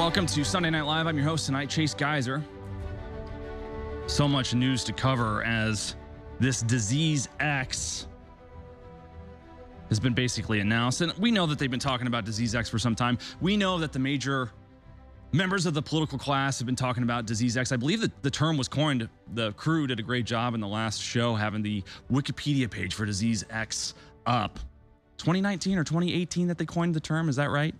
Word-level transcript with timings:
Welcome 0.00 0.24
to 0.28 0.44
Sunday 0.46 0.70
Night 0.70 0.86
Live. 0.86 1.06
I'm 1.06 1.14
your 1.18 1.26
host 1.26 1.44
tonight, 1.44 1.68
Chase 1.68 1.92
Geiser. 1.92 2.42
So 4.06 4.26
much 4.26 4.54
news 4.54 4.82
to 4.84 4.94
cover 4.94 5.44
as 5.44 5.94
this 6.38 6.62
disease 6.62 7.28
X 7.38 8.06
has 9.90 10.00
been 10.00 10.14
basically 10.14 10.60
announced. 10.60 11.02
And 11.02 11.12
we 11.18 11.30
know 11.30 11.44
that 11.44 11.58
they've 11.58 11.70
been 11.70 11.78
talking 11.78 12.06
about 12.06 12.24
disease 12.24 12.54
X 12.54 12.70
for 12.70 12.78
some 12.78 12.94
time. 12.94 13.18
We 13.42 13.58
know 13.58 13.76
that 13.76 13.92
the 13.92 13.98
major 13.98 14.50
members 15.32 15.66
of 15.66 15.74
the 15.74 15.82
political 15.82 16.16
class 16.16 16.58
have 16.58 16.66
been 16.66 16.76
talking 16.76 17.02
about 17.02 17.26
disease 17.26 17.58
X. 17.58 17.70
I 17.70 17.76
believe 17.76 18.00
that 18.00 18.22
the 18.22 18.30
term 18.30 18.56
was 18.56 18.68
coined. 18.68 19.06
The 19.34 19.52
crew 19.52 19.86
did 19.86 20.00
a 20.00 20.02
great 20.02 20.24
job 20.24 20.54
in 20.54 20.60
the 20.60 20.66
last 20.66 21.02
show 21.02 21.34
having 21.34 21.60
the 21.60 21.84
Wikipedia 22.10 22.70
page 22.70 22.94
for 22.94 23.04
disease 23.04 23.44
X 23.50 23.92
up. 24.24 24.60
2019 25.18 25.76
or 25.76 25.84
2018 25.84 26.48
that 26.48 26.56
they 26.56 26.64
coined 26.64 26.94
the 26.94 27.00
term, 27.00 27.28
is 27.28 27.36
that 27.36 27.50
right? 27.50 27.74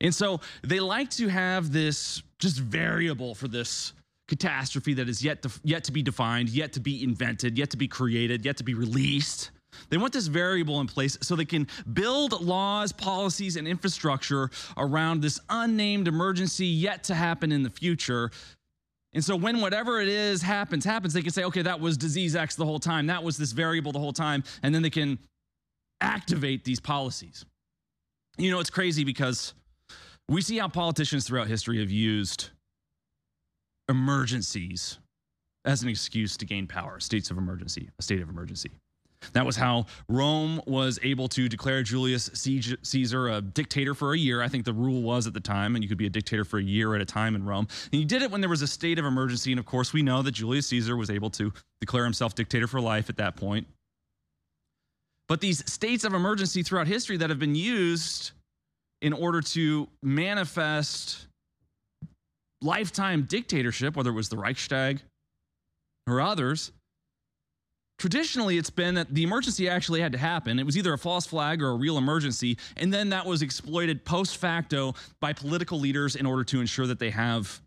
And 0.00 0.14
so 0.14 0.40
they 0.62 0.80
like 0.80 1.10
to 1.10 1.28
have 1.28 1.72
this 1.72 2.22
just 2.38 2.58
variable 2.58 3.34
for 3.34 3.48
this 3.48 3.92
catastrophe 4.28 4.94
that 4.94 5.08
is 5.08 5.24
yet 5.24 5.42
to, 5.42 5.50
yet 5.64 5.84
to 5.84 5.92
be 5.92 6.02
defined, 6.02 6.50
yet 6.50 6.72
to 6.74 6.80
be 6.80 7.02
invented, 7.02 7.58
yet 7.58 7.70
to 7.70 7.76
be 7.76 7.88
created, 7.88 8.44
yet 8.44 8.56
to 8.58 8.64
be 8.64 8.74
released. 8.74 9.50
They 9.90 9.96
want 9.96 10.12
this 10.12 10.26
variable 10.26 10.80
in 10.80 10.86
place 10.86 11.18
so 11.22 11.34
they 11.34 11.44
can 11.44 11.66
build 11.92 12.40
laws, 12.40 12.92
policies, 12.92 13.56
and 13.56 13.66
infrastructure 13.66 14.50
around 14.76 15.22
this 15.22 15.40
unnamed 15.48 16.08
emergency 16.08 16.66
yet 16.66 17.04
to 17.04 17.14
happen 17.14 17.52
in 17.52 17.62
the 17.62 17.70
future. 17.70 18.30
And 19.14 19.24
so 19.24 19.36
when 19.36 19.60
whatever 19.60 20.00
it 20.00 20.08
is 20.08 20.42
happens, 20.42 20.84
happens, 20.84 21.14
they 21.14 21.22
can 21.22 21.32
say, 21.32 21.44
okay, 21.44 21.62
that 21.62 21.80
was 21.80 21.96
disease 21.96 22.36
X 22.36 22.56
the 22.56 22.64
whole 22.64 22.78
time. 22.78 23.06
That 23.06 23.22
was 23.22 23.36
this 23.36 23.52
variable 23.52 23.92
the 23.92 23.98
whole 23.98 24.12
time. 24.12 24.44
And 24.62 24.74
then 24.74 24.82
they 24.82 24.90
can 24.90 25.18
activate 26.00 26.64
these 26.64 26.80
policies. 26.80 27.44
You 28.36 28.50
know, 28.50 28.60
it's 28.60 28.70
crazy 28.70 29.04
because 29.04 29.54
we 30.28 30.42
see 30.42 30.58
how 30.58 30.68
politicians 30.68 31.26
throughout 31.26 31.48
history 31.48 31.80
have 31.80 31.90
used 31.90 32.50
emergencies 33.88 34.98
as 35.64 35.82
an 35.82 35.88
excuse 35.88 36.36
to 36.36 36.44
gain 36.44 36.66
power, 36.66 37.00
states 37.00 37.30
of 37.30 37.38
emergency, 37.38 37.90
a 37.98 38.02
state 38.02 38.20
of 38.20 38.28
emergency. 38.28 38.70
That 39.32 39.44
was 39.44 39.56
how 39.56 39.86
Rome 40.08 40.60
was 40.66 41.00
able 41.02 41.26
to 41.30 41.48
declare 41.48 41.82
Julius 41.82 42.30
Caesar 42.34 43.28
a 43.28 43.40
dictator 43.40 43.92
for 43.94 44.12
a 44.12 44.18
year. 44.18 44.42
I 44.42 44.48
think 44.48 44.64
the 44.64 44.72
rule 44.72 45.02
was 45.02 45.26
at 45.26 45.34
the 45.34 45.40
time, 45.40 45.74
and 45.74 45.82
you 45.82 45.88
could 45.88 45.98
be 45.98 46.06
a 46.06 46.10
dictator 46.10 46.44
for 46.44 46.58
a 46.58 46.62
year 46.62 46.94
at 46.94 47.00
a 47.00 47.04
time 47.04 47.34
in 47.34 47.44
Rome. 47.44 47.66
And 47.90 47.98
he 47.98 48.04
did 48.04 48.22
it 48.22 48.30
when 48.30 48.40
there 48.40 48.48
was 48.48 48.62
a 48.62 48.68
state 48.68 48.96
of 48.98 49.04
emergency. 49.04 49.50
And 49.50 49.58
of 49.58 49.66
course, 49.66 49.92
we 49.92 50.02
know 50.02 50.22
that 50.22 50.32
Julius 50.32 50.68
Caesar 50.68 50.96
was 50.96 51.10
able 51.10 51.30
to 51.30 51.52
declare 51.80 52.04
himself 52.04 52.36
dictator 52.36 52.68
for 52.68 52.80
life 52.80 53.10
at 53.10 53.16
that 53.16 53.34
point. 53.34 53.66
But 55.26 55.40
these 55.40 55.68
states 55.70 56.04
of 56.04 56.14
emergency 56.14 56.62
throughout 56.62 56.86
history 56.86 57.16
that 57.16 57.28
have 57.28 57.40
been 57.40 57.56
used 57.56 58.30
in 59.00 59.12
order 59.12 59.40
to 59.40 59.88
manifest 60.02 61.26
lifetime 62.62 63.22
dictatorship, 63.22 63.96
whether 63.96 64.10
it 64.10 64.14
was 64.14 64.28
the 64.28 64.36
Reichstag 64.36 65.00
or 66.06 66.20
others, 66.20 66.72
traditionally 67.98 68.58
it's 68.58 68.70
been 68.70 68.94
that 68.94 69.12
the 69.14 69.22
emergency 69.22 69.68
actually 69.68 70.00
had 70.00 70.12
to 70.12 70.18
happen. 70.18 70.58
It 70.58 70.66
was 70.66 70.76
either 70.76 70.92
a 70.92 70.98
false 70.98 71.26
flag 71.26 71.62
or 71.62 71.70
a 71.70 71.74
real 71.74 71.98
emergency. 71.98 72.58
And 72.76 72.92
then 72.92 73.10
that 73.10 73.26
was 73.26 73.42
exploited 73.42 74.04
post 74.04 74.36
facto 74.36 74.94
by 75.20 75.32
political 75.32 75.78
leaders 75.78 76.16
in 76.16 76.26
order 76.26 76.44
to 76.44 76.60
ensure 76.60 76.86
that 76.86 76.98
they 76.98 77.10
have 77.10 77.60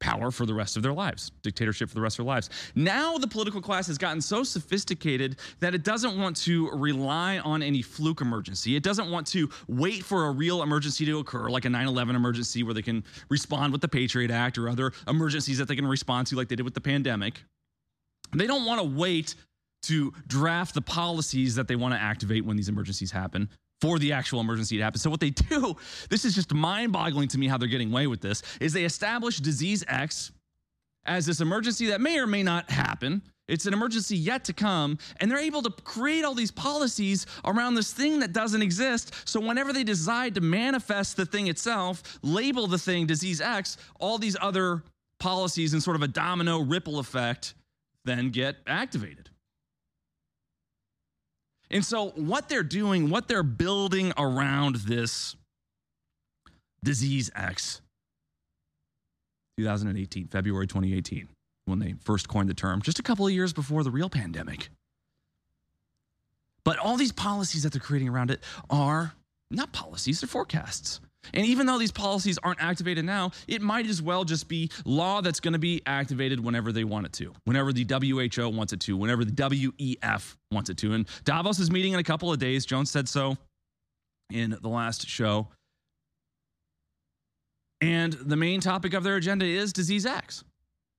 power 0.00 0.30
for 0.30 0.46
the 0.46 0.54
rest 0.54 0.76
of 0.76 0.82
their 0.82 0.92
lives, 0.92 1.30
dictatorship 1.42 1.88
for 1.88 1.94
the 1.94 2.00
rest 2.00 2.18
of 2.18 2.24
their 2.24 2.32
lives. 2.32 2.50
Now 2.74 3.18
the 3.18 3.26
political 3.26 3.60
class 3.60 3.86
has 3.88 3.98
gotten 3.98 4.20
so 4.20 4.42
sophisticated 4.44 5.38
that 5.60 5.74
it 5.74 5.84
doesn't 5.84 6.18
want 6.18 6.36
to 6.38 6.70
rely 6.70 7.38
on 7.38 7.62
any 7.62 7.82
fluke 7.82 8.20
emergency. 8.20 8.76
It 8.76 8.82
doesn't 8.82 9.10
want 9.10 9.26
to 9.28 9.48
wait 9.66 10.04
for 10.04 10.26
a 10.26 10.30
real 10.30 10.62
emergency 10.62 11.04
to 11.06 11.18
occur, 11.18 11.48
like 11.48 11.64
a 11.64 11.70
9 11.70 11.86
11 11.86 12.16
emergency 12.16 12.62
where 12.62 12.74
they 12.74 12.82
can 12.82 13.04
respond 13.28 13.72
with 13.72 13.80
the 13.80 13.88
Patriot 13.88 14.30
Act 14.30 14.58
or 14.58 14.68
other 14.68 14.92
emergencies 15.06 15.58
that 15.58 15.68
they 15.68 15.76
can 15.76 15.86
respond 15.86 16.26
to, 16.28 16.36
like 16.36 16.48
they 16.48 16.56
did 16.56 16.64
with 16.64 16.74
the 16.74 16.80
pandemic. 16.80 17.42
They 18.34 18.46
don't 18.46 18.64
want 18.64 18.80
to 18.80 18.86
wait 18.86 19.34
to 19.82 20.12
draft 20.26 20.74
the 20.74 20.82
policies 20.82 21.54
that 21.54 21.68
they 21.68 21.76
want 21.76 21.94
to 21.94 22.00
activate 22.00 22.44
when 22.44 22.56
these 22.56 22.68
emergencies 22.68 23.10
happen 23.10 23.48
for 23.80 23.98
the 23.98 24.12
actual 24.12 24.40
emergency 24.40 24.76
to 24.76 24.82
happen. 24.82 24.98
So 24.98 25.10
what 25.10 25.20
they 25.20 25.30
do, 25.50 25.76
this 26.10 26.24
is 26.24 26.34
just 26.34 26.52
mind-boggling 26.52 27.28
to 27.28 27.38
me 27.38 27.48
how 27.48 27.58
they're 27.58 27.68
getting 27.68 27.90
away 27.90 28.06
with 28.06 28.20
this, 28.20 28.42
is 28.60 28.72
they 28.72 28.84
establish 28.84 29.38
disease 29.38 29.84
X 29.88 30.32
as 31.04 31.26
this 31.26 31.40
emergency 31.40 31.86
that 31.86 32.00
may 32.00 32.18
or 32.18 32.26
may 32.26 32.42
not 32.42 32.70
happen. 32.70 33.22
It's 33.46 33.64
an 33.64 33.72
emergency 33.72 34.16
yet 34.16 34.44
to 34.44 34.52
come, 34.52 34.98
and 35.20 35.30
they're 35.30 35.38
able 35.38 35.62
to 35.62 35.70
create 35.70 36.22
all 36.22 36.34
these 36.34 36.50
policies 36.50 37.24
around 37.46 37.76
this 37.76 37.92
thing 37.92 38.20
that 38.20 38.34
doesn't 38.34 38.60
exist. 38.60 39.14
So, 39.24 39.40
whenever 39.40 39.72
they 39.72 39.84
decide 39.84 40.34
to 40.34 40.42
manifest 40.42 41.16
the 41.16 41.24
thing 41.24 41.46
itself, 41.46 42.18
label 42.22 42.66
the 42.66 42.76
thing 42.76 43.06
disease 43.06 43.40
X, 43.40 43.78
all 43.98 44.18
these 44.18 44.36
other 44.38 44.82
policies 45.18 45.72
and 45.72 45.82
sort 45.82 45.96
of 45.96 46.02
a 46.02 46.08
domino 46.08 46.60
ripple 46.60 46.98
effect 46.98 47.54
then 48.04 48.30
get 48.30 48.56
activated. 48.66 49.30
And 51.70 51.84
so, 51.84 52.10
what 52.10 52.48
they're 52.48 52.62
doing, 52.62 53.10
what 53.10 53.28
they're 53.28 53.42
building 53.42 54.12
around 54.16 54.76
this 54.76 55.36
disease 56.82 57.30
X, 57.34 57.82
2018, 59.58 60.28
February 60.28 60.66
2018, 60.66 61.28
when 61.66 61.78
they 61.78 61.94
first 62.00 62.28
coined 62.28 62.48
the 62.48 62.54
term, 62.54 62.80
just 62.80 62.98
a 62.98 63.02
couple 63.02 63.26
of 63.26 63.32
years 63.32 63.52
before 63.52 63.84
the 63.84 63.90
real 63.90 64.08
pandemic. 64.08 64.70
But 66.64 66.78
all 66.78 66.96
these 66.96 67.12
policies 67.12 67.62
that 67.62 67.72
they're 67.72 67.80
creating 67.80 68.08
around 68.08 68.30
it 68.30 68.42
are 68.70 69.14
not 69.50 69.72
policies, 69.72 70.20
they're 70.20 70.28
forecasts. 70.28 71.00
And 71.34 71.44
even 71.46 71.66
though 71.66 71.78
these 71.78 71.92
policies 71.92 72.38
aren't 72.42 72.62
activated 72.62 73.04
now, 73.04 73.32
it 73.46 73.60
might 73.60 73.86
as 73.86 74.00
well 74.00 74.24
just 74.24 74.48
be 74.48 74.70
law 74.84 75.20
that's 75.20 75.40
going 75.40 75.52
to 75.52 75.58
be 75.58 75.82
activated 75.86 76.40
whenever 76.40 76.72
they 76.72 76.84
want 76.84 77.06
it 77.06 77.12
to, 77.14 77.34
whenever 77.44 77.72
the 77.72 77.84
WHO 77.84 78.48
wants 78.48 78.72
it 78.72 78.80
to, 78.80 78.96
whenever 78.96 79.24
the 79.24 79.32
WEF 79.32 80.36
wants 80.50 80.70
it 80.70 80.76
to. 80.78 80.94
And 80.94 81.06
Davos 81.24 81.58
is 81.58 81.70
meeting 81.70 81.92
in 81.92 81.98
a 81.98 82.04
couple 82.04 82.32
of 82.32 82.38
days. 82.38 82.64
Jones 82.64 82.90
said 82.90 83.08
so 83.08 83.36
in 84.30 84.56
the 84.60 84.68
last 84.68 85.06
show. 85.06 85.48
And 87.80 88.12
the 88.12 88.36
main 88.36 88.60
topic 88.60 88.94
of 88.94 89.04
their 89.04 89.16
agenda 89.16 89.44
is 89.44 89.72
disease 89.72 90.04
X. 90.06 90.44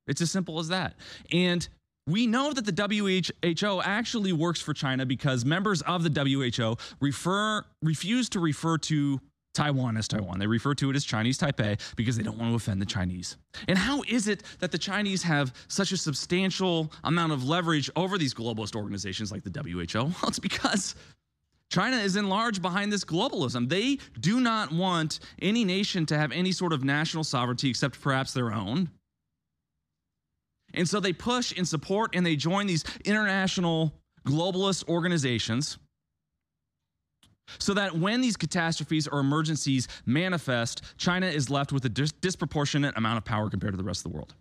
It's 0.07 0.21
as 0.21 0.31
simple 0.31 0.59
as 0.59 0.69
that. 0.69 0.95
And 1.31 1.67
we 2.07 2.25
know 2.25 2.53
that 2.53 2.65
the 2.65 3.23
WHO 3.53 3.81
actually 3.81 4.33
works 4.33 4.61
for 4.61 4.73
China 4.73 5.05
because 5.05 5.45
members 5.45 5.81
of 5.83 6.03
the 6.03 6.09
WHO 6.09 6.77
refer 6.99 7.63
refuse 7.83 8.29
to 8.29 8.39
refer 8.39 8.77
to 8.79 9.19
Taiwan 9.59 9.97
as 9.97 10.07
Taiwan. 10.07 10.39
They 10.39 10.47
refer 10.47 10.73
to 10.75 10.89
it 10.89 10.95
as 10.95 11.03
Chinese 11.03 11.37
Taipei 11.37 11.77
because 11.97 12.15
they 12.15 12.23
don't 12.23 12.37
want 12.37 12.51
to 12.51 12.55
offend 12.55 12.81
the 12.81 12.85
Chinese. 12.85 13.35
And 13.67 13.77
how 13.77 14.03
is 14.07 14.29
it 14.29 14.43
that 14.59 14.71
the 14.71 14.77
Chinese 14.77 15.21
have 15.23 15.53
such 15.67 15.91
a 15.91 15.97
substantial 15.97 16.93
amount 17.03 17.33
of 17.33 17.43
leverage 17.43 17.89
over 17.97 18.17
these 18.17 18.33
globalist 18.33 18.73
organizations 18.73 19.33
like 19.33 19.43
the 19.43 19.51
WHO? 19.51 19.99
Well, 20.19 20.29
it's 20.29 20.39
because 20.39 20.95
China 21.69 21.97
is 21.97 22.15
in 22.15 22.29
large 22.29 22.61
behind 22.61 22.93
this 22.93 23.03
globalism. 23.03 23.67
They 23.67 23.97
do 24.17 24.39
not 24.39 24.71
want 24.71 25.19
any 25.41 25.65
nation 25.65 26.05
to 26.05 26.17
have 26.17 26.31
any 26.31 26.53
sort 26.53 26.71
of 26.71 26.85
national 26.85 27.25
sovereignty 27.25 27.69
except 27.69 27.99
perhaps 27.99 28.31
their 28.31 28.53
own. 28.53 28.89
And 30.73 30.87
so 30.87 31.01
they 31.01 31.11
push 31.11 31.53
and 31.57 31.67
support 31.67 32.15
and 32.15 32.25
they 32.25 32.37
join 32.37 32.65
these 32.65 32.85
international 33.03 33.93
globalist 34.25 34.87
organizations 34.87 35.77
so 37.57 37.73
that 37.73 37.95
when 37.95 38.21
these 38.21 38.37
catastrophes 38.37 39.07
or 39.07 39.19
emergencies 39.19 39.87
manifest, 40.05 40.81
China 40.97 41.27
is 41.27 41.49
left 41.49 41.71
with 41.71 41.85
a 41.85 41.89
dis- 41.89 42.11
disproportionate 42.11 42.95
amount 42.97 43.17
of 43.17 43.25
power 43.25 43.49
compared 43.49 43.73
to 43.73 43.77
the 43.77 43.83
rest 43.83 44.05
of 44.05 44.11
the 44.11 44.15
world. 44.15 44.35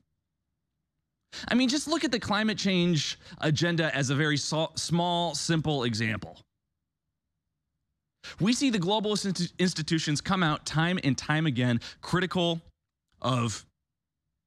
I 1.48 1.54
mean, 1.54 1.68
just 1.68 1.88
look 1.88 2.04
at 2.04 2.10
the 2.10 2.20
climate 2.20 2.58
change 2.58 3.18
agenda 3.40 3.94
as 3.94 4.10
a 4.10 4.14
very 4.14 4.36
small, 4.36 5.34
simple 5.34 5.84
example. 5.84 6.38
We 8.40 8.52
see 8.52 8.70
the 8.70 8.78
globalist 8.78 9.52
institutions 9.58 10.20
come 10.20 10.42
out 10.42 10.66
time 10.66 10.98
and 11.04 11.16
time 11.16 11.46
again 11.46 11.80
critical 12.00 12.60
of 13.22 13.64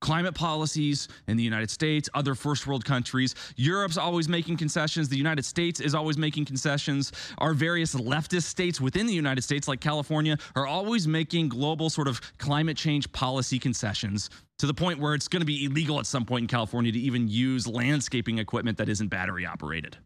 climate 0.01 0.36
policies 0.36 1.07
in 1.27 1.38
the 1.38 1.44
United 1.44 1.69
States, 1.69 2.09
other 2.13 2.36
first 2.36 2.68
world 2.68 2.83
countries. 2.83 3.33
Europe's 3.56 3.98
always 3.98 4.27
making 4.27 4.57
concessions. 4.57 5.07
The 5.07 5.18
United 5.18 5.45
States 5.45 5.80
is 5.80 5.95
always 5.95 6.18
making 6.18 6.45
concessions. 6.45 7.12
Our 7.38 7.53
various 7.53 7.95
leftist 7.95 8.44
states 8.44 8.81
within 8.81 9.06
the 9.07 9.13
United 9.13 9.44
States, 9.44 9.68
like 9.68 9.80
California, 9.80 10.38
are 10.56 10.68
always 10.68 11.07
making 11.07 11.50
global 11.50 11.89
sort 11.89 12.07
of 12.07 12.19
climate 12.38 12.75
change 12.75 13.12
policy 13.13 13.59
concessions 13.59 14.30
to 14.59 14.68
the 14.68 14.74
point 14.74 15.00
where 15.00 15.13
it's 15.13 15.27
going 15.27 15.42
to 15.42 15.45
be 15.45 15.65
illegal 15.65 16.00
at 16.00 16.06
some 16.06 16.25
point 16.25 16.44
in 16.44 16.48
California 16.48 16.92
to 16.92 17.00
even 17.00 17.27
use 17.27 17.68
landscaping 17.68 18.39
equipment 18.39 18.77
that 18.77 18.89
isn't 18.89 19.07
battery 19.07 19.45
operated. 19.45 19.98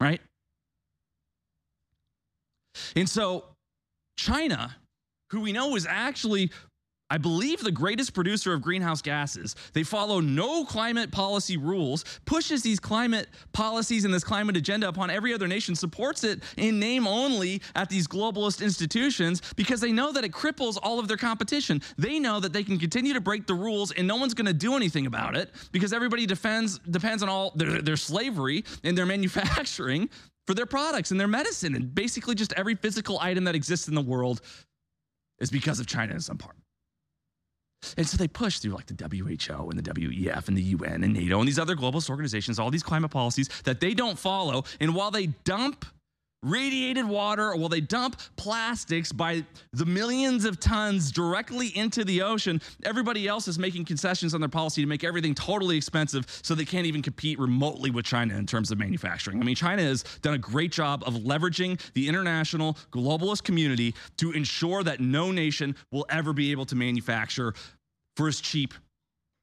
Right? 0.00 0.20
And 2.96 3.08
so 3.08 3.44
China, 4.16 4.76
who 5.30 5.40
we 5.40 5.52
know 5.52 5.76
is 5.76 5.86
actually 5.88 6.50
I 7.14 7.18
believe 7.18 7.60
the 7.60 7.70
greatest 7.70 8.12
producer 8.12 8.52
of 8.54 8.60
greenhouse 8.60 9.00
gases. 9.00 9.54
They 9.72 9.84
follow 9.84 10.18
no 10.18 10.64
climate 10.64 11.12
policy 11.12 11.56
rules, 11.56 12.04
pushes 12.24 12.64
these 12.64 12.80
climate 12.80 13.28
policies 13.52 14.04
and 14.04 14.12
this 14.12 14.24
climate 14.24 14.56
agenda 14.56 14.88
upon 14.88 15.10
every 15.10 15.32
other 15.32 15.46
nation, 15.46 15.76
supports 15.76 16.24
it 16.24 16.42
in 16.56 16.80
name 16.80 17.06
only 17.06 17.62
at 17.76 17.88
these 17.88 18.08
globalist 18.08 18.60
institutions 18.60 19.42
because 19.54 19.80
they 19.80 19.92
know 19.92 20.10
that 20.10 20.24
it 20.24 20.32
cripples 20.32 20.76
all 20.82 20.98
of 20.98 21.06
their 21.06 21.16
competition. 21.16 21.80
They 21.96 22.18
know 22.18 22.40
that 22.40 22.52
they 22.52 22.64
can 22.64 22.80
continue 22.80 23.12
to 23.12 23.20
break 23.20 23.46
the 23.46 23.54
rules 23.54 23.92
and 23.92 24.08
no 24.08 24.16
one's 24.16 24.34
going 24.34 24.46
to 24.46 24.52
do 24.52 24.74
anything 24.74 25.06
about 25.06 25.36
it 25.36 25.52
because 25.70 25.92
everybody 25.92 26.26
defends 26.26 26.80
depends 26.80 27.22
on 27.22 27.28
all 27.28 27.52
their, 27.54 27.80
their 27.80 27.96
slavery 27.96 28.64
and 28.82 28.98
their 28.98 29.06
manufacturing 29.06 30.10
for 30.48 30.54
their 30.54 30.66
products 30.66 31.12
and 31.12 31.20
their 31.20 31.28
medicine 31.28 31.76
and 31.76 31.94
basically 31.94 32.34
just 32.34 32.52
every 32.54 32.74
physical 32.74 33.20
item 33.20 33.44
that 33.44 33.54
exists 33.54 33.86
in 33.86 33.94
the 33.94 34.02
world 34.02 34.40
is 35.38 35.48
because 35.48 35.78
of 35.78 35.86
China 35.86 36.12
in 36.12 36.20
some 36.20 36.38
part. 36.38 36.56
And 37.96 38.06
so 38.06 38.16
they 38.16 38.28
push 38.28 38.58
through 38.58 38.72
like 38.72 38.86
the 38.86 38.94
WHO 38.94 39.70
and 39.70 39.78
the 39.78 39.82
WEF 39.82 40.48
and 40.48 40.56
the 40.56 40.62
UN 40.62 41.04
and 41.04 41.12
NATO 41.14 41.38
and 41.38 41.48
these 41.48 41.58
other 41.58 41.76
globalist 41.76 42.10
organizations, 42.10 42.58
all 42.58 42.70
these 42.70 42.82
climate 42.82 43.10
policies 43.10 43.48
that 43.64 43.80
they 43.80 43.94
don't 43.94 44.18
follow. 44.18 44.64
And 44.80 44.94
while 44.94 45.10
they 45.10 45.26
dump 45.44 45.84
radiated 46.44 47.06
water, 47.06 47.56
while 47.56 47.68
they 47.68 47.80
dump 47.80 48.20
plastics 48.36 49.12
by 49.12 49.44
the 49.72 49.86
millions 49.86 50.44
of 50.44 50.60
tons 50.60 51.10
directly 51.10 51.68
into 51.76 52.04
the 52.04 52.22
ocean, 52.22 52.60
everybody 52.84 53.26
else 53.26 53.48
is 53.48 53.58
making 53.58 53.84
concessions 53.84 54.34
on 54.34 54.40
their 54.40 54.48
policy 54.48 54.82
to 54.82 54.86
make 54.86 55.04
everything 55.04 55.34
totally 55.34 55.76
expensive 55.76 56.26
so 56.42 56.54
they 56.54 56.64
can't 56.64 56.86
even 56.86 57.02
compete 57.02 57.38
remotely 57.38 57.90
with 57.90 58.04
China 58.04 58.36
in 58.36 58.46
terms 58.46 58.70
of 58.70 58.78
manufacturing. 58.78 59.40
I 59.40 59.44
mean, 59.44 59.56
China 59.56 59.82
has 59.82 60.02
done 60.22 60.34
a 60.34 60.38
great 60.38 60.70
job 60.70 61.02
of 61.06 61.14
leveraging 61.14 61.80
the 61.94 62.08
international 62.08 62.74
globalist 62.92 63.42
community 63.42 63.94
to 64.18 64.32
ensure 64.32 64.82
that 64.82 65.00
no 65.00 65.30
nation 65.30 65.74
will 65.90 66.06
ever 66.10 66.32
be 66.32 66.50
able 66.52 66.66
to 66.66 66.76
manufacture 66.76 67.54
for 68.16 68.28
as 68.28 68.40
cheap 68.40 68.74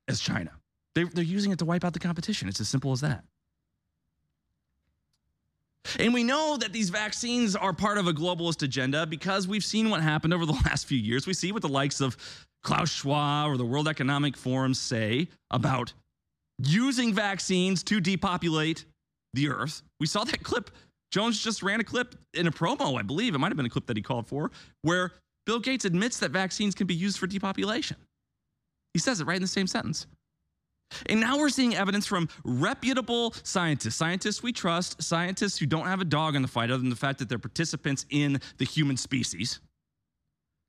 as 0.08 0.20
China. 0.20 0.52
They, 0.96 1.06
they're 1.06 1.24
using 1.24 1.52
it 1.52 1.60
to 1.60 1.66
wipe 1.66 1.84
out 1.86 1.94
the 1.94 2.00
competition. 2.00 2.48
It's 2.48 2.60
as 2.60 2.70
simple 2.70 2.92
as 2.92 3.02
that. 3.02 3.24
And 6.00 6.14
we 6.14 6.24
know 6.24 6.58
that 6.58 6.74
these 6.74 6.90
vaccines 6.90 7.56
are 7.56 7.74
part 7.74 7.98
of 7.98 8.08
a 8.08 8.14
globalist 8.14 8.62
agenda 8.62 9.06
because 9.06 9.48
we've 9.48 9.64
seen 9.64 9.90
what 9.90 10.02
happened 10.02 10.34
over 10.34 10.46
the 10.46 10.52
last 10.66 10.86
few 10.86 10.98
years. 10.98 11.28
We 11.28 11.34
see 11.34 11.52
what 11.52 11.62
the 11.62 11.70
likes 11.70 12.02
of 12.02 12.18
Klaus 12.64 12.90
Schwab 12.90 13.50
or 13.50 13.58
the 13.58 13.66
World 13.66 13.88
Economic 13.88 14.38
Forum 14.38 14.74
say 14.74 15.28
about 15.50 15.94
using 16.60 17.14
vaccines 17.14 17.84
to 17.84 18.00
depopulate 18.00 18.86
the 19.34 19.50
earth. 19.50 19.82
We 20.00 20.08
saw 20.08 20.24
that 20.24 20.44
clip. 20.44 20.70
Jones 21.12 21.42
just 21.42 21.64
ran 21.64 21.80
a 21.80 21.84
clip 21.84 22.16
in 22.34 22.48
a 22.48 22.52
promo, 22.52 22.98
I 22.98 23.02
believe. 23.02 23.36
It 23.36 23.40
might 23.40 23.50
have 23.50 23.58
been 23.58 23.66
a 23.66 23.70
clip 23.70 23.88
that 23.88 23.98
he 23.98 24.04
called 24.04 24.28
for, 24.28 24.52
where 24.82 25.12
Bill 25.46 25.60
Gates 25.60 25.86
admits 25.86 26.20
that 26.20 26.32
vaccines 26.32 26.76
can 26.76 26.88
be 26.88 26.96
used 26.96 27.18
for 27.18 27.28
depopulation. 27.28 27.98
He 28.94 29.00
says 29.00 29.20
it 29.20 29.26
right 29.26 29.36
in 29.36 29.42
the 29.42 29.48
same 29.48 29.68
sentence. 29.68 30.06
And 31.08 31.20
now 31.20 31.38
we're 31.38 31.50
seeing 31.50 31.76
evidence 31.76 32.06
from 32.06 32.30
reputable 32.44 33.34
scientists, 33.44 33.96
scientists 33.96 34.44
we 34.44 34.52
trust, 34.52 35.02
scientists 35.02 35.58
who 35.58 35.66
don't 35.66 35.86
have 35.86 36.02
a 36.02 36.06
dog 36.06 36.36
in 36.36 36.42
the 36.42 36.48
fight 36.48 36.72
other 36.72 36.82
than 36.82 36.90
the 36.90 36.96
fact 36.96 37.20
that 37.20 37.30
they're 37.30 37.40
participants 37.40 38.06
in 38.10 38.40
the 38.58 38.66
human 38.66 38.98
species, 38.98 39.60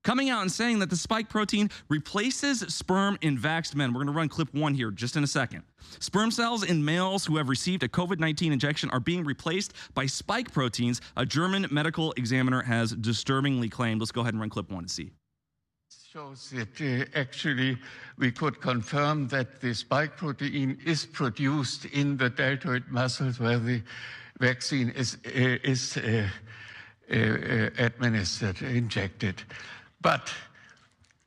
coming 0.05 0.31
out 0.31 0.43
and 0.43 0.51
saying 0.51 0.81
that 0.81 0.91
the 0.91 0.97
spike 0.97 1.29
protein 1.29 1.71
replaces 1.89 2.61
sperm 2.75 3.19
in 3.21 3.39
vaxxed 3.39 3.75
men. 3.75 3.93
We're 3.93 4.05
going 4.05 4.13
to 4.15 4.19
run 4.19 4.29
clip 4.29 4.53
one 4.55 4.75
here 4.75 4.91
just 4.91 5.17
in 5.17 5.25
a 5.25 5.29
second. 5.29 5.63
Sperm 6.01 6.31
cells 6.31 6.65
in 6.65 6.85
males 6.85 7.25
who 7.25 7.37
have 7.37 7.49
received 7.49 7.83
a 7.83 7.89
COVID 7.89 8.19
19 8.19 8.53
injection 8.53 8.91
are 8.91 9.01
being 9.01 9.25
replaced 9.25 9.73
by 9.95 10.07
spike 10.07 10.53
proteins, 10.53 11.01
a 11.17 11.27
German 11.27 11.67
medical 11.71 12.13
examiner 12.13 12.63
has 12.63 12.93
disturbingly 12.93 13.69
claimed. 13.69 14.01
Let's 14.01 14.13
go 14.13 14.23
ahead 14.23 14.35
and 14.35 14.41
run 14.41 14.51
clip 14.51 14.71
one 14.71 14.85
and 14.85 14.91
see 14.91 15.13
shows 16.13 16.51
that 16.51 16.79
uh, 16.79 17.19
actually 17.19 17.79
we 18.19 18.31
could 18.31 18.61
confirm 18.61 19.29
that 19.29 19.63
the 19.63 19.73
spike 19.73 20.15
protein 20.15 20.77
is 20.85 21.07
produced 21.07 21.87
in 21.87 22.19
the 22.19 22.29
deltoid 22.29 22.85
muscles 22.91 23.41
where 23.41 23.59
the 23.59 23.81
vaccine 24.39 24.91
is, 24.91 25.17
uh, 25.25 25.31
is 25.65 25.97
uh, 25.97 26.29
uh 27.11 27.71
administered, 27.79 28.61
injected. 28.61 29.43
But 30.03 30.31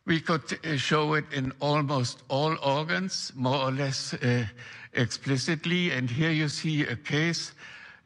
we 0.06 0.20
could 0.20 0.54
uh, 0.64 0.78
show 0.78 1.16
it 1.16 1.26
in 1.34 1.52
almost 1.62 2.22
all 2.28 2.56
organs, 2.64 3.32
more 3.34 3.58
or 3.58 3.72
less 3.72 4.14
uh, 4.14 4.46
explicitly. 4.94 5.94
And 5.94 6.12
here 6.12 6.30
you 6.32 6.48
see 6.48 6.84
a 6.84 6.96
case 6.96 7.54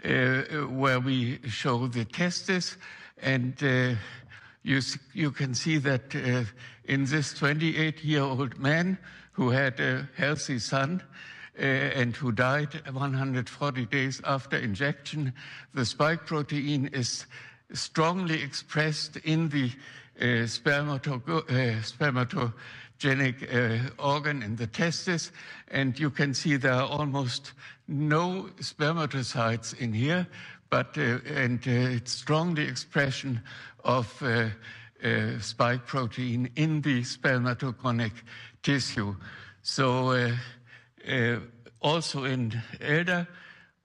where 0.02 1.02
we 1.02 1.40
show 1.46 1.88
the 1.88 2.06
testes 2.06 2.78
and 3.22 3.54
you, 4.70 4.82
you 5.14 5.32
can 5.32 5.54
see 5.56 5.78
that 5.80 6.16
uh, 6.16 6.44
in 6.86 7.04
this 7.06 7.34
28 7.34 8.04
year 8.04 8.22
old 8.22 8.60
man 8.60 9.00
who 9.32 9.50
had 9.50 9.80
a 9.80 10.08
healthy 10.16 10.60
son 10.60 11.02
uh, 11.58 11.64
and 11.64 12.16
who 12.16 12.32
died 12.32 12.80
140 12.92 13.86
days 13.88 14.22
after 14.26 14.58
injection, 14.58 15.34
the 15.74 15.84
spike 15.84 16.28
protein 16.28 16.86
is 16.94 17.26
strongly 17.74 18.44
expressed 18.44 19.18
in 19.18 19.50
the 19.50 19.72
uh, 20.22 20.26
uh, 20.26 20.46
spermatogenic 20.46 22.54
uh, 23.50 23.80
organ 23.98 24.44
in 24.44 24.56
the 24.56 24.68
testes. 24.68 25.32
And 25.72 25.98
you 25.98 26.12
can 26.12 26.36
see 26.36 26.58
there 26.58 26.74
are 26.74 26.88
almost 26.88 27.54
no 27.88 28.52
spermatocytes 28.60 29.80
in 29.80 29.94
here, 29.94 30.28
but 30.70 30.96
uh, 30.98 31.20
and 31.26 31.60
uh, 31.68 31.72
it's 31.72 32.12
strongly 32.12 32.68
expression 32.68 33.42
of 33.84 34.22
uh, 34.22 34.50
uh, 35.04 35.40
spike 35.40 35.86
protein 35.86 36.50
in 36.56 36.82
the 36.82 37.02
spermatogonic 37.04 38.12
tissue. 38.62 39.16
So 39.62 40.12
uh, 40.12 40.32
uh, 41.10 41.40
also 41.82 42.26
in 42.26 42.62
elder 42.82 43.28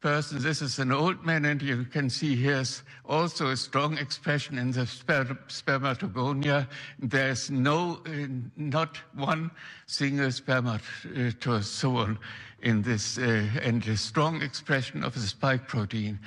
persons, 0.01 0.43
this 0.43 0.61
is 0.61 0.79
an 0.79 0.91
old 0.91 1.25
man, 1.25 1.45
and 1.45 1.63
you 1.63 1.85
can 1.85 2.11
see 2.11 2.35
here's 2.35 2.83
also 3.05 3.51
a 3.51 3.57
strong 3.57 3.97
expression 3.97 4.59
in 4.59 4.73
the 4.73 4.81
sper 4.81 5.39
spermatogonia. 5.49 6.69
There's 6.99 7.51
no, 7.51 8.01
uh, 8.07 8.27
not 8.57 8.99
one 9.15 9.51
single 9.87 10.33
spermatozoon 10.33 12.19
in 12.63 12.83
this, 12.83 13.19
and 13.19 13.87
a 13.87 13.97
strong 13.97 14.43
expression 14.43 15.05
of 15.05 15.15
the 15.15 15.21
spike 15.21 15.69
protein. 15.69 16.19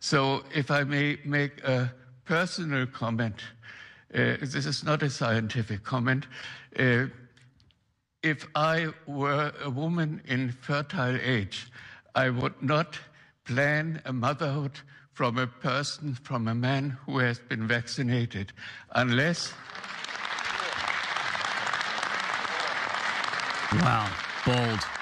So 0.00 0.44
if 0.54 0.70
I 0.70 0.84
may 0.84 1.18
make 1.24 1.64
a 1.64 1.92
personal 2.28 2.86
comment. 2.86 3.40
Uh, 4.14 4.36
this 4.40 4.66
is 4.66 4.84
not 4.84 5.02
a 5.02 5.08
scientific 5.08 5.82
comment. 5.82 6.26
Uh, 6.78 7.06
if 8.22 8.46
I 8.54 8.88
were 9.06 9.52
a 9.64 9.70
woman 9.70 10.20
in 10.26 10.52
fertile 10.52 11.18
age, 11.22 11.70
I 12.14 12.28
would 12.28 12.62
not 12.62 12.98
plan 13.46 14.02
a 14.04 14.12
motherhood 14.12 14.78
from 15.14 15.38
a 15.38 15.46
person, 15.46 16.14
from 16.22 16.48
a 16.48 16.54
man 16.54 16.98
who 17.06 17.18
has 17.18 17.38
been 17.38 17.66
vaccinated, 17.66 18.52
unless. 18.94 19.52
Wow, 23.72 24.10
bold. 24.44 24.97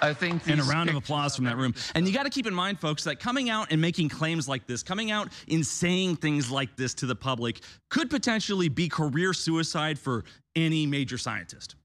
I 0.00 0.14
think 0.14 0.46
and 0.48 0.60
a 0.60 0.64
round 0.64 0.90
of 0.90 0.96
applause 0.96 1.36
from 1.36 1.44
that 1.46 1.56
room. 1.56 1.74
And 1.94 2.06
you 2.06 2.12
got 2.12 2.24
to 2.24 2.30
keep 2.30 2.46
in 2.46 2.54
mind, 2.54 2.80
folks, 2.80 3.04
that 3.04 3.20
coming 3.20 3.50
out 3.50 3.72
and 3.72 3.80
making 3.80 4.08
claims 4.08 4.48
like 4.48 4.66
this, 4.66 4.82
coming 4.82 5.10
out 5.10 5.28
and 5.50 5.66
saying 5.66 6.16
things 6.16 6.50
like 6.50 6.76
this 6.76 6.94
to 6.94 7.06
the 7.06 7.16
public 7.16 7.60
could 7.90 8.10
potentially 8.10 8.68
be 8.68 8.88
career 8.88 9.32
suicide 9.32 9.98
for 9.98 10.24
any 10.56 10.86
major 10.86 11.18
scientist. 11.18 11.76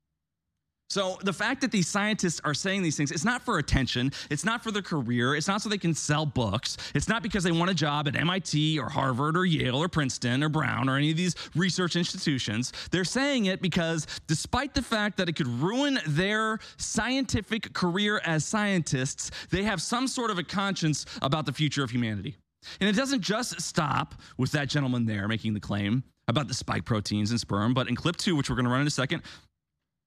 So 0.89 1.17
the 1.23 1.33
fact 1.33 1.61
that 1.61 1.71
these 1.71 1.87
scientists 1.87 2.39
are 2.43 2.53
saying 2.53 2.83
these 2.83 2.95
things, 2.95 3.11
it's 3.11 3.25
not 3.25 3.41
for 3.41 3.57
attention. 3.57 4.11
It's 4.29 4.45
not 4.45 4.63
for 4.63 4.69
their 4.69 4.83
career. 4.83 5.35
It's 5.35 5.47
not 5.47 5.59
so 5.59 5.67
they 5.67 5.79
can 5.79 5.95
sell 5.95 6.23
books. 6.23 6.77
It's 6.93 7.07
not 7.07 7.23
because 7.23 7.43
they 7.43 7.51
want 7.51 7.71
a 7.71 7.73
job 7.73 8.07
at 8.07 8.15
MIT 8.15 8.77
or 8.77 8.89
Harvard 8.89 9.35
or 9.35 9.43
Yale 9.43 9.81
or 9.81 9.87
Princeton 9.89 10.43
or 10.43 10.49
Brown 10.49 10.87
or 10.89 10.97
any 10.97 11.09
of 11.09 11.17
these 11.17 11.33
research 11.55 11.95
institutions. 11.95 12.73
They're 12.91 13.05
saying 13.05 13.45
it 13.45 13.59
because 13.59 14.05
despite 14.27 14.75
the 14.75 14.83
fact 14.83 15.17
that 15.17 15.27
it 15.27 15.35
could 15.35 15.47
ruin 15.47 15.97
their 16.05 16.59
scientific 16.77 17.73
career 17.73 18.21
as 18.23 18.45
scientists, 18.45 19.31
they 19.49 19.63
have 19.63 19.81
some 19.81 20.07
sort 20.07 20.29
of 20.29 20.37
a 20.37 20.43
conscience 20.43 21.07
about 21.23 21.47
the 21.47 21.53
future 21.53 21.83
of 21.83 21.89
humanity. 21.89 22.35
And 22.79 22.87
it 22.87 22.95
doesn't 22.95 23.21
just 23.21 23.59
stop 23.61 24.13
with 24.37 24.51
that 24.51 24.69
gentleman 24.69 25.07
there 25.07 25.27
making 25.27 25.55
the 25.55 25.59
claim 25.59 26.03
about 26.27 26.47
the 26.47 26.53
spike 26.53 26.85
proteins 26.85 27.31
in 27.31 27.37
sperm, 27.37 27.73
but 27.73 27.87
in 27.89 27.95
clip 27.95 28.15
two, 28.15 28.35
which 28.35 28.49
we're 28.49 28.55
going 28.55 28.65
to 28.65 28.71
run 28.71 28.81
in 28.81 28.87
a 28.87 28.91
second, 28.91 29.23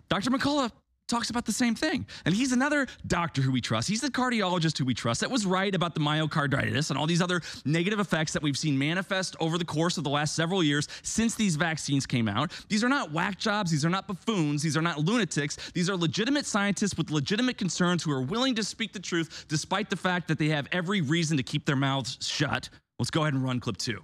Dr. 0.09 0.31
McCullough 0.31 0.71
talks 1.09 1.31
about 1.31 1.45
the 1.45 1.53
same 1.53 1.75
thing. 1.75 2.07
And 2.25 2.35
he's 2.35 2.53
another 2.53 2.87
doctor 3.07 3.41
who 3.43 3.53
we 3.53 3.61
trust. 3.61 3.89
He's 3.89 4.01
the 4.01 4.11
cardiologist 4.11 4.79
who 4.79 4.85
we 4.85 4.95
trust 4.95 5.21
that 5.21 5.31
was 5.31 5.47
right 5.47 5.75
about 5.75 5.95
the 5.95 6.01
myocarditis 6.01 6.91
and 6.91 6.99
all 6.99 7.07
these 7.07 7.23
other 7.23 7.41
negative 7.65 8.01
effects 8.01 8.33
that 8.33 8.43
we've 8.43 8.59
seen 8.59 8.77
manifest 8.77 9.37
over 9.41 9.59
the 9.59 9.65
course 9.65 9.99
of 9.99 10.05
the 10.05 10.11
last 10.11 10.35
several 10.35 10.63
years 10.63 10.89
since 11.03 11.35
these 11.35 11.57
vaccines 11.57 12.07
came 12.07 12.29
out. 12.29 12.53
These 12.69 12.83
are 12.83 12.89
not 12.89 13.13
whack 13.13 13.39
jobs. 13.39 13.71
These 13.71 13.85
are 13.85 13.91
not 13.91 14.09
buffoons. 14.09 14.63
These 14.63 14.77
are 14.77 14.83
not 14.83 14.99
lunatics. 14.99 15.57
These 15.73 15.89
are 15.89 15.97
legitimate 15.97 16.47
scientists 16.47 16.97
with 16.97 17.11
legitimate 17.11 17.59
concerns 17.59 18.03
who 18.03 18.11
are 18.11 18.23
willing 18.23 18.55
to 18.57 18.65
speak 18.65 18.93
the 18.93 19.01
truth 19.01 19.47
despite 19.49 19.91
the 19.91 19.97
fact 19.97 20.29
that 20.29 20.39
they 20.39 20.49
have 20.49 20.67
every 20.73 21.01
reason 21.01 21.37
to 21.37 21.43
keep 21.43 21.67
their 21.67 21.77
mouths 21.77 22.19
shut. 22.21 22.69
Let's 22.99 23.11
go 23.11 23.23
ahead 23.23 23.35
and 23.35 23.45
run 23.45 23.61
clip 23.61 23.77
two. 23.77 24.03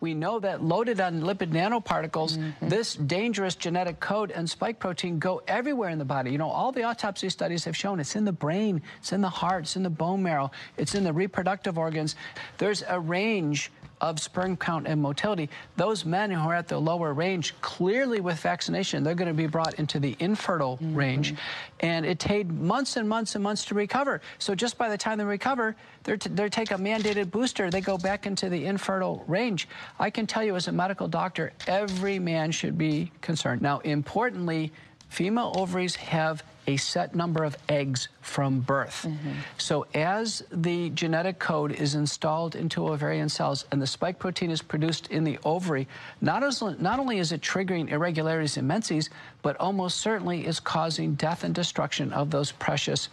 We 0.00 0.14
know 0.14 0.40
that 0.40 0.64
loaded 0.64 0.98
on 0.98 1.20
lipid 1.20 1.50
nanoparticles, 1.50 2.38
mm-hmm. 2.38 2.68
this 2.68 2.94
dangerous 2.94 3.54
genetic 3.54 4.00
code 4.00 4.30
and 4.30 4.48
spike 4.48 4.78
protein 4.78 5.18
go 5.18 5.42
everywhere 5.46 5.90
in 5.90 5.98
the 5.98 6.06
body. 6.06 6.32
You 6.32 6.38
know, 6.38 6.48
all 6.48 6.72
the 6.72 6.84
autopsy 6.84 7.28
studies 7.28 7.64
have 7.66 7.76
shown 7.76 8.00
it's 8.00 8.16
in 8.16 8.24
the 8.24 8.32
brain, 8.32 8.80
it's 8.98 9.12
in 9.12 9.20
the 9.20 9.28
heart, 9.28 9.64
it's 9.64 9.76
in 9.76 9.82
the 9.82 9.90
bone 9.90 10.22
marrow, 10.22 10.50
it's 10.78 10.94
in 10.94 11.04
the 11.04 11.12
reproductive 11.12 11.76
organs. 11.76 12.16
There's 12.56 12.82
a 12.88 12.98
range 12.98 13.70
of 14.00 14.18
sperm 14.20 14.56
count 14.56 14.86
and 14.86 15.00
motility, 15.00 15.48
those 15.76 16.04
men 16.04 16.30
who 16.30 16.48
are 16.48 16.54
at 16.54 16.68
the 16.68 16.78
lower 16.78 17.12
range, 17.12 17.54
clearly 17.60 18.20
with 18.20 18.38
vaccination, 18.40 19.02
they're 19.02 19.14
going 19.14 19.28
to 19.28 19.34
be 19.34 19.46
brought 19.46 19.74
into 19.74 19.98
the 19.98 20.16
infertile 20.18 20.76
mm-hmm. 20.76 20.94
range. 20.94 21.34
And 21.80 22.06
it 22.06 22.18
takes 22.18 22.50
months 22.50 22.96
and 22.96 23.08
months 23.08 23.34
and 23.34 23.44
months 23.44 23.64
to 23.66 23.74
recover. 23.74 24.20
So 24.38 24.54
just 24.54 24.78
by 24.78 24.88
the 24.88 24.98
time 24.98 25.18
they 25.18 25.24
recover, 25.24 25.76
they 26.04 26.16
take 26.48 26.70
a 26.70 26.76
mandated 26.76 27.30
booster, 27.30 27.70
they 27.70 27.80
go 27.80 27.98
back 27.98 28.26
into 28.26 28.48
the 28.48 28.64
infertile 28.66 29.24
range. 29.26 29.68
I 29.98 30.10
can 30.10 30.26
tell 30.26 30.44
you 30.44 30.56
as 30.56 30.68
a 30.68 30.72
medical 30.72 31.08
doctor, 31.08 31.52
every 31.66 32.18
man 32.18 32.50
should 32.50 32.78
be 32.78 33.12
concerned. 33.20 33.62
Now, 33.62 33.78
importantly, 33.80 34.72
female 35.08 35.52
ovaries 35.56 35.96
have 35.96 36.42
a 36.66 36.76
set 36.76 37.14
number 37.14 37.44
of 37.44 37.56
eggs 37.68 38.08
from 38.20 38.60
birth. 38.60 39.06
Mm-hmm. 39.08 39.30
So 39.58 39.86
as 39.94 40.44
the 40.52 40.90
genetic 40.90 41.38
code 41.38 41.72
is 41.72 41.94
installed 41.94 42.54
into 42.54 42.86
ovarian 42.86 43.28
cells 43.28 43.64
and 43.72 43.80
the 43.80 43.86
spike 43.86 44.18
protein 44.18 44.50
is 44.50 44.62
produced 44.62 45.08
in 45.08 45.24
the 45.24 45.38
ovary, 45.44 45.88
not, 46.20 46.42
as, 46.42 46.62
not 46.62 46.98
only 46.98 47.18
is 47.18 47.32
it 47.32 47.40
triggering 47.40 47.90
irregularities 47.90 48.56
in 48.56 48.66
menses, 48.66 49.10
but 49.42 49.56
almost 49.56 49.98
certainly 49.98 50.46
is 50.46 50.60
causing 50.60 51.14
death 51.14 51.44
and 51.44 51.54
destruction 51.54 52.12
of 52.12 52.30
those 52.30 52.52
precious 52.52 53.08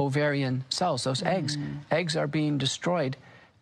ovarian 0.00 0.64
cells, 0.68 1.04
those 1.04 1.20
mm-hmm. 1.20 1.36
eggs. 1.36 1.58
Eggs 1.90 2.16
are 2.16 2.26
being 2.26 2.58
destroyed. 2.58 3.16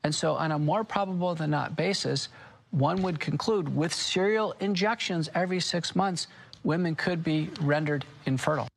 And 0.05 0.15
so 0.15 0.35
on 0.35 0.53
a 0.53 0.59
more 0.59 0.85
probable 0.85 1.35
than 1.35 1.51
not 1.51 1.77
basis, 1.77 2.29
one 2.71 3.03
would 3.03 3.21
conclude 3.21 3.75
with 3.75 3.95
serial 3.95 4.55
injections 4.61 5.31
every 5.35 5.61
six 5.61 5.95
months, 5.95 6.27
women 6.65 6.95
could 6.95 7.23
be 7.23 7.51
rendered 7.61 8.05
infertile. 8.27 8.69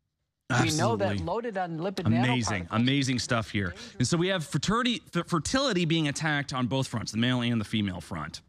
Absolutely. 0.50 0.76
We 0.76 0.82
know 0.82 0.96
that 0.96 1.20
loaded 1.26 1.58
on 1.58 1.78
lipid 1.78 2.06
amazing, 2.06 2.68
amazing 2.72 3.20
stuff 3.20 3.50
here. 3.50 3.74
And 3.98 4.08
so 4.08 4.16
we 4.16 4.30
have 4.30 4.46
fertility, 4.46 5.02
fertility 5.28 5.86
being 5.86 6.08
attacked 6.08 6.54
on 6.54 6.68
both 6.68 6.88
fronts, 6.88 7.12
the 7.12 7.18
male 7.18 7.42
and 7.42 7.60
the 7.60 7.66
female 7.66 8.00
front. 8.00 8.42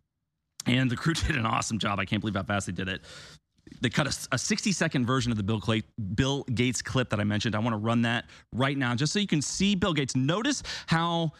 And 0.66 0.90
the 0.90 0.96
crew 0.96 1.14
did 1.26 1.34
an 1.34 1.46
awesome 1.46 1.78
job. 1.78 1.98
I 1.98 2.04
can't 2.04 2.20
believe 2.20 2.36
how 2.36 2.44
fast 2.44 2.66
they 2.66 2.72
did 2.72 2.88
it. 2.88 3.02
They 3.80 3.90
cut 3.90 4.06
a, 4.06 4.34
a 4.34 4.38
60 4.38 4.72
second 4.72 5.06
version 5.06 5.32
of 5.32 5.36
the 5.36 5.42
Bill, 5.42 5.60
Clay, 5.60 5.82
Bill 6.14 6.44
Gates 6.44 6.82
clip 6.82 7.10
that 7.10 7.20
I 7.20 7.24
mentioned. 7.24 7.54
I 7.54 7.58
want 7.58 7.74
to 7.74 7.78
run 7.78 8.02
that 8.02 8.26
right 8.52 8.78
now 8.78 8.94
just 8.94 9.12
so 9.12 9.18
you 9.18 9.26
can 9.26 9.42
see 9.42 9.74
Bill 9.74 9.92
Gates. 9.92 10.16
Notice 10.16 10.62
how 10.86 11.32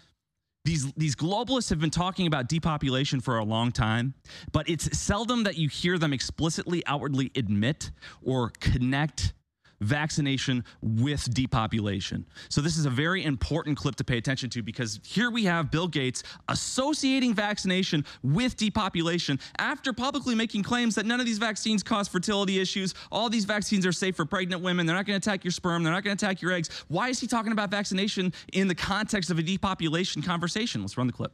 these 0.65 0.93
these 0.95 1.17
globalists 1.17 1.71
have 1.71 1.79
been 1.79 1.89
talking 1.89 2.27
about 2.27 2.49
depopulation 2.49 3.21
for 3.21 3.39
a 3.39 3.45
long 3.45 3.73
time, 3.73 4.13
but 4.53 4.69
it's 4.69 4.99
seldom 4.99 5.45
that 5.45 5.57
you 5.57 5.69
hear 5.69 5.97
them 5.97 6.13
explicitly 6.13 6.85
outwardly 6.87 7.31
admit 7.35 7.91
or 8.23 8.51
connect 8.61 9.33
vaccination 9.81 10.65
with 10.83 11.33
depopulation. 11.33 12.27
So, 12.49 12.61
this 12.61 12.77
is 12.77 12.87
a 12.87 12.91
very 12.91 13.25
important 13.25 13.77
clip 13.77 13.97
to 13.97 14.05
pay 14.05 14.19
attention 14.19 14.51
to 14.51 14.63
because 14.63 15.01
here 15.05 15.31
we 15.31 15.45
have 15.45 15.71
Bill 15.71 15.89
Gates 15.89 16.23
associating 16.49 17.35
vaccination 17.35 18.05
with 18.23 18.57
depopulation 18.57 19.39
after 19.59 19.93
publicly 19.93 20.35
making 20.35 20.63
claims 20.63 20.95
that 20.97 21.07
none 21.07 21.21
of 21.21 21.27
these 21.27 21.39
vaccines 21.39 21.83
cause 21.83 22.09
fertility 22.09 22.61
issues. 22.61 22.95
All 23.11 23.29
these 23.29 23.45
vaccines 23.45 23.87
are 23.87 23.93
safe 23.93 24.17
for 24.17 24.25
pregnant 24.25 24.63
women. 24.63 24.87
They're 24.87 24.97
not 24.97 25.07
going 25.07 25.21
to 25.21 25.29
attack 25.29 25.45
your 25.45 25.53
sperm. 25.53 25.83
They're 25.83 25.93
not 25.93 26.05
going 26.05 26.17
to 26.17 26.27
attack 26.27 26.43
your 26.43 26.53
eggs. 26.53 26.69
Why 26.89 27.09
is 27.09 27.21
he 27.21 27.27
talking 27.27 27.53
about 27.53 27.71
vaccination 27.71 28.33
in 28.53 28.69
the 28.69 28.75
context 28.75 29.31
of 29.31 29.39
a 29.39 29.43
depopulation 29.43 30.23
conversation? 30.23 30.83
Let's 30.83 30.97
run 30.97 31.07
the 31.07 31.13
clip. 31.13 31.33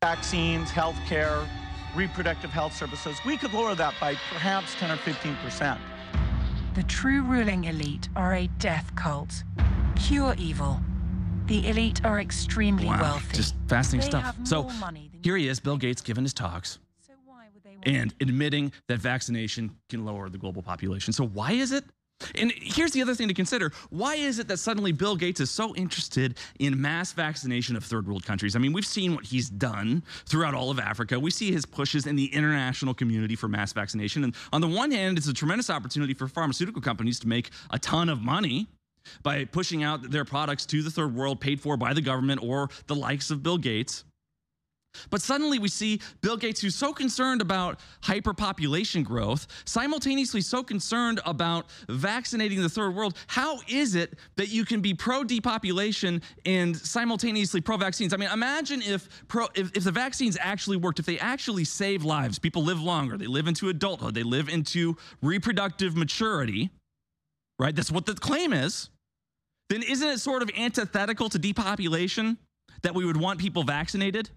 Vaccines, 0.00 0.70
healthcare, 0.70 1.44
reproductive 1.94 2.50
health 2.50 2.74
services, 2.74 3.18
we 3.24 3.36
could 3.36 3.52
lower 3.52 3.74
that 3.74 3.94
by 4.00 4.14
perhaps 4.32 4.74
10 4.76 4.90
or 4.90 4.96
15 4.96 5.36
percent. 5.36 5.80
The 6.74 6.82
true 6.84 7.22
ruling 7.22 7.64
elite 7.64 8.08
are 8.14 8.34
a 8.34 8.46
death 8.58 8.94
cult. 8.94 9.42
Cure 9.96 10.34
evil. 10.38 10.80
The 11.46 11.66
elite 11.68 12.04
are 12.04 12.20
extremely 12.20 12.86
wow, 12.86 13.00
wealthy. 13.00 13.36
Just 13.36 13.54
fascinating 13.66 14.08
stuff. 14.08 14.36
So 14.44 14.70
here 15.22 15.36
he 15.36 15.48
is, 15.48 15.60
Bill 15.60 15.76
Gates 15.76 16.02
giving 16.02 16.24
his 16.24 16.34
talks 16.34 16.78
and 17.84 18.14
admitting 18.20 18.72
that 18.88 18.98
vaccination 18.98 19.74
can 19.88 20.04
lower 20.04 20.28
the 20.28 20.38
global 20.38 20.62
population. 20.62 21.12
So 21.12 21.26
why 21.26 21.52
is 21.52 21.72
it 21.72 21.84
and 22.34 22.52
here's 22.56 22.92
the 22.92 23.02
other 23.02 23.14
thing 23.14 23.28
to 23.28 23.34
consider. 23.34 23.72
Why 23.90 24.16
is 24.16 24.38
it 24.38 24.48
that 24.48 24.58
suddenly 24.58 24.92
Bill 24.92 25.16
Gates 25.16 25.40
is 25.40 25.50
so 25.50 25.74
interested 25.74 26.36
in 26.58 26.80
mass 26.80 27.12
vaccination 27.12 27.76
of 27.76 27.84
third 27.84 28.06
world 28.06 28.24
countries? 28.24 28.56
I 28.56 28.58
mean, 28.58 28.72
we've 28.72 28.86
seen 28.86 29.14
what 29.14 29.24
he's 29.24 29.48
done 29.48 30.02
throughout 30.26 30.54
all 30.54 30.70
of 30.70 30.78
Africa. 30.78 31.18
We 31.18 31.30
see 31.30 31.52
his 31.52 31.64
pushes 31.64 32.06
in 32.06 32.16
the 32.16 32.26
international 32.26 32.94
community 32.94 33.36
for 33.36 33.48
mass 33.48 33.72
vaccination. 33.72 34.24
And 34.24 34.34
on 34.52 34.60
the 34.60 34.68
one 34.68 34.90
hand, 34.90 35.18
it's 35.18 35.28
a 35.28 35.34
tremendous 35.34 35.70
opportunity 35.70 36.14
for 36.14 36.28
pharmaceutical 36.28 36.82
companies 36.82 37.20
to 37.20 37.28
make 37.28 37.50
a 37.70 37.78
ton 37.78 38.08
of 38.08 38.20
money 38.20 38.68
by 39.22 39.44
pushing 39.44 39.82
out 39.82 40.10
their 40.10 40.24
products 40.24 40.66
to 40.66 40.82
the 40.82 40.90
third 40.90 41.14
world 41.14 41.40
paid 41.40 41.60
for 41.60 41.76
by 41.76 41.94
the 41.94 42.02
government 42.02 42.42
or 42.42 42.68
the 42.86 42.94
likes 42.94 43.30
of 43.30 43.42
Bill 43.42 43.58
Gates. 43.58 44.04
But 45.10 45.22
suddenly 45.22 45.58
we 45.58 45.68
see 45.68 46.00
Bill 46.20 46.36
Gates, 46.36 46.60
who's 46.60 46.74
so 46.74 46.92
concerned 46.92 47.40
about 47.40 47.80
hyperpopulation 48.02 49.04
growth, 49.04 49.46
simultaneously 49.64 50.40
so 50.40 50.62
concerned 50.62 51.20
about 51.24 51.66
vaccinating 51.88 52.62
the 52.62 52.68
third 52.68 52.94
world. 52.94 53.16
How 53.26 53.60
is 53.68 53.94
it 53.94 54.18
that 54.36 54.48
you 54.48 54.64
can 54.64 54.80
be 54.80 54.94
pro 54.94 55.24
depopulation 55.24 56.22
and 56.44 56.76
simultaneously 56.76 57.60
pro 57.60 57.76
vaccines? 57.76 58.12
I 58.12 58.16
mean, 58.16 58.30
imagine 58.30 58.82
if, 58.82 59.08
pro, 59.28 59.46
if, 59.54 59.76
if 59.76 59.84
the 59.84 59.92
vaccines 59.92 60.36
actually 60.40 60.76
worked, 60.76 60.98
if 60.98 61.06
they 61.06 61.18
actually 61.18 61.64
save 61.64 62.04
lives, 62.04 62.38
people 62.38 62.62
live 62.62 62.80
longer, 62.80 63.16
they 63.16 63.26
live 63.26 63.48
into 63.48 63.68
adulthood, 63.68 64.14
they 64.14 64.22
live 64.22 64.48
into 64.48 64.96
reproductive 65.22 65.96
maturity, 65.96 66.70
right? 67.58 67.74
That's 67.74 67.90
what 67.90 68.06
the 68.06 68.14
claim 68.14 68.52
is. 68.52 68.90
Then 69.68 69.82
isn't 69.82 70.08
it 70.08 70.18
sort 70.18 70.42
of 70.42 70.50
antithetical 70.56 71.28
to 71.28 71.38
depopulation 71.38 72.38
that 72.82 72.94
we 72.94 73.04
would 73.04 73.16
want 73.16 73.38
people 73.38 73.64
vaccinated? 73.64 74.30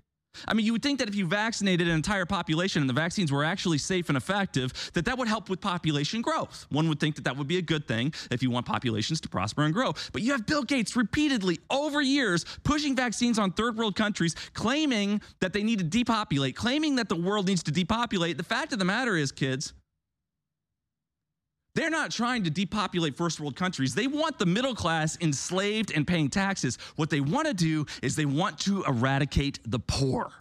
I 0.47 0.53
mean, 0.53 0.65
you 0.65 0.71
would 0.73 0.83
think 0.83 0.99
that 0.99 1.07
if 1.07 1.15
you 1.15 1.27
vaccinated 1.27 1.87
an 1.87 1.93
entire 1.93 2.25
population 2.25 2.81
and 2.81 2.89
the 2.89 2.93
vaccines 2.93 3.31
were 3.31 3.43
actually 3.43 3.77
safe 3.77 4.09
and 4.09 4.17
effective, 4.17 4.73
that 4.93 5.05
that 5.05 5.17
would 5.17 5.27
help 5.27 5.49
with 5.49 5.61
population 5.61 6.21
growth. 6.21 6.65
One 6.69 6.87
would 6.89 6.99
think 6.99 7.15
that 7.15 7.23
that 7.25 7.37
would 7.37 7.47
be 7.47 7.57
a 7.57 7.61
good 7.61 7.87
thing 7.87 8.13
if 8.31 8.41
you 8.41 8.49
want 8.49 8.65
populations 8.65 9.21
to 9.21 9.29
prosper 9.29 9.63
and 9.63 9.73
grow. 9.73 9.93
But 10.11 10.21
you 10.21 10.31
have 10.31 10.45
Bill 10.45 10.63
Gates 10.63 10.95
repeatedly 10.95 11.59
over 11.69 12.01
years 12.01 12.45
pushing 12.63 12.95
vaccines 12.95 13.39
on 13.39 13.51
third 13.51 13.77
world 13.77 13.95
countries, 13.95 14.35
claiming 14.53 15.21
that 15.39 15.53
they 15.53 15.63
need 15.63 15.79
to 15.79 15.85
depopulate, 15.85 16.55
claiming 16.55 16.95
that 16.95 17.09
the 17.09 17.15
world 17.15 17.47
needs 17.47 17.63
to 17.63 17.71
depopulate. 17.71 18.37
The 18.37 18.43
fact 18.43 18.73
of 18.73 18.79
the 18.79 18.85
matter 18.85 19.15
is, 19.15 19.31
kids, 19.31 19.73
they're 21.75 21.89
not 21.89 22.11
trying 22.11 22.43
to 22.43 22.49
depopulate 22.49 23.15
first 23.15 23.39
world 23.39 23.55
countries. 23.55 23.95
They 23.95 24.07
want 24.07 24.39
the 24.39 24.45
middle 24.45 24.75
class 24.75 25.17
enslaved 25.21 25.91
and 25.91 26.05
paying 26.05 26.29
taxes. 26.29 26.77
What 26.95 27.09
they 27.09 27.21
want 27.21 27.47
to 27.47 27.53
do 27.53 27.85
is 28.01 28.15
they 28.15 28.25
want 28.25 28.59
to 28.59 28.83
eradicate 28.83 29.59
the 29.65 29.79
poor. 29.79 30.31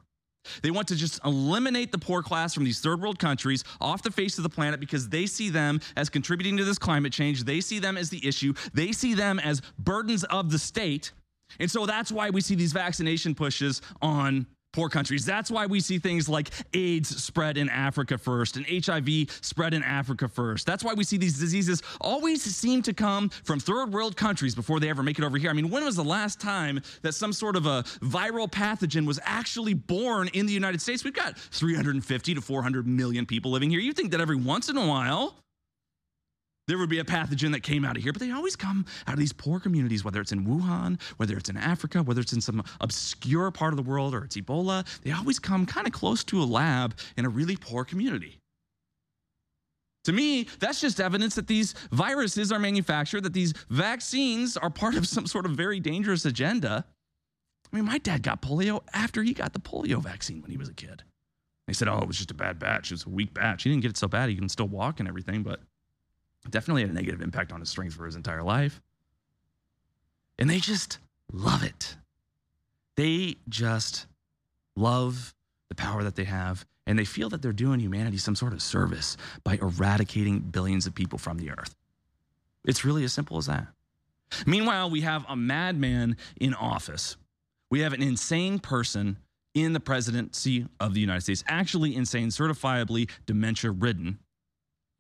They 0.62 0.70
want 0.70 0.88
to 0.88 0.96
just 0.96 1.20
eliminate 1.24 1.92
the 1.92 1.98
poor 1.98 2.22
class 2.22 2.54
from 2.54 2.64
these 2.64 2.80
third 2.80 3.00
world 3.00 3.18
countries 3.18 3.62
off 3.80 4.02
the 4.02 4.10
face 4.10 4.38
of 4.38 4.42
the 4.42 4.48
planet 4.48 4.80
because 4.80 5.08
they 5.08 5.26
see 5.26 5.50
them 5.50 5.80
as 5.96 6.08
contributing 6.08 6.56
to 6.56 6.64
this 6.64 6.78
climate 6.78 7.12
change. 7.12 7.44
They 7.44 7.60
see 7.60 7.78
them 7.78 7.96
as 7.96 8.10
the 8.10 8.26
issue. 8.26 8.54
They 8.72 8.92
see 8.92 9.14
them 9.14 9.38
as 9.38 9.60
burdens 9.78 10.24
of 10.24 10.50
the 10.50 10.58
state. 10.58 11.12
And 11.58 11.70
so 11.70 11.86
that's 11.86 12.10
why 12.10 12.30
we 12.30 12.40
see 12.40 12.54
these 12.54 12.72
vaccination 12.72 13.34
pushes 13.34 13.82
on 14.00 14.46
poor 14.72 14.88
countries. 14.88 15.24
That's 15.24 15.50
why 15.50 15.66
we 15.66 15.80
see 15.80 15.98
things 15.98 16.28
like 16.28 16.50
AIDS 16.74 17.22
spread 17.22 17.56
in 17.56 17.68
Africa 17.68 18.18
first 18.18 18.56
and 18.56 18.66
HIV 18.66 19.30
spread 19.42 19.74
in 19.74 19.82
Africa 19.82 20.28
first. 20.28 20.66
That's 20.66 20.84
why 20.84 20.94
we 20.94 21.04
see 21.04 21.16
these 21.16 21.38
diseases 21.38 21.82
always 22.00 22.42
seem 22.42 22.82
to 22.82 22.92
come 22.92 23.28
from 23.28 23.58
third 23.60 23.92
world 23.92 24.16
countries 24.16 24.54
before 24.54 24.80
they 24.80 24.88
ever 24.88 25.02
make 25.02 25.18
it 25.18 25.24
over 25.24 25.38
here. 25.38 25.50
I 25.50 25.54
mean, 25.54 25.70
when 25.70 25.84
was 25.84 25.96
the 25.96 26.04
last 26.04 26.40
time 26.40 26.80
that 27.02 27.14
some 27.14 27.32
sort 27.32 27.56
of 27.56 27.66
a 27.66 27.82
viral 28.00 28.50
pathogen 28.50 29.06
was 29.06 29.18
actually 29.24 29.74
born 29.74 30.28
in 30.28 30.46
the 30.46 30.52
United 30.52 30.80
States? 30.80 31.04
We've 31.04 31.14
got 31.14 31.38
350 31.38 32.34
to 32.34 32.40
400 32.40 32.86
million 32.86 33.26
people 33.26 33.50
living 33.50 33.70
here. 33.70 33.80
You 33.80 33.92
think 33.92 34.12
that 34.12 34.20
every 34.20 34.36
once 34.36 34.68
in 34.68 34.76
a 34.76 34.86
while, 34.86 35.36
there 36.70 36.78
would 36.78 36.88
be 36.88 37.00
a 37.00 37.04
pathogen 37.04 37.50
that 37.50 37.64
came 37.64 37.84
out 37.84 37.96
of 37.96 38.02
here, 38.02 38.12
but 38.12 38.20
they 38.20 38.30
always 38.30 38.54
come 38.54 38.86
out 39.08 39.14
of 39.14 39.18
these 39.18 39.32
poor 39.32 39.58
communities, 39.58 40.04
whether 40.04 40.20
it's 40.20 40.30
in 40.30 40.46
Wuhan, 40.46 41.00
whether 41.16 41.36
it's 41.36 41.50
in 41.50 41.56
Africa, 41.56 42.00
whether 42.00 42.20
it's 42.20 42.32
in 42.32 42.40
some 42.40 42.62
obscure 42.80 43.50
part 43.50 43.72
of 43.72 43.76
the 43.76 43.82
world 43.82 44.14
or 44.14 44.22
it's 44.22 44.36
Ebola. 44.36 44.86
They 45.02 45.10
always 45.10 45.40
come 45.40 45.66
kind 45.66 45.88
of 45.88 45.92
close 45.92 46.22
to 46.24 46.40
a 46.40 46.44
lab 46.44 46.96
in 47.16 47.24
a 47.24 47.28
really 47.28 47.56
poor 47.56 47.84
community. 47.84 48.38
To 50.04 50.12
me, 50.12 50.46
that's 50.60 50.80
just 50.80 51.00
evidence 51.00 51.34
that 51.34 51.48
these 51.48 51.74
viruses 51.90 52.52
are 52.52 52.60
manufactured, 52.60 53.24
that 53.24 53.32
these 53.32 53.52
vaccines 53.68 54.56
are 54.56 54.70
part 54.70 54.94
of 54.94 55.08
some 55.08 55.26
sort 55.26 55.46
of 55.46 55.52
very 55.52 55.80
dangerous 55.80 56.24
agenda. 56.24 56.84
I 57.72 57.76
mean, 57.76 57.84
my 57.84 57.98
dad 57.98 58.22
got 58.22 58.42
polio 58.42 58.82
after 58.94 59.24
he 59.24 59.34
got 59.34 59.54
the 59.54 59.60
polio 59.60 60.00
vaccine 60.00 60.40
when 60.40 60.52
he 60.52 60.56
was 60.56 60.68
a 60.68 60.74
kid. 60.74 61.02
They 61.66 61.74
said, 61.74 61.88
oh, 61.88 61.98
it 61.98 62.06
was 62.06 62.16
just 62.16 62.30
a 62.30 62.34
bad 62.34 62.60
batch. 62.60 62.90
It 62.90 62.94
was 62.94 63.06
a 63.06 63.10
weak 63.10 63.34
batch. 63.34 63.64
He 63.64 63.70
didn't 63.70 63.82
get 63.82 63.90
it 63.90 63.96
so 63.96 64.06
bad. 64.08 64.28
He 64.28 64.36
can 64.36 64.48
still 64.48 64.68
walk 64.68 65.00
and 65.00 65.08
everything, 65.08 65.42
but 65.42 65.60
definitely 66.48 66.82
had 66.82 66.90
a 66.90 66.94
negative 66.94 67.20
impact 67.20 67.52
on 67.52 67.60
his 67.60 67.68
strength 67.68 67.94
for 67.94 68.06
his 68.06 68.16
entire 68.16 68.42
life. 68.42 68.80
And 70.38 70.48
they 70.48 70.58
just 70.58 70.98
love 71.32 71.62
it. 71.62 71.96
They 72.96 73.36
just 73.48 74.06
love 74.76 75.34
the 75.68 75.74
power 75.74 76.02
that 76.02 76.16
they 76.16 76.24
have, 76.24 76.66
and 76.86 76.98
they 76.98 77.04
feel 77.04 77.28
that 77.28 77.42
they're 77.42 77.52
doing 77.52 77.80
humanity 77.80 78.16
some 78.16 78.34
sort 78.34 78.52
of 78.52 78.62
service 78.62 79.16
by 79.44 79.58
eradicating 79.60 80.40
billions 80.40 80.86
of 80.86 80.94
people 80.94 81.18
from 81.18 81.38
the 81.38 81.50
earth. 81.50 81.74
It's 82.64 82.84
really 82.84 83.04
as 83.04 83.12
simple 83.12 83.38
as 83.38 83.46
that. 83.46 83.68
Meanwhile, 84.46 84.90
we 84.90 85.02
have 85.02 85.24
a 85.28 85.36
madman 85.36 86.16
in 86.40 86.54
office. 86.54 87.16
We 87.70 87.80
have 87.80 87.92
an 87.92 88.02
insane 88.02 88.58
person 88.58 89.18
in 89.54 89.72
the 89.72 89.80
presidency 89.80 90.66
of 90.78 90.94
the 90.94 91.00
United 91.00 91.22
States, 91.22 91.44
actually 91.46 91.94
insane, 91.96 92.28
certifiably 92.28 93.10
dementia 93.26 93.70
ridden. 93.70 94.18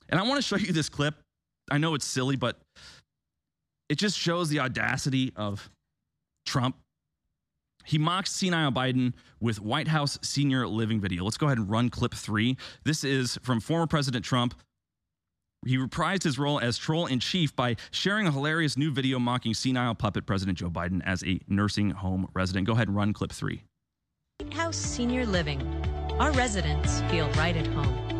And 0.08 0.18
I 0.18 0.24
want 0.24 0.36
to 0.36 0.42
show 0.42 0.56
you 0.56 0.72
this 0.72 0.88
clip. 0.88 1.14
I 1.70 1.78
know 1.78 1.94
it's 1.94 2.04
silly, 2.04 2.36
but 2.36 2.58
it 3.88 3.96
just 3.96 4.18
shows 4.18 4.48
the 4.48 4.60
audacity 4.60 5.32
of 5.36 5.70
Trump. 6.46 6.76
He 7.84 7.98
mocks 7.98 8.32
senile 8.32 8.72
Biden 8.72 9.14
with 9.40 9.60
White 9.60 9.88
House 9.88 10.18
senior 10.22 10.66
living 10.66 11.00
video. 11.00 11.24
Let's 11.24 11.38
go 11.38 11.46
ahead 11.46 11.58
and 11.58 11.70
run 11.70 11.88
clip 11.88 12.14
three. 12.14 12.56
This 12.84 13.04
is 13.04 13.38
from 13.42 13.60
former 13.60 13.86
President 13.86 14.24
Trump 14.24 14.54
he 15.66 15.76
reprised 15.76 16.22
his 16.22 16.38
role 16.38 16.58
as 16.58 16.78
troll 16.78 17.06
in 17.06 17.20
chief 17.20 17.54
by 17.54 17.76
sharing 17.90 18.26
a 18.26 18.32
hilarious 18.32 18.76
new 18.76 18.90
video 18.90 19.18
mocking 19.18 19.54
senile 19.54 19.94
puppet 19.94 20.26
President 20.26 20.58
Joe 20.58 20.70
Biden 20.70 21.02
as 21.04 21.22
a 21.24 21.40
nursing 21.48 21.90
home 21.90 22.28
resident. 22.34 22.66
Go 22.66 22.72
ahead 22.72 22.88
and 22.88 22.96
run 22.96 23.12
clip 23.12 23.32
three. 23.32 23.62
White 24.40 24.54
House 24.54 24.76
Senior 24.76 25.26
Living. 25.26 25.60
Our 26.18 26.32
residents 26.32 27.02
feel 27.10 27.28
right 27.32 27.56
at 27.56 27.66
home. 27.66 28.19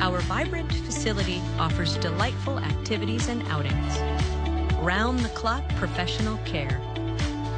Our 0.00 0.20
vibrant 0.20 0.70
facility 0.72 1.40
offers 1.58 1.96
delightful 1.96 2.58
activities 2.58 3.28
and 3.28 3.42
outings, 3.48 3.98
round 4.78 5.20
the 5.20 5.30
clock 5.30 5.66
professional 5.76 6.36
care, 6.44 6.80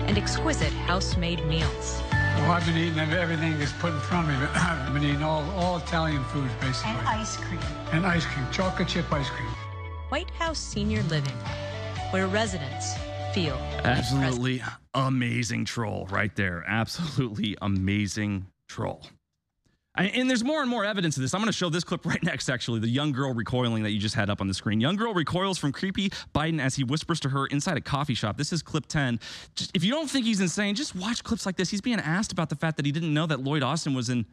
and 0.07 0.17
exquisite 0.17 0.73
house 0.73 1.17
made 1.17 1.45
meals. 1.47 2.01
Well, 2.13 2.53
I've 2.53 2.65
been 2.65 2.77
eating 2.77 2.99
everything 2.99 3.59
that's 3.59 3.73
put 3.73 3.93
in 3.93 4.01
front 4.01 4.31
of 4.31 4.41
me. 4.41 4.47
I've 4.55 4.95
been 4.95 5.03
eating 5.03 5.23
all, 5.25 5.43
all 5.51 5.79
Italian 5.79 6.23
foods, 6.25 6.53
basically. 6.61 6.93
And 6.93 7.09
ice 7.09 7.37
cream. 7.37 7.61
And 7.93 8.07
ice 8.07 8.25
cream, 8.25 8.47
chocolate 8.53 8.89
chip 8.89 9.13
ice 9.13 9.29
cream. 9.29 9.49
White 10.09 10.31
House 10.31 10.59
Senior 10.59 11.03
Living, 11.05 11.37
where 12.11 12.29
residents 12.29 12.95
feel 13.35 13.57
absolutely 13.85 14.63
amazing 14.95 15.65
troll 15.65 16.07
right 16.11 16.35
there. 16.37 16.65
Absolutely 16.67 17.57
amazing 17.61 18.47
troll. 18.69 19.03
And 19.99 20.31
there's 20.31 20.45
more 20.45 20.61
and 20.61 20.71
more 20.71 20.85
evidence 20.85 21.17
of 21.17 21.23
this. 21.23 21.35
I'm 21.35 21.41
going 21.41 21.51
to 21.51 21.57
show 21.57 21.69
this 21.69 21.85
clip 21.85 22.07
right 22.07 22.23
next, 22.23 22.49
actually. 22.49 22.81
The 22.81 22.89
young 22.89 23.13
girl 23.13 23.35
recoiling 23.35 23.83
that 23.83 23.91
you 23.91 23.99
just 23.99 24.15
had 24.15 24.31
up 24.31 24.41
on 24.41 24.47
the 24.47 24.55
screen. 24.55 24.81
Young 24.81 24.97
girl 24.97 25.13
recoils 25.13 25.59
from 25.59 25.73
creepy 25.73 26.11
Biden 26.35 26.61
as 26.61 26.77
he 26.77 26.85
whispers 26.85 27.21
to 27.21 27.29
her 27.31 27.47
inside 27.47 27.77
a 27.77 27.81
coffee 27.81 28.15
shop. 28.15 28.37
This 28.37 28.53
is 28.53 28.63
clip 28.63 28.87
10. 28.87 29.19
Just, 29.57 29.71
if 29.75 29.83
you 29.85 29.91
don't 29.91 30.09
think 30.09 30.25
he's 30.25 30.41
insane, 30.41 30.75
just 30.75 30.95
watch 30.95 31.25
clips 31.25 31.47
like 31.47 31.57
this. 31.57 31.71
He's 31.71 31.81
being 31.81 32.01
asked 32.01 32.33
about 32.33 32.49
the 32.49 32.57
fact 32.57 32.77
that 32.77 32.87
he 32.87 32.93
didn't 32.93 33.13
know 33.13 33.27
that 33.27 33.41
Lloyd 33.41 33.63
Austin 33.63 33.95
was 33.95 34.09
in 34.09 34.27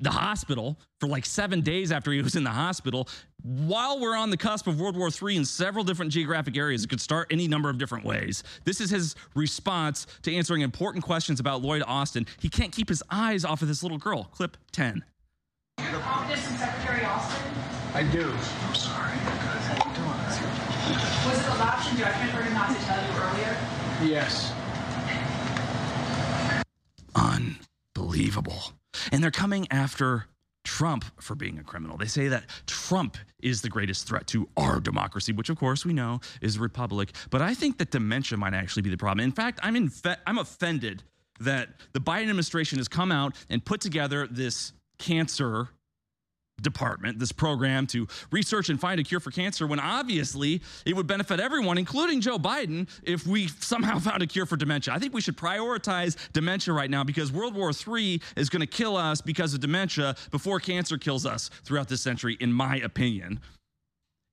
the 0.00 0.10
hospital 0.10 0.78
for 1.00 1.06
like 1.06 1.26
seven 1.26 1.60
days 1.60 1.92
after 1.92 2.12
he 2.12 2.22
was 2.22 2.34
in 2.34 2.44
the 2.44 2.50
hospital 2.50 3.08
while 3.42 4.00
we're 4.00 4.16
on 4.16 4.30
the 4.30 4.36
cusp 4.36 4.66
of 4.66 4.80
World 4.80 4.96
War 4.96 5.10
III 5.10 5.36
in 5.36 5.44
several 5.44 5.84
different 5.84 6.12
geographic 6.12 6.56
areas. 6.56 6.84
It 6.84 6.88
could 6.88 7.00
start 7.00 7.28
any 7.30 7.48
number 7.48 7.68
of 7.68 7.78
different 7.78 8.04
ways. 8.04 8.42
This 8.64 8.80
is 8.80 8.90
his 8.90 9.14
response 9.34 10.06
to 10.22 10.34
answering 10.34 10.62
important 10.62 11.04
questions 11.04 11.40
about 11.40 11.60
Lloyd 11.62 11.82
Austin. 11.86 12.26
He 12.40 12.48
can't 12.48 12.72
keep 12.72 12.88
his 12.88 13.02
eyes 13.10 13.44
off 13.44 13.62
of 13.62 13.68
this 13.68 13.82
little 13.82 13.98
girl. 13.98 14.24
Clip 14.24 14.56
10. 14.72 15.04
Your 15.90 16.00
confidence 16.00 16.48
in 16.50 16.56
Secretary 16.56 17.04
Austin? 17.04 17.52
I 17.94 18.02
do. 18.04 18.32
I'm 18.66 18.74
sorry. 18.74 19.10
How 19.12 19.90
you 19.90 19.96
doing? 19.96 20.12
Was 21.26 21.38
it 21.38 21.46
a 21.46 21.58
lapse 21.58 21.90
in 21.90 21.96
judgment 21.98 22.30
for 22.30 22.42
him 22.42 22.54
not 22.54 22.68
to 22.68 22.74
tell 22.84 23.02
you 23.02 23.12
earlier? 23.20 23.56
Yes. 24.02 24.52
Unbelievable. 27.14 28.72
And 29.10 29.22
they're 29.22 29.30
coming 29.30 29.66
after 29.70 30.26
Trump 30.64 31.04
for 31.20 31.34
being 31.34 31.58
a 31.58 31.62
criminal. 31.62 31.96
They 31.96 32.06
say 32.06 32.28
that 32.28 32.44
Trump 32.66 33.16
is 33.40 33.62
the 33.62 33.68
greatest 33.68 34.06
threat 34.06 34.26
to 34.28 34.48
our 34.56 34.80
democracy, 34.80 35.32
which 35.32 35.50
of 35.50 35.58
course 35.58 35.84
we 35.84 35.92
know 35.92 36.20
is 36.40 36.56
a 36.56 36.60
republic. 36.60 37.12
But 37.30 37.42
I 37.42 37.54
think 37.54 37.78
that 37.78 37.90
dementia 37.90 38.38
might 38.38 38.54
actually 38.54 38.82
be 38.82 38.90
the 38.90 38.96
problem. 38.96 39.24
In 39.24 39.32
fact, 39.32 39.58
I'm 39.62 39.74
infe- 39.74 40.18
I'm 40.26 40.38
offended 40.38 41.02
that 41.40 41.70
the 41.92 42.00
Biden 42.00 42.22
administration 42.22 42.78
has 42.78 42.88
come 42.88 43.10
out 43.10 43.34
and 43.50 43.64
put 43.64 43.80
together 43.80 44.28
this 44.30 44.72
cancer 44.98 45.70
department, 46.60 47.18
this 47.18 47.32
program 47.32 47.86
to 47.88 48.06
research 48.30 48.68
and 48.68 48.80
find 48.80 49.00
a 49.00 49.04
cure 49.04 49.20
for 49.20 49.30
cancer, 49.30 49.66
when 49.66 49.80
obviously 49.80 50.62
it 50.86 50.94
would 50.94 51.06
benefit 51.06 51.40
everyone, 51.40 51.78
including 51.78 52.20
Joe 52.20 52.38
Biden, 52.38 52.88
if 53.02 53.26
we 53.26 53.48
somehow 53.48 53.98
found 54.00 54.22
a 54.22 54.26
cure 54.26 54.46
for 54.46 54.56
dementia. 54.56 54.94
I 54.94 54.98
think 54.98 55.14
we 55.14 55.20
should 55.20 55.36
prioritize 55.36 56.16
dementia 56.32 56.74
right 56.74 56.90
now 56.90 57.04
because 57.04 57.32
World 57.32 57.54
War 57.54 57.70
III 57.70 58.20
is 58.36 58.48
going 58.48 58.60
to 58.60 58.66
kill 58.66 58.96
us 58.96 59.20
because 59.20 59.54
of 59.54 59.60
dementia 59.60 60.16
before 60.30 60.60
cancer 60.60 60.98
kills 60.98 61.26
us 61.26 61.50
throughout 61.64 61.88
this 61.88 62.00
century, 62.00 62.36
in 62.40 62.52
my 62.52 62.76
opinion. 62.76 63.40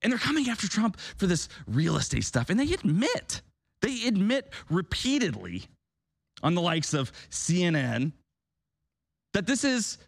And 0.02 0.12
they're 0.12 0.18
coming 0.18 0.48
after 0.48 0.68
Trump 0.68 0.98
for 1.16 1.26
this 1.26 1.48
real 1.66 1.96
estate 1.96 2.24
stuff, 2.24 2.48
and 2.48 2.58
they 2.58 2.72
admit, 2.72 3.42
they 3.82 4.06
admit 4.06 4.52
repeatedly 4.70 5.64
on 6.42 6.54
the 6.54 6.62
likes 6.62 6.94
of 6.94 7.12
CNN 7.30 8.12
that 9.34 9.46
this 9.46 9.62
is 9.62 9.98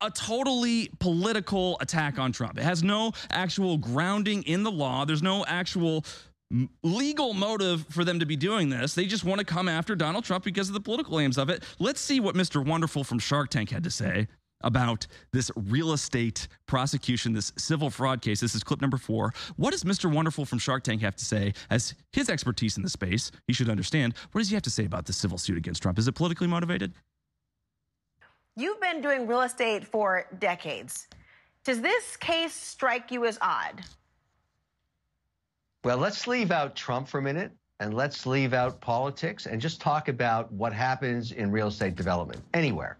a 0.00 0.10
totally 0.10 0.90
political 0.98 1.76
attack 1.80 2.18
on 2.18 2.32
Trump. 2.32 2.58
It 2.58 2.64
has 2.64 2.82
no 2.82 3.12
actual 3.30 3.76
grounding 3.78 4.42
in 4.44 4.62
the 4.62 4.70
law. 4.70 5.04
There's 5.04 5.22
no 5.22 5.44
actual 5.46 6.04
legal 6.82 7.32
motive 7.32 7.86
for 7.90 8.04
them 8.04 8.18
to 8.18 8.26
be 8.26 8.36
doing 8.36 8.70
this. 8.70 8.94
They 8.94 9.06
just 9.06 9.24
want 9.24 9.38
to 9.38 9.44
come 9.44 9.68
after 9.68 9.94
Donald 9.94 10.24
Trump 10.24 10.44
because 10.44 10.68
of 10.68 10.74
the 10.74 10.80
political 10.80 11.20
aims 11.20 11.38
of 11.38 11.48
it. 11.48 11.62
Let's 11.78 12.00
see 12.00 12.18
what 12.18 12.34
Mr. 12.34 12.64
Wonderful 12.64 13.04
from 13.04 13.18
Shark 13.18 13.50
Tank 13.50 13.70
had 13.70 13.84
to 13.84 13.90
say 13.90 14.26
about 14.62 15.06
this 15.32 15.50
real 15.56 15.92
estate 15.92 16.48
prosecution, 16.66 17.32
this 17.32 17.52
civil 17.56 17.88
fraud 17.88 18.20
case. 18.20 18.40
This 18.40 18.54
is 18.54 18.62
clip 18.62 18.80
number 18.80 18.98
four. 18.98 19.32
What 19.56 19.70
does 19.70 19.84
Mr. 19.84 20.12
Wonderful 20.12 20.44
from 20.44 20.58
Shark 20.58 20.82
Tank 20.82 21.00
have 21.02 21.16
to 21.16 21.24
say 21.24 21.54
as 21.70 21.94
his 22.12 22.28
expertise 22.28 22.76
in 22.76 22.82
the 22.82 22.90
space? 22.90 23.30
He 23.46 23.52
should 23.52 23.70
understand. 23.70 24.14
What 24.32 24.40
does 24.40 24.48
he 24.48 24.54
have 24.54 24.62
to 24.64 24.70
say 24.70 24.84
about 24.84 25.06
the 25.06 25.12
civil 25.12 25.38
suit 25.38 25.56
against 25.56 25.82
Trump? 25.82 25.98
Is 25.98 26.08
it 26.08 26.14
politically 26.14 26.48
motivated? 26.48 26.92
You've 28.56 28.80
been 28.80 29.00
doing 29.00 29.26
real 29.26 29.42
estate 29.42 29.86
for 29.86 30.26
decades. 30.38 31.06
Does 31.64 31.80
this 31.80 32.16
case 32.16 32.52
strike 32.52 33.10
you 33.10 33.24
as 33.26 33.38
odd? 33.40 33.82
Well, 35.84 35.98
let's 35.98 36.26
leave 36.26 36.50
out 36.50 36.74
Trump 36.74 37.08
for 37.08 37.18
a 37.18 37.22
minute 37.22 37.52
and 37.78 37.94
let's 37.94 38.26
leave 38.26 38.52
out 38.52 38.80
politics 38.80 39.46
and 39.46 39.60
just 39.60 39.80
talk 39.80 40.08
about 40.08 40.52
what 40.52 40.72
happens 40.72 41.32
in 41.32 41.50
real 41.50 41.68
estate 41.68 41.96
development 41.96 42.42
anywhere. 42.52 42.98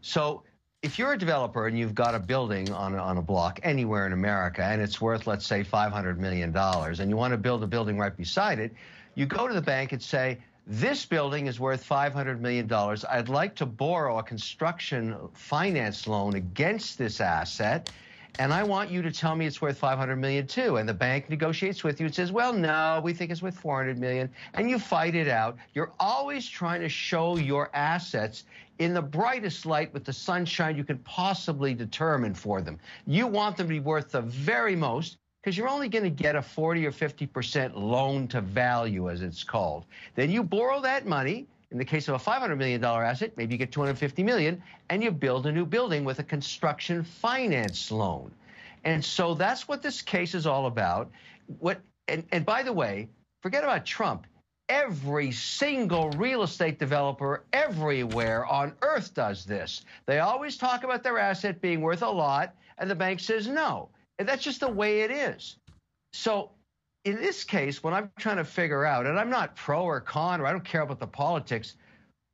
So, 0.00 0.44
if 0.82 0.98
you're 0.98 1.12
a 1.12 1.18
developer 1.18 1.66
and 1.66 1.78
you've 1.78 1.94
got 1.94 2.14
a 2.14 2.18
building 2.18 2.72
on, 2.72 2.94
on 2.94 3.18
a 3.18 3.22
block 3.22 3.60
anywhere 3.62 4.06
in 4.06 4.14
America 4.14 4.62
and 4.62 4.80
it's 4.80 4.98
worth, 4.98 5.26
let's 5.26 5.44
say, 5.44 5.62
$500 5.62 6.16
million, 6.16 6.56
and 6.56 7.10
you 7.10 7.16
want 7.16 7.32
to 7.32 7.36
build 7.36 7.62
a 7.62 7.66
building 7.66 7.98
right 7.98 8.16
beside 8.16 8.58
it, 8.58 8.72
you 9.14 9.26
go 9.26 9.46
to 9.46 9.52
the 9.52 9.60
bank 9.60 9.92
and 9.92 10.02
say, 10.02 10.38
this 10.66 11.04
building 11.04 11.46
is 11.46 11.58
worth 11.58 11.86
$500 11.86 12.40
million. 12.40 12.70
I'd 13.08 13.28
like 13.28 13.54
to 13.56 13.66
borrow 13.66 14.18
a 14.18 14.22
construction 14.22 15.16
finance 15.32 16.06
loan 16.06 16.34
against 16.34 16.98
this 16.98 17.20
asset. 17.20 17.90
And 18.38 18.52
I 18.52 18.62
want 18.62 18.90
you 18.90 19.02
to 19.02 19.10
tell 19.10 19.34
me 19.34 19.46
it's 19.46 19.60
worth 19.60 19.78
500 19.78 20.16
million 20.16 20.46
too. 20.46 20.76
And 20.76 20.88
the 20.88 20.94
bank 20.94 21.28
negotiates 21.28 21.82
with 21.82 22.00
you 22.00 22.06
and 22.06 22.14
says, 22.14 22.30
well, 22.30 22.52
no, 22.52 23.00
we 23.02 23.12
think 23.12 23.30
it's 23.30 23.42
worth 23.42 23.58
400 23.58 23.98
million. 23.98 24.30
And 24.54 24.70
you 24.70 24.78
fight 24.78 25.14
it 25.14 25.28
out. 25.28 25.56
You're 25.74 25.92
always 25.98 26.48
trying 26.48 26.80
to 26.80 26.88
show 26.88 27.36
your 27.36 27.70
assets 27.74 28.44
in 28.78 28.94
the 28.94 29.02
brightest 29.02 29.66
light 29.66 29.92
with 29.92 30.04
the 30.04 30.12
sunshine 30.12 30.76
you 30.76 30.84
can 30.84 30.98
possibly 30.98 31.74
determine 31.74 32.34
for 32.34 32.62
them. 32.62 32.78
You 33.06 33.26
want 33.26 33.56
them 33.56 33.66
to 33.66 33.74
be 33.74 33.80
worth 33.80 34.12
the 34.12 34.22
very 34.22 34.74
most 34.74 35.18
because 35.40 35.56
you're 35.56 35.68
only 35.68 35.88
going 35.88 36.04
to 36.04 36.10
get 36.10 36.36
a 36.36 36.42
40 36.42 36.86
or 36.86 36.92
50% 36.92 37.74
loan 37.74 38.28
to 38.28 38.40
value, 38.40 39.08
as 39.08 39.22
it's 39.22 39.42
called. 39.42 39.86
Then 40.14 40.30
you 40.30 40.42
borrow 40.42 40.80
that 40.80 41.06
money. 41.06 41.46
In 41.70 41.78
the 41.78 41.84
case 41.84 42.08
of 42.08 42.14
a 42.14 42.18
$500 42.18 42.58
million 42.58 42.82
asset, 42.82 43.32
maybe 43.36 43.54
you 43.54 43.58
get 43.58 43.70
250 43.70 44.24
million, 44.24 44.60
and 44.90 45.02
you 45.02 45.12
build 45.12 45.46
a 45.46 45.52
new 45.52 45.64
building 45.64 46.04
with 46.04 46.18
a 46.18 46.24
construction 46.24 47.04
finance 47.04 47.92
loan. 47.92 48.32
And 48.84 49.04
so 49.04 49.34
that's 49.34 49.68
what 49.68 49.82
this 49.82 50.02
case 50.02 50.34
is 50.34 50.46
all 50.46 50.66
about. 50.66 51.10
What 51.58 51.80
and, 52.08 52.24
and 52.32 52.44
by 52.44 52.62
the 52.62 52.72
way, 52.72 53.08
forget 53.40 53.62
about 53.62 53.86
Trump. 53.86 54.26
Every 54.68 55.32
single 55.32 56.10
real 56.10 56.42
estate 56.42 56.78
developer 56.78 57.44
everywhere 57.52 58.46
on 58.46 58.72
earth 58.82 59.14
does 59.14 59.44
this. 59.44 59.84
They 60.06 60.18
always 60.20 60.56
talk 60.56 60.84
about 60.84 61.02
their 61.02 61.18
asset 61.18 61.60
being 61.60 61.80
worth 61.80 62.02
a 62.02 62.10
lot, 62.10 62.54
and 62.78 62.90
the 62.90 62.94
bank 62.94 63.20
says 63.20 63.46
no. 63.46 63.88
And 64.20 64.28
that's 64.28 64.44
just 64.44 64.60
the 64.60 64.68
way 64.68 65.00
it 65.00 65.10
is. 65.10 65.56
So 66.12 66.50
in 67.06 67.16
this 67.16 67.42
case, 67.42 67.82
when 67.82 67.94
I'm 67.94 68.10
trying 68.18 68.36
to 68.36 68.44
figure 68.44 68.84
out, 68.84 69.06
and 69.06 69.18
I'm 69.18 69.30
not 69.30 69.56
pro 69.56 69.82
or 69.82 69.98
con, 69.98 70.42
or 70.42 70.46
I 70.46 70.52
don't 70.52 70.64
care 70.64 70.82
about 70.82 71.00
the 71.00 71.06
politics, 71.06 71.76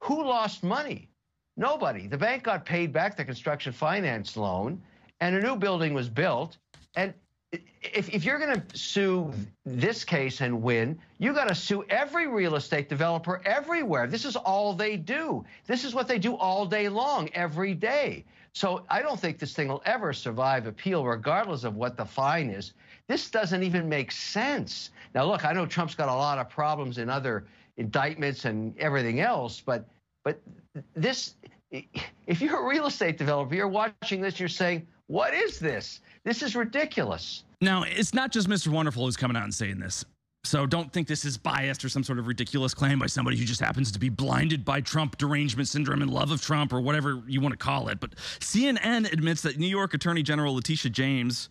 who 0.02 0.24
lost 0.24 0.64
money? 0.64 1.08
Nobody. 1.56 2.08
The 2.08 2.18
bank 2.18 2.42
got 2.42 2.66
paid 2.66 2.92
back 2.92 3.16
the 3.16 3.24
construction 3.24 3.72
finance 3.72 4.36
loan, 4.36 4.82
and 5.20 5.36
a 5.36 5.40
new 5.40 5.54
building 5.54 5.94
was 5.94 6.08
built. 6.08 6.58
And 6.96 7.14
if, 7.52 8.12
if 8.12 8.24
you're 8.24 8.40
going 8.40 8.60
to 8.60 8.76
sue 8.76 9.32
this 9.64 10.02
case 10.02 10.40
and 10.40 10.62
win, 10.62 10.98
you 11.18 11.32
got 11.32 11.46
to 11.46 11.54
sue 11.54 11.84
every 11.88 12.26
real 12.26 12.56
estate 12.56 12.88
developer 12.88 13.40
everywhere. 13.44 14.08
This 14.08 14.24
is 14.24 14.34
all 14.34 14.74
they 14.74 14.96
do. 14.96 15.44
This 15.68 15.84
is 15.84 15.94
what 15.94 16.08
they 16.08 16.18
do 16.18 16.34
all 16.34 16.66
day 16.66 16.88
long, 16.88 17.28
every 17.32 17.74
day. 17.74 18.24
So 18.56 18.86
I 18.88 19.02
don't 19.02 19.20
think 19.20 19.38
this 19.38 19.52
thing 19.52 19.68
will 19.68 19.82
ever 19.84 20.14
survive 20.14 20.66
appeal, 20.66 21.04
regardless 21.04 21.64
of 21.64 21.76
what 21.76 21.98
the 21.98 22.06
fine 22.06 22.48
is. 22.48 22.72
This 23.06 23.28
doesn't 23.28 23.62
even 23.62 23.86
make 23.86 24.10
sense. 24.10 24.92
Now, 25.14 25.26
look, 25.26 25.44
I 25.44 25.52
know 25.52 25.66
Trump's 25.66 25.94
got 25.94 26.08
a 26.08 26.14
lot 26.14 26.38
of 26.38 26.48
problems 26.48 26.96
in 26.96 27.10
other 27.10 27.44
indictments 27.76 28.46
and 28.46 28.74
everything 28.78 29.20
else, 29.20 29.60
but 29.60 29.86
but 30.24 30.40
this, 30.94 31.34
if 31.70 32.40
you're 32.40 32.64
a 32.64 32.66
real 32.66 32.86
estate 32.86 33.18
developer, 33.18 33.54
you're 33.54 33.68
watching 33.68 34.22
this, 34.22 34.40
you're 34.40 34.48
saying, 34.48 34.86
what 35.08 35.34
is 35.34 35.58
this? 35.58 36.00
This 36.24 36.40
is 36.40 36.56
ridiculous. 36.56 37.44
Now, 37.60 37.82
it's 37.82 38.14
not 38.14 38.32
just 38.32 38.48
Mr. 38.48 38.68
Wonderful 38.68 39.04
who's 39.04 39.18
coming 39.18 39.36
out 39.36 39.44
and 39.44 39.54
saying 39.54 39.80
this. 39.80 40.02
So 40.46 40.64
don't 40.64 40.92
think 40.92 41.08
this 41.08 41.24
is 41.24 41.36
biased 41.36 41.84
or 41.84 41.88
some 41.88 42.04
sort 42.04 42.20
of 42.20 42.28
ridiculous 42.28 42.72
claim 42.72 43.00
by 43.00 43.06
somebody 43.06 43.36
who 43.36 43.44
just 43.44 43.60
happens 43.60 43.90
to 43.90 43.98
be 43.98 44.08
blinded 44.08 44.64
by 44.64 44.80
Trump 44.80 45.18
derangement 45.18 45.68
syndrome 45.68 46.02
and 46.02 46.10
love 46.10 46.30
of 46.30 46.40
Trump 46.40 46.72
or 46.72 46.80
whatever 46.80 47.22
you 47.26 47.40
want 47.40 47.52
to 47.52 47.58
call 47.58 47.88
it. 47.88 47.98
But 47.98 48.14
CNN 48.38 49.12
admits 49.12 49.42
that 49.42 49.58
New 49.58 49.66
York 49.66 49.92
Attorney 49.92 50.22
General 50.22 50.54
Letitia 50.54 50.92
James 50.92 51.48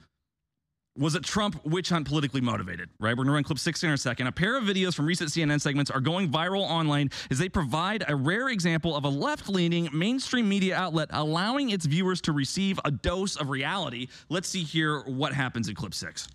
was 0.97 1.13
a 1.13 1.19
Trump 1.19 1.59
witch 1.65 1.89
hunt 1.89 2.07
politically 2.07 2.39
motivated, 2.39 2.89
right? 3.01 3.09
We're 3.09 3.25
going 3.25 3.27
to 3.27 3.33
run 3.33 3.43
clip 3.43 3.59
six 3.59 3.83
in 3.83 3.89
a 3.89 3.97
second. 3.97 4.27
A 4.27 4.31
pair 4.31 4.57
of 4.57 4.63
videos 4.63 4.95
from 4.95 5.05
recent 5.05 5.29
CNN 5.29 5.59
segments 5.59 5.91
are 5.91 5.99
going 5.99 6.31
viral 6.31 6.61
online 6.61 7.11
as 7.29 7.37
they 7.37 7.49
provide 7.49 8.05
a 8.07 8.15
rare 8.15 8.47
example 8.47 8.95
of 8.95 9.03
a 9.03 9.09
left 9.09 9.49
leaning 9.49 9.89
mainstream 9.91 10.47
media 10.47 10.77
outlet 10.77 11.09
allowing 11.11 11.69
its 11.69 11.85
viewers 11.85 12.21
to 12.21 12.31
receive 12.31 12.79
a 12.85 12.91
dose 12.91 13.35
of 13.35 13.49
reality. 13.49 14.07
Let's 14.29 14.47
see 14.47 14.63
here 14.63 15.01
what 15.01 15.33
happens 15.33 15.67
in 15.67 15.75
clip 15.75 15.93
six 15.93 16.29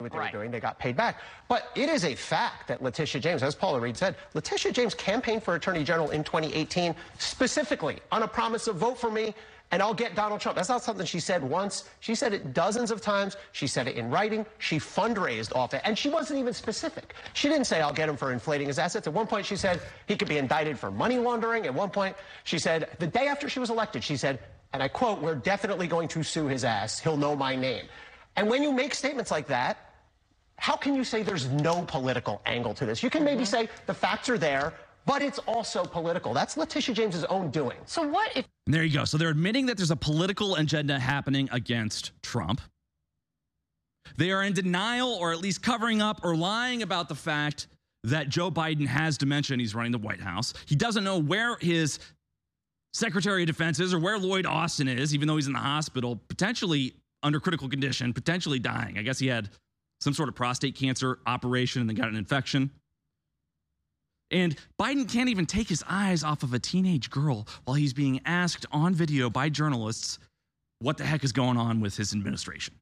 what 0.00 0.12
they 0.12 0.18
right. 0.18 0.32
were 0.32 0.40
doing. 0.40 0.50
They 0.50 0.60
got 0.60 0.78
paid 0.78 0.96
back. 0.96 1.20
But 1.48 1.70
it 1.74 1.88
is 1.88 2.04
a 2.04 2.14
fact 2.14 2.68
that 2.68 2.82
Letitia 2.82 3.20
James, 3.20 3.42
as 3.42 3.54
Paula 3.54 3.80
Reid 3.80 3.96
said, 3.96 4.16
Letitia 4.34 4.72
James 4.72 4.94
campaigned 4.94 5.42
for 5.42 5.54
Attorney 5.54 5.84
General 5.84 6.10
in 6.10 6.24
2018 6.24 6.94
specifically 7.18 7.98
on 8.10 8.22
a 8.22 8.28
promise 8.28 8.66
of 8.66 8.76
vote 8.76 8.98
for 8.98 9.10
me 9.10 9.34
and 9.72 9.82
I'll 9.82 9.94
get 9.94 10.16
Donald 10.16 10.40
Trump. 10.40 10.56
That's 10.56 10.68
not 10.68 10.82
something 10.82 11.06
she 11.06 11.20
said 11.20 11.42
once. 11.42 11.88
She 12.00 12.14
said 12.14 12.32
it 12.32 12.52
dozens 12.52 12.90
of 12.90 13.00
times. 13.00 13.36
She 13.52 13.66
said 13.66 13.86
it 13.86 13.96
in 13.96 14.10
writing. 14.10 14.44
She 14.58 14.78
fundraised 14.78 15.54
off 15.54 15.74
it. 15.74 15.82
And 15.84 15.96
she 15.96 16.08
wasn't 16.08 16.40
even 16.40 16.52
specific. 16.52 17.14
She 17.34 17.48
didn't 17.48 17.66
say, 17.66 17.80
I'll 17.80 17.92
get 17.92 18.08
him 18.08 18.16
for 18.16 18.32
inflating 18.32 18.66
his 18.66 18.78
assets. 18.78 19.06
At 19.06 19.12
one 19.12 19.28
point, 19.28 19.46
she 19.46 19.56
said 19.56 19.80
he 20.08 20.16
could 20.16 20.28
be 20.28 20.38
indicted 20.38 20.78
for 20.78 20.90
money 20.90 21.18
laundering. 21.18 21.66
At 21.66 21.74
one 21.74 21.90
point, 21.90 22.16
she 22.42 22.58
said, 22.58 22.88
the 22.98 23.06
day 23.06 23.28
after 23.28 23.48
she 23.48 23.60
was 23.60 23.70
elected, 23.70 24.02
she 24.02 24.16
said, 24.16 24.40
and 24.72 24.82
I 24.82 24.88
quote, 24.88 25.20
we're 25.20 25.36
definitely 25.36 25.86
going 25.86 26.08
to 26.08 26.22
sue 26.22 26.46
his 26.46 26.64
ass. 26.64 26.98
He'll 26.98 27.16
know 27.16 27.36
my 27.36 27.54
name. 27.54 27.86
And 28.36 28.48
when 28.48 28.62
you 28.62 28.72
make 28.72 28.94
statements 28.94 29.30
like 29.30 29.46
that, 29.48 29.89
how 30.60 30.76
can 30.76 30.94
you 30.94 31.02
say 31.02 31.22
there's 31.22 31.48
no 31.48 31.82
political 31.82 32.40
angle 32.46 32.74
to 32.74 32.86
this? 32.86 33.02
You 33.02 33.10
can 33.10 33.24
maybe 33.24 33.42
mm-hmm. 33.42 33.66
say 33.66 33.68
the 33.86 33.94
facts 33.94 34.28
are 34.28 34.38
there 34.38 34.74
but 35.06 35.22
it's 35.22 35.38
also 35.40 35.82
political. 35.84 36.34
That's 36.34 36.56
Letitia 36.56 36.94
James's 36.94 37.24
own 37.24 37.50
doing. 37.50 37.78
So 37.86 38.06
what 38.06 38.30
if 38.36 38.46
and 38.66 38.74
there 38.74 38.84
you 38.84 38.94
go. 38.94 39.04
So 39.04 39.18
they're 39.18 39.30
admitting 39.30 39.66
that 39.66 39.76
there's 39.76 39.90
a 39.90 39.96
political 39.96 40.54
agenda 40.56 40.98
happening 40.98 41.48
against 41.50 42.12
Trump. 42.22 42.60
They 44.16 44.30
are 44.30 44.42
in 44.44 44.52
denial 44.52 45.08
or 45.14 45.32
at 45.32 45.40
least 45.40 45.62
covering 45.62 46.02
up 46.02 46.20
or 46.24 46.36
lying 46.36 46.82
about 46.82 47.08
the 47.08 47.14
fact 47.14 47.66
that 48.04 48.28
Joe 48.28 48.50
Biden 48.50 48.86
has 48.86 49.18
dementia 49.18 49.54
and 49.54 49.60
he's 49.60 49.74
running 49.74 49.92
the 49.92 49.98
White 49.98 50.20
House. 50.20 50.54
He 50.66 50.76
doesn't 50.76 51.02
know 51.02 51.18
where 51.18 51.56
his 51.56 51.98
Secretary 52.92 53.42
of 53.42 53.46
Defense 53.46 53.80
is 53.80 53.92
or 53.92 53.98
where 53.98 54.18
Lloyd 54.18 54.46
Austin 54.46 54.88
is, 54.88 55.14
even 55.14 55.28
though 55.28 55.36
he's 55.36 55.46
in 55.46 55.52
the 55.52 55.58
hospital, 55.58 56.20
potentially 56.28 56.94
under 57.22 57.40
critical 57.40 57.68
condition, 57.68 58.12
potentially 58.12 58.58
dying. 58.58 58.98
I 58.98 59.02
guess 59.02 59.18
he 59.18 59.26
had 59.26 59.50
some 60.00 60.14
sort 60.14 60.28
of 60.28 60.34
prostate 60.34 60.74
cancer 60.74 61.18
operation 61.26 61.80
and 61.80 61.88
then 61.88 61.96
got 61.96 62.08
an 62.08 62.16
infection. 62.16 62.70
And 64.30 64.56
Biden 64.80 65.10
can't 65.10 65.28
even 65.28 65.46
take 65.46 65.68
his 65.68 65.82
eyes 65.88 66.22
off 66.22 66.42
of 66.42 66.54
a 66.54 66.58
teenage 66.58 67.10
girl 67.10 67.46
while 67.64 67.74
he's 67.74 67.92
being 67.92 68.20
asked 68.24 68.64
on 68.70 68.94
video 68.94 69.28
by 69.28 69.48
journalists 69.48 70.18
what 70.78 70.96
the 70.96 71.04
heck 71.04 71.24
is 71.24 71.32
going 71.32 71.56
on 71.56 71.80
with 71.80 71.96
his 71.96 72.12
administration. 72.12 72.74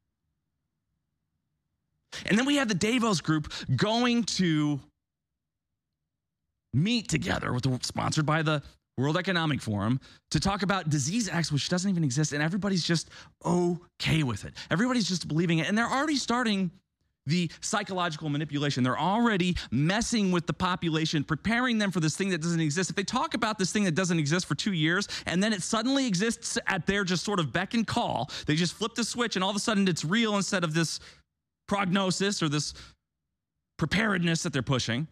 And 2.26 2.38
then 2.38 2.46
we 2.46 2.56
have 2.56 2.68
the 2.68 2.74
Davos 2.74 3.20
group 3.20 3.52
going 3.74 4.24
to 4.24 4.80
meet 6.74 7.08
together 7.08 7.52
with 7.52 7.64
the, 7.64 7.78
sponsored 7.82 8.26
by 8.26 8.42
the 8.42 8.62
World 8.96 9.16
Economic 9.16 9.60
Forum 9.60 10.00
to 10.32 10.40
talk 10.40 10.62
about 10.62 10.90
Disease 10.90 11.28
X, 11.28 11.52
which 11.52 11.68
doesn't 11.68 11.88
even 11.88 12.04
exist, 12.04 12.32
and 12.32 12.42
everybody's 12.42 12.84
just 12.84 13.10
okay 13.44 14.22
with 14.22 14.44
it. 14.44 14.54
Everybody's 14.70 15.08
just 15.08 15.28
believing 15.28 15.58
it, 15.58 15.68
and 15.68 15.78
they're 15.78 15.88
already 15.88 16.16
starting 16.16 16.70
the 17.28 17.50
psychological 17.60 18.28
manipulation. 18.28 18.82
They're 18.82 18.98
already 18.98 19.56
messing 19.70 20.32
with 20.32 20.46
the 20.46 20.52
population, 20.52 21.24
preparing 21.24 21.78
them 21.78 21.90
for 21.90 22.00
this 22.00 22.16
thing 22.16 22.30
that 22.30 22.40
doesn't 22.40 22.60
exist. 22.60 22.90
If 22.90 22.96
they 22.96 23.04
talk 23.04 23.34
about 23.34 23.58
this 23.58 23.72
thing 23.72 23.84
that 23.84 23.94
doesn't 23.94 24.18
exist 24.18 24.46
for 24.46 24.54
two 24.54 24.72
years 24.72 25.08
and 25.26 25.42
then 25.42 25.52
it 25.52 25.62
suddenly 25.62 26.06
exists 26.06 26.58
at 26.66 26.86
their 26.86 27.04
just 27.04 27.24
sort 27.24 27.40
of 27.40 27.52
beck 27.52 27.74
and 27.74 27.86
call, 27.86 28.30
they 28.46 28.54
just 28.54 28.74
flip 28.74 28.94
the 28.94 29.04
switch 29.04 29.36
and 29.36 29.44
all 29.44 29.50
of 29.50 29.56
a 29.56 29.60
sudden 29.60 29.86
it's 29.88 30.04
real 30.04 30.36
instead 30.36 30.64
of 30.64 30.74
this 30.74 31.00
prognosis 31.66 32.42
or 32.42 32.48
this 32.48 32.74
preparedness 33.76 34.42
that 34.42 34.52
they're 34.52 34.62
pushing 34.62 35.06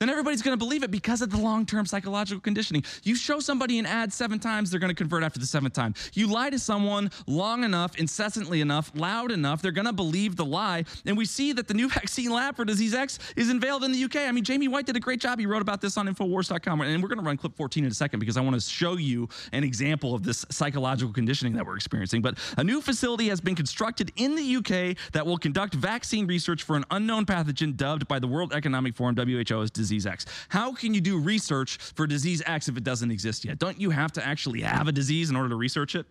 then 0.00 0.10
everybody's 0.10 0.42
going 0.42 0.56
to 0.56 0.64
believe 0.64 0.84
it 0.84 0.92
because 0.92 1.22
of 1.22 1.30
the 1.30 1.36
long 1.36 1.66
term 1.66 1.84
psychological 1.84 2.40
conditioning. 2.40 2.84
You 3.02 3.16
show 3.16 3.40
somebody 3.40 3.80
an 3.80 3.86
ad 3.86 4.12
seven 4.12 4.38
times, 4.38 4.70
they're 4.70 4.78
going 4.78 4.90
to 4.90 4.94
convert 4.94 5.24
after 5.24 5.40
the 5.40 5.46
seventh 5.46 5.74
time. 5.74 5.94
You 6.12 6.28
lie 6.28 6.50
to 6.50 6.58
someone 6.58 7.10
long 7.26 7.64
enough, 7.64 7.96
incessantly 7.96 8.60
enough, 8.60 8.92
loud 8.94 9.32
enough, 9.32 9.60
they're 9.60 9.72
going 9.72 9.86
to 9.86 9.92
believe 9.92 10.36
the 10.36 10.44
lie. 10.44 10.84
And 11.04 11.16
we 11.16 11.24
see 11.24 11.52
that 11.52 11.66
the 11.66 11.74
new 11.74 11.88
vaccine 11.98 12.30
lab 12.30 12.54
for 12.54 12.64
disease 12.64 12.94
X 12.94 13.18
is 13.34 13.50
unveiled 13.50 13.82
in 13.82 13.90
the 13.90 14.04
UK. 14.04 14.16
I 14.16 14.32
mean, 14.32 14.44
Jamie 14.44 14.68
White 14.68 14.86
did 14.86 14.96
a 14.96 15.00
great 15.00 15.20
job. 15.20 15.40
He 15.40 15.46
wrote 15.46 15.62
about 15.62 15.80
this 15.80 15.96
on 15.96 16.06
Infowars.com. 16.06 16.80
And 16.80 17.02
we're 17.02 17.08
going 17.08 17.18
to 17.18 17.24
run 17.24 17.36
clip 17.36 17.56
14 17.56 17.84
in 17.84 17.90
a 17.90 17.94
second 17.94 18.20
because 18.20 18.36
I 18.36 18.40
want 18.40 18.54
to 18.54 18.60
show 18.60 18.96
you 18.96 19.28
an 19.52 19.64
example 19.64 20.14
of 20.14 20.22
this 20.22 20.46
psychological 20.50 21.12
conditioning 21.12 21.54
that 21.54 21.66
we're 21.66 21.76
experiencing. 21.76 22.22
But 22.22 22.38
a 22.56 22.62
new 22.62 22.80
facility 22.80 23.28
has 23.30 23.40
been 23.40 23.56
constructed 23.56 24.12
in 24.14 24.36
the 24.36 24.56
UK 24.56 24.96
that 25.12 25.26
will 25.26 25.38
conduct 25.38 25.74
vaccine 25.74 26.28
research 26.28 26.62
for 26.62 26.76
an 26.76 26.84
unknown 26.92 27.26
pathogen 27.26 27.76
dubbed 27.76 28.06
by 28.06 28.20
the 28.20 28.28
World 28.28 28.52
Economic 28.52 28.94
Forum, 28.94 29.16
WHO, 29.16 29.62
as 29.62 29.72
X. 30.06 30.26
How 30.48 30.72
can 30.72 30.94
you 30.94 31.00
do 31.00 31.18
research 31.18 31.78
for 31.78 32.06
disease 32.06 32.42
X 32.46 32.68
if 32.68 32.76
it 32.76 32.84
doesn't 32.84 33.10
exist 33.10 33.44
yet? 33.44 33.58
Don't 33.58 33.80
you 33.80 33.90
have 33.90 34.12
to 34.12 34.26
actually 34.26 34.60
have 34.62 34.88
a 34.88 34.92
disease 34.92 35.30
in 35.30 35.36
order 35.36 35.48
to 35.48 35.56
research 35.56 35.94
it? 35.94 36.06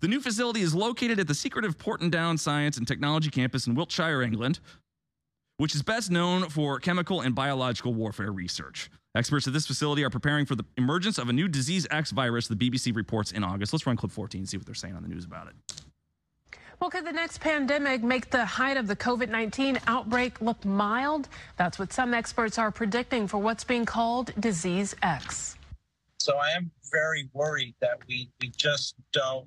The 0.00 0.08
new 0.08 0.20
facility 0.20 0.60
is 0.60 0.74
located 0.74 1.18
at 1.18 1.26
the 1.26 1.34
secretive 1.34 1.78
Porton 1.78 2.10
Down 2.10 2.36
Science 2.36 2.76
and 2.76 2.86
Technology 2.86 3.30
campus 3.30 3.66
in 3.66 3.74
Wiltshire, 3.74 4.22
England, 4.22 4.60
which 5.56 5.74
is 5.74 5.82
best 5.82 6.10
known 6.10 6.48
for 6.48 6.78
chemical 6.78 7.22
and 7.22 7.34
biological 7.34 7.94
warfare 7.94 8.30
research. 8.30 8.90
Experts 9.14 9.46
at 9.46 9.54
this 9.54 9.66
facility 9.66 10.04
are 10.04 10.10
preparing 10.10 10.44
for 10.44 10.54
the 10.54 10.64
emergence 10.76 11.16
of 11.16 11.30
a 11.30 11.32
new 11.32 11.48
disease 11.48 11.86
X 11.90 12.10
virus, 12.10 12.48
the 12.48 12.54
BBC 12.54 12.94
reports 12.94 13.32
in 13.32 13.42
August. 13.42 13.72
Let's 13.72 13.86
run 13.86 13.96
clip 13.96 14.12
14 14.12 14.40
and 14.40 14.48
see 14.48 14.58
what 14.58 14.66
they're 14.66 14.74
saying 14.74 14.94
on 14.94 15.02
the 15.02 15.08
news 15.08 15.24
about 15.24 15.48
it. 15.48 15.54
Well, 16.80 16.90
could 16.90 17.06
the 17.06 17.12
next 17.12 17.38
pandemic 17.40 18.02
make 18.02 18.30
the 18.30 18.44
height 18.44 18.76
of 18.76 18.86
the 18.86 18.96
COVID 18.96 19.30
19 19.30 19.80
outbreak 19.86 20.40
look 20.42 20.62
mild? 20.64 21.28
That's 21.56 21.78
what 21.78 21.92
some 21.92 22.12
experts 22.12 22.58
are 22.58 22.70
predicting 22.70 23.26
for 23.26 23.38
what's 23.38 23.64
being 23.64 23.86
called 23.86 24.32
Disease 24.38 24.94
X. 25.02 25.56
So 26.18 26.36
I 26.36 26.50
am 26.50 26.70
very 26.92 27.28
worried 27.32 27.74
that 27.80 27.98
we, 28.08 28.30
we 28.42 28.48
just 28.56 28.94
don't, 29.12 29.46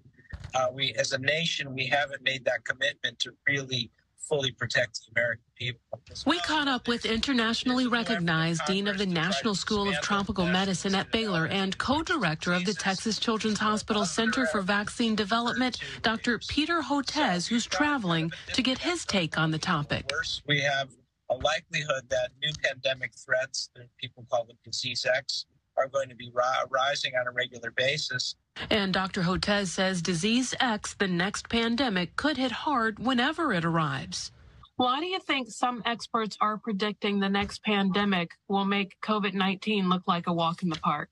uh, 0.56 0.68
we 0.74 0.94
as 0.94 1.12
a 1.12 1.20
nation, 1.20 1.74
we 1.74 1.86
haven't 1.86 2.24
made 2.24 2.44
that 2.46 2.66
commitment 2.66 3.20
to 3.20 3.32
really 3.48 3.92
fully 4.30 4.52
protect 4.52 5.00
the 5.02 5.20
American 5.20 5.44
people. 5.56 5.82
We 6.26 6.40
caught 6.40 6.68
up 6.68 6.88
with 6.88 7.06
internationally 7.06 7.88
recognized 7.88 8.62
Dean 8.68 8.88
of 8.88 8.98
the 8.98 9.06
National 9.06 9.56
School 9.56 9.90
of 9.90 10.00
Tropical 10.02 10.46
Medicine 10.46 10.94
at 10.96 11.12
Baylor 11.12 11.48
and 11.48 11.78
co-director 11.78 12.54
of 12.54 12.66
the 12.66 12.74
Texas 12.74 13.20
Children's 13.20 13.60
Hospital 13.60 14.06
Center 14.06 14.46
for 14.48 14.62
Vaccine 14.62 15.16
Development, 15.16 15.78
Dr. 16.04 16.40
Peter 16.48 16.82
Hotez, 16.82 17.48
who's 17.48 17.66
traveling 17.66 18.32
to 18.54 18.62
get 18.62 18.78
his 18.78 19.04
take 19.06 19.38
on 19.38 19.52
the 19.52 19.58
topic. 19.60 20.10
We 20.48 20.62
have 20.62 20.90
a 21.30 21.36
likelihood 21.36 22.04
that 22.10 22.30
new 22.42 22.52
pandemic 22.64 23.12
threats, 23.16 23.70
that 23.76 23.88
people 24.00 24.26
call 24.32 24.46
them 24.46 24.58
disease 24.64 25.06
X, 25.16 25.46
are 25.78 25.88
going 25.88 26.10
to 26.10 26.16
be 26.16 26.32
ri- 26.34 26.44
rising 26.70 27.14
on 27.20 27.28
a 27.28 27.32
regular 27.32 27.72
basis. 27.72 28.36
And 28.70 28.94
Dr. 28.94 29.22
Hotez 29.22 29.68
says 29.68 30.02
disease 30.02 30.54
X, 30.60 30.94
the 30.94 31.08
next 31.08 31.50
pandemic, 31.50 32.16
could 32.16 32.38
hit 32.38 32.52
hard 32.52 33.00
whenever 33.00 33.54
it 33.54 33.66
arrives. 33.66 34.32
Why 34.76 35.00
do 35.02 35.08
you 35.08 35.20
think 35.20 35.50
some 35.50 35.82
experts 35.86 36.38
are 36.40 36.58
predicting 36.58 37.20
the 37.20 37.28
next 37.28 37.64
pandemic 37.64 38.32
will 38.48 38.66
make 38.66 38.96
COVID 39.04 39.34
19 39.34 39.90
look 39.90 40.04
like 40.08 40.28
a 40.28 40.34
walk 40.34 40.64
in 40.64 40.70
the 40.70 40.78
park? 40.78 41.10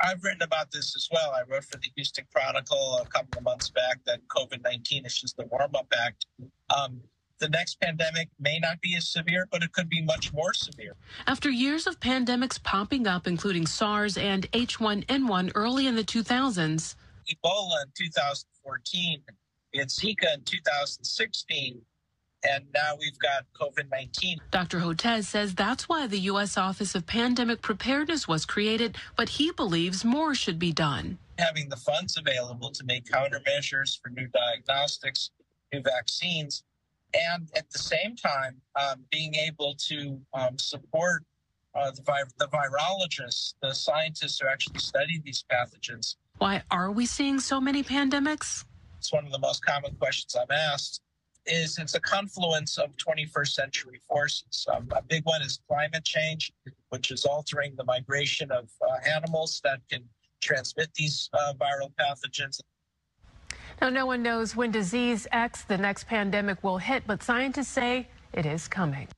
I've 0.00 0.22
written 0.22 0.42
about 0.42 0.70
this 0.70 0.94
as 0.96 1.08
well. 1.10 1.32
I 1.32 1.42
wrote 1.50 1.64
for 1.64 1.78
the 1.78 1.88
Houston 1.96 2.24
Chronicle 2.32 3.00
a 3.02 3.06
couple 3.06 3.38
of 3.38 3.44
months 3.44 3.70
back 3.70 3.98
that 4.06 4.20
COVID 4.28 4.62
19 4.62 5.04
is 5.04 5.18
just 5.18 5.36
the 5.36 5.46
warm 5.46 5.74
up 5.74 5.92
act. 5.92 6.26
Um, 6.70 7.00
the 7.42 7.48
next 7.48 7.80
pandemic 7.80 8.28
may 8.38 8.60
not 8.60 8.80
be 8.80 8.96
as 8.96 9.08
severe, 9.08 9.48
but 9.50 9.64
it 9.64 9.72
could 9.72 9.88
be 9.88 10.00
much 10.00 10.32
more 10.32 10.54
severe. 10.54 10.94
After 11.26 11.50
years 11.50 11.88
of 11.88 11.98
pandemics 11.98 12.62
popping 12.62 13.08
up, 13.08 13.26
including 13.26 13.66
SARS 13.66 14.16
and 14.16 14.50
H1N1 14.52 15.50
early 15.56 15.88
in 15.88 15.96
the 15.96 16.04
2000s, 16.04 16.94
Ebola 17.28 17.82
in 17.82 17.92
2014, 17.96 19.22
we 19.72 19.78
had 19.80 19.88
Zika 19.88 20.34
in 20.34 20.42
2016, 20.44 21.80
and 22.48 22.64
now 22.72 22.94
we've 22.98 23.18
got 23.18 23.44
COVID 23.60 23.90
19. 23.90 24.38
Dr. 24.52 24.78
Hotez 24.78 25.24
says 25.24 25.54
that's 25.54 25.88
why 25.88 26.06
the 26.06 26.20
U.S. 26.20 26.56
Office 26.56 26.94
of 26.94 27.06
Pandemic 27.06 27.60
Preparedness 27.60 28.28
was 28.28 28.44
created, 28.44 28.96
but 29.16 29.28
he 29.28 29.50
believes 29.50 30.04
more 30.04 30.34
should 30.34 30.60
be 30.60 30.72
done. 30.72 31.18
Having 31.38 31.70
the 31.70 31.76
funds 31.76 32.16
available 32.16 32.70
to 32.70 32.84
make 32.84 33.06
countermeasures 33.06 34.00
for 34.00 34.10
new 34.10 34.28
diagnostics, 34.28 35.30
new 35.72 35.80
vaccines, 35.80 36.62
and 37.14 37.48
at 37.56 37.70
the 37.70 37.78
same 37.78 38.16
time, 38.16 38.60
um, 38.80 39.04
being 39.10 39.34
able 39.34 39.74
to 39.88 40.20
um, 40.34 40.58
support 40.58 41.24
uh, 41.74 41.90
the, 41.90 42.02
vi- 42.02 42.22
the 42.38 42.48
virologists, 42.48 43.54
the 43.62 43.72
scientists 43.72 44.40
who 44.40 44.48
actually 44.48 44.78
study 44.78 45.20
these 45.24 45.44
pathogens. 45.50 46.16
Why 46.38 46.62
are 46.70 46.90
we 46.90 47.06
seeing 47.06 47.40
so 47.40 47.60
many 47.60 47.82
pandemics? 47.82 48.64
It's 48.98 49.12
one 49.12 49.26
of 49.26 49.32
the 49.32 49.38
most 49.38 49.64
common 49.64 49.94
questions 49.96 50.36
I'm 50.36 50.50
asked. 50.50 51.00
Is 51.44 51.76
it's 51.78 51.96
a 51.96 52.00
confluence 52.00 52.78
of 52.78 52.96
21st 52.96 53.48
century 53.48 54.00
forces. 54.08 54.64
Um, 54.72 54.86
a 54.94 55.02
big 55.02 55.24
one 55.24 55.42
is 55.42 55.58
climate 55.66 56.04
change, 56.04 56.52
which 56.90 57.10
is 57.10 57.24
altering 57.24 57.74
the 57.76 57.82
migration 57.82 58.52
of 58.52 58.70
uh, 58.80 59.10
animals 59.10 59.60
that 59.64 59.80
can 59.90 60.04
transmit 60.40 60.90
these 60.94 61.28
uh, 61.32 61.52
viral 61.54 61.92
pathogens. 61.98 62.60
Now, 63.82 63.88
no 63.88 64.06
one 64.06 64.22
knows 64.22 64.54
when 64.54 64.70
disease 64.70 65.26
X, 65.32 65.64
the 65.64 65.76
next 65.76 66.06
pandemic, 66.06 66.62
will 66.62 66.78
hit, 66.78 67.02
but 67.04 67.20
scientists 67.20 67.66
say 67.66 68.06
it 68.32 68.46
is 68.46 68.68
coming. 68.68 69.08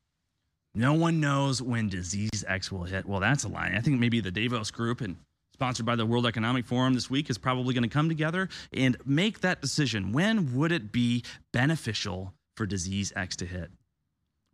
No 0.75 0.95
one 0.95 1.21
knows 1.21 1.61
when 1.61 1.91
disease 1.91 2.47
X 2.49 2.73
will 2.73 2.85
hit. 2.85 3.05
Well, 3.05 3.21
that's 3.21 3.45
a 3.45 3.49
lie. 3.49 3.75
I 3.77 3.83
think 3.83 4.01
maybe 4.01 4.21
the 4.21 4.31
Davos 4.31 4.71
group 4.71 5.03
and 5.03 5.17
sponsored 5.53 5.85
by 5.85 5.97
the 5.97 6.07
World 6.07 6.25
Economic 6.25 6.65
Forum 6.65 6.95
this 6.95 7.11
week 7.11 7.29
is 7.29 7.37
probably 7.37 7.75
going 7.75 7.83
to 7.83 7.91
come 7.91 8.09
together 8.09 8.49
and 8.73 8.97
make 9.05 9.43
that 9.43 9.61
decision. 9.61 10.13
When 10.13 10.57
would 10.57 10.73
it 10.73 10.93
be 10.93 11.25
beneficial 11.53 12.33
for 12.57 12.65
disease 12.65 13.13
X 13.15 13.37
to 13.37 13.45
hit? 13.45 13.71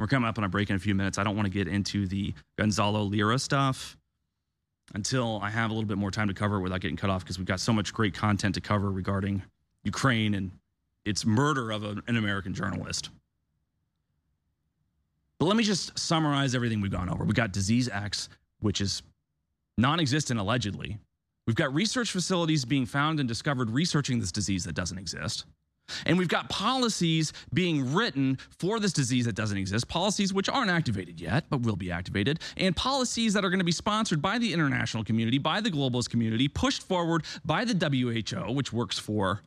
We're 0.01 0.09
coming 0.09 0.29
up 0.29 0.39
on 0.39 0.43
a 0.43 0.49
break 0.49 0.71
in 0.71 0.75
a 0.75 0.81
few 0.81 0.97
minutes. 0.97 1.19
I 1.19 1.23
don't 1.23 1.37
want 1.37 1.47
to 1.47 1.53
get 1.53 1.69
into 1.69 2.09
the 2.09 2.35
Gonzalo 2.59 3.03
Lira 3.05 3.39
stuff 3.39 3.97
until 4.93 5.39
I 5.41 5.51
have 5.51 5.71
a 5.71 5.73
little 5.73 5.87
bit 5.87 5.99
more 5.99 6.11
time 6.11 6.27
to 6.27 6.35
cover 6.35 6.57
it 6.57 6.63
without 6.63 6.81
getting 6.81 6.97
cut 6.97 7.11
off 7.11 7.23
because 7.23 7.39
we've 7.39 7.47
got 7.47 7.61
so 7.61 7.73
much 7.73 7.95
great 7.95 8.13
content 8.13 8.57
to 8.57 8.61
cover 8.61 8.91
regarding 8.91 9.45
Ukraine 9.85 10.35
and 10.35 10.51
its 11.05 11.25
murder 11.25 11.71
of 11.71 11.83
an 11.85 12.17
American 12.17 12.55
journalist. 12.55 13.11
But 15.39 15.47
let 15.47 15.57
me 15.57 15.65
just 15.65 15.99
summarize 15.99 16.55
everything 16.55 16.81
we've 16.81 16.91
gone 16.91 17.09
over. 17.09 17.25
We've 17.25 17.35
got 17.35 17.53
disease 17.53 17.89
X, 17.89 18.29
which 18.61 18.81
is 18.81 19.03
non 19.79 19.99
existent 19.99 20.39
allegedly. 20.39 20.99
We've 21.47 21.57
got 21.57 21.75
research 21.75 22.13
facilities 22.13 22.65
being 22.65 22.87
found 22.87 23.19
and 23.19 23.29
discovered 23.29 23.71
researching 23.71 24.21
this 24.21 24.31
disease 24.31 24.65
that 24.65 24.75
doesn't 24.75 24.99
exist. 24.99 25.47
And 26.07 26.19
we've 26.19 26.29
got 26.29 26.49
policies 26.49 27.33
being 27.53 27.93
written 27.93 28.39
for 28.59 28.79
this 28.79 28.93
disease 28.93 29.25
that 29.25 29.35
doesn't 29.35 29.57
exist, 29.59 29.89
policies 29.89 30.33
which 30.33 30.49
aren't 30.49 30.71
activated 30.71 31.21
yet, 31.21 31.47
but 31.51 31.63
will 31.63 31.75
be 31.75 31.91
activated, 31.91 32.39
and 32.57 32.77
policies 32.77 33.33
that 33.35 33.45
are 33.45 33.51
going 33.51 33.59
to 33.59 33.65
be 33.65 33.73
sponsored 33.73 34.23
by 34.23 34.39
the 34.39 34.53
international 34.53 35.03
community, 35.03 35.39
by 35.39 35.61
the 35.61 35.71
globalist 35.71 36.11
community, 36.11 36.47
pushed 36.47 36.83
forward 36.83 37.25
by 37.45 37.65
the 37.65 37.75
WHO, 37.75 38.53
which 38.53 38.73
works 38.73 38.99
for 38.99 39.43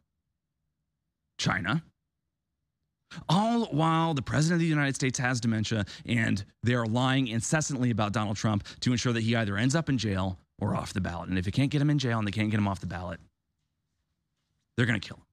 China. 1.44 1.84
All 3.30 3.66
while 3.66 4.14
the 4.14 4.22
president 4.22 4.56
of 4.56 4.62
the 4.62 4.66
United 4.66 4.96
States 4.96 5.20
has 5.20 5.40
dementia 5.40 5.86
and 6.06 6.44
they're 6.64 6.86
lying 6.86 7.28
incessantly 7.28 7.92
about 7.92 8.12
Donald 8.12 8.38
Trump 8.38 8.66
to 8.80 8.92
ensure 8.92 9.14
that 9.14 9.22
he 9.22 9.36
either 9.36 9.58
ends 9.58 9.76
up 9.76 9.90
in 9.90 9.98
jail 9.98 10.40
or 10.60 10.76
off 10.76 10.94
the 10.94 11.02
ballot. 11.02 11.30
And 11.30 11.38
if 11.38 11.46
you 11.46 11.52
can't 11.52 11.70
get 11.70 11.82
him 11.82 11.90
in 11.90 12.00
jail 12.00 12.18
and 12.18 12.28
they 12.28 12.32
can't 12.32 12.50
get 12.50 12.58
him 12.58 12.68
off 12.68 12.80
the 12.80 12.88
ballot, 12.88 13.20
they're 14.76 14.86
going 14.86 15.00
to 15.00 15.08
kill 15.08 15.18
him. 15.18 15.24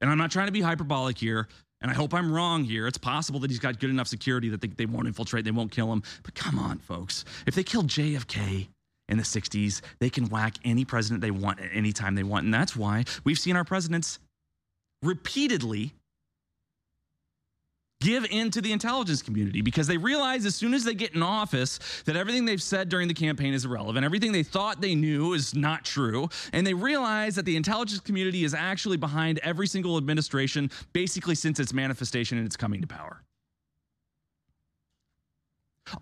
And 0.00 0.10
I'm 0.10 0.18
not 0.18 0.30
trying 0.30 0.46
to 0.46 0.52
be 0.52 0.60
hyperbolic 0.60 1.18
here, 1.18 1.48
and 1.80 1.90
I 1.90 1.94
hope 1.94 2.14
I'm 2.14 2.32
wrong 2.32 2.64
here. 2.64 2.86
It's 2.86 2.98
possible 2.98 3.40
that 3.40 3.50
he's 3.50 3.58
got 3.58 3.78
good 3.80 3.90
enough 3.90 4.06
security 4.08 4.48
that 4.48 4.60
they, 4.60 4.68
they 4.68 4.86
won't 4.86 5.06
infiltrate, 5.08 5.44
they 5.44 5.50
won't 5.50 5.72
kill 5.72 5.92
him. 5.92 6.02
But 6.22 6.34
come 6.34 6.58
on, 6.58 6.78
folks. 6.78 7.24
If 7.46 7.54
they 7.54 7.64
killed 7.64 7.88
JFK 7.88 8.68
in 9.08 9.16
the 9.18 9.24
60s, 9.24 9.80
they 9.98 10.08
can 10.10 10.28
whack 10.28 10.54
any 10.64 10.84
president 10.84 11.20
they 11.20 11.30
want 11.30 11.60
at 11.60 11.70
any 11.72 11.92
time 11.92 12.14
they 12.14 12.22
want. 12.22 12.44
And 12.44 12.54
that's 12.54 12.76
why 12.76 13.04
we've 13.24 13.38
seen 13.38 13.56
our 13.56 13.64
presidents 13.64 14.18
repeatedly 15.02 15.92
give 18.00 18.24
in 18.30 18.50
to 18.50 18.60
the 18.60 18.72
intelligence 18.72 19.22
community 19.22 19.60
because 19.60 19.86
they 19.86 19.96
realize 19.96 20.46
as 20.46 20.54
soon 20.54 20.72
as 20.72 20.84
they 20.84 20.94
get 20.94 21.14
in 21.14 21.22
office 21.22 21.80
that 22.04 22.16
everything 22.16 22.44
they've 22.44 22.62
said 22.62 22.88
during 22.88 23.08
the 23.08 23.14
campaign 23.14 23.52
is 23.52 23.64
irrelevant. 23.64 24.04
Everything 24.04 24.30
they 24.30 24.44
thought 24.44 24.80
they 24.80 24.94
knew 24.94 25.32
is 25.32 25.54
not 25.54 25.84
true. 25.84 26.28
And 26.52 26.66
they 26.66 26.74
realize 26.74 27.34
that 27.34 27.44
the 27.44 27.56
intelligence 27.56 28.00
community 28.00 28.44
is 28.44 28.54
actually 28.54 28.96
behind 28.96 29.40
every 29.42 29.66
single 29.66 29.96
administration, 29.96 30.70
basically 30.92 31.34
since 31.34 31.58
its 31.58 31.72
manifestation 31.72 32.38
and 32.38 32.46
its 32.46 32.56
coming 32.56 32.80
to 32.80 32.86
power. 32.86 33.22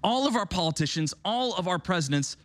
All 0.03 0.27
of 0.27 0.37
our 0.37 0.47
politicians, 0.47 1.15
all 1.25 1.55
of 1.55 1.69
our 1.69 1.79
presidents 1.79 2.37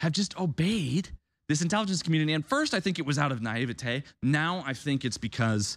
have 0.00 0.12
just 0.12 0.38
obeyed 0.40 1.10
this 1.48 1.62
intelligence 1.62 2.02
community. 2.02 2.32
And 2.32 2.44
first, 2.44 2.74
I 2.74 2.80
think 2.80 2.98
it 2.98 3.06
was 3.06 3.18
out 3.18 3.30
of 3.30 3.40
naivete. 3.40 4.02
Now, 4.22 4.64
I 4.66 4.72
think 4.72 5.04
it's 5.04 5.18
because 5.18 5.76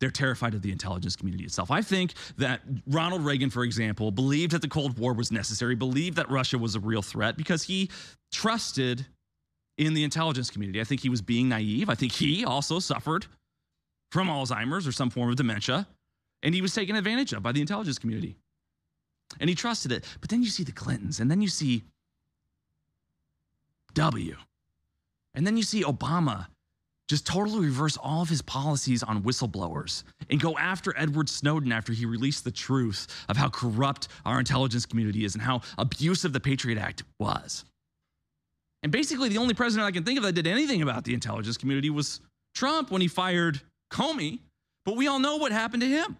they're 0.00 0.10
terrified 0.10 0.54
of 0.54 0.62
the 0.62 0.72
intelligence 0.72 1.14
community 1.14 1.44
itself. 1.44 1.70
I 1.70 1.82
think 1.82 2.14
that 2.38 2.62
Ronald 2.86 3.24
Reagan, 3.24 3.50
for 3.50 3.64
example, 3.64 4.10
believed 4.10 4.52
that 4.52 4.62
the 4.62 4.68
Cold 4.68 4.98
War 4.98 5.12
was 5.12 5.30
necessary, 5.30 5.74
believed 5.74 6.16
that 6.16 6.30
Russia 6.30 6.58
was 6.58 6.74
a 6.74 6.80
real 6.80 7.02
threat 7.02 7.36
because 7.36 7.62
he 7.62 7.90
trusted 8.32 9.06
in 9.76 9.94
the 9.94 10.02
intelligence 10.02 10.50
community. 10.50 10.80
I 10.80 10.84
think 10.84 11.02
he 11.02 11.08
was 11.08 11.22
being 11.22 11.48
naive. 11.48 11.88
I 11.88 11.94
think 11.94 12.12
he 12.12 12.44
also 12.44 12.78
suffered 12.78 13.26
from 14.10 14.28
Alzheimer's 14.28 14.86
or 14.86 14.92
some 14.92 15.10
form 15.10 15.30
of 15.30 15.36
dementia, 15.36 15.86
and 16.42 16.54
he 16.54 16.62
was 16.62 16.74
taken 16.74 16.96
advantage 16.96 17.32
of 17.32 17.42
by 17.42 17.52
the 17.52 17.60
intelligence 17.60 17.98
community. 17.98 18.36
And 19.38 19.48
he 19.48 19.54
trusted 19.54 19.92
it. 19.92 20.04
But 20.20 20.30
then 20.30 20.42
you 20.42 20.48
see 20.48 20.64
the 20.64 20.72
Clintons, 20.72 21.20
and 21.20 21.30
then 21.30 21.40
you 21.40 21.48
see 21.48 21.84
W, 23.94 24.36
and 25.34 25.46
then 25.46 25.56
you 25.56 25.62
see 25.62 25.82
Obama 25.82 26.46
just 27.10 27.26
totally 27.26 27.66
reverse 27.66 27.96
all 27.96 28.22
of 28.22 28.28
his 28.28 28.40
policies 28.40 29.02
on 29.02 29.20
whistleblowers 29.24 30.04
and 30.30 30.40
go 30.40 30.56
after 30.56 30.96
Edward 30.96 31.28
Snowden 31.28 31.72
after 31.72 31.92
he 31.92 32.06
released 32.06 32.44
the 32.44 32.52
truth 32.52 33.08
of 33.28 33.36
how 33.36 33.48
corrupt 33.48 34.06
our 34.24 34.38
intelligence 34.38 34.86
community 34.86 35.24
is 35.24 35.34
and 35.34 35.42
how 35.42 35.60
abusive 35.76 36.32
the 36.32 36.38
Patriot 36.38 36.78
Act 36.78 37.02
was. 37.18 37.64
And 38.84 38.92
basically, 38.92 39.28
the 39.28 39.38
only 39.38 39.54
president 39.54 39.88
I 39.88 39.90
can 39.90 40.04
think 40.04 40.18
of 40.18 40.22
that 40.22 40.34
did 40.34 40.46
anything 40.46 40.82
about 40.82 41.02
the 41.02 41.12
intelligence 41.12 41.56
community 41.56 41.90
was 41.90 42.20
Trump 42.54 42.92
when 42.92 43.02
he 43.02 43.08
fired 43.08 43.60
Comey. 43.92 44.38
But 44.84 44.96
we 44.96 45.08
all 45.08 45.18
know 45.18 45.36
what 45.36 45.50
happened 45.50 45.82
to 45.82 45.88
him. 45.88 46.16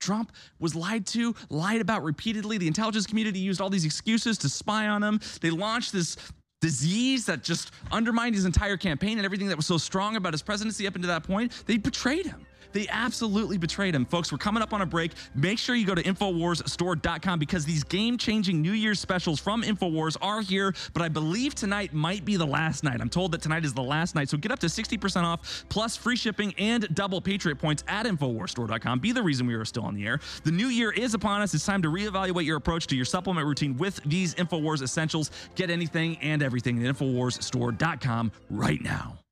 Trump 0.00 0.30
was 0.60 0.76
lied 0.76 1.04
to, 1.08 1.34
lied 1.50 1.80
about 1.80 2.04
repeatedly. 2.04 2.58
The 2.58 2.68
intelligence 2.68 3.06
community 3.06 3.40
used 3.40 3.60
all 3.60 3.70
these 3.70 3.84
excuses 3.84 4.38
to 4.38 4.48
spy 4.48 4.86
on 4.86 5.02
him. 5.02 5.18
They 5.40 5.50
launched 5.50 5.92
this 5.92 6.16
disease 6.64 7.26
that 7.26 7.44
just 7.44 7.72
undermined 7.92 8.34
his 8.34 8.46
entire 8.46 8.78
campaign 8.78 9.18
and 9.18 9.26
everything 9.26 9.48
that 9.48 9.56
was 9.56 9.66
so 9.66 9.76
strong 9.76 10.16
about 10.16 10.32
his 10.32 10.40
presidency 10.40 10.86
up 10.86 10.94
until 10.94 11.08
that 11.08 11.22
point. 11.22 11.52
They 11.66 11.76
betrayed 11.76 12.24
him. 12.24 12.46
They 12.74 12.86
absolutely 12.90 13.56
betrayed 13.56 13.94
him. 13.94 14.04
Folks, 14.04 14.30
we're 14.30 14.38
coming 14.38 14.62
up 14.62 14.74
on 14.74 14.82
a 14.82 14.86
break. 14.86 15.12
Make 15.34 15.58
sure 15.58 15.74
you 15.74 15.86
go 15.86 15.94
to 15.94 16.02
InfoWarsStore.com 16.02 17.38
because 17.38 17.64
these 17.64 17.84
game 17.84 18.18
changing 18.18 18.60
New 18.60 18.72
Year's 18.72 19.00
specials 19.00 19.40
from 19.40 19.62
InfoWars 19.62 20.18
are 20.20 20.42
here. 20.42 20.74
But 20.92 21.02
I 21.02 21.08
believe 21.08 21.54
tonight 21.54 21.94
might 21.94 22.24
be 22.24 22.36
the 22.36 22.46
last 22.46 22.84
night. 22.84 23.00
I'm 23.00 23.08
told 23.08 23.32
that 23.32 23.40
tonight 23.40 23.64
is 23.64 23.72
the 23.72 23.82
last 23.82 24.14
night. 24.14 24.28
So 24.28 24.36
get 24.36 24.52
up 24.52 24.58
to 24.58 24.66
60% 24.66 25.22
off 25.22 25.64
plus 25.68 25.96
free 25.96 26.16
shipping 26.16 26.52
and 26.58 26.92
double 26.94 27.20
Patriot 27.20 27.56
points 27.56 27.84
at 27.88 28.06
InfoWarsStore.com. 28.06 28.98
Be 28.98 29.12
the 29.12 29.22
reason 29.22 29.46
we 29.46 29.54
are 29.54 29.64
still 29.64 29.84
on 29.84 29.94
the 29.94 30.06
air. 30.06 30.20
The 30.42 30.50
new 30.50 30.68
year 30.68 30.90
is 30.90 31.14
upon 31.14 31.42
us. 31.42 31.54
It's 31.54 31.64
time 31.64 31.82
to 31.82 31.88
reevaluate 31.88 32.44
your 32.44 32.56
approach 32.56 32.88
to 32.88 32.96
your 32.96 33.04
supplement 33.04 33.46
routine 33.46 33.76
with 33.76 34.00
these 34.04 34.34
InfoWars 34.34 34.82
essentials. 34.82 35.30
Get 35.54 35.70
anything 35.70 36.16
and 36.18 36.42
everything 36.42 36.84
at 36.84 36.96
InfoWarsStore.com 36.96 38.32
right 38.50 38.82
now. 38.82 39.23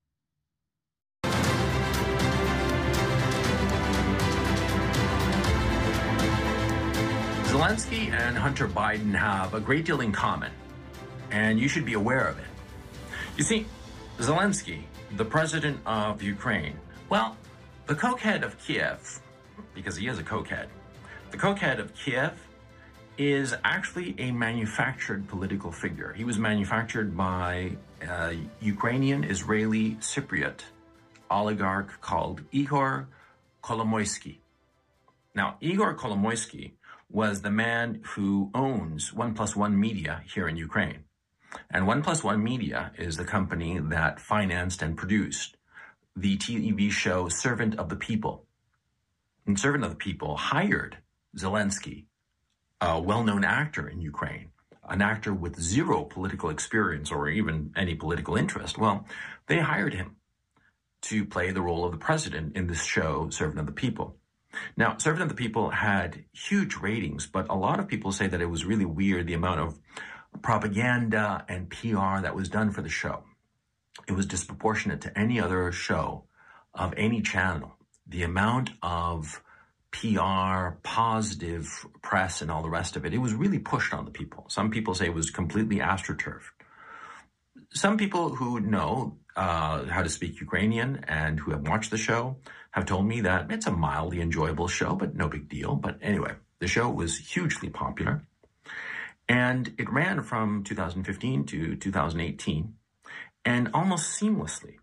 Zelensky 7.62 8.10
and 8.10 8.36
Hunter 8.36 8.66
Biden 8.66 9.14
have 9.14 9.54
a 9.54 9.60
great 9.60 9.84
deal 9.84 10.00
in 10.00 10.10
common, 10.10 10.50
and 11.30 11.60
you 11.60 11.68
should 11.68 11.84
be 11.84 11.92
aware 11.92 12.26
of 12.26 12.36
it. 12.36 12.50
You 13.36 13.44
see, 13.44 13.66
Zelensky, 14.18 14.82
the 15.12 15.24
president 15.24 15.78
of 15.86 16.20
Ukraine, 16.20 16.76
well, 17.08 17.36
the 17.86 17.94
cokehead 17.94 18.42
of 18.42 18.58
Kiev, 18.58 19.20
because 19.76 19.94
he 19.94 20.08
is 20.08 20.18
a 20.18 20.24
cokehead, 20.24 20.66
the 21.30 21.36
cokehead 21.36 21.78
of 21.78 21.94
Kiev 21.94 22.32
is 23.16 23.54
actually 23.62 24.16
a 24.18 24.32
manufactured 24.32 25.28
political 25.28 25.70
figure. 25.70 26.12
He 26.14 26.24
was 26.24 26.40
manufactured 26.40 27.16
by 27.16 27.76
a 28.00 28.38
Ukrainian 28.60 29.22
Israeli 29.22 29.98
Cypriot 30.00 30.62
oligarch 31.30 32.00
called 32.00 32.40
Igor 32.50 33.06
Kolomoisky. 33.62 34.38
Now, 35.36 35.58
Igor 35.60 35.94
Kolomoisky 35.94 36.72
was 37.12 37.42
the 37.42 37.50
man 37.50 38.00
who 38.14 38.50
owns 38.54 39.12
One 39.12 39.34
Plus 39.34 39.54
One 39.54 39.78
Media 39.78 40.22
here 40.32 40.48
in 40.48 40.56
Ukraine. 40.56 41.04
And 41.70 41.86
One 41.86 42.02
Plus 42.02 42.24
One 42.24 42.42
Media 42.42 42.92
is 42.96 43.16
the 43.16 43.24
company 43.24 43.78
that 43.78 44.18
financed 44.20 44.80
and 44.80 44.96
produced 44.96 45.58
the 46.16 46.38
TV 46.38 46.90
show 46.90 47.28
Servant 47.28 47.78
of 47.78 47.88
the 47.90 47.96
People. 47.96 48.46
and 49.46 49.58
Servant 49.58 49.84
of 49.84 49.90
the 49.90 49.96
People 49.96 50.36
hired 50.36 50.98
Zelensky, 51.36 52.06
a 52.80 53.00
well 53.00 53.24
known 53.24 53.44
actor 53.44 53.86
in 53.88 54.00
Ukraine, 54.00 54.50
an 54.88 55.02
actor 55.02 55.34
with 55.34 55.60
zero 55.60 56.04
political 56.04 56.48
experience 56.48 57.10
or 57.10 57.28
even 57.28 57.72
any 57.76 57.94
political 57.94 58.36
interest. 58.36 58.78
Well, 58.78 59.06
they 59.48 59.58
hired 59.58 59.94
him 59.94 60.16
to 61.02 61.24
play 61.26 61.50
the 61.50 61.62
role 61.62 61.84
of 61.84 61.92
the 61.92 61.98
president 61.98 62.56
in 62.56 62.68
this 62.68 62.84
show, 62.84 63.28
Servant 63.30 63.58
of 63.60 63.66
the 63.66 63.72
People. 63.72 64.16
Now, 64.76 64.96
Servant 64.98 65.22
of 65.22 65.28
the 65.28 65.34
People 65.34 65.70
had 65.70 66.24
huge 66.32 66.76
ratings, 66.76 67.26
but 67.26 67.46
a 67.48 67.54
lot 67.54 67.80
of 67.80 67.88
people 67.88 68.12
say 68.12 68.26
that 68.26 68.40
it 68.40 68.50
was 68.50 68.64
really 68.64 68.84
weird 68.84 69.26
the 69.26 69.34
amount 69.34 69.60
of 69.60 69.78
propaganda 70.42 71.44
and 71.48 71.70
PR 71.70 72.20
that 72.22 72.34
was 72.34 72.48
done 72.48 72.70
for 72.70 72.82
the 72.82 72.88
show. 72.88 73.24
It 74.08 74.12
was 74.12 74.26
disproportionate 74.26 75.02
to 75.02 75.18
any 75.18 75.40
other 75.40 75.70
show 75.72 76.24
of 76.74 76.94
any 76.96 77.20
channel. 77.20 77.76
The 78.06 78.22
amount 78.22 78.70
of 78.82 79.42
PR, 79.92 80.78
positive 80.82 81.68
press, 82.02 82.40
and 82.40 82.50
all 82.50 82.62
the 82.62 82.70
rest 82.70 82.96
of 82.96 83.04
it, 83.04 83.12
it 83.12 83.18
was 83.18 83.34
really 83.34 83.58
pushed 83.58 83.92
on 83.92 84.06
the 84.06 84.10
people. 84.10 84.46
Some 84.48 84.70
people 84.70 84.94
say 84.94 85.06
it 85.06 85.14
was 85.14 85.30
completely 85.30 85.78
astroturfed. 85.78 86.50
Some 87.74 87.98
people 87.98 88.34
who 88.34 88.60
know 88.60 89.18
uh, 89.36 89.84
how 89.84 90.02
to 90.02 90.08
speak 90.08 90.40
Ukrainian 90.40 91.04
and 91.08 91.38
who 91.38 91.52
have 91.52 91.68
watched 91.68 91.90
the 91.90 91.98
show 91.98 92.36
have 92.72 92.86
told 92.86 93.06
me 93.06 93.20
that 93.20 93.50
it's 93.50 93.66
a 93.66 93.70
mildly 93.70 94.20
enjoyable 94.20 94.68
show, 94.68 94.94
but 94.94 95.14
no 95.14 95.28
big 95.28 95.48
deal. 95.48 95.76
But 95.76 95.98
anyway, 96.02 96.32
the 96.58 96.66
show 96.66 96.90
was 96.90 97.16
hugely 97.18 97.70
popular. 97.70 98.26
And 99.28 99.74
it 99.78 99.92
ran 99.92 100.22
from 100.22 100.64
2015 100.64 101.44
to 101.46 101.76
2018. 101.76 102.74
And 103.44 103.70
almost 103.74 104.20
seamlessly, 104.20 104.76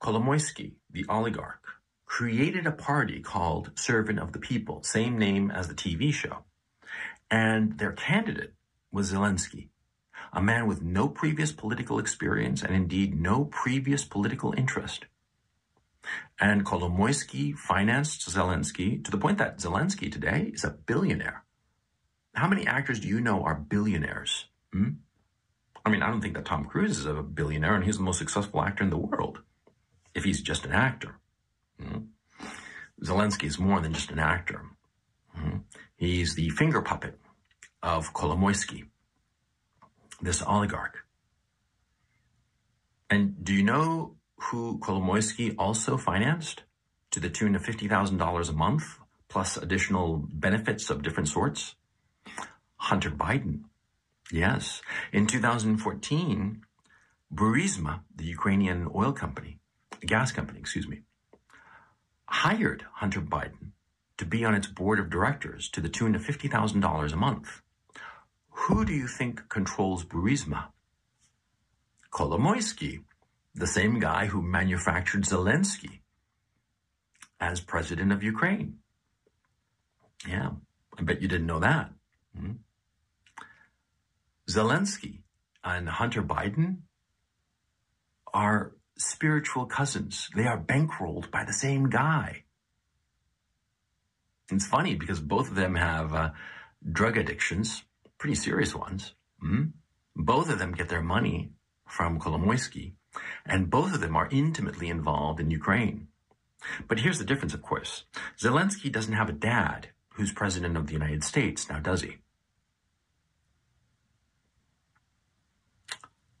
Kolomoisky, 0.00 0.74
the 0.90 1.06
oligarch, 1.08 1.62
created 2.04 2.66
a 2.66 2.72
party 2.72 3.20
called 3.20 3.70
Servant 3.74 4.18
of 4.18 4.32
the 4.32 4.38
People, 4.38 4.82
same 4.82 5.18
name 5.18 5.50
as 5.50 5.66
the 5.66 5.74
TV 5.74 6.12
show. 6.12 6.44
And 7.30 7.78
their 7.78 7.92
candidate 7.92 8.54
was 8.92 9.12
Zelensky, 9.12 9.68
a 10.32 10.42
man 10.42 10.66
with 10.66 10.82
no 10.82 11.08
previous 11.08 11.52
political 11.52 11.98
experience 11.98 12.62
and 12.62 12.74
indeed 12.74 13.18
no 13.18 13.46
previous 13.46 14.04
political 14.04 14.52
interest. 14.56 15.06
And 16.40 16.64
Kolomoisky 16.64 17.56
financed 17.56 18.28
Zelensky 18.28 19.04
to 19.04 19.10
the 19.10 19.18
point 19.18 19.38
that 19.38 19.58
Zelensky 19.58 20.10
today 20.10 20.50
is 20.52 20.64
a 20.64 20.70
billionaire. 20.70 21.44
How 22.34 22.48
many 22.48 22.66
actors 22.66 23.00
do 23.00 23.08
you 23.08 23.20
know 23.20 23.44
are 23.44 23.54
billionaires? 23.54 24.46
Hmm? 24.72 24.90
I 25.84 25.90
mean, 25.90 26.02
I 26.02 26.10
don't 26.10 26.20
think 26.20 26.34
that 26.34 26.46
Tom 26.46 26.64
Cruise 26.64 26.98
is 26.98 27.06
a 27.06 27.22
billionaire 27.22 27.74
and 27.74 27.84
he's 27.84 27.98
the 27.98 28.02
most 28.02 28.18
successful 28.18 28.62
actor 28.62 28.82
in 28.82 28.90
the 28.90 28.96
world 28.96 29.40
if 30.14 30.24
he's 30.24 30.40
just 30.40 30.64
an 30.64 30.72
actor. 30.72 31.16
Hmm? 31.80 31.98
Zelensky 33.02 33.44
is 33.44 33.58
more 33.58 33.80
than 33.80 33.92
just 33.92 34.10
an 34.10 34.18
actor. 34.18 34.62
Hmm? 35.34 35.58
He's 35.96 36.34
the 36.34 36.48
finger 36.50 36.82
puppet 36.82 37.18
of 37.82 38.12
Kolomoisky, 38.12 38.84
this 40.22 40.42
oligarch. 40.42 41.04
And 43.10 43.44
do 43.44 43.52
you 43.52 43.62
know 43.62 44.16
who 44.36 44.78
Kolomoisky 44.78 45.54
also 45.58 45.96
financed 45.96 46.62
to 47.10 47.20
the 47.20 47.30
tune 47.30 47.54
of 47.54 47.62
$50,000 47.62 48.48
a 48.48 48.52
month, 48.52 48.98
plus 49.28 49.56
additional 49.56 50.24
benefits 50.32 50.90
of 50.90 51.02
different 51.02 51.28
sorts? 51.28 51.76
Hunter 52.76 53.10
Biden. 53.10 53.64
Yes. 54.30 54.82
In 55.12 55.26
2014, 55.26 56.62
Burisma, 57.32 58.00
the 58.14 58.24
Ukrainian 58.24 58.88
oil 58.94 59.12
company, 59.12 59.58
gas 60.04 60.32
company, 60.32 60.60
excuse 60.60 60.86
me, 60.86 61.02
hired 62.26 62.84
Hunter 62.94 63.20
Biden 63.20 63.72
to 64.18 64.24
be 64.24 64.44
on 64.44 64.54
its 64.54 64.66
board 64.66 64.98
of 65.00 65.10
directors 65.10 65.68
to 65.70 65.80
the 65.80 65.88
tune 65.88 66.14
of 66.14 66.22
$50,000 66.22 67.12
a 67.12 67.16
month. 67.16 67.62
Who 68.50 68.84
do 68.84 68.92
you 68.92 69.08
think 69.08 69.48
controls 69.48 70.04
Burisma? 70.04 70.68
Kolomoisky, 72.12 73.02
the 73.54 73.66
same 73.66 73.98
guy 74.00 74.26
who 74.26 74.42
manufactured 74.42 75.24
Zelensky 75.24 76.00
as 77.40 77.60
president 77.60 78.12
of 78.12 78.22
Ukraine. 78.22 78.78
Yeah, 80.26 80.50
I 80.98 81.02
bet 81.02 81.22
you 81.22 81.28
didn't 81.28 81.46
know 81.46 81.60
that. 81.60 81.90
Hmm? 82.36 82.52
Zelensky 84.48 85.20
and 85.62 85.88
Hunter 85.88 86.22
Biden 86.22 86.78
are 88.32 88.72
spiritual 88.98 89.66
cousins. 89.66 90.28
They 90.34 90.46
are 90.46 90.58
bankrolled 90.58 91.30
by 91.30 91.44
the 91.44 91.52
same 91.52 91.88
guy. 91.88 92.44
It's 94.50 94.66
funny 94.66 94.94
because 94.94 95.20
both 95.20 95.48
of 95.48 95.54
them 95.54 95.74
have 95.74 96.14
uh, 96.14 96.30
drug 96.90 97.16
addictions, 97.16 97.82
pretty 98.18 98.34
serious 98.34 98.74
ones. 98.74 99.14
Mm-hmm. 99.42 99.64
Both 100.16 100.50
of 100.50 100.58
them 100.58 100.72
get 100.72 100.88
their 100.88 101.02
money 101.02 101.52
from 101.88 102.20
Kolomoisky, 102.20 102.92
and 103.44 103.70
both 103.70 103.94
of 103.94 104.00
them 104.00 104.16
are 104.16 104.28
intimately 104.30 104.88
involved 104.88 105.40
in 105.40 105.50
Ukraine. 105.50 106.08
But 106.88 107.00
here's 107.00 107.18
the 107.18 107.24
difference, 107.24 107.54
of 107.54 107.62
course. 107.62 108.04
Zelensky 108.38 108.90
doesn't 108.90 109.12
have 109.12 109.28
a 109.28 109.32
dad 109.32 109.88
who's 110.14 110.32
president 110.32 110.76
of 110.76 110.86
the 110.86 110.92
United 110.92 111.24
States, 111.24 111.68
now 111.68 111.80
does 111.80 112.02
he? 112.02 112.18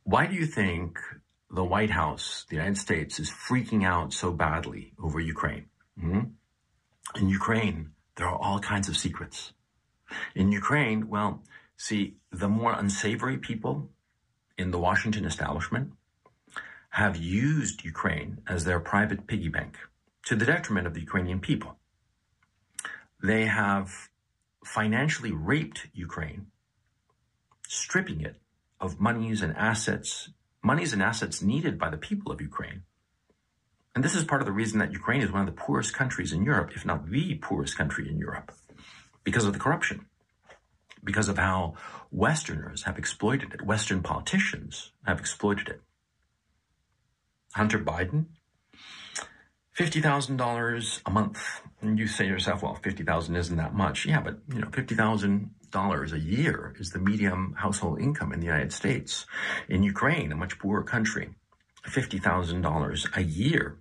Why 0.04 0.26
do 0.26 0.34
you 0.34 0.46
think 0.46 0.98
the 1.50 1.64
White 1.64 1.90
House, 1.90 2.44
the 2.48 2.56
United 2.56 2.78
States, 2.78 3.18
is 3.18 3.30
freaking 3.30 3.84
out 3.84 4.12
so 4.12 4.32
badly 4.32 4.92
over 5.02 5.18
Ukraine? 5.18 5.66
Mm-hmm. 5.98 7.20
In 7.20 7.28
Ukraine, 7.28 7.90
there 8.16 8.26
are 8.26 8.38
all 8.38 8.60
kinds 8.60 8.88
of 8.88 8.96
secrets. 8.96 9.52
In 10.34 10.52
Ukraine, 10.52 11.08
well, 11.08 11.42
see, 11.76 12.16
the 12.30 12.48
more 12.48 12.72
unsavory 12.72 13.38
people 13.38 13.90
in 14.58 14.70
the 14.70 14.78
Washington 14.78 15.24
establishment 15.24 15.92
have 16.94 17.16
used 17.16 17.84
Ukraine 17.84 18.38
as 18.46 18.62
their 18.62 18.78
private 18.78 19.26
piggy 19.26 19.48
bank 19.48 19.78
to 20.26 20.36
the 20.36 20.44
detriment 20.46 20.86
of 20.86 20.94
the 20.94 21.00
Ukrainian 21.00 21.40
people. 21.40 21.76
They 23.20 23.46
have 23.46 24.10
financially 24.64 25.32
raped 25.32 25.88
Ukraine, 25.92 26.46
stripping 27.66 28.20
it 28.20 28.36
of 28.80 29.00
monies 29.00 29.42
and 29.42 29.56
assets, 29.56 30.30
monies 30.62 30.92
and 30.92 31.02
assets 31.02 31.42
needed 31.42 31.80
by 31.80 31.90
the 31.90 31.96
people 31.96 32.30
of 32.30 32.40
Ukraine. 32.40 32.82
And 33.96 34.04
this 34.04 34.14
is 34.14 34.22
part 34.22 34.40
of 34.40 34.46
the 34.46 34.52
reason 34.52 34.78
that 34.78 34.92
Ukraine 34.92 35.20
is 35.20 35.32
one 35.32 35.40
of 35.40 35.52
the 35.52 35.60
poorest 35.64 35.94
countries 35.94 36.32
in 36.32 36.44
Europe, 36.44 36.70
if 36.76 36.86
not 36.86 37.10
the 37.10 37.34
poorest 37.42 37.76
country 37.76 38.08
in 38.08 38.18
Europe, 38.18 38.52
because 39.24 39.46
of 39.46 39.52
the 39.52 39.58
corruption, 39.58 40.06
because 41.02 41.28
of 41.28 41.38
how 41.38 41.74
Westerners 42.12 42.84
have 42.84 42.98
exploited 42.98 43.52
it, 43.52 43.62
Western 43.62 44.00
politicians 44.00 44.92
have 45.04 45.18
exploited 45.18 45.68
it. 45.68 45.80
Hunter 47.54 47.78
Biden, 47.78 48.26
$50,000 49.78 51.00
a 51.06 51.10
month. 51.10 51.60
And 51.80 51.98
you 51.98 52.06
say 52.06 52.24
to 52.24 52.30
yourself, 52.30 52.62
well, 52.62 52.74
50,000 52.74 53.36
isn't 53.36 53.56
that 53.56 53.74
much. 53.74 54.06
Yeah, 54.06 54.20
but 54.20 54.38
you 54.52 54.60
know, 54.60 54.68
$50,000 54.68 56.12
a 56.12 56.18
year 56.18 56.74
is 56.78 56.90
the 56.90 56.98
medium 56.98 57.54
household 57.58 58.00
income 58.00 58.32
in 58.32 58.40
the 58.40 58.46
United 58.46 58.72
States. 58.72 59.26
In 59.68 59.82
Ukraine, 59.82 60.32
a 60.32 60.36
much 60.36 60.58
poorer 60.58 60.82
country, 60.82 61.30
$50,000 61.86 63.16
a 63.16 63.22
year 63.22 63.78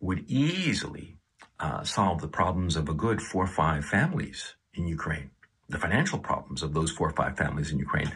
would 0.00 0.24
easily 0.28 1.18
uh, 1.60 1.84
solve 1.84 2.20
the 2.20 2.28
problems 2.28 2.76
of 2.76 2.88
a 2.88 2.94
good 2.94 3.22
four 3.22 3.44
or 3.44 3.46
five 3.46 3.84
families 3.84 4.56
in 4.74 4.88
Ukraine, 4.88 5.30
the 5.68 5.78
financial 5.78 6.18
problems 6.18 6.62
of 6.62 6.74
those 6.74 6.90
four 6.90 7.08
or 7.08 7.12
five 7.12 7.36
families 7.36 7.70
in 7.70 7.78
Ukraine 7.78 8.10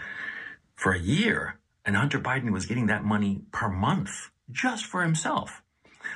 for 0.74 0.92
a 0.92 0.98
year. 0.98 1.60
And 1.86 1.96
Hunter 1.96 2.18
Biden 2.18 2.52
was 2.52 2.66
getting 2.66 2.86
that 2.86 3.04
money 3.04 3.42
per 3.52 3.68
month 3.68 4.30
just 4.50 4.84
for 4.84 5.02
himself. 5.02 5.62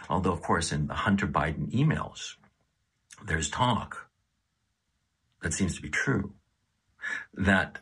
Although, 0.09 0.33
of 0.33 0.43
course, 0.43 0.73
in 0.73 0.89
the 0.89 0.95
Hunter 0.95 1.29
Biden 1.29 1.73
emails, 1.73 2.35
there's 3.25 3.49
talk 3.49 4.11
that 5.43 5.55
seems 5.55 5.77
to 5.77 5.83
be 5.83 5.89
true 5.89 6.33
that 7.35 7.79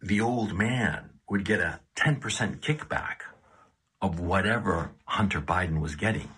the 0.00 0.20
old 0.20 0.56
man 0.56 1.10
would 1.28 1.44
get 1.44 1.60
a 1.60 1.80
10% 1.96 2.20
kickback 2.60 3.16
of 4.00 4.20
whatever 4.20 4.92
Hunter 5.04 5.40
Biden 5.40 5.80
was 5.80 5.96
getting. 5.96 6.30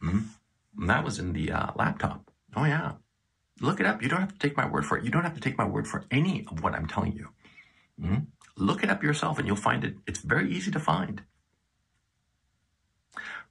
Hmm? 0.00 0.20
And 0.78 0.90
that 0.90 1.04
was 1.04 1.18
in 1.18 1.32
the 1.32 1.50
uh, 1.50 1.72
laptop. 1.76 2.30
Oh, 2.54 2.64
yeah. 2.64 2.92
Look 3.60 3.80
it 3.80 3.86
up. 3.86 4.02
You 4.02 4.08
don't 4.08 4.20
have 4.20 4.32
to 4.32 4.38
take 4.38 4.56
my 4.56 4.68
word 4.68 4.86
for 4.86 4.98
it. 4.98 5.04
You 5.04 5.10
don't 5.10 5.24
have 5.24 5.34
to 5.34 5.40
take 5.40 5.58
my 5.58 5.66
word 5.66 5.86
for 5.86 6.04
any 6.10 6.46
of 6.50 6.62
what 6.62 6.74
I'm 6.74 6.86
telling 6.86 7.12
you. 7.12 7.28
Hmm? 8.00 8.16
Look 8.62 8.84
it 8.84 8.90
up 8.90 9.02
yourself 9.02 9.38
and 9.38 9.46
you'll 9.48 9.56
find 9.56 9.82
it. 9.82 9.96
It's 10.06 10.20
very 10.20 10.48
easy 10.56 10.70
to 10.70 10.78
find. 10.78 11.22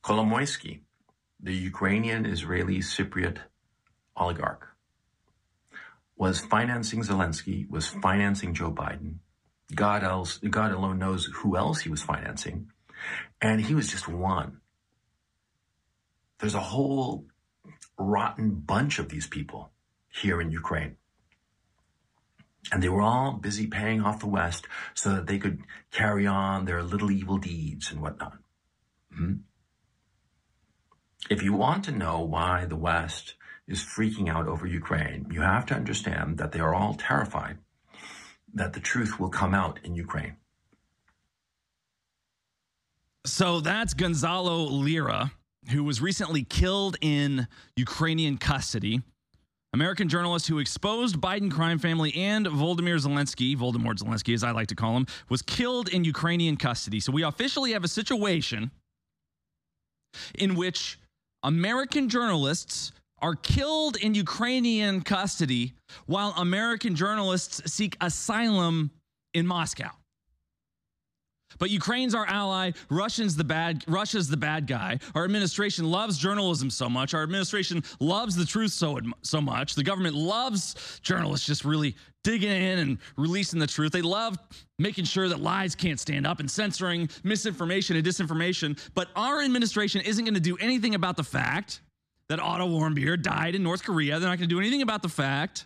Kolomoisky, 0.02 0.80
the 1.38 1.54
Ukrainian 1.54 2.26
Israeli 2.26 2.80
Cypriot 2.80 3.40
oligarch, 4.16 4.70
was 6.16 6.40
financing 6.40 7.02
Zelensky, 7.02 7.70
was 7.70 7.88
financing 7.88 8.54
Joe 8.54 8.72
Biden. 8.72 9.16
God 9.76 10.02
else, 10.02 10.38
God 10.38 10.72
alone 10.72 10.98
knows 10.98 11.26
who 11.26 11.58
else 11.58 11.82
he 11.82 11.90
was 11.90 12.04
financing. 12.04 12.72
And 13.42 13.60
he 13.60 13.76
was 13.76 13.90
just 13.90 14.08
one. 14.08 14.62
There's 16.40 16.56
a 16.56 16.70
whole 16.74 17.26
rotten 17.98 18.52
bunch 18.56 18.98
of 18.98 19.10
these 19.10 19.28
people 19.28 19.72
here 20.08 20.40
in 20.40 20.52
Ukraine. 20.52 20.96
And 22.72 22.82
they 22.82 22.90
were 22.90 23.02
all 23.02 23.34
busy 23.34 23.68
paying 23.68 24.02
off 24.02 24.20
the 24.20 24.28
West 24.28 24.68
so 24.94 25.16
that 25.16 25.28
they 25.28 25.40
could 25.40 25.62
carry 25.92 26.28
on 26.28 26.66
their 26.66 26.84
little 26.84 27.12
evil 27.12 27.38
deeds 27.38 27.92
and 27.92 28.02
whatnot. 28.02 28.38
Hmm? 29.16 29.34
If 31.30 31.44
you 31.44 31.54
want 31.54 31.86
to 31.86 31.92
know 31.92 32.22
why 32.22 32.66
the 32.66 32.76
West 32.76 33.36
is 33.68 33.84
freaking 33.84 34.30
out 34.30 34.48
over 34.48 34.68
Ukraine, 34.68 35.28
you 35.32 35.42
have 35.42 35.66
to 35.68 35.76
understand 35.76 36.38
that 36.38 36.52
they 36.52 36.60
are 36.60 36.76
all 36.76 36.96
terrified 36.96 37.58
that 38.54 38.74
the 38.74 38.80
truth 38.80 39.20
will 39.20 39.30
come 39.30 39.54
out 39.54 39.80
in 39.84 39.96
Ukraine. 39.96 40.36
So 43.26 43.62
that's 43.62 43.94
Gonzalo 43.94 44.64
Lira, 44.64 45.32
who 45.70 45.84
was 45.84 46.02
recently 46.02 46.44
killed 46.44 46.98
in 47.02 47.48
Ukrainian 47.76 48.38
custody. 48.38 49.02
American 49.74 50.10
journalist 50.10 50.48
who 50.48 50.60
exposed 50.60 51.16
Biden 51.22 51.50
crime 51.50 51.80
family 51.80 52.14
and 52.16 52.46
Volodymyr 52.46 53.00
Zelensky, 53.00 53.56
Voldemort 53.56 54.00
Zelensky, 54.00 54.34
as 54.34 54.44
I 54.44 54.52
like 54.52 54.68
to 54.68 54.76
call 54.76 54.98
him, 54.98 55.08
was 55.30 55.42
killed 55.42 55.88
in 55.88 56.04
Ukrainian 56.04 56.58
custody. 56.58 57.00
So 57.00 57.14
we 57.14 57.24
officially 57.24 57.72
have 57.72 57.86
a 57.86 57.88
situation 57.88 58.72
in 60.38 60.56
which 60.56 61.00
American 61.44 62.10
journalists 62.10 62.92
are 63.20 63.36
killed 63.36 63.96
in 63.96 64.14
Ukrainian 64.14 65.02
custody 65.02 65.74
while 66.06 66.34
American 66.38 66.96
journalists 66.96 67.72
seek 67.72 67.96
asylum 68.02 68.92
in 69.34 69.48
Moscow. 69.48 69.92
But 71.60 71.70
Ukraine's 71.70 72.16
our 72.16 72.26
ally. 72.26 72.72
Russians 72.90 73.36
the 73.36 73.44
bad. 73.44 73.84
Russia's 73.88 74.28
the 74.30 74.38
bad 74.38 74.68
guy. 74.68 75.00
Our 75.16 75.24
administration 75.24 75.90
loves 75.90 76.18
journalism 76.18 76.70
so 76.70 76.90
much. 76.90 77.14
Our 77.14 77.24
administration 77.24 77.84
loves 78.00 78.36
the 78.36 78.46
truth 78.46 78.72
so 78.72 79.00
so 79.22 79.42
much. 79.42 79.76
The 79.76 79.84
government 79.84 80.16
loves 80.16 81.00
journalists 81.02 81.46
just 81.46 81.66
really 81.66 81.96
digging 82.24 82.52
in 82.52 82.80
and 82.80 82.98
releasing 83.18 83.60
the 83.60 83.68
truth. 83.68 83.92
They 83.92 84.02
love 84.02 84.38
making 84.78 85.06
sure 85.06 85.28
that 85.30 85.40
lies 85.40 85.76
can't 85.76 86.00
stand 86.00 86.28
up 86.28 86.40
and 86.40 86.50
censoring 86.50 87.10
misinformation 87.24 87.96
and 87.96 88.06
disinformation. 88.06 88.80
But 88.94 89.10
our 89.16 89.42
administration 89.42 90.02
isn't 90.02 90.24
going 90.24 90.36
to 90.36 90.40
do 90.40 90.58
anything 90.58 90.96
about 90.96 91.18
the 91.18 91.24
fact 91.24 91.82
that 92.30 92.40
Otto 92.40 92.68
Warmbier 92.68 93.22
died 93.22 93.56
in 93.56 93.64
North 93.64 93.84
Korea. 93.84 94.20
They're 94.20 94.30
not 94.30 94.38
going 94.38 94.50
to 94.50 94.56
do 94.56 94.60
anything 94.60 94.82
about 94.82 95.02
the 95.02 95.10
fact 95.10 95.66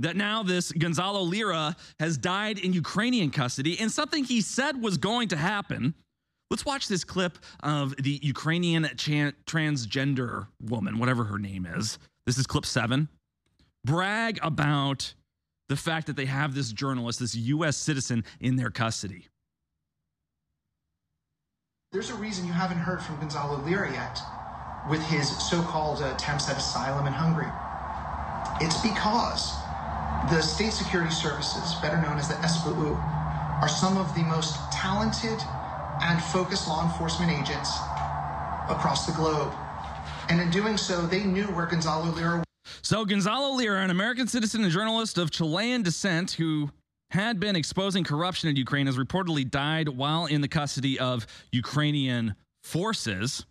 that 0.00 0.16
now 0.16 0.42
this 0.42 0.72
Gonzalo 0.72 1.22
Lira 1.22 1.76
has 1.98 2.16
died 2.16 2.58
in 2.58 2.72
Ukrainian 2.72 3.30
custody 3.30 3.78
and 3.80 3.90
something 3.90 4.24
he 4.24 4.40
said 4.40 4.80
was 4.80 4.96
going 4.96 5.28
to 5.28 5.36
happen. 5.36 5.94
Let's 6.50 6.64
watch 6.64 6.88
this 6.88 7.04
clip 7.04 7.38
of 7.62 7.94
the 7.96 8.20
Ukrainian 8.22 8.84
transgender 8.84 10.46
woman, 10.62 10.98
whatever 10.98 11.24
her 11.24 11.38
name 11.38 11.66
is. 11.66 11.98
This 12.26 12.38
is 12.38 12.46
clip 12.46 12.64
seven. 12.64 13.08
Brag 13.84 14.38
about 14.42 15.14
the 15.68 15.76
fact 15.76 16.06
that 16.06 16.16
they 16.16 16.24
have 16.24 16.54
this 16.54 16.72
journalist, 16.72 17.20
this 17.20 17.34
U.S. 17.34 17.76
citizen, 17.76 18.24
in 18.40 18.56
their 18.56 18.70
custody. 18.70 19.26
There's 21.92 22.10
a 22.10 22.14
reason 22.14 22.46
you 22.46 22.52
haven't 22.52 22.78
heard 22.78 23.02
from 23.02 23.18
Gonzalo 23.18 23.62
Lira 23.64 23.92
yet 23.92 24.20
with 24.88 25.02
his 25.08 25.28
so 25.48 25.62
called 25.62 26.02
attempts 26.02 26.48
at 26.48 26.56
asylum 26.56 27.06
in 27.06 27.12
Hungary. 27.12 27.50
It's 28.60 28.80
because 28.80 29.54
the 30.30 30.42
state 30.42 30.72
security 30.72 31.10
services, 31.10 31.74
better 31.80 32.00
known 32.02 32.18
as 32.18 32.28
the 32.28 32.34
SBU, 32.34 32.96
are 33.62 33.68
some 33.68 33.96
of 33.96 34.14
the 34.14 34.22
most 34.24 34.56
talented 34.70 35.38
and 36.02 36.22
focused 36.22 36.68
law 36.68 36.84
enforcement 36.84 37.32
agents 37.32 37.70
across 38.68 39.06
the 39.06 39.12
globe. 39.12 39.52
And 40.28 40.40
in 40.40 40.50
doing 40.50 40.76
so, 40.76 41.06
they 41.06 41.24
knew 41.24 41.46
where 41.46 41.66
Gonzalo 41.66 42.10
Lira. 42.12 42.44
So, 42.82 43.06
Gonzalo 43.06 43.54
Lira, 43.54 43.82
an 43.82 43.90
American 43.90 44.28
citizen 44.28 44.62
and 44.62 44.70
journalist 44.70 45.16
of 45.16 45.30
Chilean 45.30 45.82
descent 45.82 46.32
who 46.32 46.70
had 47.10 47.40
been 47.40 47.56
exposing 47.56 48.04
corruption 48.04 48.50
in 48.50 48.56
Ukraine, 48.56 48.86
has 48.86 48.98
reportedly 48.98 49.50
died 49.50 49.88
while 49.88 50.26
in 50.26 50.42
the 50.42 50.48
custody 50.48 50.98
of 50.98 51.26
Ukrainian 51.52 52.34
forces. 52.62 53.46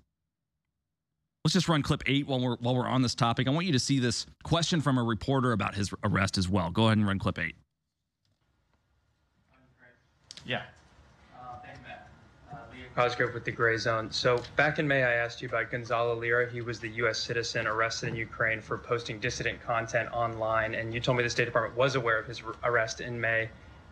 Let's 1.47 1.53
just 1.53 1.69
run 1.69 1.81
clip 1.81 2.03
eight 2.07 2.27
while 2.27 2.41
we're 2.41 2.57
while 2.57 2.75
we're 2.75 2.85
on 2.85 3.01
this 3.01 3.15
topic. 3.15 3.47
I 3.47 3.51
want 3.51 3.65
you 3.65 3.71
to 3.71 3.79
see 3.79 3.99
this 3.99 4.25
question 4.43 4.81
from 4.81 4.97
a 4.97 5.03
reporter 5.03 5.53
about 5.53 5.75
his 5.75 5.93
arrest 6.03 6.37
as 6.37 6.49
well. 6.49 6.69
Go 6.71 6.87
ahead 6.87 6.97
and 6.97 7.07
run 7.07 7.19
clip 7.19 7.39
eight. 7.39 7.55
Yeah. 10.45 10.63
Cosgrove 12.95 13.33
with 13.33 13.45
the 13.45 13.51
Gray 13.53 13.77
Zone. 13.77 14.11
So 14.11 14.43
back 14.57 14.77
in 14.77 14.85
May, 14.85 15.05
I 15.05 15.13
asked 15.13 15.41
you 15.41 15.47
about 15.47 15.71
Gonzalo 15.71 16.17
Lira. 16.17 16.51
He 16.51 16.59
was 16.59 16.81
the 16.81 16.89
U.S. 16.89 17.17
citizen 17.17 17.65
arrested 17.65 18.09
in 18.09 18.17
Ukraine 18.17 18.59
for 18.59 18.77
posting 18.77 19.17
dissident 19.17 19.61
content 19.61 20.11
online, 20.11 20.75
and 20.75 20.93
you 20.93 20.99
told 20.99 21.15
me 21.15 21.23
the 21.23 21.29
State 21.29 21.45
Department 21.45 21.77
was 21.77 21.95
aware 21.95 22.19
of 22.19 22.27
his 22.27 22.43
arrest 22.65 22.99
in 22.99 23.21
May. 23.21 23.49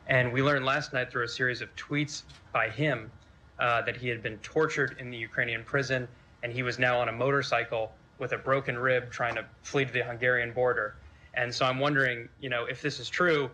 And 0.07 0.33
we 0.33 0.43
learned 0.43 0.65
last 0.65 0.91
night 0.91 1.09
through 1.09 1.23
a 1.23 1.29
series 1.29 1.61
of 1.61 1.73
tweets 1.77 2.23
by 2.51 2.67
him 2.67 3.09
uh, 3.59 3.81
that 3.83 3.95
he 3.95 4.09
had 4.09 4.21
been 4.21 4.39
tortured 4.39 4.97
in 4.99 5.09
the 5.09 5.17
Ukrainian 5.17 5.63
prison 5.63 6.05
and 6.45 6.53
he 6.53 6.61
was 6.61 6.77
now 6.77 6.99
on 6.99 7.09
a 7.09 7.11
motorcycle 7.11 7.91
with 8.19 8.31
a 8.31 8.37
broken 8.37 8.77
rib 8.77 9.09
trying 9.09 9.33
to 9.33 9.43
flee 9.63 9.83
to 9.83 9.91
the 9.91 10.03
Hungarian 10.03 10.53
border. 10.53 10.95
And 11.33 11.51
so 11.51 11.65
I'm 11.65 11.79
wondering, 11.79 12.29
you 12.39 12.49
know, 12.49 12.65
if 12.65 12.83
this 12.83 12.99
is 12.99 13.09
true, 13.09 13.49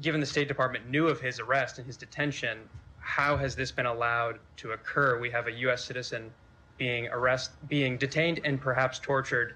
given 0.00 0.18
the 0.18 0.26
State 0.26 0.48
Department 0.48 0.88
knew 0.88 1.06
of 1.06 1.20
his 1.20 1.38
arrest 1.38 1.76
and 1.76 1.86
his 1.86 1.98
detention, 1.98 2.60
how 2.98 3.36
has 3.36 3.54
this 3.54 3.70
been 3.70 3.84
allowed 3.84 4.38
to 4.56 4.70
occur? 4.70 5.20
We 5.20 5.28
have 5.32 5.48
a 5.48 5.52
U.S. 5.52 5.84
citizen 5.84 6.32
being 6.78 7.08
arrested, 7.08 7.54
being 7.68 7.98
detained, 7.98 8.40
and 8.42 8.58
perhaps 8.58 8.98
tortured 8.98 9.54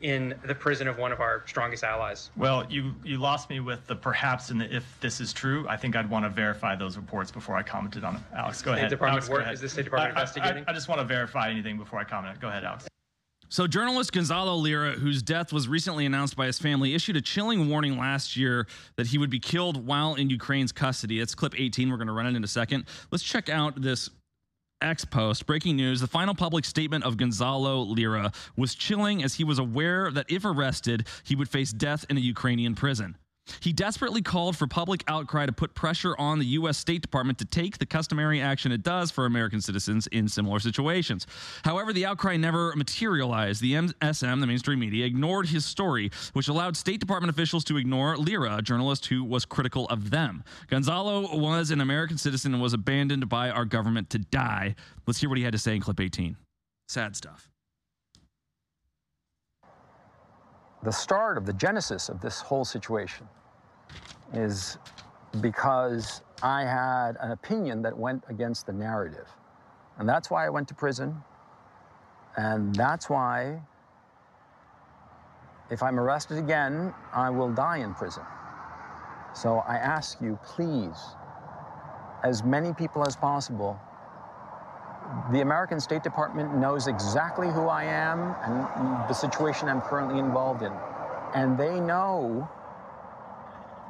in 0.00 0.34
the 0.46 0.54
prison 0.54 0.88
of 0.88 0.98
one 0.98 1.12
of 1.12 1.20
our 1.20 1.44
strongest 1.46 1.84
allies. 1.84 2.30
Well, 2.36 2.66
you 2.70 2.94
you 3.04 3.18
lost 3.18 3.50
me 3.50 3.60
with 3.60 3.86
the 3.86 3.94
perhaps 3.94 4.50
and 4.50 4.60
the 4.60 4.74
if 4.74 4.84
this 5.00 5.20
is 5.20 5.32
true. 5.32 5.66
I 5.68 5.76
think 5.76 5.96
I'd 5.96 6.08
want 6.08 6.24
to 6.24 6.30
verify 6.30 6.74
those 6.74 6.96
reports 6.96 7.30
before 7.30 7.56
I 7.56 7.62
commented 7.62 8.04
on 8.04 8.16
it. 8.16 8.22
Alex, 8.34 8.62
go 8.62 8.72
State 8.72 8.78
ahead. 8.78 8.90
Department 8.90 9.28
Alex, 9.28 9.46
work, 9.46 9.52
Is 9.52 9.60
the 9.60 9.68
State 9.68 9.84
Department 9.84 10.16
I, 10.16 10.20
investigating? 10.20 10.64
I, 10.66 10.70
I, 10.70 10.74
just 10.74 10.88
want 10.88 11.00
to 11.00 11.04
verify 11.04 11.50
anything 11.50 11.76
before 11.76 11.98
I 11.98 12.04
comment. 12.04 12.40
Go 12.40 12.48
ahead, 12.48 12.64
Alex. 12.64 12.86
So, 13.52 13.66
journalist 13.66 14.12
Gonzalo 14.12 14.54
Lira, 14.54 14.92
whose 14.92 15.24
death 15.24 15.52
was 15.52 15.66
recently 15.66 16.06
announced 16.06 16.36
by 16.36 16.46
his 16.46 16.58
family, 16.58 16.94
issued 16.94 17.16
a 17.16 17.20
chilling 17.20 17.68
warning 17.68 17.98
last 17.98 18.36
year 18.36 18.68
that 18.94 19.08
he 19.08 19.18
would 19.18 19.28
be 19.28 19.40
killed 19.40 19.84
while 19.84 20.14
in 20.14 20.30
Ukraine's 20.30 20.70
custody. 20.70 21.18
It's 21.18 21.34
clip 21.34 21.58
18. 21.58 21.90
We're 21.90 21.96
going 21.96 22.06
to 22.06 22.12
run 22.12 22.26
it 22.26 22.36
in 22.36 22.44
a 22.44 22.48
second. 22.48 22.84
Let's 23.10 23.24
check 23.24 23.48
out 23.48 23.82
this 23.82 24.08
X 24.82 25.04
post. 25.04 25.46
Breaking 25.46 25.76
news. 25.76 26.00
The 26.00 26.06
final 26.06 26.34
public 26.34 26.64
statement 26.64 27.04
of 27.04 27.16
Gonzalo 27.16 27.80
Lira 27.82 28.32
was 28.56 28.74
chilling 28.74 29.22
as 29.22 29.34
he 29.34 29.44
was 29.44 29.58
aware 29.58 30.10
that 30.10 30.26
if 30.28 30.44
arrested, 30.44 31.06
he 31.22 31.36
would 31.36 31.48
face 31.48 31.72
death 31.72 32.04
in 32.08 32.16
a 32.16 32.20
Ukrainian 32.20 32.74
prison. 32.74 33.16
He 33.60 33.72
desperately 33.72 34.22
called 34.22 34.56
for 34.56 34.66
public 34.66 35.02
outcry 35.08 35.46
to 35.46 35.52
put 35.52 35.74
pressure 35.74 36.14
on 36.16 36.38
the 36.38 36.46
U.S. 36.46 36.78
State 36.78 37.02
Department 37.02 37.38
to 37.38 37.44
take 37.44 37.78
the 37.78 37.86
customary 37.86 38.40
action 38.40 38.70
it 38.70 38.82
does 38.82 39.10
for 39.10 39.26
American 39.26 39.60
citizens 39.60 40.06
in 40.08 40.28
similar 40.28 40.60
situations. 40.60 41.26
However, 41.64 41.92
the 41.92 42.06
outcry 42.06 42.36
never 42.36 42.74
materialized. 42.76 43.60
The 43.60 43.74
MSM, 43.74 44.40
the 44.40 44.46
mainstream 44.46 44.78
media, 44.78 45.06
ignored 45.06 45.48
his 45.48 45.64
story, 45.64 46.10
which 46.32 46.48
allowed 46.48 46.76
State 46.76 47.00
Department 47.00 47.30
officials 47.30 47.64
to 47.64 47.76
ignore 47.76 48.16
Lira, 48.16 48.56
a 48.56 48.62
journalist 48.62 49.06
who 49.06 49.24
was 49.24 49.44
critical 49.44 49.86
of 49.86 50.10
them. 50.10 50.44
Gonzalo 50.68 51.36
was 51.36 51.70
an 51.70 51.80
American 51.80 52.18
citizen 52.18 52.52
and 52.54 52.62
was 52.62 52.72
abandoned 52.72 53.28
by 53.28 53.50
our 53.50 53.64
government 53.64 54.10
to 54.10 54.18
die. 54.18 54.74
Let's 55.06 55.20
hear 55.20 55.28
what 55.28 55.38
he 55.38 55.44
had 55.44 55.52
to 55.52 55.58
say 55.58 55.74
in 55.74 55.80
clip 55.80 56.00
18. 56.00 56.36
Sad 56.88 57.16
stuff. 57.16 57.48
The 60.82 60.90
start 60.90 61.36
of 61.36 61.44
the 61.44 61.52
genesis 61.52 62.08
of 62.08 62.20
this 62.22 62.40
whole 62.40 62.64
situation 62.64 63.28
is 64.32 64.78
because 65.40 66.22
I 66.42 66.62
had 66.62 67.16
an 67.20 67.32
opinion 67.32 67.82
that 67.82 67.96
went 67.96 68.24
against 68.28 68.66
the 68.66 68.72
narrative. 68.72 69.28
And 69.98 70.08
that's 70.08 70.30
why 70.30 70.46
I 70.46 70.48
went 70.48 70.68
to 70.68 70.74
prison. 70.74 71.22
And 72.36 72.74
that's 72.74 73.10
why, 73.10 73.60
if 75.70 75.82
I'm 75.82 75.98
arrested 75.98 76.38
again, 76.38 76.94
I 77.12 77.30
will 77.30 77.52
die 77.52 77.78
in 77.78 77.94
prison. 77.94 78.22
So 79.34 79.58
I 79.66 79.76
ask 79.76 80.20
you, 80.20 80.38
please, 80.42 80.98
as 82.24 82.42
many 82.42 82.72
people 82.72 83.06
as 83.06 83.16
possible, 83.16 83.78
the 85.32 85.40
American 85.40 85.80
State 85.80 86.02
Department 86.02 86.56
knows 86.56 86.86
exactly 86.86 87.48
who 87.48 87.66
I 87.66 87.84
am 87.84 88.34
and 88.44 89.08
the 89.08 89.12
situation 89.12 89.68
I'm 89.68 89.80
currently 89.80 90.18
involved 90.18 90.62
in. 90.62 90.72
And 91.34 91.58
they 91.58 91.80
know 91.80 92.48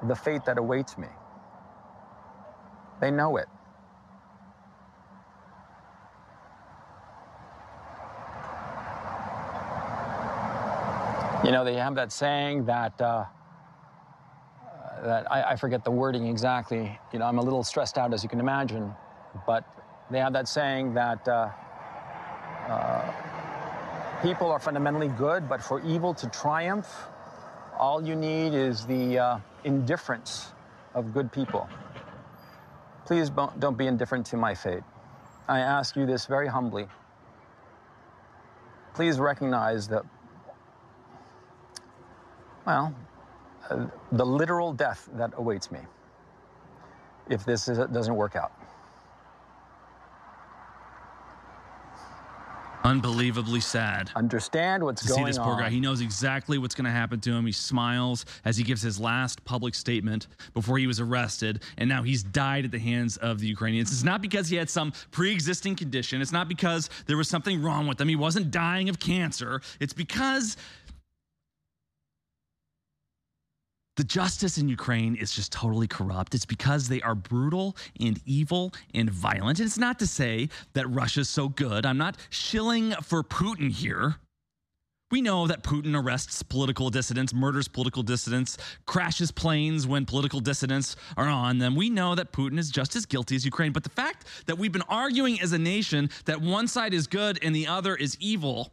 the 0.08 0.14
fate 0.16 0.44
that 0.46 0.58
awaits 0.58 0.98
me. 0.98 1.08
They 3.00 3.10
know 3.10 3.36
it. 3.36 3.48
You 11.44 11.52
know, 11.52 11.64
they 11.64 11.74
have 11.74 11.94
that 11.96 12.12
saying 12.12 12.66
that, 12.66 13.00
uh, 13.00 13.24
that 15.02 15.30
I, 15.32 15.42
I 15.52 15.56
forget 15.56 15.84
the 15.84 15.90
wording 15.90 16.26
exactly. 16.26 16.98
You 17.12 17.18
know, 17.18 17.26
I'm 17.26 17.38
a 17.38 17.42
little 17.42 17.64
stressed 17.64 17.98
out, 17.98 18.12
as 18.14 18.22
you 18.22 18.28
can 18.28 18.40
imagine, 18.40 18.94
but 19.46 19.64
they 20.10 20.18
have 20.18 20.34
that 20.34 20.48
saying 20.48 20.94
that 20.94 21.26
uh, 21.28 21.50
uh, 22.68 23.12
people 24.22 24.50
are 24.50 24.60
fundamentally 24.60 25.08
good, 25.08 25.48
but 25.48 25.62
for 25.62 25.80
evil 25.82 26.14
to 26.14 26.28
triumph, 26.28 27.06
all 27.80 28.06
you 28.06 28.14
need 28.14 28.52
is 28.52 28.84
the 28.84 29.18
uh, 29.18 29.38
indifference 29.64 30.52
of 30.94 31.14
good 31.14 31.32
people. 31.32 31.66
Please 33.06 33.30
don't 33.58 33.78
be 33.78 33.86
indifferent 33.86 34.26
to 34.26 34.36
my 34.36 34.54
fate. 34.54 34.82
I 35.48 35.60
ask 35.60 35.96
you 35.96 36.04
this 36.04 36.26
very 36.26 36.46
humbly. 36.46 36.86
Please 38.92 39.18
recognize 39.18 39.88
that, 39.88 40.04
well, 42.66 42.94
uh, 43.70 43.86
the 44.12 44.26
literal 44.26 44.74
death 44.74 45.08
that 45.14 45.32
awaits 45.38 45.72
me 45.72 45.80
if 47.30 47.46
this 47.46 47.66
is, 47.66 47.78
doesn't 47.78 48.14
work 48.14 48.36
out. 48.36 48.52
Unbelievably 52.84 53.60
sad. 53.60 54.10
Understand 54.16 54.82
what's 54.82 55.02
to 55.02 55.08
going 55.08 55.20
see 55.20 55.24
this 55.26 55.38
poor 55.38 55.52
on. 55.52 55.60
guy. 55.60 55.70
He 55.70 55.80
knows 55.80 56.00
exactly 56.00 56.56
what's 56.56 56.74
going 56.74 56.86
to 56.86 56.90
happen 56.90 57.20
to 57.20 57.32
him. 57.32 57.44
He 57.44 57.52
smiles 57.52 58.24
as 58.44 58.56
he 58.56 58.64
gives 58.64 58.80
his 58.80 58.98
last 58.98 59.44
public 59.44 59.74
statement 59.74 60.28
before 60.54 60.78
he 60.78 60.86
was 60.86 60.98
arrested, 60.98 61.62
and 61.76 61.88
now 61.88 62.02
he's 62.02 62.22
died 62.22 62.64
at 62.64 62.70
the 62.70 62.78
hands 62.78 63.16
of 63.18 63.38
the 63.38 63.46
Ukrainians. 63.46 63.92
It's 63.92 64.02
not 64.02 64.22
because 64.22 64.48
he 64.48 64.56
had 64.56 64.70
some 64.70 64.92
pre-existing 65.10 65.76
condition. 65.76 66.22
It's 66.22 66.32
not 66.32 66.48
because 66.48 66.88
there 67.06 67.16
was 67.16 67.28
something 67.28 67.60
wrong 67.60 67.86
with 67.86 68.00
him. 68.00 68.08
He 68.08 68.16
wasn't 68.16 68.50
dying 68.50 68.88
of 68.88 68.98
cancer. 68.98 69.60
It's 69.78 69.92
because 69.92 70.56
the 74.00 74.04
justice 74.04 74.56
in 74.56 74.66
Ukraine 74.66 75.14
is 75.14 75.30
just 75.30 75.52
totally 75.52 75.86
corrupt. 75.86 76.34
It's 76.34 76.46
because 76.46 76.88
they 76.88 77.02
are 77.02 77.14
brutal 77.14 77.76
and 78.00 78.18
evil 78.24 78.72
and 78.94 79.10
violent. 79.10 79.58
And 79.58 79.66
it's 79.66 79.76
not 79.76 79.98
to 79.98 80.06
say 80.06 80.48
that 80.72 80.88
Russia's 80.88 81.28
so 81.28 81.50
good. 81.50 81.84
I'm 81.84 81.98
not 81.98 82.16
shilling 82.30 82.92
for 83.02 83.22
Putin 83.22 83.70
here. 83.70 84.14
We 85.10 85.20
know 85.20 85.46
that 85.48 85.62
Putin 85.62 85.94
arrests 85.94 86.42
political 86.42 86.88
dissidents, 86.88 87.34
murders 87.34 87.68
political 87.68 88.02
dissidents, 88.02 88.56
crashes 88.86 89.30
planes 89.30 89.86
when 89.86 90.06
political 90.06 90.40
dissidents 90.40 90.96
are 91.18 91.28
on 91.28 91.58
them. 91.58 91.76
We 91.76 91.90
know 91.90 92.14
that 92.14 92.32
Putin 92.32 92.58
is 92.58 92.70
just 92.70 92.96
as 92.96 93.04
guilty 93.04 93.36
as 93.36 93.44
Ukraine. 93.44 93.72
But 93.72 93.82
the 93.82 93.90
fact 93.90 94.26
that 94.46 94.56
we've 94.56 94.72
been 94.72 94.80
arguing 94.88 95.42
as 95.42 95.52
a 95.52 95.58
nation 95.58 96.08
that 96.24 96.40
one 96.40 96.68
side 96.68 96.94
is 96.94 97.06
good 97.06 97.38
and 97.42 97.54
the 97.54 97.66
other 97.66 97.94
is 97.94 98.16
evil 98.18 98.72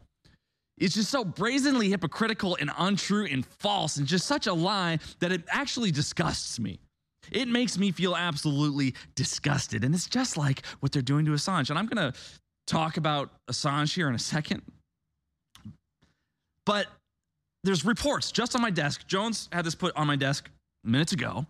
it's 0.80 0.94
just 0.94 1.10
so 1.10 1.24
brazenly 1.24 1.90
hypocritical 1.90 2.56
and 2.60 2.70
untrue 2.78 3.26
and 3.26 3.44
false 3.44 3.96
and 3.96 4.06
just 4.06 4.26
such 4.26 4.46
a 4.46 4.52
lie 4.52 4.98
that 5.20 5.32
it 5.32 5.42
actually 5.48 5.90
disgusts 5.90 6.58
me. 6.58 6.78
It 7.30 7.48
makes 7.48 7.78
me 7.78 7.92
feel 7.92 8.16
absolutely 8.16 8.94
disgusted. 9.14 9.84
And 9.84 9.94
it's 9.94 10.08
just 10.08 10.36
like 10.36 10.64
what 10.80 10.92
they're 10.92 11.02
doing 11.02 11.24
to 11.26 11.32
Assange. 11.32 11.70
And 11.70 11.78
I'm 11.78 11.86
going 11.86 12.12
to 12.12 12.18
talk 12.66 12.96
about 12.96 13.30
Assange 13.50 13.94
here 13.94 14.08
in 14.08 14.14
a 14.14 14.18
second. 14.18 14.62
But 16.64 16.86
there's 17.64 17.84
reports 17.84 18.30
just 18.30 18.54
on 18.54 18.62
my 18.62 18.70
desk. 18.70 19.06
Jones 19.06 19.48
had 19.52 19.64
this 19.64 19.74
put 19.74 19.96
on 19.96 20.06
my 20.06 20.16
desk 20.16 20.50
minutes 20.84 21.12
ago 21.12 21.46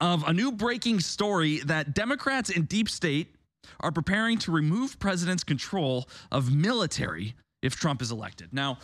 of 0.00 0.26
a 0.26 0.32
new 0.32 0.52
breaking 0.52 1.00
story 1.00 1.58
that 1.60 1.94
Democrats 1.94 2.50
in 2.50 2.64
deep 2.64 2.88
state 2.88 3.34
are 3.80 3.90
preparing 3.90 4.38
to 4.38 4.52
remove 4.52 4.98
president's 4.98 5.44
control 5.44 6.06
of 6.30 6.54
military 6.54 7.34
if 7.64 7.74
Trump 7.74 8.02
is 8.02 8.12
elected. 8.12 8.52
Now, 8.52 8.78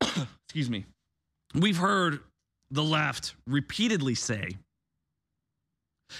excuse 0.46 0.68
me, 0.68 0.84
we've 1.54 1.78
heard 1.78 2.20
the 2.70 2.84
left 2.84 3.34
repeatedly 3.46 4.14
say 4.14 4.58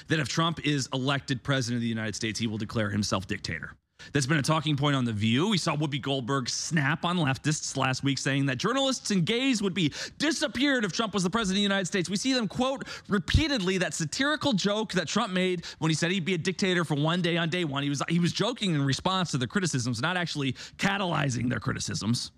that 0.09 0.19
if 0.19 0.29
Trump 0.29 0.65
is 0.67 0.89
elected 0.95 1.43
president 1.43 1.77
of 1.77 1.83
the 1.83 1.89
United 1.89 2.17
States, 2.17 2.41
he 2.41 2.47
will 2.47 2.59
declare 2.59 2.89
himself 2.89 3.27
dictator. 3.27 3.75
That's 4.13 4.27
been 4.27 4.39
a 4.39 4.43
talking 4.43 4.77
point 4.77 4.97
on 4.97 5.05
The 5.05 5.13
View. 5.13 5.49
We 5.49 5.59
saw 5.59 5.77
Whoopi 5.77 6.01
Goldberg 6.01 6.49
snap 6.49 7.05
on 7.05 7.19
leftists 7.19 7.77
last 7.77 8.03
week 8.03 8.19
saying 8.19 8.47
that 8.47 8.59
journalists 8.59 9.11
and 9.11 9.25
gays 9.25 9.63
would 9.63 9.75
be 9.75 9.93
disappeared 10.19 10.85
if 10.85 10.93
Trump 10.93 11.15
was 11.15 11.23
the 11.23 11.31
president 11.31 11.57
of 11.57 11.59
the 11.59 11.63
United 11.63 11.87
States. 11.87 12.11
We 12.11 12.17
see 12.17 12.33
them 12.33 12.49
quote 12.49 12.87
repeatedly 13.09 13.79
that 13.79 13.95
satirical 13.95 14.53
joke 14.53 14.93
that 14.93 15.09
Trump 15.09 15.33
made 15.33 15.65
when 15.79 15.91
he 15.91 15.95
said 15.95 16.11
he'd 16.11 16.25
be 16.25 16.35
a 16.35 16.39
dictator 16.39 16.85
for 16.85 16.95
one 16.95 17.23
day 17.23 17.37
on 17.37 17.49
day 17.49 17.65
one. 17.65 17.83
He 17.83 17.89
was 17.89 18.03
he 18.09 18.19
was 18.19 18.33
joking 18.33 18.75
in 18.75 18.85
response 18.85 19.31
to 19.33 19.39
the 19.39 19.47
criticisms, 19.47 20.01
not 20.01 20.17
actually 20.17 20.53
catalyzing 20.79 21.49
their 21.49 21.61
criticisms. 21.61 22.33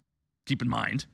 Keep 0.47 0.63
in 0.63 0.69
mind. 0.69 1.07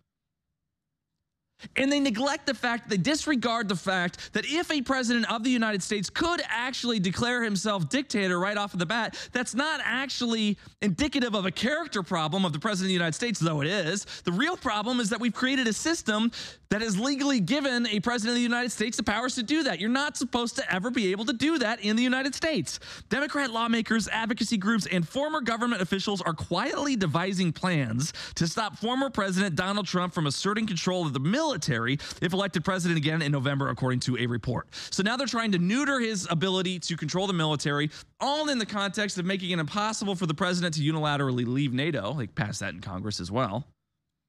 And 1.76 1.90
they 1.90 2.00
neglect 2.00 2.46
the 2.46 2.54
fact, 2.54 2.88
they 2.88 2.96
disregard 2.96 3.68
the 3.68 3.76
fact 3.76 4.32
that 4.32 4.44
if 4.46 4.70
a 4.70 4.80
president 4.82 5.30
of 5.30 5.42
the 5.42 5.50
United 5.50 5.82
States 5.82 6.08
could 6.08 6.40
actually 6.48 7.00
declare 7.00 7.42
himself 7.42 7.88
dictator 7.88 8.38
right 8.38 8.56
off 8.56 8.72
of 8.74 8.78
the 8.78 8.86
bat, 8.86 9.16
that's 9.32 9.54
not 9.54 9.80
actually 9.82 10.56
indicative 10.82 11.34
of 11.34 11.46
a 11.46 11.50
character 11.50 12.02
problem 12.02 12.44
of 12.44 12.52
the 12.52 12.58
president 12.58 12.86
of 12.86 12.88
the 12.88 12.94
United 12.94 13.14
States, 13.14 13.40
though 13.40 13.60
it 13.60 13.66
is. 13.66 14.06
The 14.24 14.32
real 14.32 14.56
problem 14.56 15.00
is 15.00 15.10
that 15.10 15.20
we've 15.20 15.34
created 15.34 15.66
a 15.66 15.72
system 15.72 16.30
that 16.70 16.82
has 16.82 16.98
legally 16.98 17.40
given 17.40 17.86
a 17.86 17.98
president 18.00 18.32
of 18.32 18.36
the 18.36 18.42
United 18.42 18.70
States 18.70 18.96
the 18.96 19.02
powers 19.02 19.34
to 19.36 19.42
do 19.42 19.62
that. 19.62 19.80
You're 19.80 19.88
not 19.88 20.16
supposed 20.16 20.56
to 20.56 20.74
ever 20.74 20.90
be 20.90 21.10
able 21.10 21.24
to 21.24 21.32
do 21.32 21.58
that 21.58 21.80
in 21.80 21.96
the 21.96 22.02
United 22.02 22.34
States. 22.34 22.78
Democrat 23.08 23.50
lawmakers, 23.50 24.06
advocacy 24.08 24.58
groups, 24.58 24.86
and 24.86 25.08
former 25.08 25.40
government 25.40 25.80
officials 25.80 26.20
are 26.20 26.34
quietly 26.34 26.94
devising 26.94 27.52
plans 27.52 28.12
to 28.34 28.46
stop 28.46 28.76
former 28.76 29.08
President 29.08 29.56
Donald 29.56 29.86
Trump 29.86 30.12
from 30.12 30.26
asserting 30.26 30.66
control 30.66 31.06
of 31.06 31.12
the 31.14 31.20
military 31.20 31.47
if 31.54 32.32
elected 32.32 32.64
president 32.64 32.98
again 32.98 33.22
in 33.22 33.32
November, 33.32 33.68
according 33.68 34.00
to 34.00 34.18
a 34.18 34.26
report. 34.26 34.68
So 34.90 35.02
now 35.02 35.16
they're 35.16 35.26
trying 35.26 35.52
to 35.52 35.58
neuter 35.58 36.00
his 36.00 36.26
ability 36.30 36.78
to 36.80 36.96
control 36.96 37.26
the 37.26 37.32
military, 37.32 37.90
all 38.20 38.48
in 38.48 38.58
the 38.58 38.66
context 38.66 39.18
of 39.18 39.24
making 39.24 39.50
it 39.50 39.58
impossible 39.58 40.14
for 40.14 40.26
the 40.26 40.34
president 40.34 40.74
to 40.74 40.80
unilaterally 40.80 41.46
leave 41.46 41.72
NATO. 41.72 42.14
They 42.14 42.26
passed 42.26 42.60
that 42.60 42.74
in 42.74 42.80
Congress 42.80 43.20
as 43.20 43.30
well. 43.30 43.66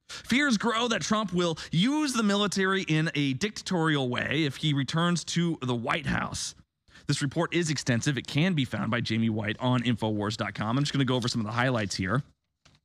Fears 0.08 0.58
grow 0.58 0.88
that 0.88 1.02
Trump 1.02 1.32
will 1.32 1.56
use 1.70 2.12
the 2.12 2.22
military 2.22 2.82
in 2.82 3.10
a 3.14 3.32
dictatorial 3.34 4.08
way 4.08 4.44
if 4.44 4.56
he 4.56 4.72
returns 4.72 5.24
to 5.24 5.56
the 5.62 5.74
White 5.74 6.06
House. 6.06 6.54
This 7.06 7.22
report 7.22 7.54
is 7.54 7.70
extensive. 7.70 8.18
It 8.18 8.26
can 8.26 8.54
be 8.54 8.64
found 8.64 8.90
by 8.90 9.00
Jamie 9.00 9.30
White 9.30 9.56
on 9.60 9.82
Infowars.com. 9.82 10.76
I'm 10.78 10.82
just 10.82 10.92
going 10.92 11.00
to 11.00 11.04
go 11.04 11.16
over 11.16 11.28
some 11.28 11.40
of 11.40 11.46
the 11.46 11.52
highlights 11.52 11.94
here. 11.94 12.22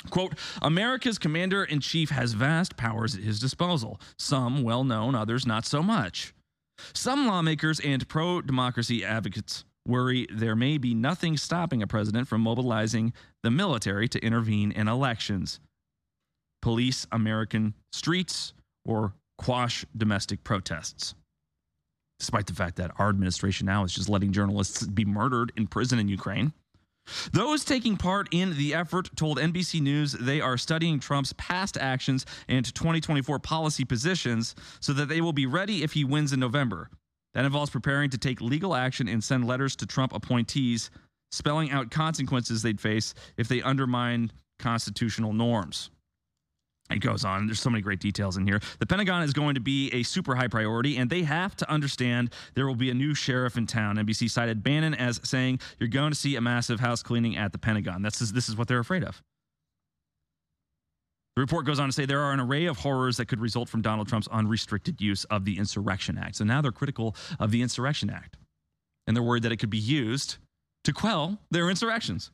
Quote 0.10 0.34
America's 0.62 1.18
commander 1.18 1.64
in 1.64 1.80
chief 1.80 2.10
has 2.10 2.34
vast 2.34 2.78
powers 2.78 3.16
at 3.16 3.24
his 3.24 3.39
disposal, 3.39 4.00
some 4.18 4.64
well 4.64 4.84
known, 4.84 5.16
others 5.16 5.46
not 5.46 5.66
so 5.66 5.82
much. 5.82 6.34
Some 6.93 7.26
lawmakers 7.28 7.80
and 7.80 8.08
pro 8.08 8.41
democracy 8.41 9.04
advocates 9.04 9.64
worry 9.88 10.28
there 10.34 10.56
may 10.56 10.78
be 10.78 10.93
nothing 10.93 11.38
stopping 11.38 11.82
a 11.82 11.88
president 11.88 12.28
from 12.28 12.41
mobilizing 12.41 13.14
the 13.43 13.52
military 13.52 14.08
to 14.10 14.20
intervene 14.20 14.72
in 14.72 14.88
elections 14.88 15.60
police 16.66 17.06
American 17.12 17.76
streets 17.91 18.54
or 18.86 19.14
quash 19.38 19.86
domestic 19.96 20.43
protests. 20.43 21.14
Despite 22.20 22.48
the 22.48 22.54
fact 22.54 22.78
that 22.78 22.91
our 22.98 23.10
administration 23.10 23.68
now 23.68 23.84
is 23.84 23.93
just 23.93 24.10
letting 24.10 24.32
journalists 24.32 24.88
be 24.88 25.06
murdered 25.06 25.52
in 25.56 25.68
prison 25.68 26.00
in 26.00 26.08
Ukraine. 26.08 26.54
Those 27.32 27.64
taking 27.64 27.97
part 27.97 28.28
in 28.32 28.58
the 28.58 28.74
effort 28.74 29.10
told 29.16 29.38
NBC 29.38 29.82
News 29.82 30.14
they 30.14 30.41
are 30.41 30.58
studying 30.58 30.99
Trump's 30.99 31.34
past 31.34 31.78
actions 31.78 32.26
and 32.47 32.66
2024 32.74 33.39
policy 33.39 33.86
positions 33.86 34.56
so 34.80 34.93
that 34.93 35.10
they 35.10 35.22
will 35.22 35.34
be 35.34 35.45
ready 35.45 35.84
if 35.84 35.93
he 35.93 36.03
wins 36.03 36.34
in 36.34 36.39
November. 36.39 36.89
That 37.34 37.45
involves 37.45 37.70
preparing 37.70 38.10
to 38.12 38.18
take 38.18 38.41
legal 38.41 38.76
action 38.76 39.08
and 39.08 39.24
send 39.24 39.45
letters 39.45 39.76
to 39.78 39.86
Trump 39.86 40.14
appointees, 40.14 40.89
spelling 41.32 41.72
out 41.72 41.91
consequences 41.91 42.62
they'd 42.62 42.80
face 42.80 43.14
if 43.38 43.47
they 43.47 43.62
undermine 43.62 44.32
constitutional 44.58 45.34
norms. 45.34 45.89
It 46.91 46.99
goes 46.99 47.25
on. 47.25 47.47
There's 47.47 47.59
so 47.59 47.71
many 47.71 47.81
great 47.81 47.99
details 47.99 48.38
in 48.38 48.45
here. 48.45 48.59
The 48.79 48.86
Pentagon 48.86 49.23
is 49.23 49.33
going 49.33 49.55
to 49.55 49.61
be 49.61 49.89
a 49.91 50.03
super 50.03 50.36
high 50.36 50.47
priority, 50.47 50.97
and 50.97 51.09
they 51.09 51.23
have 51.23 51.55
to 51.57 51.69
understand 51.69 52.31
there 52.53 52.67
will 52.67 52.75
be 52.75 52.91
a 52.91 52.93
new 52.93 53.15
sheriff 53.15 53.57
in 53.57 53.65
town. 53.65 53.95
NBC 53.95 54.29
cited 54.29 54.61
Bannon 54.61 54.93
as 54.93 55.19
saying, 55.23 55.59
You're 55.79 55.89
going 55.89 56.11
to 56.11 56.17
see 56.17 56.36
a 56.36 56.41
massive 56.41 56.79
house 56.79 57.01
cleaning 57.01 57.38
at 57.38 57.51
the 57.51 57.57
Pentagon. 57.57 58.03
That's 58.03 58.19
this 58.19 58.49
is 58.49 58.55
what 58.55 58.67
they're 58.67 58.79
afraid 58.79 59.03
of. 59.03 59.23
The 61.36 61.41
report 61.41 61.65
goes 61.65 61.79
on 61.79 61.89
to 61.89 61.91
say 61.91 62.05
there 62.05 62.21
are 62.21 62.31
an 62.31 62.39
array 62.39 62.65
of 62.65 62.77
horrors 62.77 63.17
that 63.17 63.25
could 63.25 63.41
result 63.41 63.67
from 63.67 63.81
Donald 63.81 64.07
Trump's 64.07 64.27
unrestricted 64.29 65.01
use 65.01 65.25
of 65.25 65.43
the 65.43 65.57
Insurrection 65.57 66.17
Act. 66.17 66.38
So 66.38 66.45
now 66.45 66.61
they're 66.61 66.71
critical 66.71 67.15
of 67.39 67.51
the 67.51 67.61
Insurrection 67.61 68.09
Act, 68.09 68.38
and 69.05 69.17
they're 69.17 69.23
worried 69.23 69.43
that 69.43 69.51
it 69.51 69.57
could 69.57 69.69
be 69.69 69.77
used 69.77 70.38
to 70.86 70.93
quell 70.93 71.39
their 71.51 71.69
insurrections. 71.69 72.31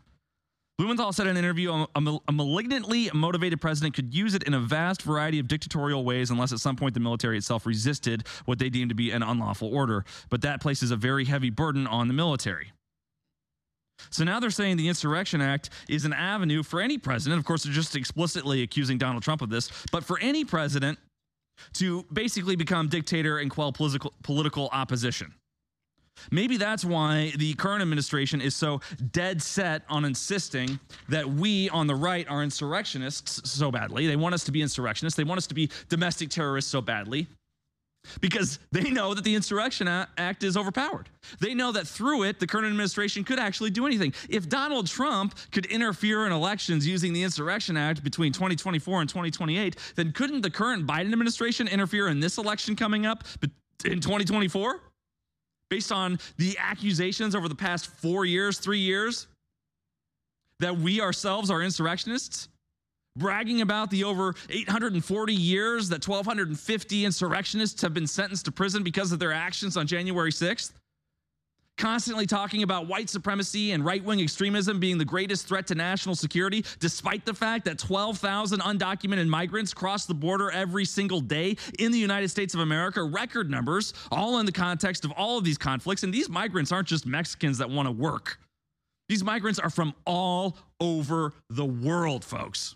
Blumenthal 0.82 1.14
said 1.14 1.28
in 1.28 1.38
an 1.38 1.44
interview 1.44 1.72
a, 1.72 1.88
a, 1.96 2.32
malignantly 2.32 3.08
motivated 3.14 3.62
president 3.62 3.94
could 3.94 4.16
use 4.16 4.34
it 4.34 4.42
in 4.42 4.56
a 4.56 4.60
vast 4.60 5.04
variety 5.04 5.38
of 5.38 5.48
dictatorial 5.48 6.04
ways 6.04 6.32
unless 6.32 6.52
at 6.52 6.58
some 6.58 6.76
point 6.76 6.96
the 6.96 7.00
military 7.00 7.38
itself 7.38 7.68
resisted 7.68 8.24
what 8.46 8.58
they 8.58 8.68
deemed 8.68 8.90
to 8.90 8.96
be 8.96 9.12
an 9.12 9.22
unlawful 9.22 9.72
order. 9.72 10.04
But 10.32 10.42
that 10.42 10.60
places 10.60 10.90
a 10.90 10.96
very 10.96 11.24
heavy 11.24 11.52
burden 11.52 11.86
on 11.86 12.08
the 12.08 12.16
military. 12.16 12.72
So 14.10 14.24
now 14.24 14.40
they're 14.40 14.50
saying 14.50 14.78
the 14.78 14.88
Insurrection 14.88 15.40
Act 15.40 15.70
is 15.88 16.04
an 16.04 16.14
avenue 16.14 16.64
for 16.64 16.82
any 16.82 16.98
president. 16.98 17.38
Of 17.38 17.46
course, 17.46 17.62
they're 17.62 17.72
just 17.72 17.96
explicitly 17.96 18.64
accusing 18.64 18.98
Donald 18.98 19.22
Trump 19.22 19.44
of 19.44 19.52
this, 19.52 19.70
but 19.92 20.04
for 20.04 20.18
any 20.18 20.44
president 20.46 20.98
to 21.74 22.08
basically 22.12 22.56
become 22.56 22.88
dictator 22.88 23.38
and 23.38 23.52
quell 23.52 23.72
political, 23.72 24.14
political 24.24 24.68
opposition. 24.74 25.36
Maybe 26.30 26.58
that's 26.58 26.86
why 26.86 27.34
the 27.38 27.54
current 27.56 27.82
administration 27.82 28.42
is 28.42 28.56
so 28.56 28.82
dead 29.12 29.42
set 29.42 29.84
on 29.90 30.06
insisting 30.06 30.80
that 31.10 31.28
we 31.28 31.70
on 31.70 31.88
the 31.88 31.96
right 31.96 32.28
are 32.30 32.44
insurrectionists 32.44 33.50
so 33.50 33.72
badly. 33.72 34.08
They 34.08 34.16
want 34.16 34.36
us 34.36 34.44
to 34.46 34.52
be 34.52 34.62
insurrectionists. 34.62 35.18
They 35.18 35.24
want 35.24 35.40
us 35.40 35.48
to 35.48 35.56
be 35.56 35.70
domestic 35.90 36.30
terrorists 36.30 36.70
so 36.72 36.82
badly 36.82 37.28
because 38.20 38.60
they 38.72 38.90
know 38.90 39.14
that 39.14 39.24
the 39.24 39.36
Insurrection 39.36 39.88
Act 39.88 40.44
is 40.44 40.58
overpowered. 40.58 41.10
They 41.40 41.54
know 41.54 41.72
that 41.72 41.88
through 41.88 42.24
it, 42.24 42.40
the 42.40 42.48
current 42.48 42.68
administration 42.68 43.24
could 43.24 43.40
actually 43.40 43.70
do 43.70 43.86
anything. 43.86 44.14
If 44.30 44.50
Donald 44.50 44.88
Trump 44.88 45.36
could 45.52 45.68
interfere 45.68 46.26
in 46.26 46.32
elections 46.32 46.88
using 46.88 47.14
the 47.14 47.24
Insurrection 47.24 47.78
Act 47.78 48.04
between 48.04 48.34
2024 48.34 49.02
and 49.02 49.10
2028, 49.10 49.76
then 49.96 50.12
couldn't 50.14 50.42
the 50.42 50.50
current 50.50 50.88
Biden 50.88 51.12
administration 51.12 51.68
interfere 51.68 52.08
in 52.08 52.20
this 52.20 52.38
election 52.38 52.76
coming 52.76 53.06
up 53.06 53.24
in 53.86 54.02
2024? 54.02 54.80
Based 55.72 55.92
on 55.92 56.20
the 56.38 56.56
accusations 56.60 57.34
over 57.34 57.48
the 57.48 57.56
past 57.56 57.88
four 57.88 58.26
years, 58.26 58.60
three 58.60 58.80
years, 58.80 59.26
that 60.60 60.78
we 60.78 61.02
ourselves 61.02 61.50
are 61.50 61.64
insurrectionists? 61.64 62.50
bragging 63.18 63.62
about 63.62 63.90
the 63.90 64.06
over 64.06 64.34
840 64.50 65.34
years 65.34 65.90
that 65.90 66.08
1,250 66.08 67.06
insurrectionists 67.06 67.82
have 67.82 67.94
been 67.94 68.08
sentenced 68.08 68.46
to 68.46 68.52
prison 68.52 68.84
because 68.84 69.12
of 69.12 69.20
their 69.20 69.34
actions 69.34 69.76
on 69.76 69.86
January 69.86 70.32
6th. 70.32 70.72
Constantly 71.78 72.28
talking 72.28 72.62
about 72.64 72.88
white 72.88 73.10
supremacy 73.10 73.72
and 73.72 73.84
right 73.84 74.04
wing 74.04 74.20
extremism 74.20 74.80
being 74.80 74.98
the 74.98 75.06
greatest 75.06 75.48
threat 75.48 75.66
to 75.68 75.76
national 75.76 76.16
security, 76.16 76.64
despite 76.80 77.26
the 77.26 77.34
fact 77.34 77.66
that 77.66 77.80
12,000 77.80 78.60
undocumented 78.60 79.28
migrants 79.28 79.74
cross 79.74 80.06
the 80.06 80.14
border 80.14 80.52
every 80.52 80.86
single 80.86 81.22
day 81.22 81.58
in 81.80 81.92
the 81.92 81.98
United 81.98 82.30
States 82.30 82.54
of 82.54 82.60
America, 82.60 83.04
record 83.04 83.50
numbers, 83.50 83.94
all 84.12 84.40
in 84.40 84.46
the 84.46 84.52
context 84.52 85.06
of 85.06 85.12
all 85.14 85.38
of 85.38 85.44
these 85.44 85.58
conflicts. 85.58 86.04
And 86.04 86.14
these 86.14 86.30
migrants 86.30 86.72
aren't 86.72 86.88
just 86.88 87.06
Mexicans 87.06 87.58
that 87.58 87.70
want 87.70 87.88
to 87.88 87.92
work, 87.92 88.38
these 89.10 89.24
migrants 89.24 89.60
are 89.60 89.70
from 89.70 89.94
all 90.06 90.58
over 90.80 91.34
the 91.50 91.66
world, 91.66 92.24
folks. 92.24 92.76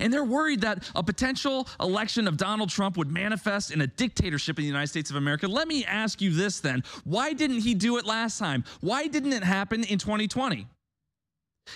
And 0.00 0.12
they're 0.12 0.24
worried 0.24 0.60
that 0.62 0.84
a 0.94 1.02
potential 1.02 1.68
election 1.80 2.28
of 2.28 2.36
Donald 2.36 2.70
Trump 2.70 2.96
would 2.96 3.10
manifest 3.10 3.70
in 3.70 3.80
a 3.80 3.86
dictatorship 3.86 4.58
in 4.58 4.62
the 4.62 4.68
United 4.68 4.88
States 4.88 5.10
of 5.10 5.16
America. 5.16 5.46
Let 5.46 5.68
me 5.68 5.84
ask 5.84 6.20
you 6.20 6.32
this 6.32 6.60
then. 6.60 6.82
Why 7.04 7.32
didn't 7.32 7.60
he 7.60 7.74
do 7.74 7.98
it 7.98 8.06
last 8.06 8.38
time? 8.38 8.64
Why 8.80 9.06
didn't 9.06 9.32
it 9.32 9.44
happen 9.44 9.84
in 9.84 9.98
2020? 9.98 10.66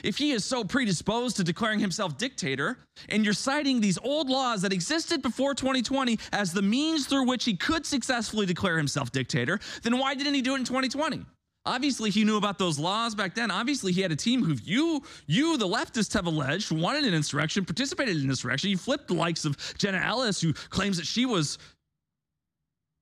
If 0.04 0.18
he 0.18 0.30
is 0.30 0.44
so 0.44 0.62
predisposed 0.62 1.36
to 1.36 1.44
declaring 1.44 1.80
himself 1.80 2.16
dictator, 2.16 2.78
and 3.08 3.24
you're 3.24 3.34
citing 3.34 3.80
these 3.80 3.98
old 3.98 4.28
laws 4.30 4.62
that 4.62 4.72
existed 4.72 5.20
before 5.20 5.54
2020 5.54 6.18
as 6.32 6.52
the 6.52 6.62
means 6.62 7.06
through 7.06 7.26
which 7.26 7.44
he 7.44 7.56
could 7.56 7.84
successfully 7.84 8.46
declare 8.46 8.78
himself 8.78 9.10
dictator, 9.10 9.58
then 9.82 9.98
why 9.98 10.14
didn't 10.14 10.34
he 10.34 10.42
do 10.42 10.54
it 10.54 10.58
in 10.58 10.64
2020? 10.64 11.24
Obviously, 11.66 12.10
he 12.10 12.24
knew 12.24 12.38
about 12.38 12.58
those 12.58 12.78
laws 12.78 13.14
back 13.14 13.34
then. 13.34 13.50
Obviously, 13.50 13.92
he 13.92 14.00
had 14.00 14.10
a 14.10 14.16
team 14.16 14.42
who 14.42 14.56
you, 14.62 15.02
you, 15.26 15.58
the 15.58 15.66
leftists, 15.66 16.14
have 16.14 16.26
alleged 16.26 16.72
wanted 16.72 17.04
an 17.04 17.12
insurrection, 17.12 17.64
participated 17.64 18.16
in 18.16 18.24
an 18.24 18.30
insurrection. 18.30 18.70
You 18.70 18.78
flipped 18.78 19.08
the 19.08 19.14
likes 19.14 19.44
of 19.44 19.56
Jenna 19.76 19.98
Ellis, 19.98 20.40
who 20.40 20.54
claims 20.54 20.96
that 20.96 21.06
she 21.06 21.26
was 21.26 21.58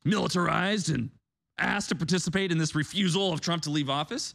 militarized 0.05 0.91
and 0.91 1.11
asked 1.59 1.91
to 1.91 1.95
participate 1.95 2.51
in 2.51 2.59
this 2.59 2.75
refusal 2.75 3.33
of 3.33 3.41
Trump 3.41 3.63
to 3.63 3.71
leave 3.71 3.89
office. 3.89 4.35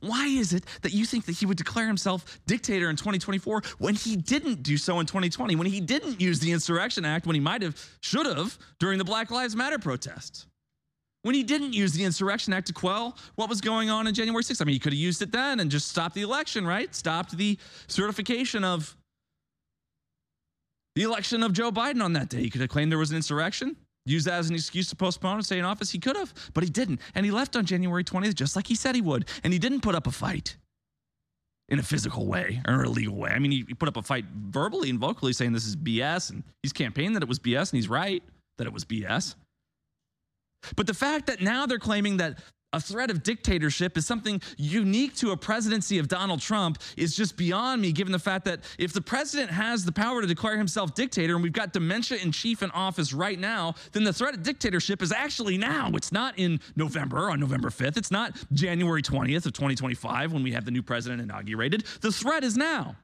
Why 0.00 0.26
is 0.26 0.52
it 0.52 0.64
that 0.82 0.92
you 0.92 1.06
think 1.06 1.26
that 1.26 1.36
he 1.36 1.46
would 1.46 1.56
declare 1.56 1.86
himself 1.86 2.40
dictator 2.46 2.90
in 2.90 2.96
2024 2.96 3.62
when 3.78 3.94
he 3.94 4.16
didn't 4.16 4.62
do 4.62 4.76
so 4.76 5.00
in 5.00 5.06
2020, 5.06 5.54
when 5.56 5.66
he 5.66 5.80
didn't 5.80 6.20
use 6.20 6.40
the 6.40 6.52
Insurrection 6.52 7.04
Act, 7.04 7.26
when 7.26 7.34
he 7.34 7.40
might 7.40 7.62
have, 7.62 7.80
should 8.00 8.26
have 8.26 8.58
during 8.80 8.98
the 8.98 9.04
Black 9.04 9.30
Lives 9.30 9.54
Matter 9.54 9.78
protests? 9.78 10.46
When 11.26 11.34
he 11.34 11.42
didn't 11.42 11.72
use 11.72 11.92
the 11.92 12.04
Insurrection 12.04 12.52
Act 12.52 12.68
to 12.68 12.72
quell 12.72 13.16
what 13.34 13.48
was 13.48 13.60
going 13.60 13.90
on 13.90 14.06
in 14.06 14.14
January 14.14 14.44
6th. 14.44 14.62
I 14.62 14.64
mean, 14.64 14.74
he 14.74 14.78
could 14.78 14.92
have 14.92 15.00
used 15.00 15.20
it 15.22 15.32
then 15.32 15.58
and 15.58 15.68
just 15.68 15.88
stopped 15.88 16.14
the 16.14 16.22
election, 16.22 16.64
right? 16.64 16.94
Stopped 16.94 17.36
the 17.36 17.58
certification 17.88 18.62
of 18.62 18.96
the 20.94 21.02
election 21.02 21.42
of 21.42 21.52
Joe 21.52 21.72
Biden 21.72 22.00
on 22.00 22.12
that 22.12 22.28
day. 22.28 22.42
He 22.42 22.48
could 22.48 22.60
have 22.60 22.70
claimed 22.70 22.92
there 22.92 22.98
was 23.00 23.10
an 23.10 23.16
insurrection, 23.16 23.74
used 24.04 24.28
that 24.28 24.34
as 24.34 24.50
an 24.50 24.54
excuse 24.54 24.88
to 24.90 24.96
postpone 24.96 25.38
and 25.38 25.44
stay 25.44 25.58
in 25.58 25.64
office. 25.64 25.90
He 25.90 25.98
could 25.98 26.14
have, 26.14 26.32
but 26.54 26.62
he 26.62 26.70
didn't. 26.70 27.00
And 27.16 27.26
he 27.26 27.32
left 27.32 27.56
on 27.56 27.64
January 27.64 28.04
20th, 28.04 28.36
just 28.36 28.54
like 28.54 28.68
he 28.68 28.76
said 28.76 28.94
he 28.94 29.00
would. 29.00 29.28
And 29.42 29.52
he 29.52 29.58
didn't 29.58 29.80
put 29.80 29.96
up 29.96 30.06
a 30.06 30.12
fight 30.12 30.56
in 31.68 31.80
a 31.80 31.82
physical 31.82 32.28
way 32.28 32.62
or 32.68 32.84
a 32.84 32.88
legal 32.88 33.16
way. 33.16 33.30
I 33.30 33.40
mean, 33.40 33.50
he, 33.50 33.64
he 33.66 33.74
put 33.74 33.88
up 33.88 33.96
a 33.96 34.02
fight 34.02 34.26
verbally 34.32 34.90
and 34.90 35.00
vocally 35.00 35.32
saying 35.32 35.54
this 35.54 35.66
is 35.66 35.74
BS, 35.74 36.30
and 36.30 36.44
he's 36.62 36.72
campaigned 36.72 37.16
that 37.16 37.24
it 37.24 37.28
was 37.28 37.40
BS, 37.40 37.72
and 37.72 37.78
he's 37.78 37.88
right 37.88 38.22
that 38.58 38.68
it 38.68 38.72
was 38.72 38.84
BS. 38.84 39.34
But 40.74 40.86
the 40.86 40.94
fact 40.94 41.26
that 41.26 41.40
now 41.40 41.66
they're 41.66 41.78
claiming 41.78 42.16
that 42.18 42.38
a 42.72 42.80
threat 42.80 43.10
of 43.10 43.22
dictatorship 43.22 43.96
is 43.96 44.06
something 44.06 44.40
unique 44.58 45.14
to 45.16 45.30
a 45.30 45.36
presidency 45.36 45.98
of 45.98 46.08
Donald 46.08 46.40
Trump 46.40 46.78
is 46.96 47.16
just 47.16 47.36
beyond 47.36 47.80
me, 47.80 47.92
given 47.92 48.12
the 48.12 48.18
fact 48.18 48.44
that 48.44 48.60
if 48.78 48.92
the 48.92 49.00
president 49.00 49.50
has 49.50 49.84
the 49.84 49.92
power 49.92 50.20
to 50.20 50.26
declare 50.26 50.58
himself 50.58 50.94
dictator 50.94 51.34
and 51.34 51.42
we've 51.42 51.52
got 51.52 51.72
dementia 51.72 52.18
in 52.18 52.32
chief 52.32 52.62
in 52.62 52.70
office 52.72 53.12
right 53.12 53.38
now, 53.38 53.74
then 53.92 54.04
the 54.04 54.12
threat 54.12 54.34
of 54.34 54.42
dictatorship 54.42 55.00
is 55.00 55.10
actually 55.10 55.56
now. 55.56 55.90
It's 55.94 56.12
not 56.12 56.38
in 56.38 56.60
November 56.74 57.30
on 57.30 57.40
November 57.40 57.70
5th. 57.70 57.96
It's 57.96 58.10
not 58.10 58.36
January 58.52 59.00
20th 59.00 59.46
of 59.46 59.52
2025 59.52 60.32
when 60.32 60.42
we 60.42 60.52
have 60.52 60.64
the 60.64 60.70
new 60.70 60.82
president 60.82 61.22
inaugurated. 61.22 61.84
The 62.02 62.12
threat 62.12 62.44
is 62.44 62.56
now. 62.56 62.96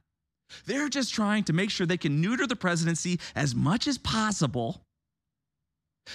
They're 0.65 0.89
just 0.89 1.13
trying 1.13 1.45
to 1.45 1.53
make 1.53 1.71
sure 1.71 1.87
they 1.87 1.97
can 1.97 2.21
neuter 2.21 2.45
the 2.45 2.55
presidency 2.55 3.19
as 3.35 3.55
much 3.55 3.87
as 3.87 3.97
possible 3.97 4.83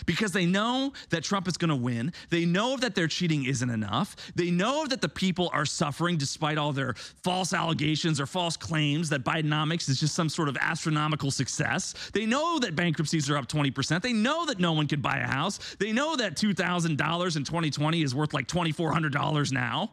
because 0.07 0.33
they 0.33 0.47
know 0.47 0.93
that 1.11 1.25
Trump 1.25 1.49
is 1.49 1.57
going 1.57 1.71
to 1.71 1.77
win. 1.77 2.13
They 2.31 2.45
know 2.45 2.77
that 2.77 2.95
their 2.95 3.09
cheating 3.09 3.45
isn't 3.45 3.71
enough. 3.71 4.17
They 4.35 4.51
know 4.51 4.87
that 4.87 5.01
the 5.01 5.09
people 5.09 5.51
are 5.53 5.67
suffering 5.67 6.17
despite 6.17 6.59
all 6.59 6.73
their 6.73 6.95
false 7.23 7.53
allegations 7.53 8.21
or 8.21 8.27
false 8.27 8.57
claims 8.57 9.09
that 9.11 9.25
Bidenomics 9.25 9.89
is 9.89 10.01
just 10.01 10.15
some 10.15 10.29
sort 10.29 10.49
of 10.49 10.57
astronomical 10.61 11.31
success. 11.31 11.95
They 12.13 12.27
know 12.27 12.59
that 12.59 12.77
bankruptcies 12.77 13.31
are 13.31 13.37
up 13.37 13.49
20%. 13.49 14.03
They 14.03 14.13
know 14.13 14.47
that 14.47 14.59
no 14.59 14.73
one 14.73 14.87
can 14.87 15.01
buy 15.01 15.19
a 15.19 15.27
house. 15.27 15.59
They 15.79 15.93
know 15.93 16.17
that 16.17 16.37
$2,000 16.37 16.89
in 16.89 16.97
2020 17.45 18.03
is 18.03 18.15
worth 18.15 18.35
like 18.35 18.49
$2,400 18.49 19.53
now. 19.53 19.91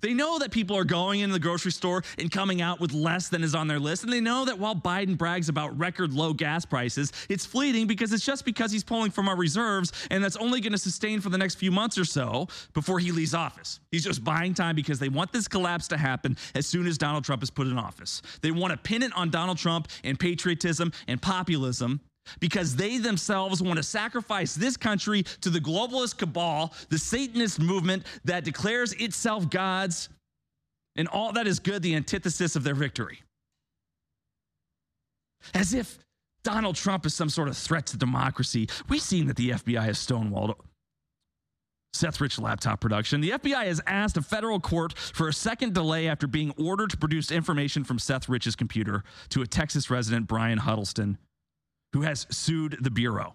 They 0.00 0.14
know 0.14 0.38
that 0.38 0.50
people 0.50 0.76
are 0.76 0.84
going 0.84 1.20
into 1.20 1.32
the 1.32 1.40
grocery 1.40 1.72
store 1.72 2.02
and 2.18 2.30
coming 2.30 2.62
out 2.62 2.80
with 2.80 2.92
less 2.92 3.28
than 3.28 3.42
is 3.42 3.54
on 3.54 3.68
their 3.68 3.78
list. 3.78 4.02
And 4.02 4.12
they 4.12 4.20
know 4.20 4.44
that 4.44 4.58
while 4.58 4.74
Biden 4.74 5.16
brags 5.16 5.48
about 5.48 5.78
record 5.78 6.12
low 6.12 6.32
gas 6.32 6.64
prices, 6.64 7.12
it's 7.28 7.44
fleeting 7.44 7.86
because 7.86 8.12
it's 8.12 8.24
just 8.24 8.44
because 8.44 8.72
he's 8.72 8.84
pulling 8.84 9.10
from 9.10 9.28
our 9.28 9.36
reserves. 9.36 9.92
And 10.10 10.22
that's 10.22 10.36
only 10.36 10.60
going 10.60 10.72
to 10.72 10.78
sustain 10.78 11.20
for 11.20 11.28
the 11.28 11.38
next 11.38 11.56
few 11.56 11.70
months 11.70 11.98
or 11.98 12.04
so 12.04 12.48
before 12.72 12.98
he 12.98 13.12
leaves 13.12 13.34
office. 13.34 13.80
He's 13.90 14.04
just 14.04 14.24
buying 14.24 14.54
time 14.54 14.74
because 14.74 14.98
they 14.98 15.08
want 15.08 15.32
this 15.32 15.48
collapse 15.48 15.88
to 15.88 15.96
happen 15.96 16.36
as 16.54 16.66
soon 16.66 16.86
as 16.86 16.96
Donald 16.96 17.24
Trump 17.24 17.42
is 17.42 17.50
put 17.50 17.66
in 17.66 17.78
office. 17.78 18.22
They 18.42 18.50
want 18.50 18.72
to 18.72 18.78
pin 18.78 19.02
it 19.02 19.12
on 19.14 19.30
Donald 19.30 19.58
Trump 19.58 19.88
and 20.04 20.18
patriotism 20.18 20.92
and 21.08 21.20
populism 21.20 22.00
because 22.38 22.76
they 22.76 22.98
themselves 22.98 23.62
want 23.62 23.76
to 23.76 23.82
sacrifice 23.82 24.54
this 24.54 24.76
country 24.76 25.22
to 25.40 25.50
the 25.50 25.60
globalist 25.60 26.18
cabal, 26.18 26.72
the 26.88 26.98
Satanist 26.98 27.60
movement 27.60 28.04
that 28.24 28.44
declares 28.44 28.92
itself 28.94 29.48
God's, 29.50 30.08
and 30.96 31.08
all 31.08 31.32
that 31.32 31.46
is 31.46 31.58
good, 31.58 31.82
the 31.82 31.94
antithesis 31.94 32.56
of 32.56 32.64
their 32.64 32.74
victory. 32.74 33.22
As 35.54 35.74
if 35.74 35.98
Donald 36.42 36.76
Trump 36.76 37.06
is 37.06 37.14
some 37.14 37.28
sort 37.28 37.48
of 37.48 37.56
threat 37.56 37.86
to 37.86 37.96
democracy. 37.96 38.68
We've 38.88 39.02
seen 39.02 39.26
that 39.26 39.36
the 39.36 39.50
FBI 39.50 39.82
has 39.82 39.98
stonewalled 39.98 40.54
Seth 41.92 42.20
Rich 42.20 42.38
laptop 42.38 42.80
production. 42.80 43.20
The 43.20 43.30
FBI 43.30 43.64
has 43.66 43.80
asked 43.86 44.16
a 44.16 44.22
federal 44.22 44.60
court 44.60 44.96
for 44.96 45.28
a 45.28 45.32
second 45.32 45.74
delay 45.74 46.08
after 46.08 46.26
being 46.26 46.52
ordered 46.56 46.90
to 46.90 46.96
produce 46.96 47.30
information 47.30 47.84
from 47.84 47.98
Seth 47.98 48.28
Rich's 48.28 48.56
computer 48.56 49.02
to 49.30 49.42
a 49.42 49.46
Texas 49.46 49.90
resident, 49.90 50.26
Brian 50.26 50.58
Huddleston, 50.58 51.18
who 51.92 52.02
has 52.02 52.26
sued 52.30 52.78
the 52.80 52.90
Bureau. 52.90 53.34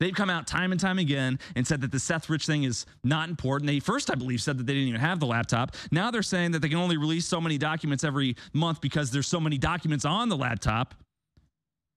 They've 0.00 0.14
come 0.14 0.28
out 0.28 0.46
time 0.46 0.72
and 0.72 0.80
time 0.80 0.98
again 0.98 1.38
and 1.54 1.66
said 1.66 1.80
that 1.82 1.92
the 1.92 2.00
Seth 2.00 2.28
Rich 2.28 2.46
thing 2.46 2.64
is 2.64 2.84
not 3.04 3.28
important. 3.28 3.68
They 3.68 3.80
first, 3.80 4.10
I 4.10 4.16
believe, 4.16 4.42
said 4.42 4.58
that 4.58 4.66
they 4.66 4.74
didn't 4.74 4.88
even 4.88 5.00
have 5.00 5.20
the 5.20 5.26
laptop. 5.26 5.76
Now 5.92 6.10
they're 6.10 6.22
saying 6.22 6.50
that 6.52 6.58
they 6.60 6.68
can 6.68 6.78
only 6.78 6.96
release 6.96 7.26
so 7.26 7.40
many 7.40 7.58
documents 7.58 8.02
every 8.04 8.36
month 8.52 8.80
because 8.80 9.10
there's 9.10 9.28
so 9.28 9.40
many 9.40 9.56
documents 9.56 10.04
on 10.04 10.28
the 10.28 10.36
laptop. 10.36 10.94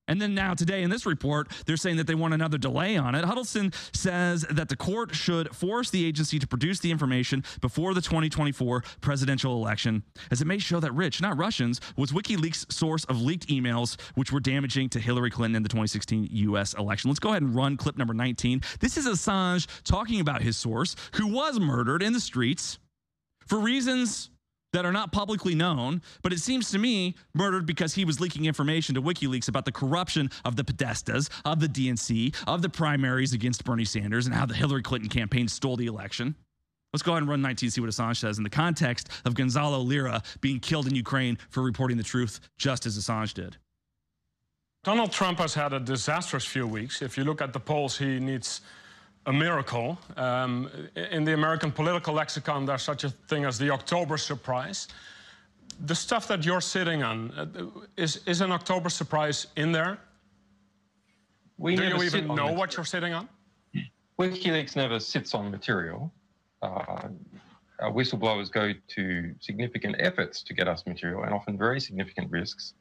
And 0.07 0.21
then 0.21 0.33
now, 0.33 0.53
today 0.53 0.83
in 0.83 0.89
this 0.89 1.05
report, 1.05 1.51
they're 1.65 1.77
saying 1.77 1.97
that 1.97 2.07
they 2.07 2.15
want 2.15 2.33
another 2.33 2.57
delay 2.57 2.97
on 2.97 3.15
it. 3.15 3.25
Huddleston 3.25 3.73
says 3.93 4.45
that 4.49 4.69
the 4.69 4.75
court 4.75 5.13
should 5.13 5.53
force 5.55 5.89
the 5.89 6.05
agency 6.05 6.39
to 6.39 6.47
produce 6.47 6.79
the 6.79 6.91
information 6.91 7.43
before 7.61 7.93
the 7.93 8.01
2024 8.01 8.83
presidential 9.01 9.53
election, 9.53 10.03
as 10.31 10.41
it 10.41 10.47
may 10.47 10.57
show 10.57 10.79
that 10.79 10.93
Rich, 10.93 11.21
not 11.21 11.37
Russians, 11.37 11.81
was 11.97 12.11
WikiLeaks' 12.11 12.71
source 12.71 13.03
of 13.05 13.21
leaked 13.21 13.47
emails, 13.47 13.99
which 14.15 14.31
were 14.31 14.39
damaging 14.39 14.89
to 14.89 14.99
Hillary 14.99 15.29
Clinton 15.29 15.57
in 15.57 15.63
the 15.63 15.69
2016 15.69 16.29
U.S. 16.31 16.73
election. 16.75 17.09
Let's 17.09 17.19
go 17.19 17.29
ahead 17.29 17.41
and 17.41 17.55
run 17.55 17.77
clip 17.77 17.97
number 17.97 18.13
19. 18.13 18.61
This 18.79 18.97
is 18.97 19.05
Assange 19.05 19.67
talking 19.83 20.19
about 20.19 20.41
his 20.41 20.57
source, 20.57 20.95
who 21.15 21.27
was 21.27 21.59
murdered 21.59 22.01
in 22.01 22.13
the 22.13 22.19
streets 22.19 22.79
for 23.45 23.59
reasons 23.59 24.29
that 24.77 24.85
are 24.85 24.91
not 24.91 25.11
publicly 25.11 25.55
known, 25.55 26.03
but 26.21 26.31
it 26.31 26.39
seems 26.39 26.69
to 26.69 26.77
me 26.77 27.15
murdered 27.33 27.65
because 27.65 27.95
he 27.95 28.05
was 28.05 28.21
leaking 28.21 28.45
information 28.45 28.93
to 28.93 29.01
WikiLeaks 29.01 29.47
about 29.47 29.65
the 29.65 29.71
corruption 29.71 30.29
of 30.45 30.55
the 30.55 30.63
Podestas, 30.63 31.31
of 31.45 31.59
the 31.59 31.67
DNC, 31.67 32.35
of 32.45 32.61
the 32.61 32.69
primaries 32.69 33.33
against 33.33 33.63
Bernie 33.65 33.85
Sanders, 33.85 34.27
and 34.27 34.35
how 34.35 34.45
the 34.45 34.53
Hillary 34.53 34.83
Clinton 34.83 35.09
campaign 35.09 35.47
stole 35.47 35.77
the 35.77 35.87
election. 35.87 36.35
Let's 36.93 37.01
go 37.01 37.13
ahead 37.13 37.23
and 37.23 37.29
run 37.29 37.41
19 37.41 37.71
see 37.71 37.81
what 37.81 37.89
Assange 37.89 38.17
says 38.17 38.37
in 38.37 38.43
the 38.43 38.51
context 38.51 39.09
of 39.25 39.33
Gonzalo 39.33 39.79
Lira 39.79 40.21
being 40.41 40.59
killed 40.59 40.85
in 40.85 40.93
Ukraine 40.93 41.39
for 41.49 41.63
reporting 41.63 41.97
the 41.97 42.03
truth, 42.03 42.39
just 42.59 42.85
as 42.85 42.99
Assange 42.99 43.33
did. 43.33 43.57
Donald 44.83 45.11
Trump 45.11 45.39
has 45.39 45.55
had 45.55 45.73
a 45.73 45.79
disastrous 45.79 46.45
few 46.45 46.67
weeks. 46.67 47.01
If 47.01 47.17
you 47.17 47.23
look 47.23 47.41
at 47.41 47.51
the 47.51 47.59
polls, 47.59 47.97
he 47.97 48.19
needs 48.19 48.61
a 49.27 49.33
miracle. 49.33 49.99
Um, 50.15 50.71
in 50.95 51.25
the 51.25 51.33
American 51.33 51.71
political 51.71 52.13
lexicon, 52.13 52.65
there's 52.65 52.81
such 52.81 53.03
a 53.03 53.09
thing 53.09 53.45
as 53.45 53.59
the 53.59 53.69
October 53.69 54.17
surprise. 54.17 54.87
The 55.85 55.93
stuff 55.93 56.27
that 56.29 56.45
you're 56.45 56.61
sitting 56.61 57.03
on, 57.03 57.31
uh, 57.31 57.81
is, 57.97 58.21
is 58.25 58.41
an 58.41 58.51
October 58.51 58.89
surprise 58.89 59.47
in 59.57 59.71
there? 59.71 59.99
We 61.57 61.75
Do 61.75 61.83
never 61.83 61.97
you 61.97 62.03
even 62.03 62.27
know 62.27 62.35
material. 62.35 62.55
what 62.55 62.77
you're 62.77 62.85
sitting 62.85 63.13
on? 63.13 63.27
WikiLeaks 64.17 64.75
never 64.75 64.99
sits 64.99 65.35
on 65.35 65.51
material. 65.51 66.11
Uh, 66.61 67.09
whistleblowers 67.81 68.51
go 68.51 68.71
to 68.87 69.35
significant 69.39 69.95
efforts 69.99 70.41
to 70.41 70.53
get 70.53 70.67
us 70.67 70.85
material 70.87 71.23
and 71.23 71.33
often 71.33 71.57
very 71.57 71.79
significant 71.79 72.31
risks. 72.31 72.73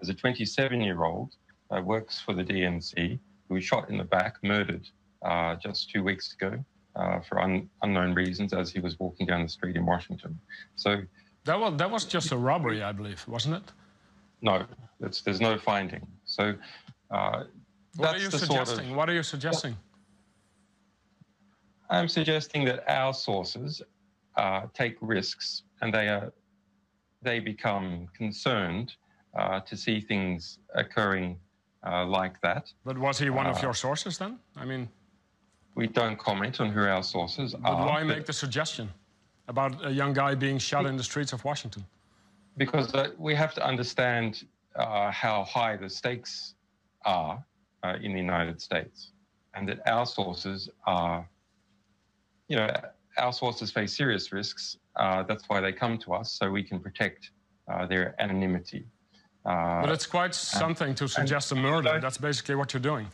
As 0.00 0.08
a 0.08 0.14
27 0.14 0.80
year 0.80 1.02
old 1.02 1.34
uh, 1.74 1.80
works 1.80 2.20
for 2.20 2.34
the 2.34 2.44
DNC 2.44 3.18
who 3.48 3.54
was 3.54 3.64
shot 3.64 3.88
in 3.88 3.96
the 3.98 4.04
back, 4.04 4.36
murdered 4.42 4.86
uh, 5.24 5.56
just 5.56 5.90
two 5.90 6.02
weeks 6.02 6.32
ago 6.34 6.64
uh, 6.96 7.20
for 7.20 7.40
un- 7.40 7.68
unknown 7.82 8.14
reasons 8.14 8.52
as 8.52 8.70
he 8.70 8.80
was 8.80 8.98
walking 9.00 9.26
down 9.26 9.42
the 9.42 9.48
street 9.48 9.76
in 9.76 9.84
Washington. 9.86 10.38
So, 10.76 11.02
That 11.44 11.58
was, 11.58 11.76
that 11.78 11.90
was 11.90 12.04
just 12.04 12.30
a 12.32 12.36
robbery, 12.36 12.82
I 12.82 12.92
believe, 12.92 13.26
wasn't 13.26 13.56
it? 13.56 13.72
no, 14.42 14.64
there's 15.00 15.40
no 15.40 15.58
finding. 15.58 16.06
So, 16.24 16.54
uh, 17.10 17.44
What 17.96 18.14
are 18.14 18.18
you 18.18 18.28
the 18.28 18.38
sort 18.38 18.60
of 18.60 18.68
suggesting? 18.68 18.94
What 18.96 19.08
are 19.08 19.14
you 19.14 19.22
suggesting? 19.22 19.74
I'm 21.90 22.08
suggesting 22.08 22.64
that 22.66 22.84
our 22.88 23.14
sources 23.14 23.82
uh, 24.36 24.62
take 24.74 24.96
risks 25.00 25.62
and 25.80 25.92
they 25.92 26.08
are 26.08 26.32
they 27.22 27.40
become 27.40 28.06
concerned 28.16 28.92
uh, 29.38 29.60
to 29.60 29.76
see 29.76 30.00
things 30.00 30.58
occurring 30.74 31.38
uh, 31.86 32.04
like 32.04 32.38
that. 32.42 32.70
But 32.84 32.98
was 32.98 33.18
he 33.18 33.30
one 33.30 33.46
of 33.46 33.56
Uh, 33.56 33.62
your 33.62 33.74
sources 33.74 34.18
then? 34.18 34.38
I 34.56 34.64
mean, 34.66 34.88
We 35.74 35.86
don't 35.86 36.18
comment 36.18 36.60
on 36.60 36.70
who 36.70 36.82
our 36.84 37.02
sources 37.02 37.54
but 37.54 37.68
are. 37.68 37.86
why 37.86 38.00
but- 38.00 38.16
make 38.16 38.26
the 38.26 38.32
suggestion 38.32 38.88
about 39.48 39.84
a 39.84 39.90
young 39.90 40.12
guy 40.12 40.34
being 40.34 40.58
shot 40.58 40.86
in 40.86 40.96
the 40.96 41.04
streets 41.04 41.32
of 41.32 41.44
Washington? 41.44 41.84
because 42.56 42.94
uh, 42.94 43.08
we 43.18 43.34
have 43.34 43.54
to 43.54 43.66
understand 43.66 44.44
uh, 44.76 45.10
how 45.10 45.44
high 45.44 45.76
the 45.76 45.88
stakes 45.88 46.54
are 47.04 47.44
uh, 47.82 47.96
in 48.00 48.12
the 48.12 48.18
United 48.18 48.60
States, 48.60 49.10
and 49.54 49.68
that 49.68 49.80
our 49.88 50.06
sources 50.06 50.68
are, 50.86 51.28
you 52.48 52.56
know, 52.56 52.70
our 53.18 53.32
sources 53.32 53.70
face 53.70 53.96
serious 53.96 54.32
risks. 54.32 54.78
Uh, 54.96 55.22
that's 55.24 55.44
why 55.48 55.60
they 55.60 55.72
come 55.72 55.98
to 55.98 56.12
us, 56.14 56.32
so 56.32 56.50
we 56.50 56.62
can 56.62 56.78
protect 56.78 57.30
uh, 57.70 57.86
their 57.86 58.14
anonymity. 58.20 58.86
Uh, 59.44 59.82
But 59.82 59.90
it's 59.90 60.06
quite 60.06 60.34
something 60.34 60.94
to 60.94 61.08
suggest 61.08 61.52
a 61.52 61.54
murder. 61.56 61.98
That's 62.00 62.18
basically 62.18 62.54
what 62.54 62.72
you're 62.72 62.80
doing. 62.80 63.08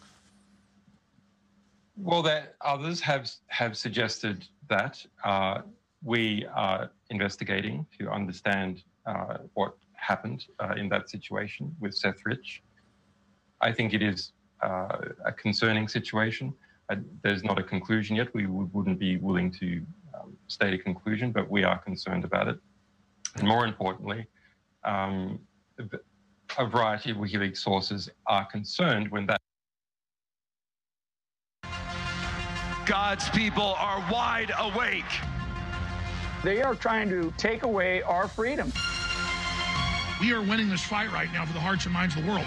Well, 1.97 2.23
that 2.23 2.55
others 2.61 3.01
have 3.01 3.31
have 3.49 3.77
suggested 3.77 4.47
that 4.69 5.05
uh, 5.25 5.63
we 6.03 6.47
are 6.55 6.91
investigating 7.11 7.87
to 7.99 8.11
understand 8.11 8.83
uh, 9.07 9.39
what 9.55 9.75
happened 9.95 10.47
uh, 10.59 10.75
in 10.77 10.89
that 10.89 11.11
situation 11.11 11.75
with 11.81 11.95
Seth 11.95 12.25
Rich. 12.25 12.63
I 13.61 13.73
think 13.73 13.93
it 13.93 14.03
is 14.03 14.33
uh, 14.63 14.97
a 15.25 15.33
concerning 15.33 15.89
situation. 15.89 16.55
Uh, 16.89 16.97
there's 17.23 17.45
not 17.45 17.59
a 17.59 17.63
conclusion 17.63 18.17
yet. 18.17 18.33
We 18.35 18.47
would, 18.47 18.73
wouldn't 18.73 18.99
be 18.99 19.19
willing 19.19 19.51
to 19.53 19.83
um, 20.15 20.37
state 20.49 20.73
a 20.75 20.79
conclusion, 20.79 21.33
but 21.33 21.49
we 21.51 21.65
are 21.65 21.79
concerned 21.79 22.25
about 22.25 22.49
it. 22.49 22.59
And 23.37 23.47
more 23.47 23.65
importantly, 23.65 24.27
um, 24.85 25.39
a 26.59 26.67
variety 26.67 27.11
of 27.11 27.19
WikiLeaks 27.19 27.59
sources 27.59 28.11
are 28.27 28.45
concerned 28.47 29.11
when 29.11 29.27
that. 29.27 29.41
God's 32.91 33.31
people 33.31 33.77
are 33.79 34.05
wide 34.11 34.51
awake. 34.59 35.05
They 36.43 36.61
are 36.61 36.75
trying 36.75 37.09
to 37.11 37.33
take 37.37 37.63
away 37.63 38.03
our 38.03 38.27
freedom. 38.27 38.73
We 40.21 40.33
are 40.33 40.41
winning 40.41 40.69
this 40.69 40.83
fight 40.83 41.13
right 41.13 41.33
now 41.33 41.47
for 41.47 41.53
the 41.53 41.61
hearts 41.61 41.85
and 41.85 41.95
minds 41.95 42.17
of 42.17 42.25
the 42.25 42.29
world. 42.29 42.45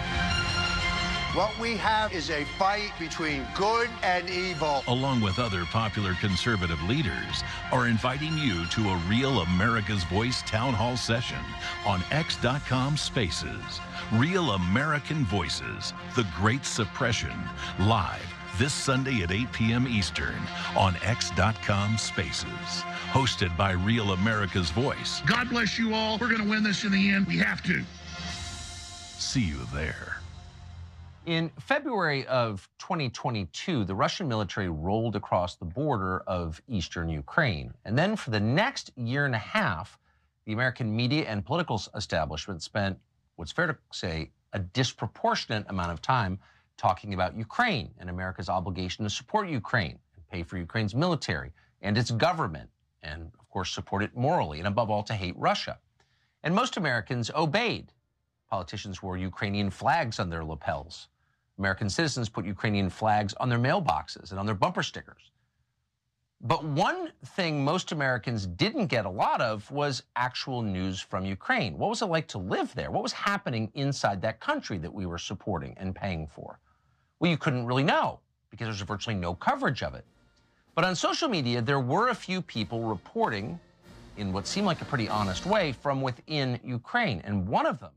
What 1.32 1.58
we 1.58 1.78
have 1.78 2.12
is 2.12 2.28
a 2.28 2.44
fight 2.58 2.92
between 2.98 3.46
good 3.56 3.88
and 4.02 4.28
evil. 4.28 4.84
along 4.86 5.22
with 5.22 5.38
other 5.38 5.64
popular 5.64 6.12
conservative 6.20 6.82
leaders, 6.82 7.42
are 7.72 7.88
inviting 7.88 8.36
you 8.36 8.66
to 8.66 8.90
a 8.90 9.02
Real 9.08 9.40
America's 9.40 10.04
Voice 10.04 10.42
town 10.42 10.74
hall 10.74 10.98
session 10.98 11.40
on 11.86 12.04
X.com 12.10 12.98
Spaces. 12.98 13.80
Real 14.12 14.50
American 14.50 15.24
Voices, 15.24 15.94
The 16.14 16.26
Great 16.36 16.66
Suppression, 16.66 17.32
live 17.80 18.33
this 18.58 18.72
Sunday 18.72 19.22
at 19.22 19.32
8 19.32 19.50
p.m. 19.52 19.88
Eastern 19.88 20.36
on 20.76 20.96
X.com 21.02 21.98
Spaces. 21.98 22.46
Hosted 23.10 23.56
by 23.56 23.72
Real 23.72 24.12
America's 24.12 24.70
Voice. 24.70 25.22
God 25.26 25.48
bless 25.50 25.78
you 25.78 25.92
all. 25.94 26.18
We're 26.18 26.28
going 26.28 26.42
to 26.42 26.48
win 26.48 26.62
this 26.62 26.84
in 26.84 26.92
the 26.92 27.10
end. 27.10 27.26
We 27.26 27.38
have 27.38 27.62
to. 27.64 27.82
See 29.18 29.40
you 29.40 29.58
there. 29.72 30.18
In 31.26 31.50
February 31.58 32.26
of 32.26 32.68
2022, 32.78 33.84
the 33.84 33.94
Russian 33.94 34.28
military 34.28 34.68
rolled 34.68 35.16
across 35.16 35.56
the 35.56 35.64
border 35.64 36.20
of 36.26 36.60
eastern 36.68 37.08
Ukraine. 37.08 37.72
And 37.84 37.96
then 37.96 38.14
for 38.14 38.30
the 38.30 38.40
next 38.40 38.92
year 38.96 39.24
and 39.24 39.34
a 39.34 39.38
half, 39.38 39.98
the 40.44 40.52
American 40.52 40.94
media 40.94 41.24
and 41.24 41.44
political 41.44 41.80
establishment 41.96 42.62
spent, 42.62 42.98
what's 43.36 43.52
fair 43.52 43.66
to 43.66 43.76
say, 43.90 44.30
a 44.52 44.58
disproportionate 44.58 45.64
amount 45.68 45.92
of 45.92 46.02
time 46.02 46.38
talking 46.76 47.14
about 47.14 47.36
Ukraine 47.36 47.90
and 47.98 48.10
America's 48.10 48.48
obligation 48.48 49.04
to 49.04 49.10
support 49.10 49.48
Ukraine 49.48 49.98
and 50.14 50.28
pay 50.28 50.42
for 50.42 50.58
Ukraine's 50.58 50.94
military 50.94 51.52
and 51.82 51.96
its 51.96 52.10
government, 52.10 52.68
and 53.02 53.30
of 53.38 53.48
course, 53.50 53.70
support 53.72 54.02
it 54.02 54.16
morally, 54.16 54.58
and 54.58 54.68
above 54.68 54.90
all, 54.90 55.02
to 55.04 55.14
hate 55.14 55.34
Russia. 55.36 55.78
And 56.42 56.54
most 56.54 56.76
Americans 56.76 57.30
obeyed. 57.34 57.92
Politicians 58.50 59.02
wore 59.02 59.16
Ukrainian 59.16 59.70
flags 59.70 60.18
on 60.18 60.30
their 60.30 60.44
lapels. 60.44 61.08
American 61.58 61.88
citizens 61.88 62.28
put 62.28 62.44
Ukrainian 62.44 62.90
flags 62.90 63.34
on 63.34 63.48
their 63.48 63.58
mailboxes 63.58 64.30
and 64.30 64.40
on 64.40 64.46
their 64.46 64.54
bumper 64.54 64.82
stickers. 64.82 65.30
But 66.40 66.62
one 66.64 67.10
thing 67.24 67.64
most 67.64 67.92
Americans 67.92 68.46
didn't 68.46 68.88
get 68.88 69.06
a 69.06 69.10
lot 69.10 69.40
of 69.40 69.70
was 69.70 70.02
actual 70.16 70.60
news 70.60 71.00
from 71.00 71.24
Ukraine. 71.24 71.78
What 71.78 71.88
was 71.88 72.02
it 72.02 72.06
like 72.06 72.28
to 72.28 72.38
live 72.38 72.74
there? 72.74 72.90
What 72.90 73.02
was 73.02 73.12
happening 73.12 73.70
inside 73.74 74.20
that 74.22 74.40
country 74.40 74.76
that 74.78 74.92
we 74.92 75.06
were 75.06 75.18
supporting 75.18 75.74
and 75.78 75.94
paying 75.94 76.26
for? 76.26 76.58
Well, 77.20 77.30
you 77.30 77.36
couldn't 77.36 77.66
really 77.66 77.84
know 77.84 78.20
because 78.50 78.66
there's 78.66 78.80
virtually 78.80 79.16
no 79.16 79.34
coverage 79.34 79.82
of 79.82 79.94
it. 79.94 80.04
But 80.74 80.84
on 80.84 80.96
social 80.96 81.28
media, 81.28 81.62
there 81.62 81.80
were 81.80 82.08
a 82.08 82.14
few 82.14 82.42
people 82.42 82.82
reporting 82.82 83.58
in 84.16 84.32
what 84.32 84.46
seemed 84.46 84.66
like 84.66 84.80
a 84.80 84.84
pretty 84.84 85.08
honest 85.08 85.46
way 85.46 85.72
from 85.72 86.02
within 86.02 86.58
Ukraine. 86.64 87.20
And 87.24 87.46
one 87.48 87.66
of 87.66 87.80
them 87.80 87.92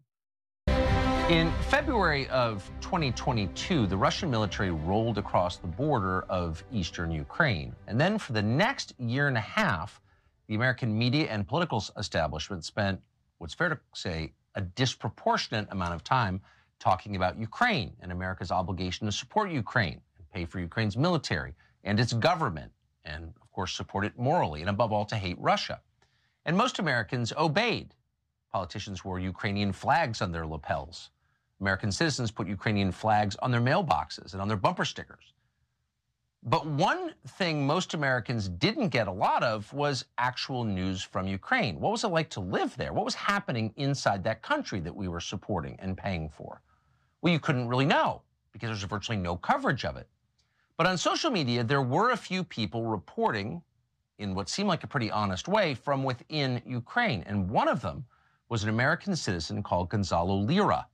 in 1.30 1.52
February 1.64 2.30
of 2.30 2.72
2022, 2.80 3.86
the 3.88 3.98
Russian 3.98 4.32
military 4.32 4.72
rolled 4.72 5.18
across 5.18 5.58
the 5.58 5.68
border 5.68 6.22
of 6.30 6.64
eastern 6.72 7.12
Ukraine. 7.12 7.76
And 7.88 8.00
then 8.00 8.18
for 8.18 8.32
the 8.32 8.42
next 8.42 8.94
year 8.98 9.28
and 9.28 9.36
a 9.36 9.42
half, 9.42 10.02
the 10.48 10.56
American 10.56 10.98
media 10.98 11.28
and 11.30 11.46
political 11.46 11.84
establishment 11.98 12.64
spent, 12.64 13.02
what's 13.40 13.54
fair 13.54 13.68
to 13.68 13.80
say, 13.94 14.32
a 14.56 14.62
disproportionate 14.62 15.68
amount 15.70 15.96
of 15.96 16.04
time 16.04 16.40
talking 16.80 17.16
about 17.16 17.38
Ukraine 17.40 17.94
and 18.02 18.12
America's 18.12 18.52
obligation 18.52 19.06
to 19.08 19.12
support 19.12 19.52
Ukraine 19.52 20.02
and 20.18 20.30
pay 20.32 20.46
for 20.46 20.60
Ukraine's 20.60 20.98
military 20.98 21.54
and 21.84 22.00
its 22.00 22.14
government, 22.14 22.72
and 23.06 23.34
of 23.42 23.52
course, 23.52 23.74
support 23.74 24.06
it 24.06 24.18
morally, 24.18 24.62
and 24.62 24.70
above 24.70 24.92
all, 24.92 25.06
to 25.06 25.16
hate 25.16 25.38
Russia. 25.40 25.80
And 26.46 26.56
most 26.56 26.80
Americans 26.80 27.34
obeyed. 27.38 27.94
Politicians 28.52 29.04
wore 29.04 29.20
Ukrainian 29.20 29.72
flags 29.74 30.22
on 30.22 30.32
their 30.32 30.46
lapels. 30.46 31.10
American 31.60 31.92
citizens 31.92 32.32
put 32.32 32.48
Ukrainian 32.48 32.92
flags 32.92 33.36
on 33.38 33.52
their 33.52 33.62
mailboxes 33.62 34.34
and 34.34 34.42
on 34.42 34.48
their 34.48 34.58
bumper 34.58 34.86
stickers. 34.86 35.34
But 36.44 36.66
one 36.66 37.14
thing 37.28 37.66
most 37.66 37.94
Americans 37.94 38.48
didn't 38.48 38.90
get 38.90 39.08
a 39.08 39.12
lot 39.12 39.44
of 39.44 39.72
was 39.74 40.06
actual 40.18 40.64
news 40.64 41.02
from 41.02 41.28
Ukraine. 41.28 41.80
What 41.80 41.92
was 41.92 42.04
it 42.04 42.10
like 42.10 42.30
to 42.32 42.40
live 42.40 42.78
there? 42.78 42.94
What 42.94 43.06
was 43.06 43.16
happening 43.16 43.74
inside 43.76 44.24
that 44.24 44.42
country 44.44 44.80
that 44.82 44.96
we 44.96 45.08
were 45.08 45.20
supporting 45.20 45.76
and 45.80 45.98
paying 45.98 46.30
for? 46.30 46.62
Well, 47.22 47.34
you 47.34 47.40
couldn't 47.40 47.68
really 47.68 47.86
know 47.86 48.22
because 48.52 48.70
there's 48.70 48.84
virtually 48.84 49.18
no 49.18 49.36
coverage 49.36 49.86
of 49.86 49.98
it. 49.98 50.08
But 50.78 50.88
on 50.88 50.98
social 50.98 51.32
media, 51.32 51.64
there 51.64 51.82
were 51.82 52.12
a 52.12 52.18
few 52.18 52.44
people 52.44 52.86
reporting 52.86 53.62
in 54.20 54.34
what 54.36 54.50
seemed 54.50 54.70
like 54.70 54.84
a 54.84 54.88
pretty 54.88 55.12
honest 55.12 55.48
way 55.48 55.74
from 55.74 56.04
within 56.04 56.62
Ukraine. 56.66 57.24
And 57.28 57.50
one 57.50 57.68
of 57.68 57.82
them 57.82 58.06
was 58.50 58.64
an 58.64 58.70
American 58.70 59.16
citizen 59.16 59.64
called 59.64 59.90
Gonzalo 59.90 60.36
Lira. 60.36 60.88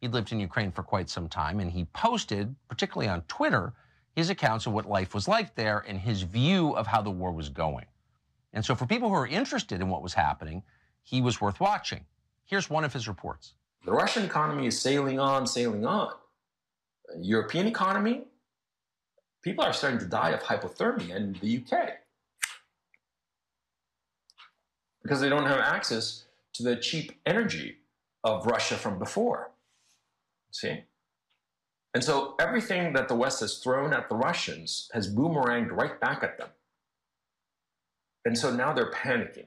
He'd 0.00 0.12
lived 0.12 0.32
in 0.32 0.40
Ukraine 0.40 0.70
for 0.70 0.82
quite 0.82 1.10
some 1.10 1.28
time, 1.28 1.60
and 1.60 1.70
he 1.70 1.84
posted, 1.86 2.54
particularly 2.68 3.08
on 3.08 3.22
Twitter, 3.22 3.74
his 4.14 4.30
accounts 4.30 4.66
of 4.66 4.72
what 4.72 4.88
life 4.88 5.14
was 5.14 5.28
like 5.28 5.54
there 5.54 5.84
and 5.86 5.98
his 5.98 6.22
view 6.22 6.76
of 6.76 6.86
how 6.86 7.02
the 7.02 7.10
war 7.10 7.32
was 7.32 7.48
going. 7.48 7.86
And 8.52 8.64
so, 8.64 8.74
for 8.74 8.86
people 8.86 9.08
who 9.08 9.14
are 9.14 9.26
interested 9.26 9.80
in 9.80 9.88
what 9.88 10.02
was 10.02 10.14
happening, 10.14 10.62
he 11.02 11.20
was 11.20 11.40
worth 11.40 11.60
watching. 11.60 12.04
Here's 12.44 12.70
one 12.70 12.84
of 12.84 12.92
his 12.92 13.08
reports. 13.08 13.54
The 13.88 13.94
Russian 13.94 14.26
economy 14.26 14.66
is 14.66 14.78
sailing 14.78 15.18
on, 15.18 15.46
sailing 15.46 15.86
on. 15.86 16.12
European 17.18 17.66
economy, 17.66 18.24
people 19.42 19.64
are 19.64 19.72
starting 19.72 19.98
to 20.00 20.04
die 20.04 20.28
of 20.28 20.42
hypothermia 20.42 21.16
in 21.16 21.38
the 21.40 21.56
UK 21.56 21.92
because 25.02 25.22
they 25.22 25.30
don't 25.30 25.46
have 25.46 25.60
access 25.60 26.24
to 26.52 26.62
the 26.62 26.76
cheap 26.76 27.12
energy 27.24 27.78
of 28.24 28.44
Russia 28.44 28.74
from 28.74 28.98
before. 28.98 29.52
See? 30.50 30.84
And 31.94 32.04
so 32.04 32.34
everything 32.38 32.92
that 32.92 33.08
the 33.08 33.14
West 33.14 33.40
has 33.40 33.56
thrown 33.56 33.94
at 33.94 34.10
the 34.10 34.16
Russians 34.16 34.90
has 34.92 35.10
boomeranged 35.10 35.70
right 35.70 35.98
back 35.98 36.22
at 36.22 36.36
them. 36.36 36.50
And 38.26 38.36
so 38.36 38.54
now 38.54 38.74
they're 38.74 38.92
panicking 38.92 39.46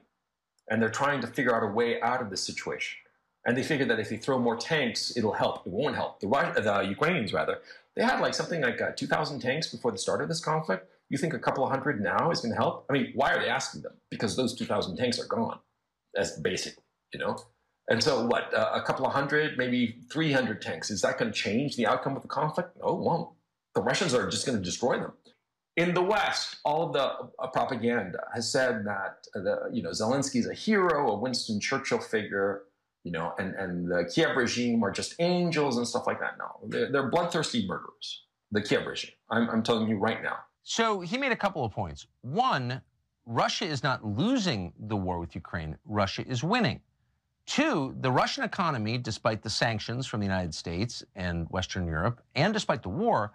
and 0.68 0.82
they're 0.82 0.88
trying 0.90 1.20
to 1.20 1.28
figure 1.28 1.54
out 1.54 1.62
a 1.62 1.72
way 1.72 2.00
out 2.00 2.20
of 2.20 2.28
this 2.28 2.42
situation. 2.42 2.98
And 3.44 3.56
they 3.56 3.62
figured 3.62 3.90
that 3.90 3.98
if 3.98 4.08
they 4.08 4.16
throw 4.16 4.38
more 4.38 4.56
tanks, 4.56 5.16
it'll 5.16 5.32
help. 5.32 5.66
It 5.66 5.72
won't 5.72 5.96
help. 5.96 6.20
The, 6.20 6.28
the 6.28 6.86
Ukrainians, 6.88 7.32
rather, 7.32 7.58
they 7.96 8.02
had 8.02 8.20
like 8.20 8.34
something 8.34 8.60
like 8.62 8.80
uh, 8.80 8.92
2,000 8.94 9.40
tanks 9.40 9.68
before 9.68 9.90
the 9.90 9.98
start 9.98 10.22
of 10.22 10.28
this 10.28 10.40
conflict. 10.40 10.88
You 11.08 11.18
think 11.18 11.34
a 11.34 11.38
couple 11.38 11.64
of 11.64 11.70
hundred 11.70 12.00
now 12.00 12.30
is 12.30 12.40
going 12.40 12.52
to 12.52 12.56
help? 12.56 12.86
I 12.88 12.92
mean, 12.92 13.12
why 13.14 13.32
are 13.32 13.40
they 13.40 13.48
asking 13.48 13.82
them? 13.82 13.94
Because 14.10 14.36
those 14.36 14.54
2,000 14.54 14.96
tanks 14.96 15.18
are 15.18 15.26
gone. 15.26 15.58
That's 16.14 16.38
basic, 16.38 16.76
you 17.12 17.20
know? 17.20 17.36
And 17.88 18.02
so, 18.02 18.26
what, 18.26 18.54
uh, 18.54 18.70
a 18.74 18.82
couple 18.82 19.06
of 19.06 19.12
hundred, 19.12 19.58
maybe 19.58 19.98
300 20.10 20.62
tanks, 20.62 20.90
is 20.90 21.02
that 21.02 21.18
going 21.18 21.32
to 21.32 21.36
change 21.36 21.76
the 21.76 21.86
outcome 21.86 22.16
of 22.16 22.22
the 22.22 22.28
conflict? 22.28 22.76
No, 22.80 22.96
it 22.96 23.00
won't. 23.00 23.30
The 23.74 23.82
Russians 23.82 24.14
are 24.14 24.28
just 24.30 24.46
going 24.46 24.56
to 24.56 24.64
destroy 24.64 24.98
them. 24.98 25.12
In 25.76 25.94
the 25.94 26.02
West, 26.02 26.56
all 26.64 26.86
of 26.86 26.92
the 26.92 27.02
uh, 27.42 27.46
propaganda 27.48 28.24
has 28.34 28.50
said 28.50 28.84
that 28.84 29.26
uh, 29.34 29.40
the, 29.40 29.70
you 29.72 29.82
know 29.82 29.90
Zelensky 29.90 30.36
is 30.36 30.46
a 30.46 30.54
hero, 30.54 31.10
a 31.10 31.18
Winston 31.18 31.60
Churchill 31.60 31.98
figure, 31.98 32.62
you 33.04 33.12
know, 33.12 33.34
and, 33.38 33.54
and 33.54 33.90
the 33.90 34.10
Kiev 34.12 34.36
regime 34.36 34.82
are 34.84 34.90
just 34.90 35.14
angels 35.18 35.76
and 35.76 35.86
stuff 35.86 36.06
like 36.06 36.20
that. 36.20 36.38
No, 36.38 36.68
they're, 36.68 36.90
they're 36.90 37.08
bloodthirsty 37.10 37.66
murderers. 37.66 38.24
The 38.52 38.62
Kiev 38.62 38.86
regime. 38.86 39.12
I'm, 39.30 39.48
I'm 39.50 39.62
telling 39.62 39.88
you 39.88 39.98
right 39.98 40.22
now. 40.22 40.36
So 40.62 41.00
he 41.00 41.18
made 41.18 41.32
a 41.32 41.36
couple 41.36 41.64
of 41.64 41.72
points. 41.72 42.06
One, 42.20 42.80
Russia 43.26 43.64
is 43.64 43.82
not 43.82 44.04
losing 44.04 44.72
the 44.78 44.96
war 44.96 45.18
with 45.18 45.34
Ukraine. 45.34 45.76
Russia 45.84 46.24
is 46.26 46.44
winning. 46.44 46.80
Two, 47.46 47.96
the 48.00 48.10
Russian 48.10 48.44
economy, 48.44 48.98
despite 48.98 49.42
the 49.42 49.50
sanctions 49.50 50.06
from 50.06 50.20
the 50.20 50.26
United 50.26 50.54
States 50.54 51.02
and 51.16 51.48
Western 51.50 51.86
Europe, 51.86 52.22
and 52.36 52.54
despite 52.54 52.82
the 52.82 52.88
war, 52.88 53.32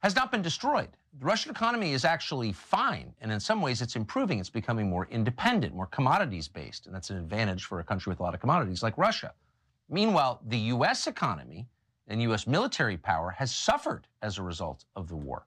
has 0.00 0.16
not 0.16 0.30
been 0.32 0.42
destroyed. 0.42 0.88
The 1.18 1.26
Russian 1.26 1.50
economy 1.50 1.92
is 1.92 2.04
actually 2.04 2.52
fine, 2.52 3.14
and 3.20 3.30
in 3.30 3.40
some 3.40 3.60
ways 3.60 3.82
it's 3.82 3.96
improving. 3.96 4.38
It's 4.38 4.50
becoming 4.50 4.88
more 4.88 5.06
independent, 5.10 5.74
more 5.74 5.86
commodities 5.86 6.48
based, 6.48 6.86
and 6.86 6.94
that's 6.94 7.10
an 7.10 7.18
advantage 7.18 7.64
for 7.64 7.80
a 7.80 7.84
country 7.84 8.10
with 8.10 8.20
a 8.20 8.22
lot 8.22 8.34
of 8.34 8.40
commodities 8.40 8.82
like 8.82 8.96
Russia. 8.96 9.32
Meanwhile, 9.88 10.40
the 10.46 10.58
U.S. 10.58 11.06
economy 11.06 11.66
and 12.06 12.22
U.S. 12.22 12.46
military 12.46 12.96
power 12.96 13.30
has 13.30 13.54
suffered 13.54 14.06
as 14.22 14.38
a 14.38 14.42
result 14.42 14.84
of 14.96 15.08
the 15.08 15.16
war. 15.16 15.46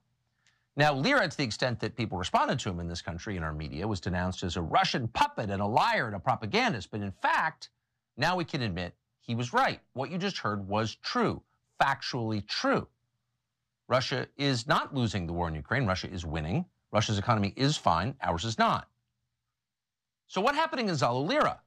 Now, 0.76 0.92
Lira, 0.92 1.28
to 1.28 1.36
the 1.36 1.44
extent 1.44 1.78
that 1.80 1.96
people 1.96 2.18
responded 2.18 2.58
to 2.60 2.70
him 2.70 2.80
in 2.80 2.88
this 2.88 3.00
country 3.00 3.36
in 3.36 3.42
our 3.42 3.52
media, 3.52 3.86
was 3.86 4.00
denounced 4.00 4.42
as 4.42 4.56
a 4.56 4.62
Russian 4.62 5.08
puppet 5.08 5.50
and 5.50 5.62
a 5.62 5.66
liar 5.66 6.06
and 6.06 6.16
a 6.16 6.18
propagandist. 6.18 6.90
But 6.90 7.00
in 7.00 7.12
fact, 7.12 7.70
now 8.16 8.36
we 8.36 8.44
can 8.44 8.62
admit 8.62 8.94
he 9.20 9.34
was 9.34 9.52
right. 9.52 9.80
What 9.92 10.10
you 10.10 10.18
just 10.18 10.38
heard 10.38 10.66
was 10.66 10.96
true, 10.96 11.42
factually 11.80 12.46
true. 12.46 12.88
Russia 13.88 14.26
is 14.36 14.66
not 14.66 14.94
losing 14.94 15.26
the 15.26 15.32
war 15.32 15.48
in 15.48 15.54
Ukraine. 15.54 15.86
Russia 15.86 16.10
is 16.10 16.24
winning. 16.24 16.64
Russia's 16.92 17.18
economy 17.18 17.52
is 17.56 17.76
fine. 17.76 18.14
Ours 18.22 18.44
is 18.44 18.58
not. 18.58 18.88
So, 20.26 20.40
what 20.40 20.54
happened 20.54 20.80
in 20.80 20.86
Gonzalo 20.86 21.20
Lira? 21.20 21.60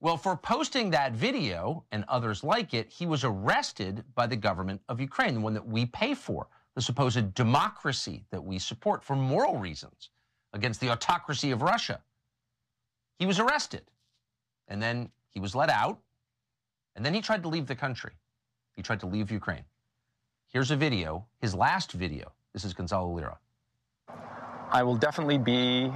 Well, 0.00 0.16
for 0.16 0.36
posting 0.36 0.90
that 0.90 1.12
video 1.12 1.84
and 1.92 2.04
others 2.08 2.42
like 2.42 2.72
it, 2.72 2.90
he 2.90 3.04
was 3.04 3.24
arrested 3.24 4.04
by 4.14 4.26
the 4.26 4.36
government 4.36 4.80
of 4.88 5.00
Ukraine, 5.00 5.34
the 5.34 5.40
one 5.40 5.54
that 5.54 5.66
we 5.66 5.84
pay 5.86 6.14
for 6.14 6.46
the 6.74 6.80
supposed 6.80 7.34
democracy 7.34 8.24
that 8.30 8.42
we 8.42 8.58
support 8.58 9.04
for 9.04 9.16
moral 9.16 9.58
reasons 9.58 10.10
against 10.52 10.80
the 10.80 10.90
autocracy 10.90 11.50
of 11.50 11.62
Russia. 11.62 12.00
He 13.18 13.26
was 13.26 13.38
arrested 13.38 13.82
and 14.68 14.82
then 14.82 15.10
he 15.28 15.40
was 15.40 15.54
let 15.54 15.68
out 15.68 15.98
and 16.96 17.04
then 17.04 17.12
he 17.12 17.20
tried 17.20 17.42
to 17.42 17.48
leave 17.48 17.66
the 17.66 17.76
country. 17.76 18.12
He 18.74 18.82
tried 18.82 19.00
to 19.00 19.06
leave 19.06 19.30
Ukraine. 19.30 19.64
Here's 20.52 20.72
a 20.72 20.76
video, 20.76 21.24
his 21.40 21.54
last 21.54 21.92
video. 21.92 22.32
This 22.54 22.64
is 22.64 22.74
Gonzalo 22.74 23.08
Lira. 23.14 23.38
I 24.72 24.82
will 24.82 24.96
definitely 24.96 25.38
be 25.38 25.92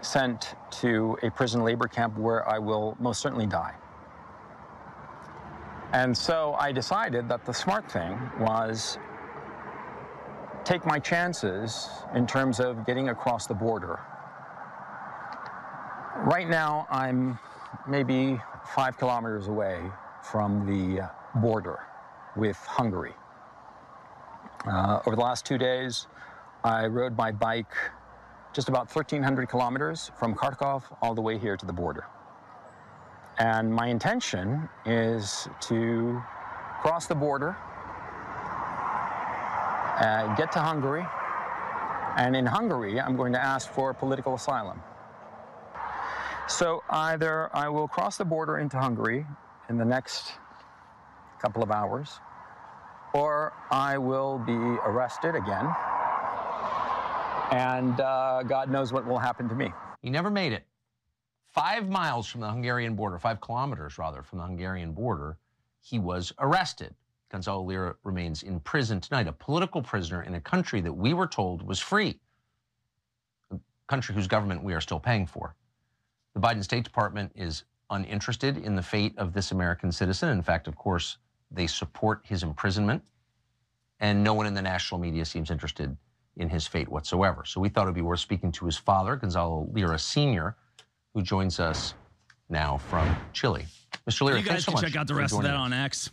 sent 0.00 0.54
to 0.82 1.18
a 1.24 1.30
prison 1.32 1.64
labor 1.64 1.88
camp 1.88 2.16
where 2.16 2.48
I 2.48 2.56
will 2.60 2.96
most 3.00 3.20
certainly 3.20 3.46
die. 3.46 3.74
And 5.92 6.16
so 6.16 6.54
I 6.56 6.70
decided 6.70 7.28
that 7.30 7.44
the 7.44 7.52
smart 7.52 7.90
thing 7.90 8.16
was 8.38 8.96
take 10.62 10.86
my 10.86 11.00
chances 11.00 11.88
in 12.14 12.28
terms 12.28 12.60
of 12.60 12.86
getting 12.86 13.08
across 13.08 13.48
the 13.48 13.54
border. 13.54 13.98
Right 16.18 16.48
now, 16.48 16.86
I'm 16.92 17.40
maybe 17.88 18.40
five 18.72 18.96
kilometers 18.98 19.48
away 19.48 19.82
from 20.22 20.64
the 20.64 21.10
border 21.40 21.80
with 22.36 22.56
Hungary. 22.58 23.14
Uh, 24.66 25.00
over 25.06 25.16
the 25.16 25.22
last 25.22 25.46
two 25.46 25.58
days, 25.58 26.06
I 26.64 26.86
rode 26.86 27.16
my 27.16 27.32
bike 27.32 27.72
just 28.52 28.68
about 28.68 28.94
1,300 28.94 29.48
kilometers 29.48 30.10
from 30.18 30.34
Kharkov 30.34 30.82
all 31.00 31.14
the 31.14 31.22
way 31.22 31.38
here 31.38 31.56
to 31.56 31.66
the 31.66 31.72
border. 31.72 32.04
And 33.38 33.72
my 33.72 33.86
intention 33.86 34.68
is 34.84 35.48
to 35.62 36.22
cross 36.82 37.06
the 37.06 37.14
border 37.14 37.56
uh, 40.00 40.34
get 40.34 40.50
to 40.52 40.60
Hungary, 40.60 41.06
and 42.16 42.34
in 42.34 42.46
Hungary, 42.46 42.98
I'm 42.98 43.16
going 43.16 43.32
to 43.34 43.42
ask 43.42 43.70
for 43.70 43.92
political 43.92 44.34
asylum. 44.34 44.82
So 46.48 46.82
either 46.88 47.54
I 47.54 47.68
will 47.68 47.86
cross 47.86 48.16
the 48.16 48.24
border 48.24 48.58
into 48.58 48.78
Hungary 48.78 49.26
in 49.68 49.76
the 49.76 49.84
next 49.84 50.32
couple 51.40 51.62
of 51.62 51.70
hours, 51.70 52.18
or 53.12 53.52
I 53.70 53.98
will 53.98 54.38
be 54.38 54.52
arrested 54.52 55.34
again, 55.34 55.66
and 57.52 58.00
uh, 58.00 58.42
God 58.44 58.70
knows 58.70 58.92
what 58.92 59.06
will 59.06 59.18
happen 59.18 59.48
to 59.48 59.54
me. 59.54 59.72
He 60.02 60.10
never 60.10 60.30
made 60.30 60.52
it. 60.52 60.64
Five 61.48 61.88
miles 61.88 62.28
from 62.28 62.40
the 62.40 62.48
Hungarian 62.48 62.94
border, 62.94 63.18
five 63.18 63.40
kilometers 63.40 63.98
rather, 63.98 64.22
from 64.22 64.38
the 64.38 64.44
Hungarian 64.44 64.92
border, 64.92 65.36
he 65.80 65.98
was 65.98 66.32
arrested. 66.38 66.94
Gonzalo 67.30 67.62
Lira 67.62 67.96
remains 68.04 68.42
in 68.42 68.60
prison 68.60 69.00
tonight, 69.00 69.26
a 69.26 69.32
political 69.32 69.82
prisoner 69.82 70.22
in 70.22 70.34
a 70.34 70.40
country 70.40 70.80
that 70.80 70.92
we 70.92 71.14
were 71.14 71.26
told 71.26 71.62
was 71.62 71.78
free, 71.78 72.18
a 73.52 73.58
country 73.88 74.14
whose 74.14 74.26
government 74.26 74.62
we 74.62 74.74
are 74.74 74.80
still 74.80 75.00
paying 75.00 75.26
for. 75.26 75.54
The 76.34 76.40
Biden 76.40 76.62
State 76.62 76.84
Department 76.84 77.32
is 77.34 77.64
uninterested 77.90 78.58
in 78.58 78.76
the 78.76 78.82
fate 78.82 79.16
of 79.18 79.32
this 79.32 79.50
American 79.50 79.90
citizen. 79.90 80.28
In 80.28 80.42
fact, 80.42 80.68
of 80.68 80.76
course, 80.76 81.18
they 81.50 81.66
support 81.66 82.20
his 82.24 82.42
imprisonment, 82.42 83.02
and 83.98 84.22
no 84.22 84.34
one 84.34 84.46
in 84.46 84.54
the 84.54 84.62
national 84.62 85.00
media 85.00 85.24
seems 85.24 85.50
interested 85.50 85.96
in 86.36 86.48
his 86.48 86.66
fate 86.66 86.88
whatsoever. 86.88 87.44
So 87.44 87.60
we 87.60 87.68
thought 87.68 87.82
it 87.82 87.86
would 87.86 87.94
be 87.94 88.02
worth 88.02 88.20
speaking 88.20 88.52
to 88.52 88.66
his 88.66 88.76
father, 88.76 89.16
Gonzalo 89.16 89.68
Lira 89.72 89.98
Sr., 89.98 90.56
who 91.14 91.22
joins 91.22 91.60
us 91.60 91.94
now 92.48 92.78
from 92.78 93.14
Chile. 93.32 93.66
Mr. 94.08 94.22
Lira, 94.22 94.38
you 94.38 94.44
guys 94.44 94.64
so 94.64 94.72
can 94.72 94.80
check 94.82 94.96
out 94.96 95.06
the 95.06 95.14
rest 95.14 95.34
of 95.34 95.42
that 95.42 95.54
us. 95.54 95.58
on 95.58 95.72
X. 95.72 96.10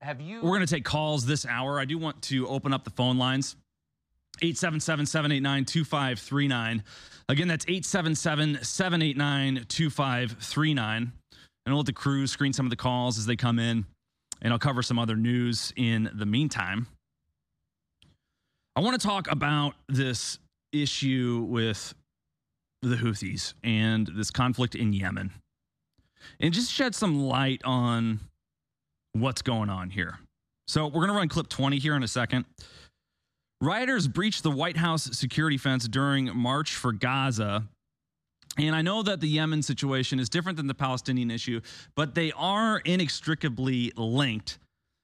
Have 0.00 0.20
you? 0.20 0.36
We're 0.36 0.50
going 0.50 0.66
to 0.66 0.72
take 0.72 0.84
calls 0.84 1.26
this 1.26 1.44
hour. 1.44 1.80
I 1.80 1.84
do 1.84 1.98
want 1.98 2.22
to 2.22 2.46
open 2.48 2.72
up 2.72 2.84
the 2.84 2.90
phone 2.90 3.18
lines. 3.18 3.56
877 4.40 5.06
789 5.06 5.64
2539. 5.64 6.84
Again, 7.28 7.48
that's 7.48 7.64
877 7.66 8.62
789 8.62 9.64
2539. 9.68 10.96
And 10.96 11.12
I'll 11.66 11.76
let 11.76 11.86
the 11.86 11.92
crew 11.92 12.26
screen 12.26 12.52
some 12.52 12.64
of 12.64 12.70
the 12.70 12.76
calls 12.76 13.18
as 13.18 13.26
they 13.26 13.36
come 13.36 13.58
in, 13.58 13.84
and 14.42 14.52
I'll 14.52 14.58
cover 14.58 14.82
some 14.82 14.98
other 14.98 15.16
news 15.16 15.72
in 15.76 16.10
the 16.14 16.26
meantime. 16.26 16.86
I 18.76 18.80
want 18.80 19.00
to 19.00 19.06
talk 19.06 19.30
about 19.30 19.74
this 19.88 20.38
issue 20.72 21.46
with 21.48 21.94
the 22.82 22.96
Houthis 22.96 23.54
and 23.64 24.08
this 24.14 24.30
conflict 24.30 24.74
in 24.74 24.92
Yemen 24.92 25.32
and 26.40 26.54
just 26.54 26.72
shed 26.72 26.94
some 26.94 27.20
light 27.20 27.60
on 27.64 28.20
what's 29.12 29.42
going 29.42 29.70
on 29.70 29.90
here. 29.90 30.18
So 30.66 30.86
we're 30.86 31.06
going 31.06 31.08
to 31.08 31.14
run 31.14 31.28
clip 31.28 31.48
20 31.48 31.78
here 31.78 31.96
in 31.96 32.02
a 32.02 32.08
second. 32.08 32.44
Rioters 33.60 34.06
breached 34.06 34.44
the 34.44 34.50
White 34.50 34.76
House 34.76 35.04
security 35.16 35.56
fence 35.56 35.88
during 35.88 36.36
March 36.36 36.74
for 36.74 36.92
Gaza 36.92 37.66
And 38.56 38.74
I 38.74 38.82
know 38.82 39.02
that 39.02 39.20
the 39.20 39.28
Yemen 39.28 39.62
situation 39.62 40.18
is 40.18 40.28
different 40.28 40.56
than 40.56 40.66
the 40.66 40.74
Palestinian 40.74 41.30
issue, 41.30 41.60
but 41.94 42.14
they 42.14 42.32
are 42.32 42.78
inextricably 42.80 43.92
linked. 43.96 44.58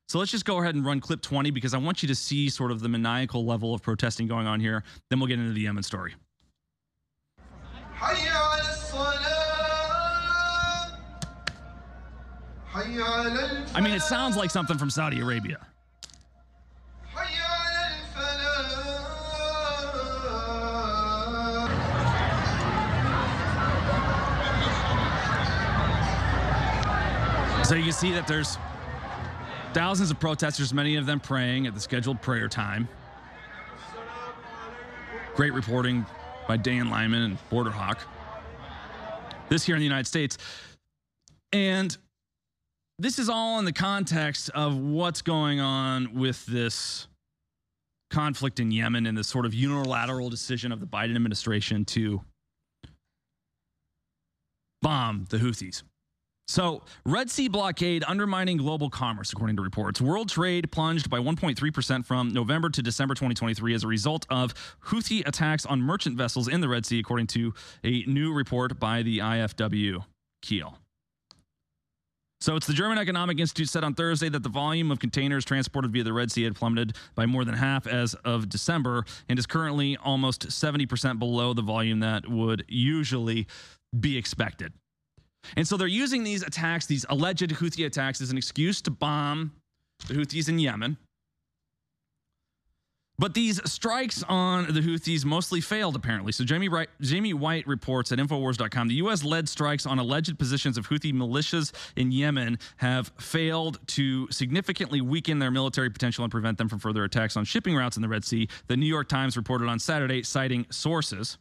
So 0.09 0.19
let's 0.19 0.31
just 0.31 0.45
go 0.45 0.61
ahead 0.61 0.75
and 0.75 0.85
run 0.85 1.01
clip 1.01 1.23
20 1.23 1.51
because 1.51 1.73
I 1.73 1.79
want 1.79 2.03
you 2.03 2.09
to 2.09 2.15
see 2.15 2.49
sort 2.51 2.71
of 2.71 2.81
the 2.81 2.89
maniacal 2.89 3.45
level 3.45 3.75
of 3.75 3.83
protesting 3.83 4.27
going 4.27 4.47
on 4.47 4.61
here. 4.61 4.83
Then 5.09 5.19
we'll 5.21 5.29
get 5.29 5.39
into 5.39 5.53
the 5.53 5.63
Yemen 5.63 5.83
story. 5.83 6.15
I 13.75 13.81
mean, 13.81 13.95
it 13.95 14.03
sounds 14.03 14.37
like 14.37 14.51
something 14.51 14.77
from 14.77 14.91
Saudi 14.91 15.21
Arabia. 15.21 15.67
So 27.65 27.75
you 27.75 27.85
can 27.85 27.93
see 27.93 28.13
that 28.13 28.29
there's 28.29 28.59
thousands 29.73 30.11
of 30.11 30.21
protesters, 30.21 30.75
many 30.75 30.97
of 30.97 31.07
them 31.07 31.19
praying 31.19 31.67
at 31.67 31.73
the 31.73 31.81
scheduled 31.81 32.21
prayer 32.21 32.47
time. 32.47 32.87
Great 35.35 35.55
reporting 35.55 36.05
by 36.47 36.59
Dan 36.59 36.91
Lyman 36.91 37.23
and 37.23 37.49
Border 37.49 37.71
Hawk. 37.71 38.07
This 39.49 39.65
here 39.65 39.77
in 39.77 39.81
the 39.81 39.87
United 39.87 40.07
States. 40.07 40.37
And 41.55 41.97
this 42.99 43.19
is 43.19 43.31
all 43.31 43.59
in 43.59 43.65
the 43.65 43.73
context 43.73 44.51
of 44.51 44.77
what's 44.77 45.23
going 45.23 45.59
on 45.59 46.13
with 46.13 46.45
this 46.45 47.09
conflict 48.11 48.61
in 48.61 48.73
Yemen 48.73 49.07
and 49.07 49.17
this 49.17 49.29
sort 49.29 49.47
of 49.47 49.55
unilateral 49.55 50.29
decision 50.29 50.71
of 50.71 50.81
the 50.81 50.87
Biden 50.87 51.15
administration 51.15 51.87
to 51.87 52.21
bomb 54.83 55.25
the 55.31 55.39
Houthis. 55.39 55.83
So, 56.47 56.83
Red 57.07 57.31
Sea 57.31 57.49
blockade 57.49 58.05
undermining 58.07 58.59
global 58.59 58.91
commerce, 58.91 59.33
according 59.33 59.57
to 59.57 59.63
reports. 59.63 60.01
World 60.01 60.29
trade 60.29 60.71
plunged 60.71 61.09
by 61.09 61.19
1.3% 61.19 62.05
from 62.05 62.33
November 62.35 62.69
to 62.69 62.83
December 62.83 63.15
2023 63.15 63.75
as 63.75 63.83
a 63.83 63.87
result 63.87 64.27
of 64.29 64.55
Houthi 64.87 65.27
attacks 65.27 65.65
on 65.65 65.81
merchant 65.81 66.19
vessels 66.19 66.47
in 66.47 66.61
the 66.61 66.69
Red 66.69 66.85
Sea, 66.85 66.99
according 66.99 67.29
to 67.29 67.55
a 67.83 68.03
new 68.07 68.33
report 68.33 68.79
by 68.79 69.03
the 69.03 69.19
IFW 69.19 70.05
Kiel. 70.43 70.79
So 72.43 72.57
it's 72.57 72.67
the 72.67 72.75
German 72.75 72.99
Economic 72.99 73.41
Institute 73.41 73.71
said 73.71 73.85
on 73.85 73.95
Thursday 73.95 74.29
that 74.29 74.43
the 74.43 74.51
volume 74.51 74.91
of 74.91 74.99
containers 74.99 75.47
transported 75.47 75.93
via 75.93 76.05
the 76.05 76.13
Red 76.13 76.31
Sea 76.31 76.43
had 76.43 76.55
plummeted 76.55 76.95
by 77.15 77.25
more 77.25 77.47
than 77.47 77.55
half 77.55 77.87
as 77.87 78.13
of 78.17 78.51
December 78.51 79.07
and 79.31 79.39
is 79.39 79.47
currently 79.47 79.97
almost 79.97 80.49
70% 80.49 81.19
below 81.19 81.55
the 81.55 81.63
volume 81.63 82.01
that 82.01 82.29
would 82.29 82.67
usually 82.69 83.47
be 83.99 84.19
expected. 84.19 84.75
And 85.57 85.67
so 85.67 85.77
they're 85.77 85.87
using 85.87 86.25
these 86.25 86.43
attacks, 86.43 86.87
these 86.87 87.05
alleged 87.09 87.51
Houthi 87.51 87.87
attacks, 87.87 88.21
as 88.21 88.31
an 88.31 88.37
excuse 88.37 88.81
to 88.83 88.91
bomb 88.91 89.53
the 90.09 90.15
Houthis 90.15 90.49
in 90.49 90.59
Yemen. 90.59 90.97
But 93.17 93.35
these 93.35 93.61
strikes 93.71 94.25
on 94.25 94.67
the 94.73 94.81
Houthis 94.81 95.25
mostly 95.25 95.61
failed, 95.61 95.95
apparently. 95.95 96.33
So 96.33 96.45
Jamie, 96.45 96.69
Wright, 96.69 96.89
Jamie 97.01 97.33
White 97.33 97.65
reports 97.67 98.11
at 98.11 98.19
Infowars.com 98.19 98.89
the 98.89 98.95
U.S. 98.95 99.23
led 99.23 99.49
strikes 99.49 99.87
on 99.87 100.01
alleged 100.01 100.37
positions 100.37 100.77
of 100.77 100.89
Houthi 100.89 101.13
militias 101.13 101.73
in 101.95 102.11
Yemen 102.11 102.59
have 102.79 103.13
failed 103.19 103.79
to 103.89 104.29
significantly 104.33 105.01
weaken 105.01 105.39
their 105.39 105.53
military 105.53 105.91
potential 105.91 106.25
and 106.25 106.31
prevent 106.31 106.59
them 106.59 106.69
from 106.69 106.81
further 106.81 107.05
attacks 107.05 107.37
on 107.37 107.45
shipping 107.45 107.77
routes 107.77 107.97
in 107.97 108.03
the 108.03 108.09
Red 108.09 108.25
Sea. 108.25 108.49
The 108.67 108.77
New 108.77 108.87
York 108.87 109.09
Times 109.09 109.37
reported 109.37 109.69
on 109.69 109.79
Saturday, 109.79 110.25
citing 110.25 110.67
sources. 110.71 111.39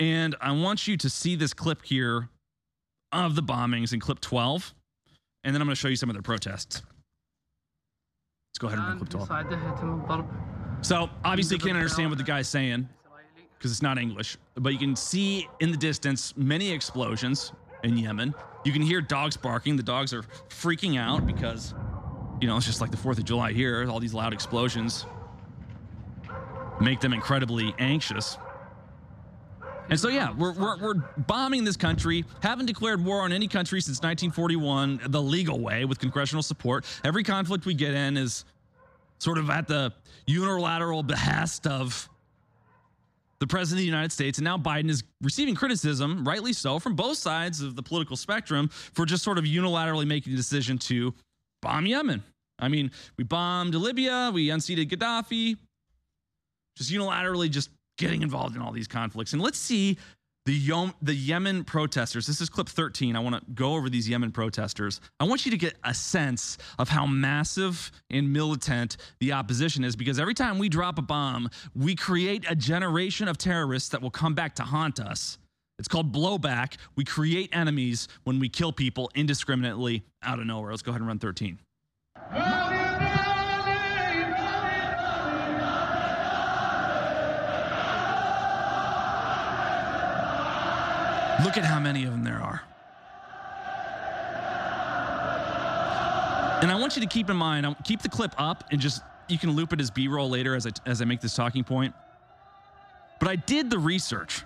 And 0.00 0.34
I 0.40 0.52
want 0.52 0.88
you 0.88 0.96
to 0.96 1.10
see 1.10 1.36
this 1.36 1.52
clip 1.52 1.84
here 1.84 2.30
of 3.12 3.34
the 3.36 3.42
bombings 3.42 3.92
in 3.92 4.00
clip 4.00 4.18
12. 4.20 4.74
And 5.44 5.54
then 5.54 5.60
I'm 5.60 5.68
going 5.68 5.74
to 5.74 5.80
show 5.80 5.88
you 5.88 5.96
some 5.96 6.08
of 6.08 6.14
their 6.14 6.22
protests. 6.22 6.82
Let's 8.50 8.58
go 8.58 8.68
ahead 8.68 8.78
and 8.78 8.88
run 8.88 8.98
clip 8.98 9.10
12. 9.10 9.28
So 10.80 11.10
obviously, 11.22 11.58
you 11.58 11.62
can't 11.62 11.76
understand 11.76 12.08
what 12.08 12.18
the 12.18 12.24
guy's 12.24 12.48
saying 12.48 12.88
because 13.58 13.70
it's 13.70 13.82
not 13.82 13.98
English, 13.98 14.38
but 14.54 14.72
you 14.72 14.78
can 14.78 14.96
see 14.96 15.46
in 15.60 15.70
the 15.70 15.76
distance 15.76 16.34
many 16.34 16.70
explosions 16.70 17.52
in 17.84 17.98
Yemen. 17.98 18.34
You 18.64 18.72
can 18.72 18.80
hear 18.80 19.02
dogs 19.02 19.36
barking. 19.36 19.76
The 19.76 19.82
dogs 19.82 20.14
are 20.14 20.22
freaking 20.48 20.98
out 20.98 21.26
because, 21.26 21.74
you 22.40 22.48
know, 22.48 22.56
it's 22.56 22.64
just 22.64 22.80
like 22.80 22.90
the 22.90 22.96
4th 22.96 23.18
of 23.18 23.26
July 23.26 23.52
here. 23.52 23.86
All 23.90 24.00
these 24.00 24.14
loud 24.14 24.32
explosions 24.32 25.04
make 26.80 27.00
them 27.00 27.12
incredibly 27.12 27.74
anxious. 27.78 28.38
And 29.88 29.98
so, 29.98 30.08
yeah, 30.08 30.32
we're, 30.36 30.52
we're, 30.52 30.78
we're, 30.78 30.94
bombing 31.16 31.64
this 31.64 31.76
country, 31.76 32.24
haven't 32.42 32.66
declared 32.66 33.04
war 33.04 33.22
on 33.22 33.32
any 33.32 33.48
country 33.48 33.80
since 33.80 33.98
1941 33.98 35.00
the 35.08 35.20
legal 35.20 35.60
way 35.60 35.84
with 35.84 35.98
congressional 35.98 36.42
support. 36.42 36.86
Every 37.04 37.24
conflict 37.24 37.66
we 37.66 37.74
get 37.74 37.94
in 37.94 38.16
is 38.16 38.44
sort 39.18 39.38
of 39.38 39.50
at 39.50 39.66
the 39.66 39.92
unilateral 40.26 41.02
behest 41.02 41.66
of 41.66 42.08
the 43.40 43.46
president 43.46 43.78
of 43.78 43.82
the 43.82 43.86
United 43.86 44.12
States. 44.12 44.38
And 44.38 44.44
now 44.44 44.58
Biden 44.58 44.90
is 44.90 45.02
receiving 45.22 45.54
criticism, 45.54 46.26
rightly 46.26 46.52
so, 46.52 46.78
from 46.78 46.94
both 46.94 47.16
sides 47.16 47.62
of 47.62 47.74
the 47.74 47.82
political 47.82 48.16
spectrum 48.16 48.68
for 48.68 49.06
just 49.06 49.24
sort 49.24 49.38
of 49.38 49.44
unilaterally 49.44 50.06
making 50.06 50.34
a 50.34 50.36
decision 50.36 50.78
to 50.78 51.14
bomb 51.62 51.86
Yemen. 51.86 52.22
I 52.58 52.68
mean, 52.68 52.90
we 53.16 53.24
bombed 53.24 53.74
Libya, 53.74 54.30
we 54.32 54.50
unseated 54.50 54.90
Gaddafi, 54.90 55.56
just 56.76 56.92
unilaterally 56.92 57.50
just 57.50 57.70
getting 58.00 58.22
involved 58.22 58.56
in 58.56 58.62
all 58.62 58.72
these 58.72 58.88
conflicts. 58.88 59.34
And 59.34 59.42
let's 59.42 59.58
see 59.58 59.98
the 60.46 60.54
Yom, 60.54 60.94
the 61.02 61.14
Yemen 61.14 61.64
protesters. 61.64 62.26
This 62.26 62.40
is 62.40 62.48
clip 62.48 62.66
13. 62.68 63.14
I 63.14 63.20
want 63.20 63.36
to 63.36 63.52
go 63.52 63.74
over 63.74 63.90
these 63.90 64.08
Yemen 64.08 64.32
protesters. 64.32 65.00
I 65.20 65.24
want 65.24 65.44
you 65.44 65.50
to 65.50 65.58
get 65.58 65.76
a 65.84 65.92
sense 65.92 66.56
of 66.78 66.88
how 66.88 67.06
massive 67.06 67.92
and 68.08 68.32
militant 68.32 68.96
the 69.20 69.32
opposition 69.32 69.84
is 69.84 69.94
because 69.94 70.18
every 70.18 70.32
time 70.32 70.58
we 70.58 70.70
drop 70.70 70.98
a 70.98 71.02
bomb, 71.02 71.50
we 71.76 71.94
create 71.94 72.44
a 72.48 72.56
generation 72.56 73.28
of 73.28 73.36
terrorists 73.36 73.90
that 73.90 74.00
will 74.00 74.10
come 74.10 74.34
back 74.34 74.54
to 74.56 74.62
haunt 74.62 74.98
us. 74.98 75.38
It's 75.78 75.88
called 75.88 76.10
blowback. 76.12 76.76
We 76.96 77.04
create 77.04 77.50
enemies 77.52 78.08
when 78.24 78.38
we 78.38 78.48
kill 78.48 78.72
people 78.72 79.10
indiscriminately 79.14 80.04
out 80.22 80.38
of 80.38 80.46
nowhere. 80.46 80.70
Let's 80.70 80.82
go 80.82 80.90
ahead 80.90 81.02
and 81.02 81.08
run 81.08 81.18
13. 81.18 81.58
Look 91.44 91.56
at 91.56 91.64
how 91.64 91.80
many 91.80 92.04
of 92.04 92.10
them 92.10 92.24
there 92.24 92.40
are. 92.40 92.62
And 96.62 96.70
I 96.70 96.78
want 96.78 96.96
you 96.96 97.02
to 97.02 97.08
keep 97.08 97.30
in 97.30 97.36
mind, 97.36 97.74
keep 97.84 98.02
the 98.02 98.08
clip 98.08 98.34
up 98.36 98.64
and 98.70 98.80
just, 98.80 99.02
you 99.28 99.38
can 99.38 99.52
loop 99.52 99.72
it 99.72 99.80
as 99.80 99.90
B 99.90 100.08
roll 100.08 100.28
later 100.28 100.54
as 100.54 100.66
I, 100.66 100.70
as 100.84 101.00
I 101.00 101.06
make 101.06 101.20
this 101.20 101.34
talking 101.34 101.64
point. 101.64 101.94
But 103.18 103.28
I 103.28 103.36
did 103.36 103.70
the 103.70 103.78
research. 103.78 104.42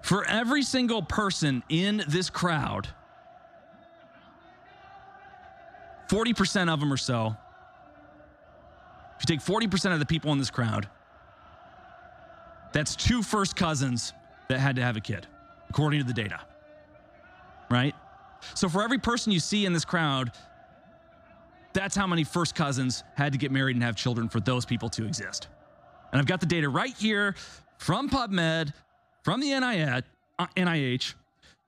For 0.00 0.24
every 0.24 0.62
single 0.62 1.02
person 1.02 1.62
in 1.68 2.02
this 2.08 2.30
crowd, 2.30 2.88
40% 6.08 6.72
of 6.72 6.80
them 6.80 6.92
or 6.92 6.96
so, 6.96 7.36
if 9.18 9.28
you 9.28 9.36
take 9.36 9.44
40% 9.44 9.92
of 9.92 9.98
the 9.98 10.06
people 10.06 10.32
in 10.32 10.38
this 10.38 10.50
crowd, 10.50 10.88
that's 12.72 12.96
two 12.96 13.22
first 13.22 13.56
cousins 13.56 14.14
that 14.48 14.60
had 14.60 14.76
to 14.76 14.82
have 14.82 14.96
a 14.96 15.00
kid, 15.00 15.26
according 15.68 16.00
to 16.00 16.06
the 16.06 16.12
data. 16.12 16.40
Right? 17.70 17.94
So 18.54 18.68
for 18.68 18.82
every 18.82 18.98
person 18.98 19.32
you 19.32 19.40
see 19.40 19.66
in 19.66 19.72
this 19.72 19.84
crowd, 19.84 20.32
that's 21.74 21.94
how 21.94 22.06
many 22.06 22.24
first 22.24 22.54
cousins 22.54 23.04
had 23.14 23.32
to 23.32 23.38
get 23.38 23.52
married 23.52 23.76
and 23.76 23.82
have 23.82 23.94
children 23.94 24.28
for 24.28 24.40
those 24.40 24.64
people 24.64 24.88
to 24.90 25.04
exist. 25.04 25.48
And 26.12 26.18
I've 26.18 26.26
got 26.26 26.40
the 26.40 26.46
data 26.46 26.68
right 26.68 26.94
here 26.96 27.34
from 27.76 28.08
PubMed, 28.08 28.72
from 29.22 29.40
the 29.40 29.48
NIH, 29.48 31.14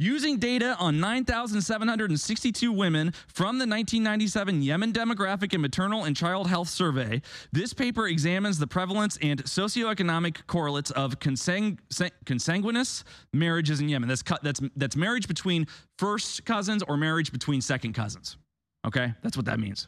Using 0.00 0.38
data 0.38 0.76
on 0.80 0.98
9,762 0.98 2.72
women 2.72 3.12
from 3.28 3.58
the 3.58 3.66
1997 3.66 4.62
Yemen 4.62 4.94
Demographic 4.94 5.52
and 5.52 5.60
Maternal 5.60 6.04
and 6.04 6.16
Child 6.16 6.48
Health 6.48 6.70
Survey, 6.70 7.20
this 7.52 7.74
paper 7.74 8.06
examines 8.06 8.58
the 8.58 8.66
prevalence 8.66 9.18
and 9.20 9.44
socioeconomic 9.44 10.46
correlates 10.46 10.90
of 10.92 11.18
consang- 11.18 11.76
consanguineous 12.24 13.04
marriages 13.34 13.80
in 13.80 13.90
Yemen. 13.90 14.08
That's, 14.08 14.22
that's, 14.42 14.60
that's 14.74 14.96
marriage 14.96 15.28
between 15.28 15.66
first 15.98 16.46
cousins 16.46 16.82
or 16.88 16.96
marriage 16.96 17.30
between 17.30 17.60
second 17.60 17.92
cousins. 17.92 18.38
Okay, 18.86 19.12
that's 19.22 19.36
what 19.36 19.44
that 19.44 19.60
means. 19.60 19.86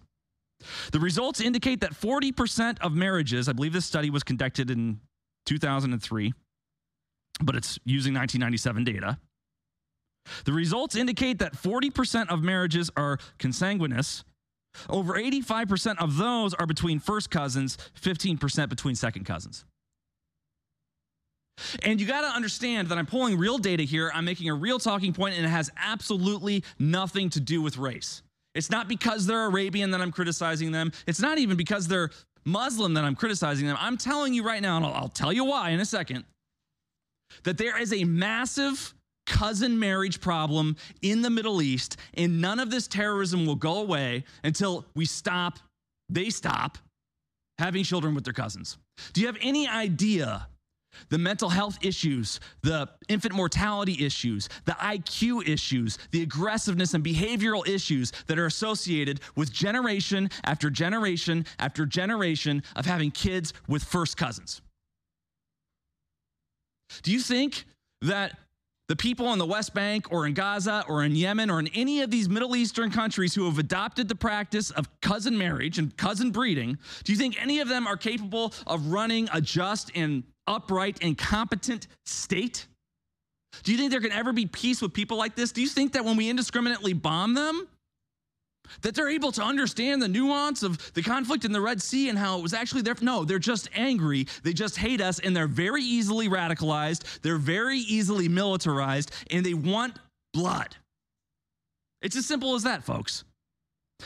The 0.92 1.00
results 1.00 1.40
indicate 1.40 1.80
that 1.80 1.94
40% 1.94 2.80
of 2.82 2.92
marriages, 2.92 3.48
I 3.48 3.54
believe 3.54 3.72
this 3.72 3.86
study 3.86 4.10
was 4.10 4.22
conducted 4.22 4.70
in 4.70 5.00
2003, 5.46 6.34
but 7.42 7.56
it's 7.56 7.78
using 7.86 8.12
1997 8.12 8.84
data. 8.84 9.16
The 10.44 10.52
results 10.52 10.96
indicate 10.96 11.38
that 11.40 11.54
40% 11.54 12.28
of 12.28 12.42
marriages 12.42 12.90
are 12.96 13.18
consanguineous. 13.38 14.24
Over 14.88 15.14
85% 15.14 15.96
of 15.98 16.16
those 16.16 16.54
are 16.54 16.66
between 16.66 16.98
first 16.98 17.30
cousins, 17.30 17.76
15% 18.00 18.68
between 18.68 18.94
second 18.94 19.24
cousins. 19.24 19.64
And 21.82 22.00
you 22.00 22.06
got 22.06 22.22
to 22.22 22.28
understand 22.28 22.88
that 22.88 22.98
I'm 22.98 23.06
pulling 23.06 23.38
real 23.38 23.58
data 23.58 23.82
here. 23.82 24.10
I'm 24.14 24.24
making 24.24 24.48
a 24.48 24.54
real 24.54 24.78
talking 24.78 25.12
point, 25.12 25.36
and 25.36 25.44
it 25.44 25.50
has 25.50 25.70
absolutely 25.76 26.64
nothing 26.78 27.28
to 27.30 27.40
do 27.40 27.60
with 27.60 27.76
race. 27.76 28.22
It's 28.54 28.70
not 28.70 28.88
because 28.88 29.26
they're 29.26 29.46
Arabian 29.46 29.90
that 29.92 30.00
I'm 30.00 30.12
criticizing 30.12 30.72
them. 30.72 30.92
It's 31.06 31.20
not 31.20 31.38
even 31.38 31.56
because 31.56 31.88
they're 31.88 32.10
Muslim 32.44 32.94
that 32.94 33.04
I'm 33.04 33.14
criticizing 33.14 33.66
them. 33.66 33.76
I'm 33.78 33.96
telling 33.96 34.34
you 34.34 34.42
right 34.42 34.60
now, 34.60 34.76
and 34.76 34.86
I'll, 34.86 34.94
I'll 34.94 35.08
tell 35.08 35.32
you 35.32 35.44
why 35.44 35.70
in 35.70 35.80
a 35.80 35.84
second, 35.84 36.24
that 37.44 37.58
there 37.58 37.80
is 37.80 37.92
a 37.92 38.04
massive 38.04 38.94
cousin 39.32 39.78
marriage 39.78 40.20
problem 40.20 40.76
in 41.00 41.22
the 41.22 41.30
Middle 41.30 41.62
East, 41.62 41.96
and 42.14 42.40
none 42.40 42.60
of 42.60 42.70
this 42.70 42.86
terrorism 42.86 43.46
will 43.46 43.56
go 43.56 43.78
away 43.78 44.24
until 44.44 44.84
we 44.94 45.06
stop, 45.06 45.58
they 46.10 46.28
stop 46.28 46.76
having 47.58 47.82
children 47.82 48.14
with 48.14 48.24
their 48.24 48.34
cousins. 48.34 48.76
Do 49.14 49.22
you 49.22 49.26
have 49.26 49.38
any 49.40 49.66
idea 49.66 50.46
the 51.08 51.16
mental 51.16 51.48
health 51.48 51.78
issues, 51.80 52.38
the 52.62 52.86
infant 53.08 53.34
mortality 53.34 54.04
issues, 54.04 54.50
the 54.66 54.72
IQ 54.72 55.48
issues, 55.48 55.96
the 56.10 56.22
aggressiveness 56.22 56.92
and 56.92 57.02
behavioral 57.02 57.66
issues 57.66 58.12
that 58.26 58.38
are 58.38 58.44
associated 58.44 59.20
with 59.34 59.50
generation 59.50 60.28
after 60.44 60.68
generation 60.68 61.46
after 61.58 61.86
generation 61.86 62.62
of 62.76 62.84
having 62.84 63.10
kids 63.10 63.54
with 63.68 63.82
first 63.82 64.18
cousins. 64.18 64.60
Do 67.02 67.10
you 67.10 67.20
think 67.20 67.64
that 68.02 68.36
the 68.92 68.96
people 68.96 69.32
in 69.32 69.38
the 69.38 69.46
West 69.46 69.72
Bank 69.72 70.12
or 70.12 70.26
in 70.26 70.34
Gaza 70.34 70.84
or 70.86 71.02
in 71.02 71.16
Yemen 71.16 71.48
or 71.48 71.58
in 71.58 71.68
any 71.68 72.02
of 72.02 72.10
these 72.10 72.28
Middle 72.28 72.54
Eastern 72.54 72.90
countries 72.90 73.34
who 73.34 73.46
have 73.46 73.56
adopted 73.58 74.06
the 74.06 74.14
practice 74.14 74.70
of 74.70 74.86
cousin 75.00 75.38
marriage 75.38 75.78
and 75.78 75.96
cousin 75.96 76.30
breeding, 76.30 76.76
do 77.02 77.10
you 77.10 77.16
think 77.16 77.40
any 77.40 77.60
of 77.60 77.68
them 77.68 77.86
are 77.86 77.96
capable 77.96 78.52
of 78.66 78.88
running 78.88 79.30
a 79.32 79.40
just 79.40 79.90
and 79.94 80.24
upright 80.46 80.98
and 81.00 81.16
competent 81.16 81.86
state? 82.04 82.66
Do 83.62 83.72
you 83.72 83.78
think 83.78 83.92
there 83.92 84.00
can 84.02 84.12
ever 84.12 84.34
be 84.34 84.44
peace 84.44 84.82
with 84.82 84.92
people 84.92 85.16
like 85.16 85.36
this? 85.36 85.52
Do 85.52 85.62
you 85.62 85.68
think 85.68 85.94
that 85.94 86.04
when 86.04 86.18
we 86.18 86.28
indiscriminately 86.28 86.92
bomb 86.92 87.32
them, 87.32 87.66
that 88.80 88.94
they're 88.94 89.08
able 89.10 89.32
to 89.32 89.42
understand 89.42 90.00
the 90.02 90.08
nuance 90.08 90.62
of 90.62 90.92
the 90.94 91.02
conflict 91.02 91.44
in 91.44 91.52
the 91.52 91.60
Red 91.60 91.82
Sea 91.82 92.08
and 92.08 92.18
how 92.18 92.38
it 92.38 92.42
was 92.42 92.54
actually 92.54 92.82
there. 92.82 92.94
No, 93.00 93.24
they're 93.24 93.38
just 93.38 93.68
angry. 93.74 94.26
They 94.42 94.52
just 94.52 94.76
hate 94.76 95.00
us 95.00 95.18
and 95.18 95.36
they're 95.36 95.46
very 95.46 95.82
easily 95.82 96.28
radicalized. 96.28 97.20
They're 97.20 97.36
very 97.36 97.78
easily 97.78 98.28
militarized 98.28 99.10
and 99.30 99.44
they 99.44 99.54
want 99.54 99.98
blood. 100.32 100.76
It's 102.00 102.16
as 102.16 102.26
simple 102.26 102.54
as 102.54 102.64
that, 102.64 102.84
folks. 102.84 103.24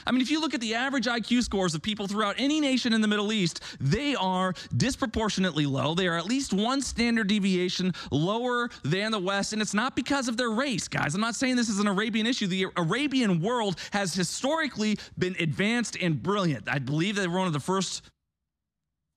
I 0.07 0.13
mean, 0.13 0.21
if 0.21 0.31
you 0.31 0.41
look 0.41 0.55
at 0.55 0.61
the 0.61 0.75
average 0.75 1.07
IQ 1.07 1.43
scores 1.43 1.75
of 1.75 1.83
people 1.83 2.07
throughout 2.07 2.37
any 2.39 2.61
nation 2.61 2.93
in 2.93 3.01
the 3.01 3.09
Middle 3.09 3.33
East, 3.33 3.63
they 3.81 4.15
are 4.15 4.55
disproportionately 4.77 5.67
low. 5.67 5.95
They 5.95 6.09
are 6.09 6.17
at 6.17 6.27
least 6.27 6.53
one 6.53 6.83
standard 6.83 7.29
deviation 7.29 7.93
lower 8.11 8.71
than 8.85 9.13
the 9.13 9.19
West. 9.19 9.53
And 9.53 9.63
it's 9.63 9.75
not 9.75 9.97
because 9.97 10.29
of 10.29 10.37
their 10.37 10.51
race, 10.51 10.89
guys. 10.89 11.15
I'm 11.15 11.21
not 11.21 11.35
saying 11.35 11.57
this 11.57 11.69
is 11.69 11.79
an 11.79 11.87
Arabian 11.87 12.27
issue. 12.27 12.47
The 12.47 12.67
Arabian 12.77 13.41
world 13.41 13.79
has 13.93 14.15
historically 14.15 14.99
been 15.19 15.37
advanced 15.39 15.97
and 16.01 16.23
brilliant. 16.23 16.69
I 16.69 16.79
believe 16.79 17.17
they 17.17 17.27
were 17.27 17.39
one 17.39 17.47
of 17.47 17.53
the 17.53 17.61
first 17.61 18.03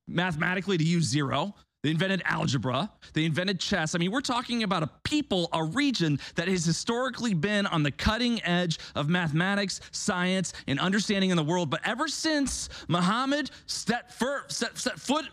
mathematically 0.08 0.78
to 0.78 0.84
use 0.84 1.06
zero. 1.06 1.56
They 1.84 1.92
invented 1.92 2.22
algebra. 2.26 2.92
They 3.14 3.24
invented 3.24 3.60
chess. 3.60 3.96
I 3.96 4.00
mean, 4.00 4.12
we're 4.12 4.22
talking 4.22 4.64
about 4.64 4.84
a 4.84 4.90
people, 5.04 5.48
a 5.54 5.64
region 5.64 6.20
that 6.36 6.50
has 6.50 6.66
historically 6.66 7.34
been 7.34 7.66
on 7.68 7.84
the 7.84 7.92
cutting 7.92 8.44
edge 8.44 8.80
of 8.96 9.08
mathematics, 9.08 9.80
science, 9.92 10.52
and 10.68 10.80
understanding 10.80 11.30
in 11.30 11.38
the 11.38 11.44
world. 11.44 11.70
But 11.70 11.82
ever 11.86 12.10
since 12.10 12.68
Muhammad 12.90 13.50
set, 13.66 14.14
set, 14.50 14.78
set 14.78 15.00
foot 15.00 15.26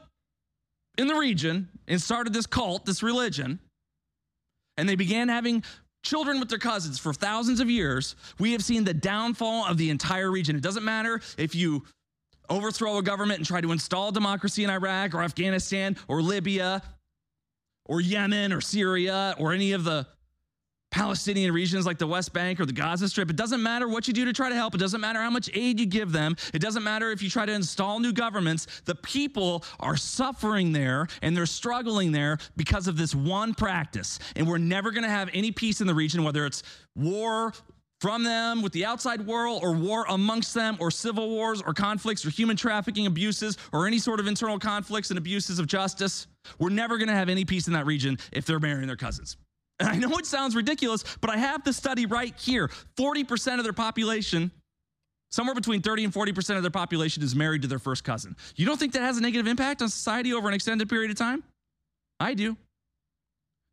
in 0.99 1.09
the 1.09 1.17
region 1.17 1.69
and 1.89 2.01
started 2.01 2.33
this 2.33 2.47
cult, 2.47 2.87
this 2.87 3.03
religion, 3.03 3.59
and 4.77 4.89
they 4.89 4.95
began 4.95 5.29
having 5.29 5.65
children 6.05 6.39
with 6.39 6.49
their 6.49 6.59
cousins 6.59 7.01
for 7.01 7.13
thousands 7.13 7.59
of 7.59 7.69
years, 7.69 8.15
we 8.39 8.53
have 8.53 8.63
seen 8.63 8.85
the 8.85 8.95
downfall 8.95 9.67
of 9.67 9.77
the 9.77 9.91
entire 9.91 10.31
region. 10.31 10.55
It 10.55 10.63
doesn't 10.63 10.85
matter 10.85 11.21
if 11.37 11.57
you 11.57 11.83
overthrow 12.51 12.99
a 12.99 13.03
government 13.03 13.39
and 13.39 13.47
try 13.47 13.61
to 13.61 13.73
install 13.73 14.13
democracy 14.13 14.65
in 14.65 14.71
Iraq 14.71 15.15
or 15.15 15.23
Afghanistan 15.23 15.97
or 16.09 16.23
Libya 16.23 16.83
or 17.85 18.01
Yemen 18.01 18.53
or 18.53 18.61
Syria 18.61 19.35
or 19.39 19.53
any 19.53 19.73
of 19.73 19.85
the 19.85 20.07
Palestinian 20.91 21.53
regions 21.53 21.85
like 21.85 21.99
the 21.99 22.07
West 22.07 22.33
Bank 22.33 22.59
or 22.59 22.65
the 22.65 22.73
Gaza 22.73 23.09
Strip. 23.09 23.29
It 23.29 23.37
doesn't 23.37 23.63
matter 23.63 23.87
what 23.89 24.09
you 24.09 24.15
do 24.15 24.25
to 24.25 24.33
try 24.33 24.49
to 24.49 24.55
help. 24.55 24.75
It 24.75 24.79
doesn't 24.79 25.01
matter 25.01 25.21
how 25.21 25.29
much 25.29 25.51
aid 25.53 25.79
you 25.79 25.85
give 25.85 26.11
them. 26.13 26.37
It 26.55 26.61
doesn't 26.61 26.83
matter 26.83 27.11
if 27.11 27.21
you 27.23 27.29
try 27.29 27.45
to 27.45 27.53
install 27.53 28.01
new 28.01 28.13
governments. 28.13 28.67
The 28.87 28.95
people 28.95 29.65
are 29.81 29.97
suffering 29.97 30.73
there 30.73 31.09
and 31.21 31.37
they're 31.37 31.45
struggling 31.45 32.13
there 32.13 32.39
because 32.57 32.89
of 32.89 32.97
this 32.97 33.15
one 33.15 33.53
practice. 33.53 34.19
And 34.37 34.49
we're 34.49 34.59
never 34.59 34.91
going 34.91 35.03
to 35.03 35.11
have 35.11 35.29
any 35.35 35.51
peace 35.51 35.81
in 35.81 35.87
the 35.87 35.95
region, 35.95 36.25
whether 36.25 36.47
it's 36.47 36.63
war, 36.95 37.53
from 38.01 38.25
them 38.25 38.63
with 38.63 38.73
the 38.73 38.85
outside 38.85 39.27
world 39.27 39.61
or 39.63 39.73
war 39.73 40.05
amongst 40.09 40.55
them 40.55 40.77
or 40.81 40.91
civil 40.91 41.29
wars 41.31 41.63
or 41.63 41.73
conflicts 41.73 42.25
or 42.27 42.31
human 42.31 42.57
trafficking 42.57 43.07
abuses 43.07 43.57
or 43.73 43.87
any 43.87 43.99
sort 43.99 44.21
of 44.21 44.27
internal 44.27 44.59
conflicts 44.59 45.11
and 45.11 45.19
abuses 45.19 45.59
of 45.59 45.67
justice. 45.67 46.27
We're 46.59 46.71
never 46.71 46.99
going 46.99 47.09
to 47.09 47.15
have 47.15 47.29
any 47.29 47.45
peace 47.45 47.67
in 47.67 47.73
that 47.73 47.87
region 47.87 48.19
if 48.33 48.45
they're 48.45 48.61
marrying 48.61 48.87
their 48.87 48.97
cousins. 48.97 49.37
And 49.79 49.89
I 49.89 49.97
know 49.97 50.17
it 50.19 50.27
sounds 50.27 50.55
ridiculous, 50.55 51.05
but 51.21 51.31
I 51.31 51.37
have 51.39 51.65
the 51.65 51.73
study 51.73 52.07
right 52.07 52.35
here. 52.39 52.71
40% 52.97 53.59
of 53.59 53.65
their 53.65 53.73
population, 53.73 54.51
somewhere 55.31 55.55
between 55.55 55.83
30 55.83 56.05
and 56.05 56.13
40% 56.13 56.57
of 56.57 56.63
their 56.63 56.71
population 56.71 57.23
is 57.23 57.35
married 57.35 57.63
to 57.63 57.69
their 57.69 57.79
first 57.79 58.05
cousin. 58.05 58.37
You 58.57 58.67
don't 58.67 58.79
think 58.79 58.93
that 58.93 59.01
has 59.01 59.17
a 59.17 59.23
negative 59.23 59.47
impact 59.47 59.83
on 59.83 59.89
society 59.89 60.33
over 60.33 60.49
an 60.49 60.55
extended 60.55 60.89
period 60.89 61.11
of 61.11 61.17
time? 61.17 61.43
I 62.21 62.35
do. 62.35 62.57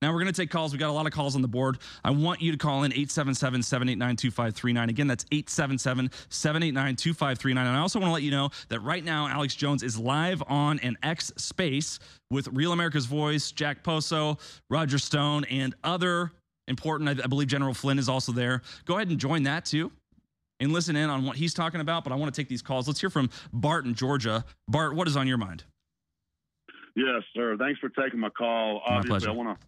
Now 0.04 0.12
we're 0.12 0.20
going 0.20 0.34
to 0.34 0.42
take 0.42 0.50
calls. 0.50 0.74
We 0.74 0.78
got 0.78 0.90
a 0.90 0.92
lot 0.92 1.06
of 1.06 1.14
calls 1.14 1.34
on 1.34 1.42
the 1.42 1.48
board. 1.48 1.78
I 2.04 2.12
want 2.12 2.42
you 2.42 2.52
to 2.52 2.58
call 2.58 2.84
in 2.84 2.92
877 2.92 3.64
789 3.64 4.18
2539. 4.18 4.90
Again, 4.90 5.08
that's 5.08 5.26
877 5.32 6.12
789 6.28 6.96
2539. 6.98 7.66
And 7.66 7.78
I 7.78 7.80
also 7.80 8.00
want 8.02 8.10
to 8.10 8.14
let 8.14 8.22
you 8.22 8.32
know 8.32 8.50
that 8.68 8.82
right 8.82 9.02
now, 9.02 9.30
Alex 9.30 9.56
Jones 9.56 9.82
is 9.82 9.98
live 9.98 10.44
on 10.48 10.80
an 10.80 10.98
X 11.04 11.32
space 11.38 12.00
with 12.30 12.50
Real 12.50 12.74
America's 12.74 13.06
Voice, 13.06 13.54
Jack 13.54 13.82
Poso, 13.82 14.38
Roger 14.70 14.98
Stone, 14.98 15.46
and 15.46 15.74
other 15.86 16.34
important, 16.68 17.10
I 17.24 17.28
believe 17.28 17.48
General 17.48 17.74
Flynn 17.74 17.98
is 17.98 18.10
also 18.10 18.34
there. 18.34 18.62
Go 18.84 18.96
ahead 18.96 19.08
and 19.08 19.18
join 19.18 19.44
that 19.44 19.64
too 19.64 19.90
and 20.60 20.74
listen 20.74 20.98
in 20.98 21.10
on 21.10 21.24
what 21.26 21.38
he's 21.38 21.54
talking 21.54 21.80
about. 21.80 22.04
But 22.04 22.12
I 22.12 22.18
want 22.18 22.36
to 22.36 22.42
take 22.42 22.50
these 22.50 22.62
calls. 22.62 22.90
Let's 22.90 23.00
hear 23.00 23.10
from 23.10 23.30
Bart 23.54 23.86
in 23.86 23.94
Georgia. 23.94 24.44
Bart, 24.68 24.96
what 24.96 25.08
is 25.08 25.16
on 25.16 25.28
your 25.28 25.38
mind? 25.38 25.64
Yes, 26.94 27.24
sir. 27.34 27.56
Thanks 27.58 27.80
for 27.80 27.88
taking 27.88 28.20
my 28.20 28.30
call. 28.30 28.82
My 28.86 28.98
Obviously, 28.98 29.10
pleasure. 29.10 29.30
I 29.30 29.32
want 29.32 29.60
to 29.60 29.68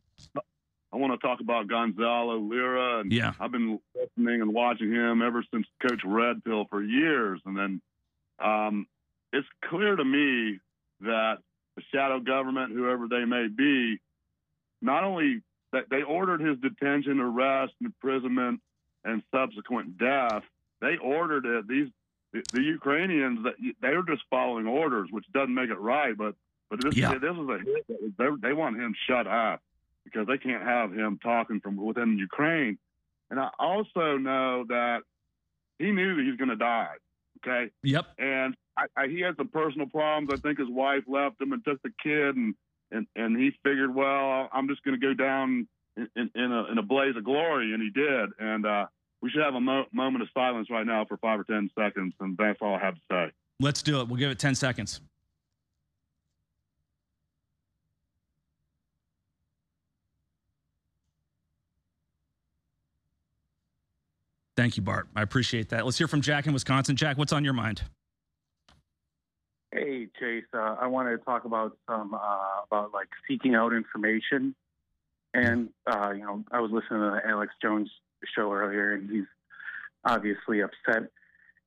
I 0.93 0.97
want 0.97 1.20
to 1.20 1.28
talk 1.28 1.41
about 1.41 1.68
Gonzalo 1.68 2.38
Lira, 2.38 2.99
and 3.01 3.11
Yeah. 3.11 3.34
I've 3.39 3.51
been 3.51 3.80
listening 3.95 4.41
and 4.41 4.53
watching 4.53 4.91
him 4.91 5.22
ever 5.22 5.43
since 5.53 5.68
Coach 5.86 6.01
Red 6.05 6.43
Pill 6.43 6.66
for 6.70 6.82
years, 6.82 7.41
and 7.45 7.57
then 7.57 7.82
um, 8.39 8.88
it's 9.34 9.47
clear 9.66 9.95
to 9.95 10.05
me 10.05 10.59
that 11.01 11.39
the 11.76 11.82
shadow 11.93 12.20
government, 12.20 12.72
whoever 12.72 13.07
they 13.07 13.26
may 13.26 13.47
be, 13.47 13.99
not 14.82 15.03
only 15.03 15.41
that 15.74 15.89
they 15.89 16.03
ordered 16.03 16.39
his 16.39 16.57
detention, 16.59 17.20
arrest, 17.20 17.74
imprisonment, 17.82 18.61
and 19.03 19.22
subsequent 19.34 19.97
death, 19.97 20.43
they 20.82 20.95
ordered 20.97 21.46
it. 21.46 21.67
These 21.67 21.89
the, 22.32 22.42
the 22.54 22.62
Ukrainians 22.62 23.43
that 23.43 23.54
they 23.82 23.96
were 23.96 24.04
just 24.04 24.24
following 24.29 24.66
orders, 24.67 25.09
which 25.12 25.25
doesn't 25.33 25.54
make 25.54 25.70
it 25.70 25.79
right, 25.79 26.16
but 26.17 26.36
but 26.70 26.82
this 26.82 26.96
Yeah. 26.96 27.13
this 27.17 27.33
is 27.33 27.50
a 27.50 27.59
hit. 27.66 27.87
That 27.87 28.13
they, 28.42 28.47
they 28.50 28.54
want 28.54 28.78
him 28.78 28.93
shut 29.08 29.28
up 29.28 29.62
because 30.05 30.27
they 30.27 30.37
can't 30.37 30.63
have 30.63 30.93
him 30.93 31.19
talking 31.21 31.59
from 31.59 31.75
within 31.75 32.17
Ukraine. 32.17 32.77
And 33.29 33.39
I 33.39 33.49
also 33.59 34.17
know 34.17 34.65
that 34.69 34.99
he 35.79 35.91
knew 35.91 36.15
that 36.15 36.21
he 36.21 36.29
was 36.29 36.37
going 36.37 36.49
to 36.49 36.55
die. 36.55 36.93
Okay. 37.45 37.71
Yep. 37.83 38.05
And 38.17 38.55
I, 38.77 38.86
I, 38.95 39.07
he 39.07 39.21
had 39.21 39.36
some 39.36 39.49
personal 39.49 39.87
problems. 39.87 40.29
I 40.32 40.37
think 40.37 40.59
his 40.59 40.69
wife 40.69 41.03
left 41.07 41.41
him 41.41 41.51
and 41.51 41.63
took 41.65 41.82
the 41.82 41.91
kid, 42.01 42.36
and 42.36 42.55
and 42.91 43.07
and 43.15 43.37
he 43.37 43.51
figured, 43.63 43.93
well, 43.93 44.49
I'm 44.53 44.67
just 44.67 44.83
going 44.83 44.99
to 44.99 45.05
go 45.05 45.13
down 45.13 45.67
in, 45.97 46.07
in, 46.15 46.32
in 46.36 46.51
a 46.51 46.71
in 46.71 46.77
a 46.77 46.83
blaze 46.83 47.15
of 47.17 47.23
glory, 47.23 47.73
and 47.73 47.82
he 47.82 47.89
did. 47.89 48.29
And 48.39 48.65
uh, 48.65 48.86
we 49.21 49.29
should 49.29 49.43
have 49.43 49.55
a 49.55 49.59
mo- 49.59 49.87
moment 49.91 50.21
of 50.21 50.29
silence 50.33 50.69
right 50.69 50.86
now 50.86 51.05
for 51.05 51.17
five 51.17 51.39
or 51.39 51.43
ten 51.43 51.69
seconds, 51.77 52.13
and 52.19 52.37
that's 52.37 52.59
all 52.61 52.75
I 52.75 52.79
have 52.79 52.95
to 52.95 53.01
say. 53.11 53.32
Let's 53.59 53.82
do 53.82 54.01
it. 54.01 54.07
We'll 54.07 54.17
give 54.17 54.32
it 54.32 54.39
10 54.39 54.55
seconds. 54.55 54.99
Thank 64.55 64.77
you, 64.77 64.83
Bart. 64.83 65.07
I 65.15 65.21
appreciate 65.21 65.69
that. 65.69 65.86
Let's 65.86 65.97
hear 65.97 66.07
from 66.07 66.21
Jack 66.21 66.47
in 66.47 66.53
Wisconsin. 66.53 66.95
Jack, 66.95 67.17
what's 67.17 67.33
on 67.33 67.43
your 67.43 67.53
mind? 67.53 67.83
Hey, 69.71 70.07
Chase. 70.17 70.45
Uh, 70.53 70.77
I 70.79 70.87
wanted 70.87 71.17
to 71.17 71.25
talk 71.25 71.43
about 71.43 71.77
some 71.89 72.13
uh, 72.13 72.61
about 72.63 72.93
like 72.93 73.09
seeking 73.27 73.55
out 73.55 73.73
information, 73.73 74.55
and 75.33 75.69
uh, 75.86 76.11
you 76.11 76.23
know, 76.23 76.45
I 76.51 76.61
was 76.61 76.71
listening 76.71 77.01
to 77.01 77.19
the 77.21 77.29
Alex 77.29 77.53
Jones 77.61 77.89
show 78.33 78.53
earlier, 78.53 78.93
and 78.93 79.09
he's 79.09 79.25
obviously 80.05 80.61
upset, 80.61 81.09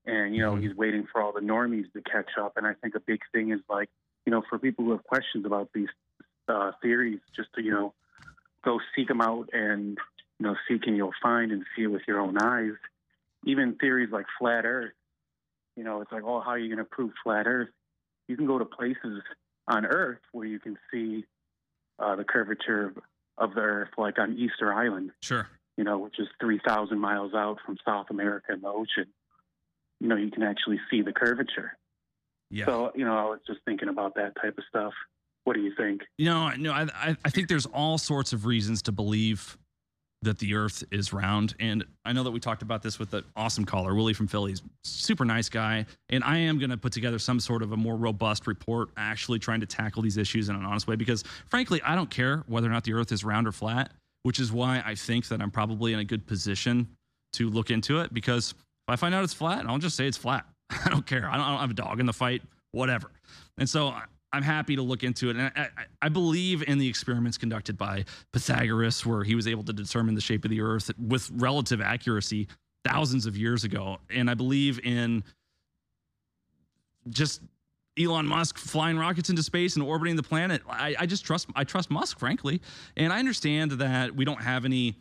and 0.06 0.34
you 0.34 0.40
know, 0.40 0.56
he's 0.56 0.74
waiting 0.74 1.06
for 1.12 1.20
all 1.20 1.32
the 1.32 1.40
normies 1.40 1.92
to 1.92 2.00
catch 2.10 2.30
up. 2.40 2.56
And 2.56 2.66
I 2.66 2.72
think 2.80 2.94
a 2.94 3.00
big 3.00 3.20
thing 3.32 3.52
is 3.52 3.60
like, 3.68 3.90
you 4.24 4.32
know, 4.32 4.42
for 4.48 4.58
people 4.58 4.86
who 4.86 4.92
have 4.92 5.04
questions 5.04 5.44
about 5.44 5.68
these 5.74 5.88
uh, 6.48 6.72
theories 6.80 7.20
just 7.36 7.48
to 7.56 7.62
you 7.62 7.72
know 7.72 7.92
go 8.64 8.80
seek 8.96 9.08
them 9.08 9.20
out 9.20 9.50
and 9.52 9.98
you 10.38 10.46
know 10.46 10.56
seek 10.68 10.86
and 10.86 10.96
you'll 10.96 11.12
find 11.22 11.52
and 11.52 11.64
see 11.74 11.82
it 11.82 11.88
with 11.88 12.02
your 12.06 12.20
own 12.20 12.36
eyes. 12.38 12.76
Even 13.44 13.76
theories 13.76 14.10
like 14.10 14.26
flat 14.38 14.64
Earth, 14.64 14.92
you 15.78 15.84
know, 15.84 16.00
it's 16.00 16.10
like, 16.10 16.24
oh, 16.24 16.40
how 16.40 16.50
are 16.50 16.58
you 16.58 16.74
going 16.74 16.84
to 16.84 16.90
prove 16.90 17.12
flat 17.22 17.46
Earth? 17.46 17.68
You 18.26 18.36
can 18.36 18.46
go 18.46 18.58
to 18.58 18.64
places 18.64 19.22
on 19.68 19.86
Earth 19.86 20.18
where 20.32 20.46
you 20.46 20.58
can 20.58 20.76
see 20.90 21.24
uh, 22.00 22.16
the 22.16 22.24
curvature 22.24 22.92
of 23.38 23.54
the 23.54 23.60
Earth, 23.60 23.90
like 23.96 24.18
on 24.18 24.36
Easter 24.36 24.74
Island. 24.74 25.12
Sure. 25.22 25.48
You 25.76 25.84
know, 25.84 25.98
which 25.98 26.18
is 26.18 26.26
3,000 26.40 26.98
miles 26.98 27.32
out 27.32 27.58
from 27.64 27.76
South 27.84 28.06
America 28.10 28.52
in 28.52 28.60
the 28.60 28.68
ocean. 28.68 29.06
You 30.00 30.08
know, 30.08 30.16
you 30.16 30.32
can 30.32 30.42
actually 30.42 30.80
see 30.90 31.02
the 31.02 31.12
curvature. 31.12 31.76
Yeah. 32.50 32.66
So, 32.66 32.90
you 32.96 33.04
know, 33.04 33.16
I 33.16 33.24
was 33.24 33.40
just 33.46 33.60
thinking 33.64 33.88
about 33.88 34.16
that 34.16 34.34
type 34.42 34.58
of 34.58 34.64
stuff. 34.68 34.92
What 35.44 35.54
do 35.54 35.60
you 35.60 35.72
think? 35.76 36.02
You 36.16 36.26
know, 36.26 36.50
no, 36.56 36.72
I, 36.72 36.88
I, 36.92 37.16
I 37.24 37.30
think 37.30 37.48
there's 37.48 37.66
all 37.66 37.98
sorts 37.98 38.32
of 38.32 38.46
reasons 38.46 38.82
to 38.82 38.92
believe 38.92 39.56
that 40.22 40.38
the 40.38 40.54
earth 40.54 40.82
is 40.90 41.12
round. 41.12 41.54
And 41.60 41.84
I 42.04 42.12
know 42.12 42.24
that 42.24 42.30
we 42.30 42.40
talked 42.40 42.62
about 42.62 42.82
this 42.82 42.98
with 42.98 43.10
the 43.10 43.24
awesome 43.36 43.64
caller, 43.64 43.94
Willie 43.94 44.14
from 44.14 44.26
Philly. 44.26 44.52
He's 44.52 44.62
super 44.82 45.24
nice 45.24 45.48
guy. 45.48 45.86
And 46.08 46.24
I 46.24 46.38
am 46.38 46.58
going 46.58 46.70
to 46.70 46.76
put 46.76 46.92
together 46.92 47.18
some 47.18 47.38
sort 47.38 47.62
of 47.62 47.72
a 47.72 47.76
more 47.76 47.96
robust 47.96 48.46
report, 48.46 48.88
actually 48.96 49.38
trying 49.38 49.60
to 49.60 49.66
tackle 49.66 50.02
these 50.02 50.16
issues 50.16 50.48
in 50.48 50.56
an 50.56 50.64
honest 50.64 50.88
way. 50.88 50.96
Because 50.96 51.22
frankly, 51.46 51.80
I 51.82 51.94
don't 51.94 52.10
care 52.10 52.42
whether 52.46 52.66
or 52.66 52.70
not 52.70 52.84
the 52.84 52.94
earth 52.94 53.12
is 53.12 53.24
round 53.24 53.46
or 53.46 53.52
flat, 53.52 53.92
which 54.24 54.40
is 54.40 54.50
why 54.50 54.82
I 54.84 54.94
think 54.96 55.28
that 55.28 55.40
I'm 55.40 55.50
probably 55.50 55.92
in 55.92 56.00
a 56.00 56.04
good 56.04 56.26
position 56.26 56.88
to 57.34 57.48
look 57.48 57.70
into 57.70 58.00
it. 58.00 58.12
Because 58.12 58.50
if 58.52 58.88
I 58.88 58.96
find 58.96 59.14
out 59.14 59.22
it's 59.22 59.34
flat, 59.34 59.66
I'll 59.66 59.78
just 59.78 59.96
say 59.96 60.08
it's 60.08 60.18
flat. 60.18 60.46
I 60.70 60.90
don't 60.90 61.06
care. 61.06 61.28
I 61.30 61.36
don't, 61.36 61.46
I 61.46 61.50
don't 61.50 61.60
have 61.60 61.70
a 61.70 61.74
dog 61.74 62.00
in 62.00 62.06
the 62.06 62.12
fight, 62.12 62.42
whatever. 62.72 63.12
And 63.56 63.68
so 63.68 63.94
I'm 64.32 64.42
happy 64.42 64.76
to 64.76 64.82
look 64.82 65.04
into 65.04 65.30
it. 65.30 65.36
And 65.36 65.52
I, 65.56 65.68
I, 66.02 66.08
believe 66.08 66.62
in 66.68 66.78
the 66.78 66.88
experiments 66.88 67.38
conducted 67.38 67.78
by 67.78 68.04
Pythagoras, 68.32 69.06
where 69.06 69.24
he 69.24 69.34
was 69.34 69.48
able 69.48 69.64
to 69.64 69.72
determine 69.72 70.14
the 70.14 70.20
shape 70.20 70.44
of 70.44 70.50
the 70.50 70.60
earth 70.60 70.90
with 70.98 71.30
relative 71.34 71.80
accuracy 71.80 72.46
thousands 72.84 73.26
of 73.26 73.36
years 73.36 73.64
ago. 73.64 73.98
And 74.10 74.28
I 74.28 74.34
believe 74.34 74.80
in 74.84 75.24
just 77.08 77.40
Elon 77.98 78.26
Musk 78.26 78.58
flying 78.58 78.98
rockets 78.98 79.30
into 79.30 79.42
space 79.42 79.76
and 79.76 79.84
orbiting 79.84 80.16
the 80.16 80.22
planet. 80.22 80.62
I, 80.68 80.94
I 80.98 81.06
just 81.06 81.24
trust 81.24 81.48
I 81.56 81.64
trust 81.64 81.90
Musk, 81.90 82.18
frankly. 82.18 82.60
And 82.96 83.12
I 83.12 83.18
understand 83.18 83.72
that 83.72 84.14
we 84.14 84.24
don't 84.24 84.42
have 84.42 84.64
any 84.64 84.96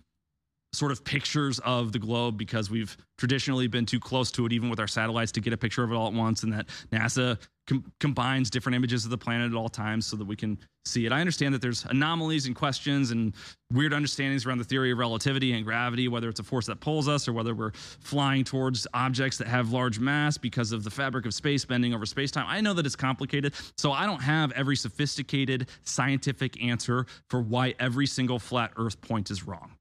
sort 0.73 0.91
of 0.91 1.03
pictures 1.03 1.59
of 1.59 1.91
the 1.91 1.99
globe 1.99 2.37
because 2.37 2.69
we've 2.69 2.97
traditionally 3.17 3.67
been 3.67 3.85
too 3.85 3.99
close 3.99 4.31
to 4.31 4.45
it, 4.45 4.53
even 4.53 4.69
with 4.69 4.79
our 4.79 4.87
satellites, 4.87 5.31
to 5.33 5.41
get 5.41 5.53
a 5.53 5.57
picture 5.57 5.83
of 5.83 5.91
it 5.91 5.95
all 5.95 6.07
at 6.07 6.13
once, 6.13 6.43
and 6.43 6.53
that 6.53 6.67
NASA 6.91 7.37
com- 7.67 7.91
combines 7.99 8.49
different 8.49 8.75
images 8.75 9.03
of 9.03 9.11
the 9.11 9.17
planet 9.17 9.51
at 9.51 9.55
all 9.55 9.69
times 9.69 10.07
so 10.07 10.15
that 10.15 10.25
we 10.25 10.35
can 10.35 10.57
see 10.85 11.05
it. 11.05 11.11
I 11.11 11.19
understand 11.19 11.53
that 11.53 11.61
there's 11.61 11.85
anomalies 11.85 12.47
and 12.47 12.55
questions 12.55 13.11
and 13.11 13.35
weird 13.71 13.93
understandings 13.93 14.45
around 14.45 14.57
the 14.57 14.63
theory 14.63 14.91
of 14.91 14.97
relativity 14.97 15.53
and 15.53 15.65
gravity, 15.65 16.07
whether 16.07 16.29
it's 16.29 16.39
a 16.39 16.43
force 16.43 16.65
that 16.67 16.79
pulls 16.79 17.07
us 17.07 17.27
or 17.27 17.33
whether 17.33 17.53
we're 17.53 17.71
flying 17.73 18.43
towards 18.43 18.87
objects 18.93 19.37
that 19.37 19.47
have 19.47 19.71
large 19.71 19.99
mass 19.99 20.37
because 20.37 20.71
of 20.71 20.83
the 20.83 20.89
fabric 20.89 21.25
of 21.25 21.33
space 21.33 21.65
bending 21.65 21.93
over 21.93 22.05
space 22.05 22.31
time. 22.31 22.45
I 22.47 22.61
know 22.61 22.73
that 22.73 22.85
it's 22.85 22.95
complicated, 22.95 23.53
so 23.77 23.91
I 23.91 24.05
don't 24.05 24.21
have 24.21 24.51
every 24.53 24.75
sophisticated 24.75 25.69
scientific 25.83 26.63
answer 26.63 27.05
for 27.29 27.41
why 27.41 27.75
every 27.79 28.07
single 28.07 28.39
flat 28.39 28.71
Earth 28.77 28.99
point 29.01 29.29
is 29.29 29.45
wrong. 29.45 29.73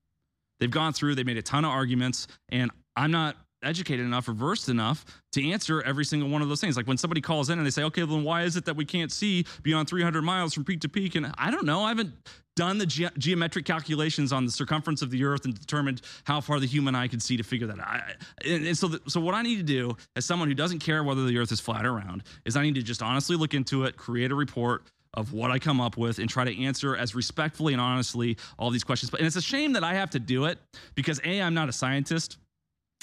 They've 0.59 0.71
gone 0.71 0.93
through, 0.93 1.15
they 1.15 1.25
made 1.25 1.37
a 1.37 1.43
ton 1.43 1.65
of 1.65 1.71
arguments, 1.71 2.27
and 2.49 2.71
I'm 2.97 3.11
not 3.11 3.37
educated 3.67 4.05
enough 4.05 4.29
or 4.29 4.33
versed 4.33 4.69
enough 4.69 5.05
to 5.33 5.51
answer 5.51 5.83
every 5.83 6.05
single 6.05 6.29
one 6.29 6.43
of 6.43 6.49
those 6.49 6.61
things. 6.61 6.77
Like 6.77 6.87
when 6.87 6.97
somebody 6.97 7.21
calls 7.21 7.51
in 7.51 7.59
and 7.59 7.67
they 7.67 7.71
say, 7.71 7.83
okay, 7.85 8.03
then 8.03 8.25
why 8.25 8.43
is 8.43 8.57
it 8.57 8.65
that 8.65 8.77
we 8.77 8.85
can't 8.85 9.13
see 9.13 9.45
beyond 9.63 9.89
300 9.89 10.23
miles 10.23 10.55
from 10.55 10.65
peak 10.65 10.81
to 10.81 10.89
peak? 10.89 11.15
And 11.15 11.33
I 11.37 11.51
don't 11.51 11.67
know. 11.67 11.83
I 11.83 11.89
haven't 11.89 12.15
done 12.55 12.79
the 12.79 12.87
ge- 12.87 13.13
geometric 13.19 13.67
calculations 13.67 14.33
on 14.33 14.47
the 14.47 14.51
circumference 14.51 15.03
of 15.03 15.11
the 15.11 15.25
earth 15.25 15.45
and 15.45 15.59
determined 15.59 16.01
how 16.25 16.41
far 16.41 16.59
the 16.59 16.67
human 16.67 16.95
eye 16.95 17.07
can 17.07 17.21
see 17.21 17.37
to 17.37 17.43
figure 17.43 17.67
that 17.67 17.79
out. 17.79 18.01
And, 18.45 18.67
and 18.67 18.79
so, 18.79 18.89
the, 18.89 19.01
so 19.09 19.21
what 19.21 19.35
I 19.35 19.43
need 19.43 19.57
to 19.57 19.63
do 19.63 19.97
as 20.17 20.25
someone 20.25 20.49
who 20.49 20.55
doesn't 20.55 20.79
care 20.79 21.05
whether 21.05 21.27
the 21.27 21.37
earth 21.39 21.53
is 21.53 21.61
flat 21.61 21.85
or 21.85 21.93
round 21.93 22.23
is 22.45 22.57
I 22.57 22.63
need 22.63 22.77
to 22.77 22.83
just 22.83 23.03
honestly 23.03 23.37
look 23.37 23.53
into 23.53 23.85
it, 23.85 23.97
create 23.97 24.33
a 24.33 24.35
report, 24.35 24.85
of 25.17 25.33
what 25.33 25.51
I 25.51 25.59
come 25.59 25.81
up 25.81 25.97
with 25.97 26.19
and 26.19 26.29
try 26.29 26.45
to 26.45 26.63
answer 26.63 26.95
as 26.95 27.15
respectfully 27.15 27.73
and 27.73 27.81
honestly 27.81 28.37
all 28.59 28.71
these 28.71 28.85
questions. 28.85 29.13
And 29.15 29.27
it's 29.27 29.37
a 29.37 29.43
shame 29.43 29.73
that 29.73 29.83
I 29.83 29.95
have 29.95 30.11
to 30.11 30.19
do 30.19 30.45
it 30.45 30.59
because 30.95 31.21
A, 31.25 31.41
I'm 31.41 31.55
not 31.55 31.69
a 31.69 31.73
scientist, 31.73 32.37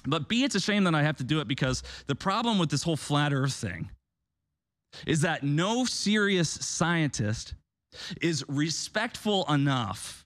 but 0.05 0.27
B, 0.27 0.43
it's 0.43 0.55
a 0.55 0.59
shame 0.59 0.83
that 0.85 0.95
I 0.95 1.03
have 1.03 1.17
to 1.17 1.23
do 1.23 1.39
it 1.39 1.47
because 1.47 1.83
the 2.07 2.15
problem 2.15 2.57
with 2.57 2.69
this 2.69 2.83
whole 2.83 2.97
flat 2.97 3.33
earth 3.33 3.53
thing 3.53 3.89
is 5.07 5.21
that 5.21 5.43
no 5.43 5.85
serious 5.85 6.49
scientist 6.49 7.55
is 8.21 8.43
respectful 8.47 9.45
enough 9.51 10.25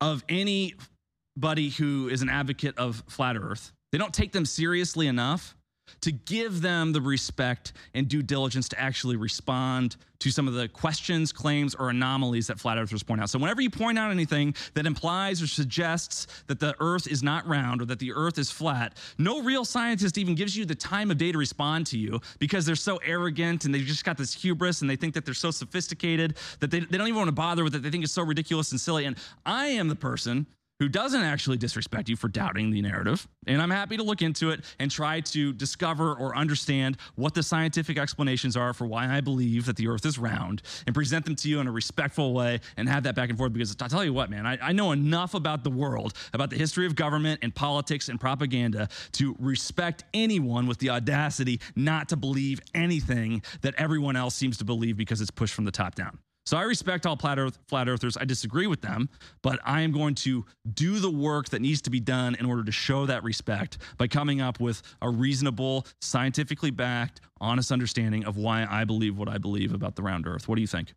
of 0.00 0.24
anybody 0.28 1.70
who 1.70 2.08
is 2.08 2.22
an 2.22 2.28
advocate 2.28 2.76
of 2.78 3.02
flat 3.08 3.36
earth. 3.36 3.72
They 3.92 3.98
don't 3.98 4.14
take 4.14 4.32
them 4.32 4.44
seriously 4.44 5.06
enough 5.06 5.56
to 6.02 6.12
give 6.12 6.62
them 6.62 6.92
the 6.92 7.00
respect 7.00 7.72
and 7.94 8.08
due 8.08 8.22
diligence 8.22 8.68
to 8.70 8.80
actually 8.80 9.16
respond 9.16 9.96
to 10.20 10.30
some 10.30 10.46
of 10.46 10.54
the 10.54 10.68
questions, 10.68 11.32
claims, 11.32 11.74
or 11.74 11.88
anomalies 11.88 12.46
that 12.46 12.60
flat 12.60 12.78
earthers 12.78 13.02
point 13.02 13.20
out. 13.20 13.30
So, 13.30 13.38
whenever 13.38 13.62
you 13.62 13.70
point 13.70 13.98
out 13.98 14.10
anything 14.10 14.54
that 14.74 14.86
implies 14.86 15.42
or 15.42 15.46
suggests 15.46 16.26
that 16.46 16.60
the 16.60 16.74
earth 16.78 17.06
is 17.06 17.22
not 17.22 17.46
round 17.48 17.82
or 17.82 17.86
that 17.86 17.98
the 17.98 18.12
earth 18.12 18.38
is 18.38 18.50
flat, 18.50 18.96
no 19.18 19.42
real 19.42 19.64
scientist 19.64 20.18
even 20.18 20.34
gives 20.34 20.56
you 20.56 20.64
the 20.64 20.74
time 20.74 21.10
of 21.10 21.18
day 21.18 21.32
to 21.32 21.38
respond 21.38 21.86
to 21.88 21.98
you 21.98 22.20
because 22.38 22.66
they're 22.66 22.76
so 22.76 22.98
arrogant 22.98 23.64
and 23.64 23.74
they've 23.74 23.86
just 23.86 24.04
got 24.04 24.18
this 24.18 24.34
hubris 24.34 24.82
and 24.82 24.90
they 24.90 24.96
think 24.96 25.14
that 25.14 25.24
they're 25.24 25.34
so 25.34 25.50
sophisticated 25.50 26.36
that 26.60 26.70
they, 26.70 26.80
they 26.80 26.98
don't 26.98 27.08
even 27.08 27.16
want 27.18 27.28
to 27.28 27.32
bother 27.32 27.64
with 27.64 27.74
it. 27.74 27.82
They 27.82 27.90
think 27.90 28.04
it's 28.04 28.12
so 28.12 28.22
ridiculous 28.22 28.72
and 28.72 28.80
silly. 28.80 29.06
And 29.06 29.16
I 29.46 29.68
am 29.68 29.88
the 29.88 29.96
person 29.96 30.46
who 30.80 30.88
doesn't 30.88 31.22
actually 31.22 31.58
disrespect 31.58 32.08
you 32.08 32.16
for 32.16 32.26
doubting 32.26 32.70
the 32.70 32.80
narrative. 32.80 33.28
And 33.46 33.60
I'm 33.60 33.70
happy 33.70 33.98
to 33.98 34.02
look 34.02 34.22
into 34.22 34.50
it 34.50 34.64
and 34.80 34.90
try 34.90 35.20
to 35.20 35.52
discover 35.52 36.14
or 36.14 36.34
understand 36.34 36.96
what 37.14 37.34
the 37.34 37.42
scientific 37.42 37.98
explanations 37.98 38.56
are 38.56 38.72
for 38.72 38.86
why 38.86 39.14
I 39.14 39.20
believe 39.20 39.66
that 39.66 39.76
the 39.76 39.88
earth 39.88 40.06
is 40.06 40.18
round 40.18 40.62
and 40.86 40.94
present 40.94 41.26
them 41.26 41.36
to 41.36 41.48
you 41.48 41.60
in 41.60 41.68
a 41.68 41.70
respectful 41.70 42.32
way 42.32 42.60
and 42.78 42.88
have 42.88 43.02
that 43.02 43.14
back 43.14 43.28
and 43.28 43.38
forth. 43.38 43.52
Because 43.52 43.76
I'll 43.80 43.88
tell 43.88 44.04
you 44.04 44.14
what, 44.14 44.30
man, 44.30 44.46
I, 44.46 44.58
I 44.60 44.72
know 44.72 44.92
enough 44.92 45.34
about 45.34 45.64
the 45.64 45.70
world, 45.70 46.14
about 46.32 46.48
the 46.48 46.56
history 46.56 46.86
of 46.86 46.94
government 46.96 47.40
and 47.42 47.54
politics 47.54 48.08
and 48.08 48.18
propaganda 48.18 48.88
to 49.12 49.36
respect 49.38 50.04
anyone 50.14 50.66
with 50.66 50.78
the 50.78 50.88
audacity 50.88 51.60
not 51.76 52.08
to 52.08 52.16
believe 52.16 52.58
anything 52.74 53.42
that 53.60 53.74
everyone 53.76 54.16
else 54.16 54.34
seems 54.34 54.56
to 54.58 54.64
believe 54.64 54.96
because 54.96 55.20
it's 55.20 55.30
pushed 55.30 55.52
from 55.52 55.66
the 55.66 55.70
top 55.70 55.94
down. 55.94 56.18
So 56.46 56.56
I 56.56 56.62
respect 56.62 57.06
all 57.06 57.16
flat, 57.16 57.38
earth, 57.38 57.58
flat 57.68 57.88
earthers. 57.88 58.16
I 58.16 58.24
disagree 58.24 58.66
with 58.66 58.80
them, 58.80 59.08
but 59.42 59.60
I 59.64 59.82
am 59.82 59.92
going 59.92 60.14
to 60.16 60.44
do 60.74 60.98
the 60.98 61.10
work 61.10 61.50
that 61.50 61.60
needs 61.60 61.80
to 61.82 61.90
be 61.90 62.00
done 62.00 62.34
in 62.36 62.46
order 62.46 62.64
to 62.64 62.72
show 62.72 63.06
that 63.06 63.22
respect 63.22 63.78
by 63.98 64.08
coming 64.08 64.40
up 64.40 64.58
with 64.58 64.82
a 65.02 65.10
reasonable, 65.10 65.86
scientifically 66.00 66.70
backed, 66.70 67.20
honest 67.40 67.70
understanding 67.70 68.24
of 68.24 68.36
why 68.36 68.66
I 68.68 68.84
believe 68.84 69.16
what 69.18 69.28
I 69.28 69.38
believe 69.38 69.72
about 69.74 69.96
the 69.96 70.02
round 70.02 70.26
earth. 70.26 70.48
What 70.48 70.54
do 70.56 70.60
you 70.62 70.66
think? 70.66 70.94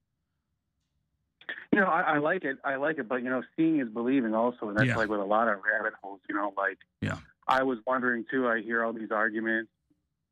You 1.74 1.80
know, 1.82 1.88
I, 1.88 2.02
I 2.02 2.18
like 2.20 2.44
it. 2.44 2.58
I 2.64 2.76
like 2.76 2.98
it, 3.00 3.08
but 3.10 3.24
you 3.24 3.30
know, 3.30 3.42
seeing 3.58 3.80
is 3.80 3.90
believing 3.90 4.34
also, 4.34 4.70
and 4.70 4.78
that's 4.78 4.88
Yeah. 4.88 4.96
like 4.96 5.10
with 5.10 5.20
a 5.20 5.26
lot 5.26 5.48
of 5.48 5.60
rabbit 5.64 5.94
holes. 6.02 6.22
You 6.30 6.36
know, 6.36 6.54
like 6.56 6.78
Yeah. 7.02 7.18
I 7.48 7.64
was 7.64 7.80
wondering 7.86 8.26
too. 8.32 8.48
I 8.48 8.62
hear 8.62 8.84
all 8.84 8.94
these 8.94 9.12
arguments. 9.12 9.70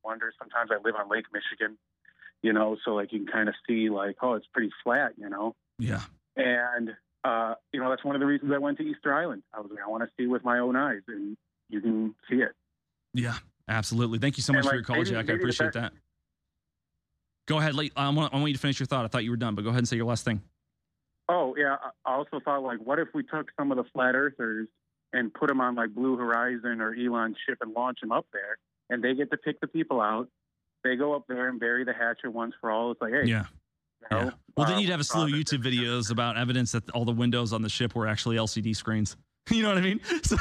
Wonder 0.03 0.31
sometimes 0.39 0.69
I 0.71 0.77
live 0.83 0.95
on 0.95 1.09
Lake 1.09 1.25
Michigan. 1.33 1.77
You 2.43 2.53
know, 2.53 2.75
so 2.83 2.95
like 2.95 3.11
you 3.13 3.19
can 3.19 3.27
kind 3.27 3.49
of 3.49 3.55
see 3.67 3.89
like, 3.89 4.15
oh, 4.21 4.33
it's 4.33 4.47
pretty 4.53 4.71
flat. 4.83 5.13
You 5.17 5.29
know, 5.29 5.55
Yeah. 5.77 6.01
and 6.35 6.91
uh, 7.23 7.53
you 7.71 7.79
know 7.79 7.89
that's 7.89 8.03
one 8.03 8.15
of 8.15 8.19
the 8.19 8.25
reasons 8.25 8.51
I 8.53 8.57
went 8.57 8.77
to 8.79 8.83
Easter 8.83 9.13
Island. 9.13 9.43
I 9.53 9.59
was 9.59 9.69
like, 9.69 9.83
I 9.85 9.87
want 9.89 10.03
to 10.03 10.09
see 10.17 10.25
with 10.27 10.43
my 10.43 10.57
own 10.59 10.75
eyes, 10.75 11.01
and 11.07 11.37
you 11.69 11.81
can 11.81 12.15
see 12.29 12.37
it. 12.37 12.51
Yeah, 13.13 13.35
absolutely. 13.67 14.17
Thank 14.17 14.37
you 14.37 14.43
so 14.43 14.53
much 14.53 14.61
And, 14.61 14.69
for 14.69 14.75
your 14.75 14.83
call, 14.83 14.95
maybe- 14.97 15.09
Jack. 15.09 15.17
I 15.17 15.21
maybe 15.21 15.33
the 15.37 15.43
appreciate 15.43 15.73
that. 15.73 15.93
Go 17.47 17.57
ahead. 17.59 17.75
Late. 17.75 17.91
I 17.95 18.09
want, 18.09 18.33
I 18.33 18.37
want 18.37 18.47
you 18.49 18.53
to 18.55 18.59
finish 18.59 18.79
your 18.79 18.87
thought. 18.87 19.05
I 19.05 19.07
thought 19.07 19.23
you 19.23 19.31
were 19.31 19.37
done, 19.37 19.55
but 19.55 19.63
go 19.63 19.69
ahead 19.69 19.79
and 19.79 19.87
say 19.87 19.97
your 19.97 20.05
last 20.05 20.25
thing. 20.25 20.41
Oh 21.29 21.55
yeah, 21.57 21.75
I 22.05 22.11
I 22.11 22.13
also 22.15 22.39
thought 22.43 22.63
like, 22.63 22.79
what 22.79 22.99
if 22.99 23.09
we 23.13 23.23
took 23.23 23.49
some 23.57 23.71
of 23.71 23.77
the 23.77 23.83
flat 23.93 24.15
earthers 24.15 24.67
and 25.13 25.33
put 25.33 25.47
them 25.47 25.61
on 25.61 25.75
like 25.75 25.93
Blue 25.93 26.17
Horizon 26.17 26.81
or 26.81 26.95
Elon's 26.95 27.37
ship 27.47 27.57
and 27.61 27.73
launch 27.73 27.99
them 28.01 28.11
up 28.11 28.25
there, 28.33 28.57
and 28.89 29.03
they 29.03 29.13
get 29.13 29.31
to 29.31 29.37
pick 29.37 29.59
the 29.59 29.67
people 29.67 30.01
out. 30.01 30.27
They 30.83 30.95
go 30.95 31.13
up 31.15 31.25
there 31.27 31.47
and 31.47 31.59
bury 31.59 31.83
the 31.83 31.93
hatchet 31.93 32.31
once 32.31 32.53
for 32.59 32.71
all. 32.71 32.91
It's 32.91 33.01
like, 33.01 33.13
hey, 33.13 33.25
Yeah. 33.25 33.45
you 34.11 34.17
know, 34.17 34.31
Well, 34.57 34.67
then 34.67 34.77
uh, 34.77 34.79
you'd 34.79 34.89
have 34.89 34.99
a 34.99 35.03
slew 35.03 35.23
of 35.25 35.29
YouTube 35.29 35.63
videos 35.63 36.11
about 36.11 36.37
evidence 36.37 36.71
that 36.73 36.89
all 36.91 37.05
the 37.05 37.11
windows 37.11 37.53
on 37.53 37.61
the 37.61 37.69
ship 37.69 37.93
were 37.95 38.07
actually 38.07 38.37
LCD 38.37 38.75
screens. 38.75 39.15
You 39.49 39.63
know 39.63 39.69
what 39.69 39.79
I 39.79 39.81
mean? 39.81 39.99
So, 40.23 40.37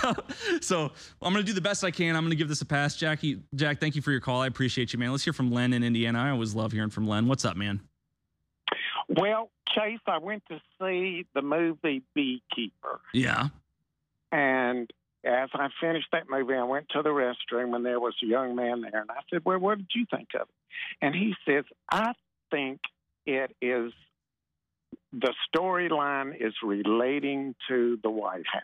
so 0.60 0.92
I'm 1.22 1.32
gonna 1.32 1.42
do 1.42 1.54
the 1.54 1.60
best 1.62 1.82
I 1.82 1.90
can. 1.90 2.14
I'm 2.14 2.22
gonna 2.22 2.34
give 2.34 2.48
this 2.50 2.60
a 2.60 2.66
pass, 2.66 2.96
Jackie. 2.96 3.40
Jack, 3.54 3.80
thank 3.80 3.96
you 3.96 4.02
for 4.02 4.10
your 4.12 4.20
call. 4.20 4.42
I 4.42 4.46
appreciate 4.46 4.92
you, 4.92 4.98
man. 4.98 5.10
Let's 5.10 5.24
hear 5.24 5.32
from 5.32 5.50
Len 5.50 5.72
in 5.72 5.82
Indiana. 5.82 6.20
I 6.20 6.30
always 6.30 6.54
love 6.54 6.70
hearing 6.70 6.90
from 6.90 7.08
Len. 7.08 7.26
What's 7.26 7.46
up, 7.46 7.56
man? 7.56 7.80
Well, 9.08 9.50
Chase, 9.74 9.98
I 10.06 10.18
went 10.18 10.42
to 10.50 10.60
see 10.80 11.24
the 11.34 11.40
movie 11.42 12.02
Beekeeper. 12.14 13.00
Yeah. 13.14 13.48
And 14.32 14.90
as 15.24 15.50
I 15.54 15.68
finished 15.80 16.08
that 16.12 16.30
movie, 16.30 16.54
I 16.54 16.62
went 16.64 16.86
to 16.90 17.02
the 17.02 17.10
restroom 17.10 17.74
and 17.74 17.84
there 17.84 18.00
was 18.00 18.14
a 18.22 18.26
young 18.26 18.56
man 18.56 18.80
there. 18.80 19.00
And 19.00 19.10
I 19.10 19.20
said, 19.30 19.42
Well, 19.44 19.58
what 19.58 19.78
did 19.78 19.88
you 19.94 20.06
think 20.10 20.28
of 20.34 20.42
it? 20.42 20.54
And 21.02 21.14
he 21.14 21.34
says, 21.46 21.64
I 21.90 22.12
think 22.50 22.80
it 23.26 23.54
is 23.60 23.92
the 25.12 25.34
storyline 25.54 26.34
is 26.40 26.54
relating 26.62 27.54
to 27.68 27.98
the 28.02 28.10
White 28.10 28.46
House. 28.46 28.62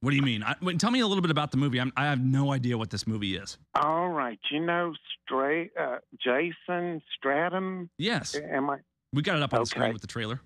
What 0.00 0.10
do 0.10 0.16
you 0.16 0.22
mean? 0.22 0.42
I, 0.42 0.56
wait, 0.62 0.80
tell 0.80 0.90
me 0.90 1.00
a 1.00 1.06
little 1.06 1.20
bit 1.20 1.30
about 1.30 1.50
the 1.50 1.58
movie. 1.58 1.78
I'm, 1.78 1.92
I 1.94 2.06
have 2.06 2.20
no 2.20 2.52
idea 2.52 2.78
what 2.78 2.88
this 2.88 3.06
movie 3.06 3.36
is. 3.36 3.58
All 3.74 4.08
right, 4.08 4.38
you 4.50 4.60
know, 4.60 4.94
straight 5.24 5.72
uh, 5.78 5.98
Jason 6.18 7.02
Stratham. 7.22 7.90
Yes. 7.98 8.34
Am 8.34 8.70
I? 8.70 8.78
We 9.12 9.22
got 9.22 9.36
it 9.36 9.42
up 9.42 9.52
on 9.52 9.60
the 9.60 9.66
screen 9.66 9.92
with 9.92 10.00
the 10.00 10.08
trailer. 10.08 10.40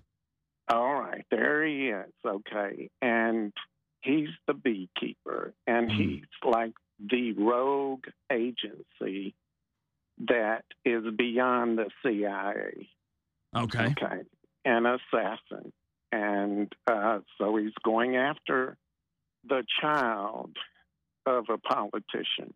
All 0.67 0.95
right, 0.95 1.23
there 1.31 1.65
he 1.65 1.89
is. 1.89 2.11
Okay, 2.25 2.89
and 3.01 3.53
he's 4.05 4.29
the 4.47 4.53
beekeeper, 4.53 5.53
and 5.67 5.91
Hmm. 5.91 5.97
he's 5.97 6.25
like 6.43 6.73
the 6.99 7.33
rogue 7.33 8.05
agency 8.31 9.35
that 10.29 10.63
is 10.85 11.03
beyond 11.17 11.77
the 11.77 11.89
CIA. 12.01 12.89
Okay. 13.55 13.87
Okay, 13.87 14.21
an 14.63 14.85
assassin, 14.85 15.73
and 16.11 16.73
uh, 16.87 17.19
so 17.37 17.57
he's 17.57 17.73
going 17.83 18.15
after 18.15 18.77
the 19.47 19.63
child 19.81 20.55
of 21.25 21.45
a 21.49 21.57
politician 21.57 22.53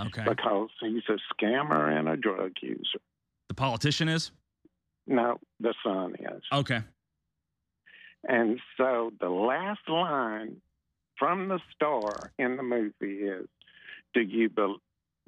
Okay. 0.00 0.24
because 0.24 0.70
he's 0.80 1.02
a 1.08 1.18
scammer 1.34 1.90
and 1.96 2.08
a 2.08 2.16
drug 2.16 2.52
user. 2.62 3.00
The 3.48 3.54
politician 3.54 4.08
is? 4.08 4.30
No, 5.06 5.38
the 5.58 5.74
son 5.84 6.14
is. 6.14 6.42
Okay. 6.52 6.80
And 8.26 8.60
so 8.76 9.12
the 9.20 9.28
last 9.28 9.88
line 9.88 10.60
from 11.18 11.48
the 11.48 11.60
star 11.74 12.32
in 12.38 12.56
the 12.56 12.62
movie 12.62 13.24
is 13.24 13.46
do 14.14 14.20
you 14.20 14.48
bel 14.48 14.76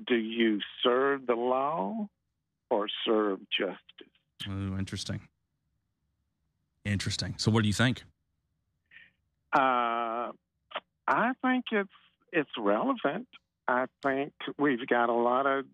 do 0.06 0.16
you 0.16 0.60
serve 0.82 1.26
the 1.26 1.34
law 1.34 2.08
or 2.70 2.88
serve 3.06 3.38
justice? 3.56 3.78
Oh, 4.48 4.76
interesting. 4.78 5.20
Interesting. 6.84 7.34
So, 7.36 7.50
what 7.50 7.62
do 7.62 7.68
you 7.68 7.74
think? 7.74 8.02
Uh, 9.52 10.32
I 11.06 11.32
think 11.42 11.66
it's 11.70 11.90
it's 12.32 12.50
relevant. 12.58 13.28
I 13.68 13.86
think 14.02 14.32
we've 14.58 14.86
got 14.86 15.08
a 15.08 15.14
lot 15.14 15.46
of 15.46 15.64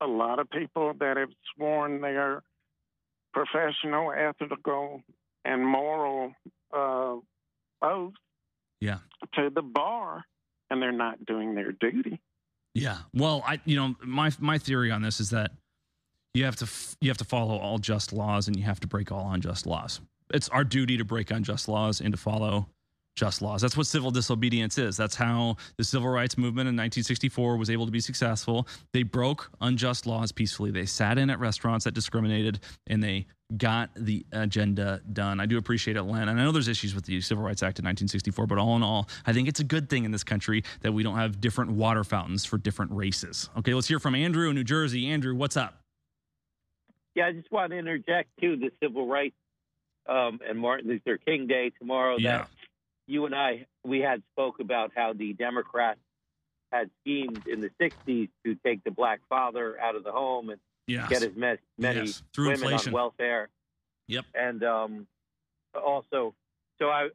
a 0.00 0.06
lot 0.06 0.38
of 0.38 0.50
people 0.50 0.92
that 1.00 1.16
have 1.16 1.30
sworn 1.54 2.00
their 2.00 2.42
professional, 3.32 4.12
ethical, 4.12 5.02
and 5.44 5.64
moral 5.66 6.32
uh, 6.76 7.16
oath 7.82 8.14
Yeah. 8.80 8.98
to 9.34 9.50
the 9.50 9.62
bar, 9.62 10.24
and 10.70 10.80
they're 10.82 10.92
not 10.92 11.24
doing 11.26 11.54
their 11.54 11.72
duty. 11.72 12.20
Yeah. 12.74 12.98
Well, 13.12 13.42
I 13.46 13.60
you 13.64 13.76
know 13.76 13.94
my 14.04 14.30
my 14.40 14.58
theory 14.58 14.90
on 14.90 15.02
this 15.02 15.20
is 15.20 15.30
that 15.30 15.52
you 16.34 16.44
have 16.44 16.56
to 16.56 16.64
f- 16.64 16.96
you 17.00 17.08
have 17.10 17.18
to 17.18 17.24
follow 17.24 17.56
all 17.56 17.78
just 17.78 18.12
laws 18.12 18.48
and 18.48 18.56
you 18.56 18.64
have 18.64 18.80
to 18.80 18.88
break 18.88 19.12
all 19.12 19.30
unjust 19.32 19.66
laws. 19.66 20.00
It's 20.32 20.48
our 20.48 20.64
duty 20.64 20.96
to 20.96 21.04
break 21.04 21.30
unjust 21.30 21.68
laws 21.68 22.00
and 22.00 22.12
to 22.12 22.16
follow 22.18 22.66
just 23.16 23.42
laws. 23.42 23.62
That's 23.62 23.76
what 23.76 23.86
civil 23.86 24.10
disobedience 24.10 24.78
is. 24.78 24.96
That's 24.96 25.14
how 25.14 25.56
the 25.78 25.84
civil 25.84 26.08
rights 26.08 26.36
movement 26.36 26.68
in 26.68 26.74
1964 26.74 27.56
was 27.56 27.70
able 27.70 27.86
to 27.86 27.92
be 27.92 28.00
successful. 28.00 28.66
They 28.92 29.02
broke 29.02 29.50
unjust 29.60 30.06
laws 30.06 30.32
peacefully. 30.32 30.70
They 30.70 30.86
sat 30.86 31.18
in 31.18 31.30
at 31.30 31.38
restaurants 31.38 31.84
that 31.84 31.94
discriminated 31.94 32.60
and 32.86 33.02
they 33.02 33.26
got 33.56 33.90
the 33.94 34.24
agenda 34.32 35.00
done. 35.12 35.38
I 35.38 35.46
do 35.46 35.58
appreciate 35.58 35.96
it, 35.96 36.02
Len. 36.02 36.28
And 36.28 36.40
I 36.40 36.44
know 36.44 36.50
there's 36.50 36.68
issues 36.68 36.94
with 36.94 37.04
the 37.04 37.20
Civil 37.20 37.44
Rights 37.44 37.62
Act 37.62 37.78
of 37.78 37.84
1964, 37.84 38.46
but 38.46 38.58
all 38.58 38.74
in 38.74 38.82
all, 38.82 39.08
I 39.26 39.32
think 39.32 39.48
it's 39.48 39.60
a 39.60 39.64
good 39.64 39.88
thing 39.88 40.04
in 40.04 40.10
this 40.10 40.24
country 40.24 40.64
that 40.80 40.92
we 40.92 41.02
don't 41.02 41.16
have 41.16 41.40
different 41.40 41.72
water 41.72 42.04
fountains 42.04 42.44
for 42.44 42.58
different 42.58 42.92
races. 42.92 43.48
Okay, 43.58 43.74
let's 43.74 43.86
hear 43.86 44.00
from 44.00 44.14
Andrew 44.14 44.48
in 44.48 44.54
New 44.54 44.64
Jersey. 44.64 45.08
Andrew, 45.08 45.34
what's 45.34 45.56
up? 45.56 45.78
Yeah, 47.14 47.26
I 47.26 47.32
just 47.32 47.52
want 47.52 47.70
to 47.70 47.78
interject 47.78 48.30
too 48.40 48.56
the 48.56 48.72
civil 48.82 49.06
rights 49.06 49.36
um, 50.08 50.40
and 50.48 50.58
Martin 50.58 50.88
Luther 50.88 51.18
King 51.18 51.46
Day 51.46 51.70
tomorrow. 51.78 52.16
Yeah. 52.18 52.38
That 52.38 52.48
you 53.06 53.26
and 53.26 53.34
I 53.34 53.66
we 53.84 54.00
had 54.00 54.22
spoke 54.32 54.60
about 54.60 54.92
how 54.94 55.12
the 55.12 55.32
Democrats 55.34 56.00
had 56.72 56.90
schemed 57.02 57.46
in 57.46 57.60
the 57.60 57.70
'60s 57.80 58.28
to 58.44 58.54
take 58.64 58.82
the 58.84 58.90
black 58.90 59.20
father 59.28 59.78
out 59.80 59.96
of 59.96 60.04
the 60.04 60.12
home 60.12 60.50
and 60.50 60.60
Yes. 60.86 61.08
get 61.08 61.22
as 61.22 61.34
many 61.34 61.58
Yes, 61.78 62.22
through 62.34 62.48
women 62.48 62.64
inflation. 62.64 62.88
on 62.90 62.92
welfare. 62.94 63.48
Yep. 64.08 64.26
And 64.34 64.62
um, 64.62 65.06
also, 65.74 66.34
so 66.78 66.90
I 66.90 67.08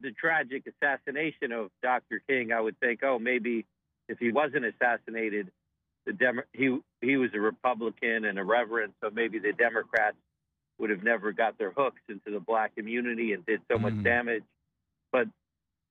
the 0.00 0.10
tragic 0.12 0.64
assassination 0.66 1.50
of 1.52 1.70
Dr. 1.82 2.20
King, 2.28 2.52
I 2.52 2.60
would 2.60 2.78
think, 2.78 3.02
oh, 3.02 3.18
maybe 3.18 3.64
if 4.10 4.18
he 4.18 4.30
wasn't 4.32 4.66
assassinated, 4.66 5.50
the 6.04 6.12
Demo- 6.12 6.42
he 6.52 6.78
he 7.00 7.16
was 7.16 7.30
a 7.32 7.40
Republican 7.40 8.26
and 8.26 8.38
a 8.38 8.44
reverend, 8.44 8.92
so 9.02 9.08
maybe 9.10 9.38
the 9.38 9.52
Democrats 9.54 10.16
would 10.78 10.90
have 10.90 11.02
never 11.02 11.32
got 11.32 11.56
their 11.56 11.70
hooks 11.70 12.02
into 12.10 12.30
the 12.30 12.38
black 12.40 12.74
community 12.76 13.32
and 13.32 13.46
did 13.46 13.62
so 13.72 13.78
much 13.78 13.94
Mm. 13.94 14.04
damage. 14.04 14.44
But 15.16 15.28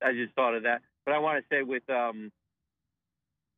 I 0.07 0.13
just 0.13 0.35
thought 0.35 0.53
of 0.53 0.63
that. 0.63 0.83
But 1.03 1.15
I 1.15 1.17
want 1.17 1.43
to 1.43 1.45
say 1.55 1.63
with 1.63 1.89
um, 1.89 2.31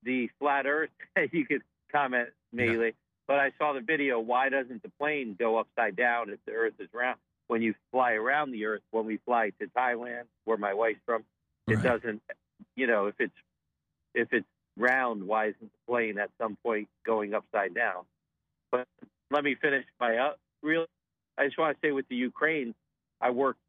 the 0.04 0.30
flat 0.40 0.66
Earth, 0.66 0.92
you 1.34 1.46
could 1.46 1.62
comment 1.92 2.30
immediately. 2.54 2.94
But 3.28 3.40
I 3.40 3.52
saw 3.58 3.74
the 3.74 3.82
video. 3.82 4.18
Why 4.22 4.48
doesn't 4.48 4.82
the 4.82 4.92
plane 4.98 5.36
go 5.38 5.58
upside 5.58 5.98
down 5.98 6.30
if 6.30 6.40
the 6.46 6.54
Earth 6.54 6.76
is 6.80 6.88
round? 6.94 7.20
When 7.48 7.62
you 7.62 7.76
fly 7.92 8.14
around 8.14 8.52
the 8.52 8.64
Earth, 8.66 8.82
when 8.92 9.06
we 9.06 9.18
fly 9.26 9.52
to 9.60 9.68
Thailand, 9.68 10.24
where 10.46 10.56
my 10.58 10.74
wife's 10.74 11.02
from, 11.06 11.26
it 11.68 11.76
Right. 11.76 11.84
doesn't. 11.84 12.22
You 12.78 12.88
know, 12.88 13.08
if 13.08 13.16
it's 13.20 13.36
if 14.14 14.32
it's 14.32 14.48
round, 14.78 15.28
why 15.28 15.48
isn't 15.48 15.60
the 15.60 15.80
plane 15.86 16.18
at 16.18 16.30
some 16.38 16.56
point 16.64 16.88
going 17.06 17.34
upside 17.34 17.74
down? 17.74 18.06
But 18.72 18.88
let 19.32 19.44
me 19.44 19.56
finish 19.56 19.86
my 20.00 20.16
uh, 20.18 20.34
real. 20.62 20.86
I 21.38 21.46
just 21.46 21.58
want 21.58 21.76
to 21.76 21.86
say 21.86 21.92
with 21.92 22.08
the 22.08 22.16
Ukraine, 22.16 22.74
I 23.20 23.32
worked 23.32 23.60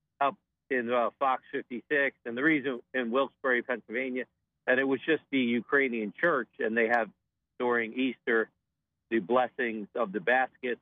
in 0.70 0.92
uh, 0.92 1.10
Fox 1.18 1.42
56, 1.52 2.16
and 2.24 2.36
the 2.36 2.42
reason 2.42 2.80
in 2.94 3.10
Wilkes-Barre, 3.10 3.62
Pennsylvania, 3.62 4.24
and 4.66 4.78
it 4.78 4.84
was 4.84 5.00
just 5.06 5.22
the 5.30 5.38
Ukrainian 5.38 6.12
church, 6.20 6.48
and 6.58 6.76
they 6.76 6.88
have 6.88 7.08
during 7.58 7.92
Easter 7.94 8.48
the 9.10 9.18
blessings 9.18 9.88
of 9.94 10.12
the 10.12 10.20
baskets, 10.20 10.80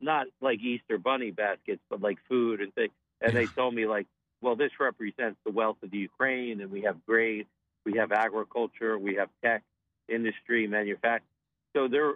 not 0.00 0.26
like 0.40 0.60
Easter 0.60 0.98
bunny 0.98 1.30
baskets, 1.30 1.80
but 1.90 2.00
like 2.00 2.18
food 2.28 2.60
and 2.60 2.72
things. 2.74 2.92
And 3.20 3.32
they 3.32 3.46
told 3.46 3.74
me 3.74 3.86
like, 3.86 4.06
well, 4.40 4.56
this 4.56 4.70
represents 4.78 5.38
the 5.44 5.50
wealth 5.50 5.78
of 5.82 5.90
the 5.90 5.98
Ukraine, 5.98 6.60
and 6.60 6.70
we 6.70 6.82
have 6.82 7.04
grain, 7.06 7.46
we 7.84 7.94
have 7.98 8.12
agriculture, 8.12 8.98
we 8.98 9.16
have 9.16 9.28
tech 9.42 9.62
industry, 10.08 10.66
manufacturing. 10.66 11.22
So 11.74 11.88
they're 11.88 12.14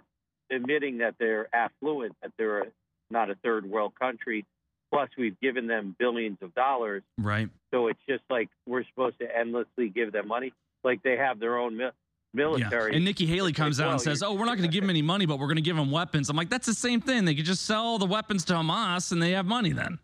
admitting 0.51 0.99
that 0.99 1.15
they're 1.19 1.53
affluent, 1.53 2.15
that 2.21 2.31
they're 2.37 2.61
a, 2.61 2.65
not 3.09 3.29
a 3.29 3.35
third 3.35 3.65
world 3.65 3.93
country. 3.99 4.45
Plus, 4.91 5.09
we've 5.17 5.39
given 5.39 5.67
them 5.67 5.95
billions 5.97 6.37
of 6.41 6.53
dollars. 6.53 7.03
Right. 7.17 7.49
So 7.73 7.87
it's 7.87 7.99
just 8.07 8.23
like 8.29 8.49
we're 8.67 8.83
supposed 8.85 9.19
to 9.19 9.37
endlessly 9.37 9.89
give 9.89 10.11
them 10.11 10.27
money. 10.27 10.53
Like 10.83 11.01
they 11.03 11.15
have 11.15 11.39
their 11.39 11.57
own 11.57 11.77
mil- 11.77 11.91
military. 12.33 12.91
Yeah. 12.91 12.95
And 12.97 13.05
Nikki 13.05 13.25
Haley 13.25 13.53
comes 13.53 13.79
like, 13.79 13.87
out 13.87 13.91
and 13.93 14.01
says, 14.01 14.21
"Oh, 14.21 14.33
we're 14.33 14.45
not 14.45 14.57
going 14.57 14.69
to 14.69 14.73
give 14.73 14.83
them 14.83 14.89
any 14.89 15.01
money, 15.01 15.25
but 15.25 15.39
we're 15.39 15.47
going 15.47 15.55
to 15.55 15.61
give 15.61 15.77
them 15.77 15.91
weapons." 15.91 16.29
I'm 16.29 16.35
like, 16.35 16.49
"That's 16.49 16.67
the 16.67 16.73
same 16.73 16.99
thing. 16.99 17.23
They 17.23 17.35
could 17.35 17.45
just 17.45 17.65
sell 17.65 17.97
the 17.97 18.05
weapons 18.05 18.43
to 18.45 18.53
Hamas 18.53 19.11
and 19.11 19.21
they 19.21 19.31
have 19.31 19.45
money 19.45 19.71
then." 19.71 19.97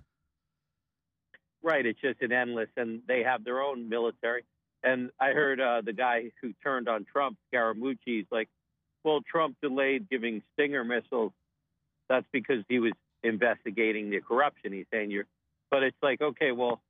Right. 1.62 1.86
It's 1.86 2.00
just 2.00 2.22
an 2.22 2.32
endless, 2.32 2.70
and 2.78 3.02
they 3.08 3.24
have 3.24 3.44
their 3.44 3.62
own 3.62 3.90
military. 3.90 4.44
And 4.84 5.10
I 5.20 5.32
heard 5.32 5.60
uh, 5.60 5.82
the 5.84 5.92
guy 5.92 6.32
who 6.42 6.54
turned 6.64 6.88
on 6.88 7.06
Trump, 7.12 7.38
Scaramucci, 7.52 8.22
is 8.22 8.28
like, 8.32 8.48
well, 9.04 9.22
Trump 9.30 9.58
delayed 9.62 10.10
giving 10.10 10.44
Stinger 10.54 10.84
missiles. 10.84 11.34
That's 12.08 12.26
because 12.32 12.64
he 12.70 12.80
was 12.80 12.94
investigating 13.24 14.10
the 14.10 14.22
corruption. 14.22 14.74
He's 14.74 14.86
saying 14.92 15.12
you're, 15.12 15.26
but 15.72 15.84
it's 15.84 15.98
like, 16.02 16.22
okay, 16.22 16.52
well, 16.52 16.82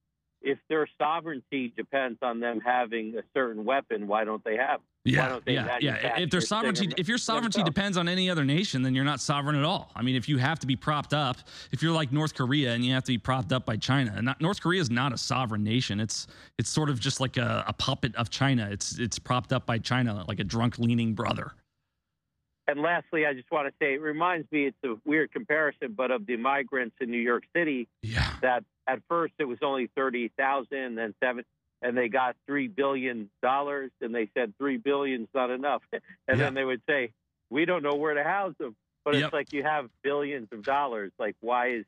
if 0.41 0.59
their 0.69 0.87
sovereignty 0.99 1.73
depends 1.75 2.19
on 2.21 2.39
them 2.39 2.59
having 2.63 3.15
a 3.17 3.23
certain 3.33 3.65
weapon, 3.65 4.07
why 4.07 4.23
don't 4.23 4.43
they 4.43 4.55
have? 4.55 4.79
why 4.79 4.83
Yeah, 5.03 5.29
don't 5.29 5.45
they 5.45 5.53
yeah, 5.53 5.77
yeah. 5.81 6.19
If 6.19 6.29
their 6.29 6.41
sovereignty, 6.41 6.89
if 6.97 7.07
your 7.07 7.17
sovereignty 7.17 7.59
themselves? 7.59 7.73
depends 7.73 7.97
on 7.97 8.07
any 8.07 8.29
other 8.29 8.45
nation, 8.45 8.83
then 8.83 8.93
you're 8.93 9.03
not 9.03 9.19
sovereign 9.19 9.55
at 9.55 9.63
all. 9.63 9.91
I 9.95 10.03
mean, 10.03 10.15
if 10.15 10.29
you 10.29 10.37
have 10.37 10.59
to 10.59 10.67
be 10.67 10.75
propped 10.75 11.13
up, 11.13 11.37
if 11.71 11.81
you're 11.81 11.93
like 11.93 12.11
North 12.11 12.35
Korea 12.35 12.73
and 12.73 12.85
you 12.85 12.93
have 12.93 13.03
to 13.05 13.13
be 13.13 13.17
propped 13.17 13.51
up 13.51 13.65
by 13.65 13.77
China, 13.77 14.13
and 14.15 14.25
not, 14.25 14.39
North 14.39 14.61
Korea 14.61 14.79
is 14.81 14.91
not 14.91 15.11
a 15.11 15.17
sovereign 15.17 15.63
nation. 15.63 15.99
It's 15.99 16.27
it's 16.59 16.69
sort 16.69 16.89
of 16.89 16.99
just 16.99 17.19
like 17.19 17.37
a, 17.37 17.63
a 17.67 17.73
puppet 17.73 18.15
of 18.15 18.29
China. 18.29 18.67
It's 18.71 18.99
it's 18.99 19.17
propped 19.17 19.51
up 19.53 19.65
by 19.65 19.79
China, 19.79 20.23
like 20.27 20.39
a 20.39 20.43
drunk 20.43 20.77
leaning 20.77 21.13
brother. 21.15 21.53
And 22.67 22.81
lastly, 22.81 23.25
I 23.25 23.33
just 23.33 23.49
want 23.49 23.67
to 23.67 23.73
say 23.79 23.93
it 23.93 24.01
reminds 24.01 24.51
me, 24.51 24.65
it's 24.65 24.77
a 24.83 24.95
weird 25.05 25.31
comparison, 25.31 25.93
but 25.95 26.11
of 26.11 26.25
the 26.25 26.35
migrants 26.35 26.95
in 26.99 27.09
New 27.09 27.17
York 27.19 27.43
City. 27.55 27.87
Yeah. 28.01 28.29
That 28.41 28.63
at 28.87 28.99
first 29.07 29.33
it 29.39 29.45
was 29.45 29.59
only 29.61 29.89
30,000, 29.95 30.95
then 30.95 31.13
seven, 31.23 31.45
and 31.81 31.97
they 31.97 32.09
got 32.09 32.35
$3 32.49 32.73
billion, 32.75 33.29
and 33.41 34.15
they 34.15 34.29
said 34.33 34.53
3 34.57 34.77
billion's 34.77 35.29
not 35.33 35.49
enough. 35.49 35.81
And 35.93 36.01
Yeah. 36.27 36.35
then 36.45 36.53
they 36.55 36.65
would 36.65 36.81
say, 36.87 37.11
we 37.49 37.63
don't 37.65 37.83
know 37.83 37.95
where 37.95 38.13
to 38.15 38.23
house 38.23 38.55
them. 38.59 38.75
But 39.05 39.13
Yep. 39.15 39.23
it's 39.23 39.33
like 39.33 39.47
you 39.51 39.63
have 39.63 39.89
billions 40.03 40.49
of 40.51 40.65
dollars. 40.65 41.13
Like, 41.17 41.37
why 41.39 41.69
is 41.69 41.85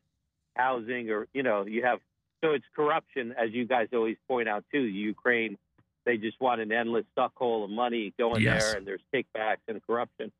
housing 0.56 1.10
or, 1.10 1.26
you 1.34 1.42
know, 1.42 1.66
you 1.66 1.82
have, 1.84 2.00
so 2.42 2.52
it's 2.52 2.64
corruption, 2.74 3.34
as 3.36 3.50
you 3.52 3.66
guys 3.66 3.88
always 3.92 4.16
point 4.26 4.48
out, 4.48 4.64
too. 4.72 4.80
Ukraine, 4.80 5.58
they 6.06 6.16
just 6.16 6.40
want 6.40 6.62
an 6.62 6.72
endless 6.72 7.04
suck 7.14 7.32
hole 7.36 7.64
of 7.64 7.70
money 7.70 8.14
going 8.18 8.40
Yes. 8.42 8.62
there, 8.62 8.76
and 8.78 8.86
there's 8.86 9.02
kickbacks 9.12 9.58
and 9.68 9.82
corruption. 9.86 10.32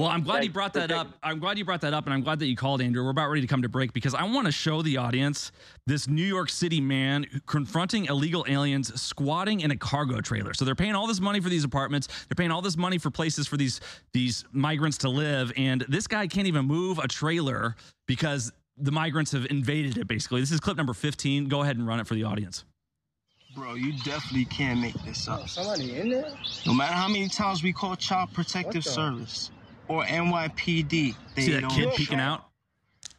Well, 0.00 0.08
I'm 0.08 0.22
glad 0.22 0.44
you 0.44 0.50
brought 0.50 0.72
that 0.72 0.90
up. 0.90 1.08
I'm 1.22 1.38
glad 1.38 1.58
you 1.58 1.64
brought 1.66 1.82
that 1.82 1.92
up, 1.92 2.06
and 2.06 2.14
I'm 2.14 2.22
glad 2.22 2.38
that 2.38 2.46
you 2.46 2.56
called, 2.56 2.80
Andrew. 2.80 3.04
We're 3.04 3.10
about 3.10 3.28
ready 3.28 3.42
to 3.42 3.46
come 3.46 3.60
to 3.60 3.68
break 3.68 3.92
because 3.92 4.14
I 4.14 4.24
want 4.24 4.46
to 4.46 4.52
show 4.52 4.80
the 4.80 4.96
audience 4.96 5.52
this 5.86 6.08
New 6.08 6.24
York 6.24 6.48
City 6.48 6.80
man 6.80 7.26
confronting 7.46 8.06
illegal 8.06 8.46
aliens 8.48 8.98
squatting 8.98 9.60
in 9.60 9.72
a 9.72 9.76
cargo 9.76 10.22
trailer. 10.22 10.54
So 10.54 10.64
they're 10.64 10.74
paying 10.74 10.94
all 10.94 11.06
this 11.06 11.20
money 11.20 11.38
for 11.38 11.50
these 11.50 11.64
apartments. 11.64 12.08
They're 12.28 12.34
paying 12.34 12.50
all 12.50 12.62
this 12.62 12.78
money 12.78 12.96
for 12.96 13.10
places 13.10 13.46
for 13.46 13.58
these 13.58 13.82
these 14.14 14.44
migrants 14.52 14.96
to 14.98 15.10
live, 15.10 15.52
and 15.58 15.84
this 15.86 16.06
guy 16.06 16.26
can't 16.26 16.46
even 16.46 16.64
move 16.64 16.98
a 16.98 17.06
trailer 17.06 17.76
because 18.06 18.50
the 18.78 18.92
migrants 18.92 19.32
have 19.32 19.46
invaded 19.50 19.98
it. 19.98 20.08
Basically, 20.08 20.40
this 20.40 20.50
is 20.50 20.60
clip 20.60 20.78
number 20.78 20.94
15. 20.94 21.48
Go 21.48 21.60
ahead 21.62 21.76
and 21.76 21.86
run 21.86 22.00
it 22.00 22.06
for 22.06 22.14
the 22.14 22.24
audience. 22.24 22.64
Bro, 23.54 23.74
you 23.74 23.92
definitely 24.04 24.46
can't 24.46 24.80
make 24.80 24.94
this 25.04 25.28
up. 25.28 25.46
Somebody 25.46 25.96
in 25.98 26.08
there? 26.08 26.32
No 26.66 26.72
matter 26.72 26.94
how 26.94 27.08
many 27.08 27.28
times 27.28 27.62
we 27.64 27.72
call 27.72 27.96
Child 27.96 28.32
Protective 28.32 28.84
Service 28.84 29.50
or 29.90 30.04
NYPD, 30.04 31.16
they 31.34 31.42
See 31.42 31.52
that 31.52 31.62
don't 31.62 31.70
kid 31.70 31.92
peeking 31.96 32.20
out? 32.20 32.44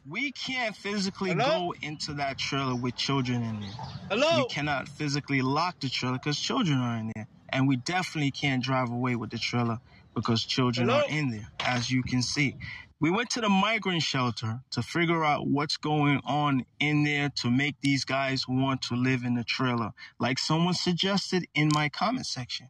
We 0.10 0.32
can't 0.32 0.74
physically 0.74 1.32
Hello? 1.32 1.46
go 1.46 1.74
into 1.82 2.14
that 2.14 2.38
trailer 2.38 2.76
with 2.76 2.96
children 2.96 3.44
in 3.44 3.60
there. 3.60 3.70
Hello? 4.10 4.38
We 4.38 4.46
cannot 4.48 4.88
physically 4.88 5.42
lock 5.42 5.82
the 5.82 5.90
trailer 5.90 6.18
because 6.18 6.40
children 6.40 6.80
are 6.80 6.98
in 6.98 7.12
there. 7.14 7.28
And 7.50 7.68
we 7.68 7.76
definitely 7.76 8.32
can't 8.32 8.64
drive 8.64 8.90
away 8.90 9.18
with 9.18 9.32
the 9.32 9.38
trailer 9.38 9.80
because 10.16 10.44
children 10.46 10.88
Hello? 10.88 11.02
are 11.02 11.10
in 11.10 11.30
there, 11.30 11.48
as 11.60 11.92
you 11.92 12.04
can 12.04 12.22
see. 12.22 12.56
We 13.02 13.10
went 13.10 13.32
to 13.32 13.42
the 13.42 13.50
migrant 13.50 14.02
shelter 14.02 14.62
to 14.72 14.82
figure 14.82 15.26
out 15.26 15.48
what's 15.48 15.76
going 15.76 16.22
on 16.26 16.66
in 16.80 17.04
there 17.04 17.30
to 17.38 17.52
make 17.52 17.76
these 17.82 18.06
guys 18.06 18.48
want 18.48 18.84
to 18.84 18.96
live 18.96 19.24
in 19.24 19.34
the 19.36 19.44
trailer, 19.44 19.92
like 20.20 20.40
someone 20.40 20.74
suggested 20.76 21.48
in 21.54 21.70
my 21.74 21.90
comment 21.90 22.28
section. 22.28 22.70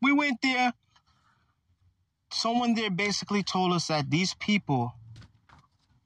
We 0.00 0.12
went 0.12 0.40
there. 0.42 0.72
Someone 2.30 2.74
there 2.74 2.90
basically 2.90 3.42
told 3.42 3.72
us 3.72 3.86
that 3.88 4.10
these 4.10 4.34
people 4.34 4.94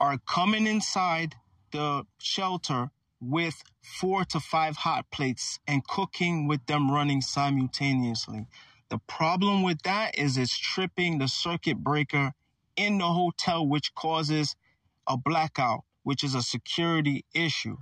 are 0.00 0.18
coming 0.18 0.66
inside 0.66 1.34
the 1.72 2.04
shelter 2.18 2.90
with 3.20 3.62
four 3.82 4.24
to 4.24 4.40
five 4.40 4.76
hot 4.76 5.10
plates 5.10 5.58
and 5.66 5.86
cooking 5.86 6.46
with 6.46 6.64
them 6.66 6.90
running 6.90 7.20
simultaneously. 7.20 8.46
The 8.88 8.98
problem 8.98 9.62
with 9.62 9.82
that 9.82 10.18
is 10.18 10.36
it's 10.36 10.56
tripping 10.56 11.18
the 11.18 11.28
circuit 11.28 11.78
breaker 11.78 12.32
in 12.76 12.98
the 12.98 13.06
hotel, 13.06 13.66
which 13.66 13.94
causes 13.94 14.54
a 15.06 15.16
blackout, 15.16 15.84
which 16.02 16.24
is 16.24 16.34
a 16.34 16.42
security 16.42 17.24
issue. 17.34 17.76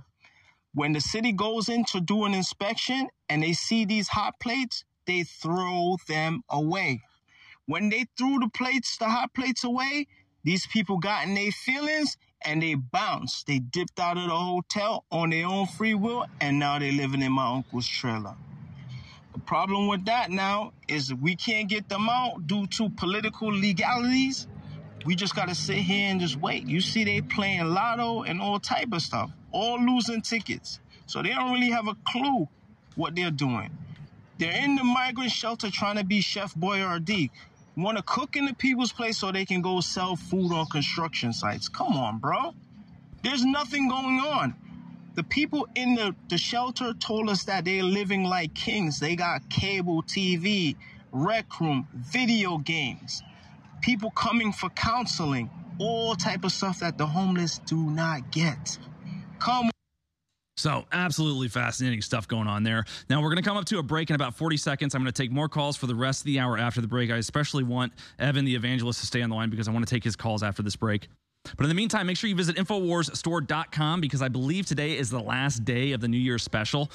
When 0.73 0.93
the 0.93 1.01
city 1.01 1.31
goes 1.31 1.69
in 1.69 1.85
to 1.85 2.01
do 2.01 2.25
an 2.25 2.33
inspection 2.33 3.09
and 3.29 3.43
they 3.43 3.53
see 3.53 3.85
these 3.85 4.09
hot 4.09 4.39
plates, 4.39 4.85
they 5.05 5.23
throw 5.23 5.97
them 6.07 6.43
away. 6.49 7.01
When 7.71 7.87
they 7.87 8.05
threw 8.17 8.37
the 8.37 8.49
plates, 8.49 8.97
the 8.97 9.05
hot 9.05 9.33
plates 9.33 9.63
away, 9.63 10.07
these 10.43 10.67
people 10.67 10.97
got 10.97 11.25
in 11.25 11.35
their 11.35 11.53
feelings 11.53 12.17
and 12.43 12.61
they 12.61 12.73
bounced. 12.73 13.47
They 13.47 13.59
dipped 13.59 13.97
out 13.97 14.17
of 14.17 14.25
the 14.25 14.35
hotel 14.35 15.05
on 15.09 15.29
their 15.29 15.45
own 15.47 15.67
free 15.67 15.93
will, 15.93 16.25
and 16.41 16.59
now 16.59 16.79
they're 16.79 16.91
living 16.91 17.21
in 17.21 17.31
my 17.31 17.47
uncle's 17.47 17.87
trailer. 17.87 18.35
The 19.31 19.39
problem 19.39 19.87
with 19.87 20.03
that 20.03 20.31
now 20.31 20.73
is 20.89 21.13
we 21.13 21.37
can't 21.37 21.69
get 21.69 21.87
them 21.87 22.09
out 22.09 22.45
due 22.45 22.67
to 22.67 22.89
political 22.89 23.47
legalities. 23.47 24.47
We 25.05 25.15
just 25.15 25.33
gotta 25.33 25.55
sit 25.55 25.77
here 25.77 26.09
and 26.11 26.19
just 26.19 26.41
wait. 26.41 26.67
You 26.67 26.81
see, 26.81 27.05
they 27.05 27.21
playing 27.21 27.73
lotto 27.73 28.23
and 28.23 28.41
all 28.41 28.59
type 28.59 28.91
of 28.91 29.01
stuff, 29.01 29.31
all 29.53 29.79
losing 29.81 30.21
tickets. 30.21 30.81
So 31.05 31.23
they 31.23 31.29
don't 31.29 31.53
really 31.53 31.71
have 31.71 31.87
a 31.87 31.95
clue 32.05 32.49
what 32.95 33.15
they're 33.15 33.31
doing. 33.31 33.69
They're 34.41 34.63
in 34.63 34.75
the 34.75 34.83
migrant 34.83 35.31
shelter 35.31 35.69
trying 35.69 35.97
to 35.97 36.03
be 36.03 36.19
Chef 36.19 36.55
Boyardee. 36.55 37.29
Want 37.77 37.97
to 37.97 38.03
cook 38.03 38.35
in 38.35 38.45
the 38.45 38.53
people's 38.53 38.91
place 38.91 39.17
so 39.17 39.31
they 39.31 39.45
can 39.45 39.61
go 39.61 39.79
sell 39.79 40.15
food 40.15 40.51
on 40.51 40.65
construction 40.67 41.31
sites. 41.31 41.69
Come 41.69 41.93
on, 41.93 42.19
bro. 42.19 42.53
There's 43.23 43.45
nothing 43.45 43.87
going 43.87 44.19
on. 44.19 44.55
The 45.15 45.23
people 45.23 45.67
in 45.75 45.95
the, 45.95 46.15
the 46.29 46.37
shelter 46.37 46.93
told 46.93 47.29
us 47.29 47.45
that 47.45 47.65
they're 47.65 47.83
living 47.83 48.23
like 48.23 48.53
kings. 48.53 48.99
They 48.99 49.15
got 49.15 49.49
cable 49.49 50.03
TV, 50.03 50.75
rec 51.11 51.59
room, 51.59 51.87
video 51.93 52.57
games, 52.57 53.21
people 53.81 54.11
coming 54.11 54.51
for 54.51 54.69
counseling, 54.69 55.49
all 55.79 56.15
type 56.15 56.43
of 56.43 56.51
stuff 56.51 56.79
that 56.79 56.97
the 56.97 57.05
homeless 57.05 57.59
do 57.59 57.77
not 57.77 58.31
get. 58.31 58.77
Come 59.39 59.69
So, 60.61 60.85
absolutely 60.91 61.47
fascinating 61.47 62.03
stuff 62.03 62.27
going 62.27 62.47
on 62.47 62.61
there. 62.61 62.85
Now, 63.09 63.19
we're 63.19 63.29
going 63.29 63.41
to 63.41 63.49
come 63.49 63.57
up 63.57 63.65
to 63.65 63.79
a 63.79 63.83
break 63.83 64.11
in 64.11 64.15
about 64.15 64.35
40 64.35 64.57
seconds. 64.57 64.93
I'm 64.93 65.01
going 65.01 65.11
to 65.11 65.19
take 65.19 65.31
more 65.31 65.49
calls 65.49 65.75
for 65.75 65.87
the 65.87 65.95
rest 65.95 66.21
of 66.21 66.25
the 66.25 66.37
hour 66.37 66.55
after 66.55 66.81
the 66.81 66.87
break. 66.87 67.09
I 67.09 67.17
especially 67.17 67.63
want 67.63 67.93
Evan, 68.19 68.45
the 68.45 68.53
evangelist, 68.53 68.99
to 68.99 69.07
stay 69.07 69.23
on 69.23 69.31
the 69.31 69.35
line 69.35 69.49
because 69.49 69.67
I 69.67 69.71
want 69.71 69.87
to 69.87 69.91
take 69.91 70.03
his 70.03 70.15
calls 70.15 70.43
after 70.43 70.61
this 70.61 70.75
break. 70.75 71.07
But 71.57 71.63
in 71.63 71.69
the 71.69 71.73
meantime, 71.73 72.05
make 72.05 72.15
sure 72.15 72.29
you 72.29 72.35
visit 72.35 72.57
InfoWarsStore.com 72.57 74.01
because 74.01 74.21
I 74.21 74.27
believe 74.27 74.67
today 74.67 74.99
is 74.99 75.09
the 75.09 75.19
last 75.19 75.65
day 75.65 75.93
of 75.93 75.99
the 75.99 76.07
New 76.07 76.19
Year's 76.19 76.43
special. 76.43 76.91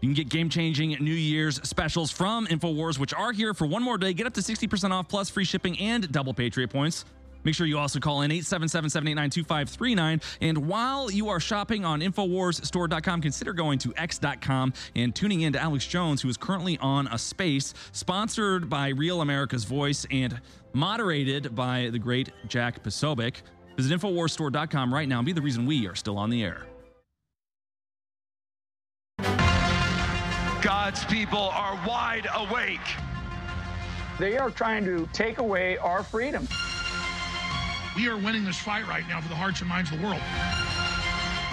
You 0.00 0.08
can 0.08 0.14
get 0.14 0.30
game 0.30 0.48
changing 0.48 0.92
New 0.92 1.12
Year's 1.12 1.60
specials 1.68 2.10
from 2.10 2.46
InfoWars, 2.46 2.98
which 2.98 3.12
are 3.12 3.32
here 3.32 3.52
for 3.52 3.66
one 3.66 3.82
more 3.82 3.98
day. 3.98 4.14
Get 4.14 4.26
up 4.28 4.32
to 4.32 4.40
60% 4.40 4.92
off 4.92 5.08
plus 5.08 5.28
free 5.28 5.44
shipping 5.44 5.78
and 5.78 6.10
double 6.10 6.32
Patriot 6.32 6.68
points. 6.68 7.04
Make 7.44 7.54
sure 7.54 7.66
you 7.66 7.78
also 7.78 8.00
call 8.00 8.22
in 8.22 8.30
877-789-2539. 8.30 10.22
And 10.40 10.66
while 10.68 11.10
you 11.10 11.28
are 11.28 11.40
shopping 11.40 11.84
on 11.84 12.00
InfoWarsStore.com, 12.00 13.22
consider 13.22 13.52
going 13.52 13.78
to 13.80 13.92
X.com 13.96 14.72
and 14.94 15.14
tuning 15.14 15.42
in 15.42 15.52
to 15.52 15.60
Alex 15.60 15.86
Jones, 15.86 16.22
who 16.22 16.28
is 16.28 16.36
currently 16.36 16.78
on 16.78 17.06
a 17.08 17.18
space 17.18 17.74
sponsored 17.92 18.68
by 18.68 18.88
Real 18.88 19.20
America's 19.20 19.64
Voice 19.64 20.06
and 20.10 20.40
moderated 20.72 21.54
by 21.54 21.90
the 21.90 21.98
great 21.98 22.30
Jack 22.48 22.82
Posobiec. 22.82 23.36
Visit 23.76 24.00
InfoWarsStore.com 24.00 24.92
right 24.92 25.08
now 25.08 25.18
and 25.18 25.26
be 25.26 25.32
the 25.32 25.42
reason 25.42 25.66
we 25.66 25.86
are 25.86 25.94
still 25.94 26.18
on 26.18 26.30
the 26.30 26.42
air. 26.42 26.66
God's 30.62 31.04
people 31.06 31.38
are 31.38 31.80
wide 31.86 32.28
awake. 32.34 32.80
They 34.18 34.36
are 34.36 34.50
trying 34.50 34.84
to 34.84 35.08
take 35.14 35.38
away 35.38 35.78
our 35.78 36.02
freedom. 36.02 36.46
We 37.96 38.08
are 38.08 38.16
winning 38.16 38.44
this 38.44 38.58
fight 38.58 38.86
right 38.86 39.06
now 39.08 39.20
for 39.20 39.28
the 39.28 39.34
hearts 39.34 39.60
and 39.60 39.68
minds 39.68 39.90
of 39.90 39.98
the 39.98 40.04
world. 40.06 40.20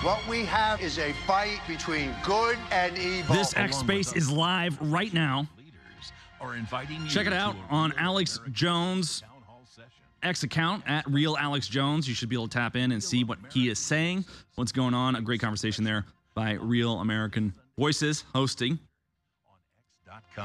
What 0.04 0.26
we 0.28 0.46
have 0.46 0.80
is 0.82 1.00
a 1.00 1.12
fight 1.26 1.60
between 1.68 2.14
good 2.24 2.58
and 2.72 2.98
evil. 2.98 3.36
This 3.36 3.56
X 3.58 3.78
Space 3.78 4.14
is 4.14 4.30
live 4.30 4.78
right 4.80 5.12
now. 5.12 5.48
Are 6.40 6.56
inviting 6.56 7.02
you 7.02 7.10
Check 7.10 7.26
it 7.26 7.34
out 7.34 7.56
on 7.72 7.94
Alex 7.98 8.38
American 8.38 8.54
Jones' 8.54 9.22
Town 9.22 9.30
Hall 9.48 9.62
session. 9.66 9.90
X 10.22 10.44
account 10.44 10.84
at 10.86 11.10
Real 11.10 11.36
Alex 11.36 11.68
Jones. 11.68 12.08
You 12.08 12.14
should 12.14 12.30
be 12.30 12.36
able 12.36 12.48
to 12.48 12.56
tap 12.56 12.76
in 12.76 12.92
and 12.92 13.04
see 13.04 13.24
what 13.24 13.40
he 13.52 13.70
is 13.70 13.80
saying, 13.80 14.24
what's 14.54 14.72
going 14.72 14.94
on. 14.94 15.16
A 15.16 15.22
great 15.22 15.42
conversation 15.42 15.84
there 15.84 16.06
by 16.36 16.52
Real 16.54 17.00
American 17.00 17.56
Voices 17.80 18.24
hosting. 18.36 18.78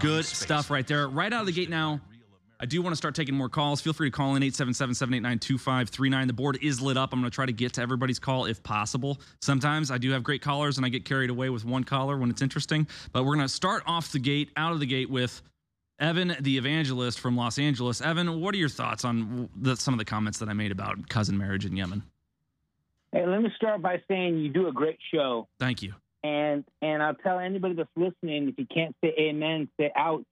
Good 0.01 0.25
stuff 0.25 0.71
right 0.71 0.87
there. 0.87 1.09
Right 1.09 1.31
out 1.31 1.41
of 1.41 1.47
the 1.47 1.53
gate 1.53 1.69
now. 1.69 2.01
I 2.63 2.65
do 2.67 2.81
want 2.81 2.93
to 2.93 2.97
start 2.97 3.17
taking 3.17 3.35
more 3.35 3.49
calls. 3.49 3.81
Feel 3.81 3.93
free 3.93 4.09
to 4.09 4.17
call 4.17 4.37
in 4.37 4.43
877-789-2539. 4.45 6.27
The 6.29 6.33
board 6.33 6.59
is 6.63 6.81
lit 6.81 6.97
up. 6.97 7.13
I'm 7.13 7.19
going 7.21 7.29
to 7.31 7.35
try 7.35 7.45
to 7.45 7.53
get 7.53 7.73
to 7.75 7.83
everybody's 7.83 8.21
call 8.21 8.45
if 8.47 8.63
possible. 8.63 9.19
Sometimes 9.41 9.91
I 9.91 9.99
do 9.99 10.11
have 10.13 10.23
great 10.23 10.43
callers 10.43 10.77
and 10.77 10.87
I 10.87 10.89
get 10.89 11.05
carried 11.05 11.31
away 11.31 11.51
with 11.51 11.65
one 11.65 11.83
caller 11.85 12.17
when 12.17 12.31
it's 12.31 12.41
interesting. 12.41 12.87
But 13.13 13.25
we're 13.25 13.35
going 13.35 13.47
to 13.47 13.53
start 13.53 13.83
off 13.87 14.13
the 14.13 14.21
gate, 14.21 14.51
out 14.57 14.73
of 14.73 14.79
the 14.81 14.87
gate 14.87 15.11
with 15.11 15.43
Evan, 15.99 16.37
the 16.41 16.57
evangelist 16.57 17.19
from 17.19 17.37
Los 17.37 17.59
Angeles. 17.59 18.01
Evan, 18.01 18.41
what 18.41 18.55
are 18.55 18.59
your 18.59 18.69
thoughts 18.69 19.05
on 19.05 19.49
the, 19.57 19.77
some 19.77 19.93
of 19.95 19.99
the 19.99 20.05
comments 20.05 20.39
that 20.39 20.49
I 20.49 20.53
made 20.53 20.71
about 20.71 21.09
cousin 21.09 21.37
marriage 21.37 21.67
in 21.67 21.77
Yemen? 21.77 22.05
Hey, 23.11 23.27
let 23.27 23.43
me 23.43 23.51
start 23.57 23.83
by 23.83 24.01
saying 24.09 24.39
you 24.39 24.49
do 24.51 24.69
a 24.69 24.73
great 24.73 24.99
show, 25.13 25.47
Thank 25.59 25.83
you. 25.83 25.95
and 26.25 26.65
and 26.81 27.03
I'll 27.03 27.15
tell 27.15 27.39
anybody 27.41 27.75
that's 27.75 27.91
listening 27.95 28.49
if 28.49 28.57
you 28.59 28.67
can't 28.73 28.97
say 29.05 29.13
amen, 29.19 29.69
say 29.79 29.93
ouch, 29.95 30.25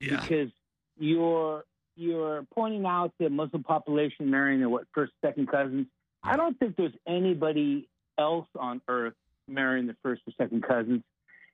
Yeah. 0.00 0.20
because 0.22 0.48
you're 0.98 1.64
you're 1.96 2.44
pointing 2.54 2.84
out 2.84 3.12
the 3.18 3.30
Muslim 3.30 3.62
population 3.62 4.30
marrying 4.30 4.60
their 4.60 4.68
what 4.68 4.84
first, 4.94 5.12
second 5.24 5.48
cousins. 5.48 5.86
I 6.22 6.36
don't 6.36 6.58
think 6.58 6.76
there's 6.76 6.92
anybody 7.06 7.88
else 8.18 8.48
on 8.58 8.80
earth 8.88 9.14
marrying 9.48 9.86
the 9.86 9.96
first 10.02 10.22
or 10.26 10.32
second 10.36 10.62
cousins, 10.62 11.02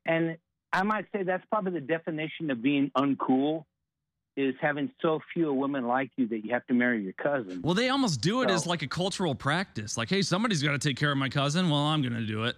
and 0.06 0.36
I 0.72 0.82
might 0.82 1.06
say 1.14 1.22
that's 1.22 1.44
probably 1.50 1.72
the 1.72 1.86
definition 1.86 2.50
of 2.50 2.62
being 2.62 2.90
uncool. 2.96 3.64
Is 4.34 4.54
having 4.62 4.90
so 5.02 5.20
few 5.34 5.52
women 5.52 5.86
like 5.86 6.10
you 6.16 6.26
that 6.28 6.42
you 6.42 6.54
have 6.54 6.66
to 6.68 6.72
marry 6.72 7.02
your 7.02 7.12
cousin. 7.12 7.60
Well, 7.62 7.74
they 7.74 7.90
almost 7.90 8.22
do 8.22 8.40
it 8.40 8.48
So- 8.48 8.54
as 8.54 8.66
like 8.66 8.80
a 8.80 8.86
cultural 8.88 9.34
practice. 9.34 9.98
Like, 9.98 10.08
hey, 10.08 10.22
somebody's 10.22 10.62
got 10.62 10.72
to 10.72 10.78
take 10.78 10.96
care 10.96 11.12
of 11.12 11.18
my 11.18 11.28
cousin. 11.28 11.68
Well, 11.68 11.80
I'm 11.80 12.00
going 12.00 12.14
to 12.14 12.24
do 12.24 12.44
it. 12.44 12.56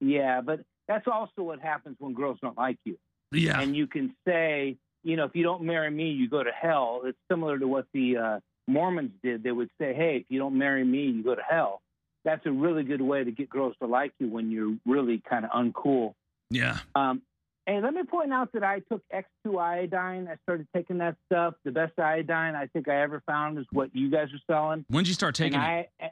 Yeah, 0.00 0.42
but 0.42 0.60
that's 0.86 1.06
also 1.08 1.42
what 1.42 1.60
happens 1.60 1.96
when 1.98 2.12
girls 2.12 2.38
don't 2.42 2.58
like 2.58 2.76
you. 2.84 2.98
Yeah. 3.32 3.58
And 3.60 3.74
you 3.74 3.86
can 3.86 4.14
say, 4.26 4.76
you 5.08 5.16
know, 5.16 5.24
if 5.24 5.34
you 5.34 5.42
don't 5.42 5.62
marry 5.62 5.90
me, 5.90 6.10
you 6.10 6.28
go 6.28 6.42
to 6.42 6.50
hell. 6.50 7.00
It's 7.04 7.16
similar 7.30 7.58
to 7.58 7.66
what 7.66 7.86
the 7.94 8.16
uh, 8.18 8.40
Mormons 8.66 9.12
did. 9.22 9.42
They 9.42 9.52
would 9.52 9.70
say, 9.80 9.94
hey, 9.94 10.18
if 10.18 10.26
you 10.28 10.38
don't 10.38 10.58
marry 10.58 10.84
me, 10.84 11.04
you 11.04 11.22
go 11.24 11.34
to 11.34 11.42
hell. 11.48 11.80
That's 12.26 12.44
a 12.44 12.52
really 12.52 12.82
good 12.82 13.00
way 13.00 13.24
to 13.24 13.30
get 13.30 13.48
girls 13.48 13.74
to 13.80 13.86
like 13.88 14.12
you 14.18 14.28
when 14.28 14.50
you're 14.50 14.76
really 14.84 15.22
kind 15.28 15.46
of 15.46 15.50
uncool. 15.50 16.12
Yeah. 16.50 16.78
Um, 16.94 17.22
Hey, 17.66 17.82
let 17.82 17.92
me 17.92 18.02
point 18.02 18.32
out 18.32 18.50
that 18.54 18.64
I 18.64 18.78
took 18.90 19.02
X2 19.12 19.60
iodine. 19.60 20.26
I 20.26 20.36
started 20.44 20.66
taking 20.74 20.96
that 20.98 21.16
stuff. 21.26 21.52
The 21.66 21.70
best 21.70 21.98
iodine 21.98 22.54
I 22.54 22.66
think 22.66 22.88
I 22.88 23.02
ever 23.02 23.22
found 23.26 23.58
is 23.58 23.66
what 23.72 23.94
you 23.94 24.10
guys 24.10 24.28
are 24.32 24.40
selling. 24.50 24.86
When 24.88 25.04
did 25.04 25.08
you 25.08 25.14
start 25.14 25.34
taking 25.34 25.60
And 25.60 25.80
it? 25.80 25.90
I, 26.00 26.10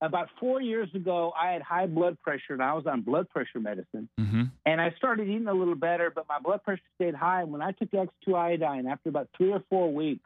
about 0.00 0.28
four 0.38 0.60
years 0.60 0.88
ago, 0.94 1.32
I 1.40 1.52
had 1.52 1.62
high 1.62 1.86
blood 1.86 2.18
pressure 2.22 2.52
and 2.52 2.62
I 2.62 2.74
was 2.74 2.86
on 2.86 3.02
blood 3.02 3.28
pressure 3.30 3.60
medicine. 3.60 4.08
Mm-hmm. 4.20 4.42
And 4.66 4.80
I 4.80 4.92
started 4.96 5.28
eating 5.28 5.46
a 5.46 5.52
little 5.52 5.74
better, 5.74 6.12
but 6.14 6.26
my 6.28 6.38
blood 6.38 6.62
pressure 6.62 6.82
stayed 6.96 7.14
high. 7.14 7.42
And 7.42 7.52
when 7.52 7.62
I 7.62 7.72
took 7.72 7.90
X2 7.90 8.34
iodine, 8.34 8.86
after 8.86 9.08
about 9.08 9.28
three 9.36 9.52
or 9.52 9.62
four 9.70 9.92
weeks, 9.92 10.24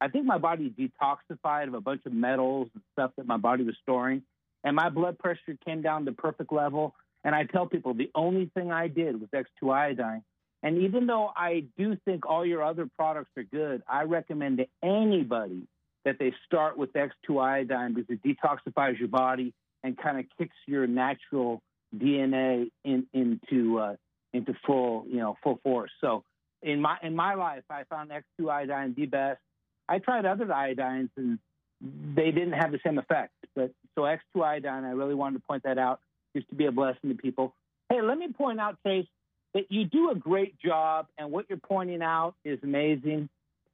I 0.00 0.08
think 0.08 0.24
my 0.24 0.38
body 0.38 0.72
detoxified 0.76 1.68
of 1.68 1.74
a 1.74 1.80
bunch 1.80 2.02
of 2.06 2.12
metals 2.12 2.68
and 2.74 2.82
stuff 2.92 3.12
that 3.16 3.26
my 3.26 3.36
body 3.36 3.64
was 3.64 3.76
storing. 3.82 4.22
And 4.64 4.74
my 4.74 4.88
blood 4.88 5.18
pressure 5.18 5.56
came 5.64 5.82
down 5.82 6.06
to 6.06 6.12
perfect 6.12 6.52
level. 6.52 6.94
And 7.22 7.34
I 7.34 7.44
tell 7.44 7.66
people 7.66 7.94
the 7.94 8.10
only 8.14 8.50
thing 8.54 8.72
I 8.72 8.88
did 8.88 9.20
was 9.20 9.28
X2 9.34 9.72
iodine. 9.72 10.22
And 10.62 10.78
even 10.78 11.06
though 11.06 11.30
I 11.36 11.64
do 11.78 11.96
think 12.04 12.26
all 12.26 12.44
your 12.44 12.62
other 12.62 12.88
products 12.96 13.30
are 13.36 13.44
good, 13.44 13.82
I 13.88 14.02
recommend 14.02 14.58
to 14.58 14.66
anybody 14.82 15.66
that 16.04 16.18
they 16.18 16.32
start 16.46 16.76
with 16.76 16.92
X2 16.92 17.42
iodine 17.42 17.94
because 17.94 18.10
it 18.10 18.22
detoxifies 18.22 18.98
your 18.98 19.08
body 19.08 19.52
and 19.82 19.96
kind 19.96 20.18
of 20.18 20.26
kicks 20.38 20.56
your 20.66 20.86
natural 20.86 21.62
DNA 21.96 22.70
in, 22.84 23.06
into 23.12 23.78
uh, 23.78 23.96
into 24.32 24.54
full 24.66 25.04
you 25.08 25.18
know 25.18 25.36
full 25.42 25.58
force. 25.62 25.90
So 26.00 26.24
in 26.62 26.80
my 26.80 26.96
in 27.02 27.14
my 27.14 27.34
life, 27.34 27.64
I 27.70 27.84
found 27.84 28.10
X2 28.10 28.50
iodine 28.50 28.94
the 28.96 29.06
best. 29.06 29.40
I 29.88 29.98
tried 29.98 30.24
other 30.24 30.46
iodines 30.46 31.10
and 31.16 31.38
they 31.80 32.30
didn't 32.30 32.52
have 32.52 32.72
the 32.72 32.78
same 32.84 32.98
effect. 32.98 33.32
But 33.54 33.72
so 33.94 34.02
X2 34.02 34.44
iodine, 34.44 34.84
I 34.84 34.90
really 34.90 35.14
wanted 35.14 35.38
to 35.38 35.46
point 35.46 35.64
that 35.64 35.78
out 35.78 36.00
just 36.34 36.48
to 36.50 36.54
be 36.54 36.66
a 36.66 36.72
blessing 36.72 37.10
to 37.10 37.14
people. 37.14 37.54
Hey, 37.88 38.02
let 38.02 38.18
me 38.18 38.28
point 38.28 38.60
out, 38.60 38.76
Chase, 38.86 39.06
that 39.54 39.70
you 39.70 39.84
do 39.84 40.10
a 40.10 40.14
great 40.14 40.58
job, 40.60 41.06
and 41.18 41.32
what 41.32 41.46
you're 41.48 41.58
pointing 41.58 42.02
out 42.02 42.34
is 42.44 42.58
amazing. 42.62 43.28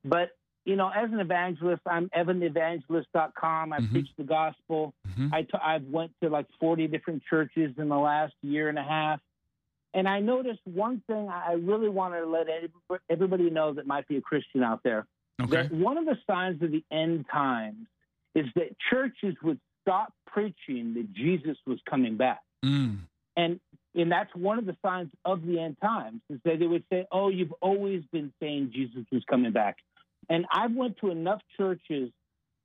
But 0.05 0.31
you 0.67 0.75
know, 0.75 0.91
as 0.95 1.11
an 1.13 1.21
evangelist, 1.21 1.83
I'm 1.87 2.09
evanevangelist.com. 2.11 3.73
I 3.73 3.79
preach 3.91 4.09
the 4.19 4.25
gospel. 4.25 4.93
I 5.33 5.43
t- 5.43 5.51
I've 5.63 5.85
went 5.85 6.11
to 6.23 6.29
like 6.29 6.47
40 6.61 6.89
different 6.89 7.23
churches 7.31 7.73
in 7.79 7.89
the 7.89 7.97
last 7.97 8.35
year 8.43 8.69
and 8.69 8.79
a 8.79 8.83
half. 8.83 9.21
And 9.95 10.09
I 10.09 10.21
noticed 10.21 10.61
one 10.65 11.03
thing 11.07 11.29
I 11.29 11.53
really 11.53 11.89
want 11.89 12.15
to 12.15 12.27
let 12.27 12.49
everybody- 13.09 13.49
know 13.49 13.73
that 13.75 13.87
might 13.87 14.07
be 14.09 14.17
a 14.17 14.21
Christian 14.21 14.63
out 14.63 14.83
there. 14.83 15.07
That 15.39 15.73
one 15.73 15.97
of 15.97 16.05
the 16.05 16.19
signs 16.27 16.61
of 16.63 16.73
the 16.73 16.85
end 16.91 17.27
times 17.33 17.87
is 18.35 18.47
that 18.57 18.77
churches 18.91 19.37
would 19.43 19.61
stop 19.83 20.13
preaching 20.27 20.95
that 20.95 21.13
Jesus 21.13 21.57
was 21.65 21.79
coming 21.89 22.17
back. 22.17 22.41
Mm. 22.65 22.99
And 23.37 23.61
and 23.95 24.13
that's 24.13 24.35
one 24.35 24.59
of 24.59 24.67
the 24.67 24.77
signs 24.83 25.11
of 25.25 25.47
the 25.47 25.59
end 25.59 25.79
times 25.81 26.21
is 26.29 26.39
that 26.45 26.59
they 26.59 26.67
would 26.67 26.85
say, 26.91 27.07
"Oh, 27.11 27.29
you've 27.29 27.55
always 27.63 28.03
been 28.13 28.33
saying 28.41 28.73
Jesus 28.75 29.05
was 29.11 29.25
coming 29.25 29.53
back." 29.53 29.79
And 30.29 30.47
I 30.51 30.67
went 30.67 30.99
to 30.99 31.11
enough 31.11 31.41
churches, 31.57 32.11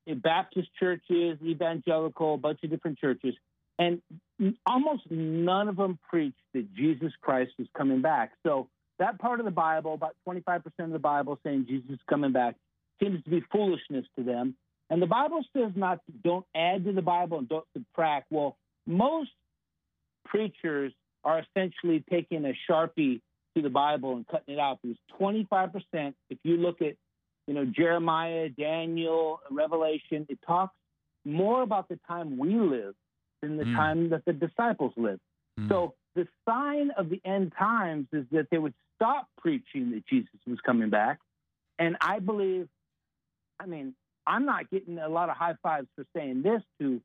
Baptist 0.08 0.70
churches, 0.80 1.38
evangelical, 1.44 2.36
a 2.36 2.38
bunch 2.38 2.60
of 2.64 2.70
different 2.70 3.00
churches, 3.00 3.36
and 3.80 4.02
almost 4.66 5.04
none 5.10 5.70
of 5.70 5.78
them 5.78 5.98
preached 6.10 6.42
that 6.54 6.74
Jesus 6.76 7.12
Christ 7.22 7.52
was 7.58 7.68
coming 7.78 8.02
back. 8.02 8.32
So 8.44 8.68
that 9.00 9.20
part 9.20 9.40
of 9.40 9.46
the 9.46 9.52
Bible, 9.52 9.94
about 9.94 10.16
25% 10.28 10.64
of 10.80 10.92
the 10.92 11.00
Bible 11.00 11.40
saying 11.44 11.66
Jesus 11.68 11.90
is 11.92 12.00
coming 12.10 12.32
back, 12.32 12.56
seems 13.02 13.24
to 13.24 13.30
be 13.30 13.42
foolishness 13.52 14.06
to 14.18 14.24
them. 14.24 14.56
And 14.90 15.02
the 15.02 15.08
Bible 15.08 15.44
says 15.56 15.72
not 15.76 16.00
don't 16.24 16.46
add 16.56 16.84
to 16.86 16.92
the 16.92 17.02
Bible 17.02 17.40
and 17.40 17.48
don't 17.48 17.66
subtract. 17.74 18.28
Well, 18.30 18.58
most 18.86 19.32
preachers 20.26 20.94
are 21.24 21.40
essentially 21.40 22.04
taking 22.10 22.46
a 22.46 22.54
sharpie 22.70 23.22
to 23.56 23.62
the 23.62 23.70
Bible 23.70 24.16
and 24.16 24.28
cutting 24.28 24.56
it 24.56 24.60
out 24.60 24.80
because 24.82 24.98
25%, 25.20 26.14
if 26.30 26.38
you 26.44 26.58
look 26.58 26.82
at, 26.82 26.96
you 27.48 27.54
know, 27.54 27.66
Jeremiah, 27.66 28.50
Daniel, 28.50 29.42
Revelation, 29.50 30.26
it 30.30 30.40
talks 30.46 30.76
more 31.26 31.62
about 31.62 31.88
the 31.90 32.00
time 32.08 32.38
we 32.38 32.56
live 32.56 32.96
than 33.42 33.58
the 33.58 33.66
Mm. 33.66 33.76
time 33.76 34.10
that 34.10 34.26
the 34.26 34.34
disciples 34.34 34.94
lived. 34.98 35.22
So 35.70 35.96
the 36.16 36.28
sign 36.48 36.92
of 36.92 37.10
the 37.10 37.22
end 37.24 37.54
times 37.58 38.08
is 38.12 38.26
that 38.32 38.50
they 38.50 38.58
would 38.58 38.74
stop 38.96 39.28
preaching 39.38 39.92
that 39.92 40.06
Jesus 40.06 40.40
was 40.46 40.60
coming 40.62 40.90
back. 40.90 41.20
And 41.80 41.98
I 42.02 42.20
believe, 42.20 42.68
I 43.60 43.66
mean, 43.66 43.96
I'm 44.28 44.46
not 44.46 44.70
getting 44.70 45.00
a 45.00 45.10
lot 45.10 45.30
of 45.30 45.38
high 45.38 45.56
fives 45.64 45.88
for 45.96 46.06
saying 46.16 46.44
this 46.44 46.62
to 46.80 47.02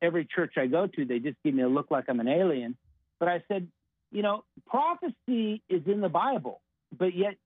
every 0.00 0.24
church 0.24 0.54
I 0.56 0.66
go 0.66 0.86
to. 0.86 1.04
They 1.04 1.18
just 1.18 1.36
give 1.44 1.54
me 1.54 1.62
a 1.62 1.68
look 1.68 1.90
like 1.90 2.04
I'm 2.08 2.20
an 2.20 2.28
alien. 2.28 2.76
But 3.18 3.28
I 3.28 3.42
said, 3.48 3.68
you 4.12 4.22
know, 4.22 4.44
prophecy 4.66 5.62
is 5.68 5.82
in 5.86 6.00
the 6.00 6.08
Bible, 6.08 6.60
but 6.96 7.14
yet, 7.14 7.36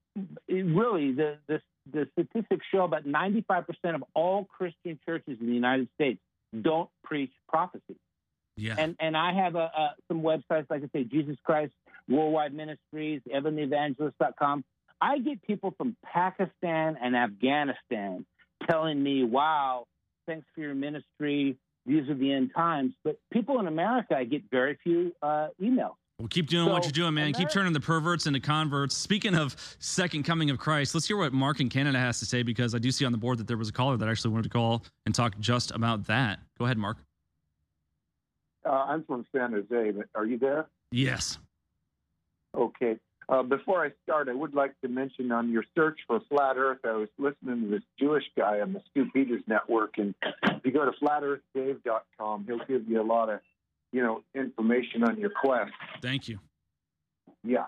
it 0.46 0.64
really, 0.64 1.12
the, 1.12 1.38
the, 1.48 1.60
the 1.90 2.08
statistics 2.12 2.64
show 2.72 2.84
about 2.84 3.04
95% 3.04 3.66
of 3.94 4.04
all 4.14 4.44
Christian 4.44 4.98
churches 5.04 5.38
in 5.40 5.46
the 5.46 5.52
United 5.52 5.88
States 5.94 6.20
don't 6.62 6.88
preach 7.02 7.32
prophecy. 7.48 7.96
Yeah. 8.56 8.76
And 8.78 8.94
and 9.00 9.16
I 9.16 9.32
have 9.32 9.56
a, 9.56 9.70
a 9.76 9.94
some 10.08 10.22
websites 10.22 10.66
like 10.70 10.82
I 10.82 10.88
say, 10.92 11.04
Jesus 11.04 11.36
Christ 11.42 11.72
Worldwide 12.08 12.54
Ministries, 12.54 13.20
EvanTheEvangelist.com. 13.28 14.64
I 15.00 15.18
get 15.18 15.42
people 15.42 15.74
from 15.76 15.96
Pakistan 16.04 16.96
and 17.02 17.16
Afghanistan 17.16 18.24
telling 18.68 19.02
me, 19.02 19.24
"Wow, 19.24 19.86
thanks 20.26 20.46
for 20.54 20.60
your 20.60 20.74
ministry. 20.74 21.56
These 21.84 22.08
are 22.08 22.14
the 22.14 22.32
end 22.32 22.52
times." 22.54 22.92
But 23.02 23.18
people 23.32 23.58
in 23.58 23.66
America, 23.66 24.16
I 24.16 24.22
get 24.24 24.42
very 24.50 24.78
few 24.84 25.12
uh, 25.20 25.48
emails. 25.60 25.96
Well, 26.18 26.28
keep 26.28 26.46
doing 26.46 26.68
what 26.68 26.84
you're 26.84 26.92
doing, 26.92 27.14
man. 27.14 27.32
keep 27.32 27.48
Ameri- 27.48 27.52
turning 27.52 27.72
the 27.72 27.80
perverts 27.80 28.26
into 28.26 28.38
converts. 28.38 28.96
Speaking 28.96 29.34
of 29.34 29.56
second 29.80 30.22
coming 30.22 30.48
of 30.50 30.58
Christ, 30.58 30.94
let's 30.94 31.08
hear 31.08 31.16
what 31.16 31.32
Mark 31.32 31.58
in 31.58 31.68
Canada 31.68 31.98
has 31.98 32.20
to 32.20 32.24
say 32.26 32.44
because 32.44 32.72
I 32.72 32.78
do 32.78 32.92
see 32.92 33.04
on 33.04 33.10
the 33.10 33.18
board 33.18 33.38
that 33.38 33.48
there 33.48 33.56
was 33.56 33.68
a 33.68 33.72
caller 33.72 33.96
that 33.96 34.08
actually 34.08 34.30
wanted 34.30 34.44
to 34.44 34.48
call 34.50 34.84
and 35.06 35.14
talk 35.14 35.36
just 35.40 35.72
about 35.72 36.06
that. 36.06 36.38
Go 36.56 36.66
ahead, 36.66 36.78
Mark. 36.78 36.98
Uh, 38.64 38.70
I'm 38.70 39.04
from 39.04 39.26
San 39.34 39.52
Jose. 39.52 39.90
but 39.90 40.06
Are 40.14 40.24
you 40.24 40.38
there? 40.38 40.66
Yes. 40.92 41.38
Okay. 42.56 42.96
Uh, 43.28 43.42
before 43.42 43.84
I 43.84 43.90
start, 44.04 44.28
I 44.28 44.34
would 44.34 44.54
like 44.54 44.80
to 44.82 44.88
mention 44.88 45.32
on 45.32 45.50
your 45.50 45.64
search 45.74 45.98
for 46.06 46.20
flat 46.28 46.56
Earth, 46.56 46.78
I 46.84 46.92
was 46.92 47.08
listening 47.18 47.62
to 47.62 47.68
this 47.68 47.82
Jewish 47.98 48.24
guy 48.38 48.60
on 48.60 48.72
the 48.72 48.82
Stu 48.90 49.06
Peters 49.12 49.42
Network, 49.48 49.94
and 49.96 50.14
if 50.44 50.64
you 50.64 50.70
go 50.70 50.84
to 50.84 50.92
flatearthdave.com, 51.02 52.44
he'll 52.46 52.64
give 52.68 52.86
you 52.88 53.00
a 53.00 53.02
lot 53.02 53.30
of, 53.30 53.40
you 53.94 54.02
know, 54.02 54.22
information 54.34 55.04
on 55.04 55.20
your 55.20 55.30
quest. 55.30 55.70
Thank 56.02 56.26
you. 56.26 56.40
Yeah. 57.44 57.66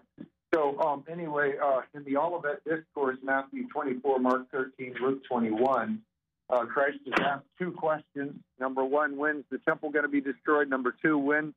So 0.52 0.76
um, 0.80 1.04
anyway, 1.08 1.52
uh, 1.62 1.82
in 1.94 2.02
the 2.02 2.16
Olivet 2.16 2.64
Discourse, 2.64 3.16
Matthew 3.22 3.68
24, 3.68 4.18
Mark 4.18 4.50
13, 4.50 4.96
Luke 5.00 5.22
21, 5.30 6.02
uh, 6.50 6.64
Christ 6.64 6.98
has 7.04 7.14
asked 7.24 7.44
two 7.60 7.70
questions. 7.70 8.34
Number 8.58 8.84
one, 8.84 9.16
when's 9.16 9.44
the 9.52 9.58
temple 9.58 9.90
going 9.90 10.02
to 10.02 10.08
be 10.08 10.20
destroyed? 10.20 10.68
Number 10.68 10.96
two, 11.00 11.16
when 11.16 11.54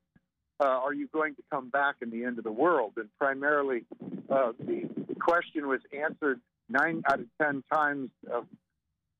uh, 0.60 0.66
are 0.66 0.94
you 0.94 1.08
going 1.08 1.34
to 1.34 1.42
come 1.50 1.68
back 1.68 1.96
in 2.00 2.10
the 2.10 2.24
end 2.24 2.38
of 2.38 2.44
the 2.44 2.52
world? 2.52 2.92
And 2.96 3.08
primarily, 3.18 3.84
uh, 4.30 4.52
the 4.56 4.88
question 5.20 5.66
was 5.66 5.80
answered 5.92 6.40
nine 6.68 7.02
out 7.10 7.18
of 7.18 7.26
ten 7.42 7.64
times 7.72 8.10
of, 8.32 8.46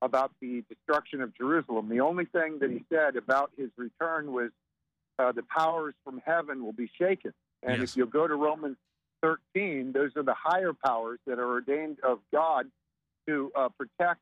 about 0.01 0.31
the 0.39 0.63
destruction 0.69 1.21
of 1.21 1.35
Jerusalem. 1.35 1.89
The 1.89 1.99
only 1.99 2.25
thing 2.25 2.59
that 2.59 2.69
he 2.69 2.85
said 2.89 3.17
about 3.17 3.51
his 3.57 3.69
return 3.75 4.31
was 4.31 4.51
uh, 5.21 5.31
the 5.31 5.43
powers 5.43 5.93
from 6.03 6.21
heaven 6.25 6.63
will 6.63 6.73
be 6.73 6.89
shaken. 6.99 7.33
And 7.63 7.83
if 7.83 7.95
you 7.95 8.05
go 8.07 8.27
to 8.27 8.35
Romans 8.35 8.77
13, 9.21 9.91
those 9.93 10.11
are 10.15 10.23
the 10.23 10.33
higher 10.33 10.73
powers 10.73 11.19
that 11.27 11.37
are 11.37 11.47
ordained 11.47 11.97
of 12.03 12.19
God 12.33 12.65
to 13.27 13.51
uh, 13.55 13.69
protect, 13.69 14.19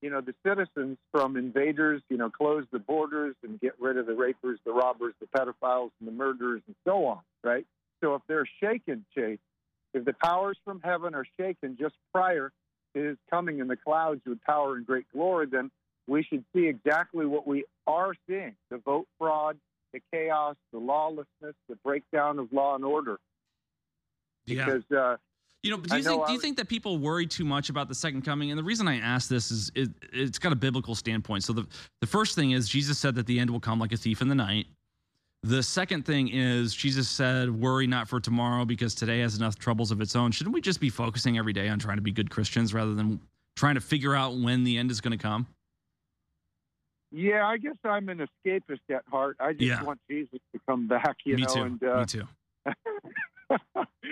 you 0.00 0.10
know, 0.10 0.20
the 0.20 0.34
citizens 0.44 0.98
from 1.12 1.36
invaders, 1.36 2.02
you 2.08 2.16
know, 2.16 2.28
close 2.28 2.64
the 2.72 2.80
borders 2.80 3.36
and 3.44 3.60
get 3.60 3.74
rid 3.78 3.96
of 3.98 4.06
the 4.06 4.14
rapers, 4.14 4.58
the 4.64 4.72
robbers, 4.72 5.14
the 5.20 5.26
pedophiles, 5.26 5.90
and 6.00 6.08
the 6.08 6.12
murderers, 6.12 6.62
and 6.66 6.74
so 6.84 7.06
on, 7.06 7.20
right? 7.44 7.64
So 8.02 8.16
if 8.16 8.22
they're 8.26 8.48
shaken, 8.60 9.04
Chase, 9.16 9.38
if 9.94 10.04
the 10.04 10.14
powers 10.24 10.58
from 10.64 10.80
heaven 10.82 11.14
are 11.14 11.26
shaken 11.38 11.76
just 11.78 11.94
prior 12.12 12.50
to 12.96 13.00
his 13.00 13.16
coming 13.30 13.60
in 13.60 13.68
the 13.68 13.76
clouds 13.76 14.22
with 14.26 14.42
power 14.42 14.74
and 14.74 14.84
great 14.84 15.06
glory, 15.12 15.46
then 15.46 15.70
we 16.08 16.24
should 16.24 16.44
see 16.52 16.66
exactly 16.66 17.26
what 17.26 17.46
we 17.46 17.64
are 17.86 18.14
seeing 18.28 18.56
the 18.70 18.78
vote 18.78 19.06
fraud, 19.18 19.56
the 19.92 20.00
chaos, 20.12 20.56
the 20.72 20.78
lawlessness, 20.78 21.54
the 21.68 21.76
breakdown 21.84 22.38
of 22.38 22.52
law 22.52 22.74
and 22.74 22.84
order. 22.84 23.18
Yeah. 24.46 24.64
Because, 24.64 24.82
uh, 24.90 25.16
You 25.62 25.70
know, 25.70 25.76
do 25.76 25.96
you 25.96 26.02
think 26.02 26.26
do 26.26 26.32
you 26.32 26.40
think 26.40 26.56
that 26.56 26.68
people 26.68 26.98
worry 26.98 27.26
too 27.26 27.44
much 27.44 27.70
about 27.70 27.88
the 27.88 27.94
second 27.94 28.22
coming? 28.22 28.50
And 28.50 28.58
the 28.58 28.64
reason 28.64 28.88
I 28.88 28.98
ask 28.98 29.28
this 29.28 29.50
is 29.50 29.70
it, 29.74 29.90
it's 30.12 30.38
got 30.38 30.52
a 30.52 30.56
biblical 30.56 30.94
standpoint. 30.94 31.44
So 31.44 31.52
the 31.52 31.66
the 32.00 32.06
first 32.06 32.34
thing 32.34 32.50
is 32.50 32.68
Jesus 32.68 32.98
said 32.98 33.14
that 33.14 33.26
the 33.26 33.38
end 33.38 33.50
will 33.50 33.60
come 33.60 33.78
like 33.78 33.92
a 33.92 33.96
thief 33.96 34.20
in 34.22 34.28
the 34.28 34.34
night. 34.34 34.66
The 35.44 35.62
second 35.62 36.04
thing 36.04 36.28
is 36.28 36.74
Jesus 36.74 37.08
said, 37.08 37.50
"Worry 37.50 37.86
not 37.86 38.08
for 38.08 38.20
tomorrow, 38.20 38.64
because 38.64 38.94
today 38.94 39.20
has 39.20 39.36
enough 39.36 39.56
troubles 39.58 39.90
of 39.90 40.00
its 40.00 40.16
own." 40.16 40.32
Shouldn't 40.32 40.54
we 40.54 40.60
just 40.60 40.80
be 40.80 40.88
focusing 40.88 41.38
every 41.38 41.52
day 41.52 41.68
on 41.68 41.78
trying 41.78 41.96
to 41.96 42.02
be 42.02 42.12
good 42.12 42.30
Christians 42.30 42.74
rather 42.74 42.94
than 42.94 43.20
trying 43.56 43.74
to 43.74 43.80
figure 43.80 44.14
out 44.14 44.36
when 44.36 44.64
the 44.64 44.78
end 44.78 44.90
is 44.90 45.00
going 45.00 45.16
to 45.16 45.22
come? 45.22 45.46
Yeah, 47.12 47.46
I 47.46 47.58
guess 47.58 47.76
I'm 47.84 48.08
an 48.08 48.26
escapist 48.26 48.80
at 48.90 49.02
heart. 49.10 49.36
I 49.38 49.52
just 49.52 49.64
Yeah. 49.64 49.82
want 49.82 50.00
Jesus 50.10 50.40
to 50.54 50.60
come 50.68 50.88
back, 50.88 51.16
you 51.24 51.36
Me 51.36 51.42
know. 51.42 51.54
too. 51.54 51.62
And 51.62 51.82
uh, 51.82 51.96
Me 52.00 52.06
too. 52.06 52.28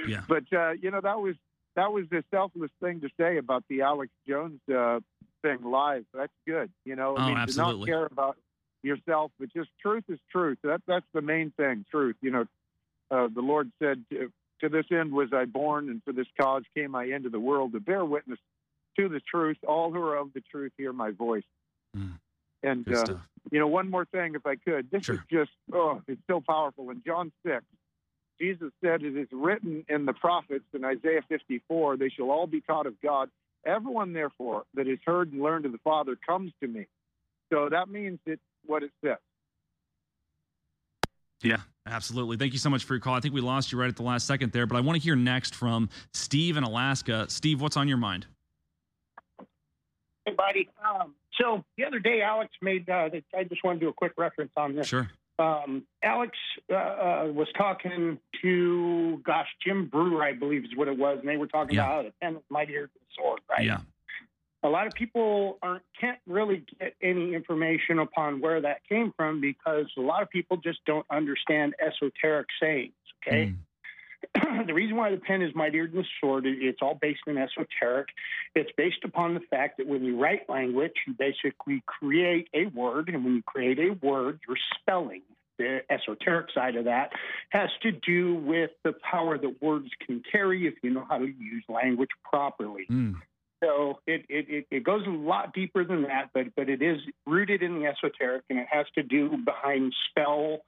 Yeah. 0.07 0.23
But 0.29 0.45
uh, 0.53 0.73
you 0.73 0.91
know 0.91 1.01
that 1.01 1.21
was 1.21 1.35
that 1.77 1.93
was 1.93 2.05
the 2.11 2.23
selfless 2.31 2.71
thing 2.83 3.01
to 3.01 3.09
say 3.19 3.37
about 3.37 3.65
the 3.69 3.83
Alex 3.83 4.11
Jones 4.27 4.61
uh, 4.73 5.01
thing 5.43 5.59
live. 5.63 6.05
That's 6.15 6.33
good. 6.47 6.71
You 6.85 6.97
know, 6.97 7.17
I 7.17 7.23
Oh, 7.25 7.27
mean, 7.27 7.37
to 7.37 7.43
absolutely. 7.43 7.81
not 7.81 7.87
care 7.87 8.07
about 8.07 8.37
yourself, 8.83 9.31
but 9.39 9.53
just 9.53 9.69
truth 9.81 10.05
is 10.09 10.19
truth. 10.33 10.59
That 10.63 10.83
that's 10.87 11.07
the 11.13 11.21
main 11.23 11.53
thing. 11.57 11.85
Truth. 11.91 12.17
You 12.23 12.31
know, 12.31 12.45
uh, 13.11 13.29
the 13.35 13.41
Lord 13.43 13.71
said, 13.81 14.05
to, 14.11 14.31
"To 14.63 14.69
this 14.69 14.87
end 14.91 15.13
was 15.13 15.29
I 15.33 15.45
born, 15.45 15.91
and 15.91 16.03
for 16.05 16.13
this 16.13 16.27
cause 16.41 16.63
came 16.77 16.95
I 16.95 17.05
into 17.05 17.29
the 17.29 17.41
world 17.41 17.73
to 17.73 17.81
bear 17.81 18.05
witness 18.05 18.39
to 18.99 19.09
the 19.09 19.21
truth. 19.21 19.59
All 19.67 19.93
who 19.93 20.01
are 20.01 20.17
of 20.17 20.33
the 20.33 20.41
truth 20.51 20.73
hear 20.79 20.93
my 20.93 21.11
voice." 21.11 21.45
And 22.63 22.87
uh, 22.93 23.05
you 23.51 23.59
know, 23.59 23.67
one 23.67 23.91
more 23.91 24.05
thing, 24.05 24.35
if 24.35 24.47
I 24.47 24.57
could. 24.57 24.91
This 24.91 25.09
is 25.09 25.19
just 25.31 25.51
oh, 25.73 26.03
it's 26.07 26.21
so 26.29 26.43
powerful. 26.47 26.91
In 26.91 27.03
John 27.07 27.33
six, 27.45 27.65
Jesus 28.41 28.71
said, 28.85 29.03
"It 29.03 29.17
is 29.17 29.29
written 29.33 29.85
in 29.89 30.05
the 30.07 30.13
prophets 30.13 30.65
in 30.75 30.85
Isaiah 30.85 31.23
54, 31.29 31.97
they 31.97 32.09
shall 32.11 32.31
all 32.31 32.47
be 32.47 32.61
taught 32.61 32.87
of 32.87 33.01
God. 33.01 33.31
Everyone, 33.65 34.13
therefore, 34.13 34.65
that 34.75 34.87
has 34.87 34.99
heard 35.05 35.33
and 35.33 35.43
learned 35.43 35.67
of 35.67 35.73
the 35.73 35.79
Father 35.79 36.17
comes 36.27 36.53
to 36.61 36.69
me." 36.69 36.87
So 37.51 37.69
that 37.71 37.89
means 37.89 38.19
it's 38.27 38.43
what 38.67 38.83
it 38.83 38.93
says. 39.03 39.17
Yeah, 41.43 41.57
absolutely. 41.87 42.37
Thank 42.37 42.53
you 42.53 42.59
so 42.59 42.69
much 42.69 42.85
for 42.85 42.95
your 42.95 43.01
call. 43.01 43.15
I 43.15 43.21
think 43.21 43.35
we 43.35 43.41
lost 43.41 43.73
you 43.73 43.81
right 43.81 43.89
at 43.89 43.97
the 43.97 44.03
last 44.03 44.27
second 44.27 44.53
there, 44.53 44.67
but 44.67 44.77
I 44.77 44.81
want 44.81 44.97
to 44.99 45.03
hear 45.03 45.17
next 45.17 45.55
from 45.55 45.89
Steve 46.13 46.57
in 46.57 46.65
Alaska. 46.65 47.27
Steve, 47.29 47.63
what's 47.63 47.79
on 47.79 47.89
your 47.89 47.97
mind? 47.97 48.27
Hey, 50.27 50.35
buddy. 50.35 50.69
Um, 50.85 51.15
so 51.41 51.65
the 51.77 51.85
other 51.85 51.99
day, 51.99 52.23
Alex 52.23 52.53
made. 52.61 52.89
Uh, 52.89 53.09
I 53.37 53.45
just 53.45 53.65
want 53.65 53.81
to 53.81 53.87
do 53.87 53.89
a 53.89 53.93
quick 53.93 54.13
reference 54.17 54.53
on 54.57 54.75
this. 54.75 54.89
Sure. 54.89 55.09
Um, 55.39 55.85
Alex 56.03 56.37
uh, 56.71 56.75
uh, 56.75 57.27
was 57.33 57.49
talking 57.57 58.19
to, 58.43 59.23
gosh, 59.25 59.49
Jim 59.65 59.87
Breuer, 59.87 60.23
I 60.23 60.35
believe 60.35 60.65
is 60.65 60.77
what 60.77 60.87
it 60.87 60.99
was, 60.99 61.19
and 61.21 61.29
they 61.29 61.39
were 61.39 61.47
talking 61.47 61.77
Yeah. 61.77 61.85
about 61.85 61.95
how 61.95 62.03
the 62.03 62.13
pen 62.21 62.37
is 62.37 62.43
mightier 62.51 62.83
than 62.83 62.91
the 62.95 63.23
sword, 63.23 63.41
right? 63.49 63.65
Yeah. 63.65 63.79
A 64.63 64.69
lot 64.69 64.87
of 64.87 64.93
people 64.93 65.57
aren't, 65.63 65.83
can't 65.99 66.19
really 66.27 66.67
get 66.79 66.95
any 67.01 67.35
information 67.35 67.99
upon 68.01 68.43
where 68.43 68.61
that 68.61 68.87
came 68.87 69.15
from 69.17 69.41
because 69.41 69.87
a 69.97 70.03
lot 70.03 70.23
of 70.23 70.29
people 70.29 70.59
just 70.59 70.85
don't 70.85 71.07
understand 71.11 71.75
esoteric 71.81 72.49
sayings. 72.61 72.93
Okay. 73.27 73.55
the 74.67 74.75
reason 74.75 74.97
why 74.97 75.11
the 75.11 75.17
pen 75.17 75.43
is 75.43 75.55
mightier 75.55 75.87
than 75.87 75.99
the 75.99 76.07
sword, 76.21 76.47
it- 76.47 76.63
it's 76.63 76.81
all 76.83 76.95
based 76.95 77.21
in 77.27 77.37
esoteric. 77.39 78.09
It's 78.55 78.71
based 78.77 79.05
upon 79.05 79.35
the 79.35 79.41
fact 79.41 79.79
that 79.79 79.87
when 79.87 80.05
you 80.05 80.21
write 80.21 80.49
language, 80.49 80.95
you 81.07 81.15
basically 81.15 81.83
create 81.87 82.49
a 82.55 82.67
word, 82.67 83.09
and 83.09 83.25
when 83.25 83.35
you 83.37 83.43
create 83.43 83.79
a 83.79 83.91
word, 84.05 84.41
you're 84.47 84.57
spelling. 84.81 85.23
The 85.59 85.81
esoteric 85.91 86.47
side 86.55 86.77
of 86.77 86.87
that 86.87 87.11
has 87.51 87.69
to 87.83 87.93
do 87.93 88.35
with 88.37 88.71
the 88.83 88.95
power 89.11 89.37
that 89.37 89.63
words 89.63 89.91
can 90.07 90.23
carry 90.31 90.67
if 90.67 90.75
you 90.83 90.89
know 90.91 91.05
how 91.07 91.19
to 91.19 91.27
use 91.27 91.65
language 91.69 92.09
properly. 92.25 92.85
Hmm. 92.89 93.13
So 93.63 93.99
it, 94.07 94.25
it, 94.31 94.47
it, 94.49 94.67
it 94.71 94.85
goes 94.85 95.07
a 95.07 95.11
lot 95.11 95.53
deeper 95.53 95.85
than 95.85 96.05
that, 96.05 96.31
but 96.33 96.47
but 96.57 96.71
it 96.71 96.81
is 96.81 96.99
rooted 97.27 97.63
in 97.63 97.79
the 97.79 97.85
esoteric, 97.87 98.45
and 98.49 98.59
it 98.59 98.69
has 98.71 98.87
to 98.95 99.03
do 99.03 99.37
behind 99.45 99.93
spell 100.09 100.61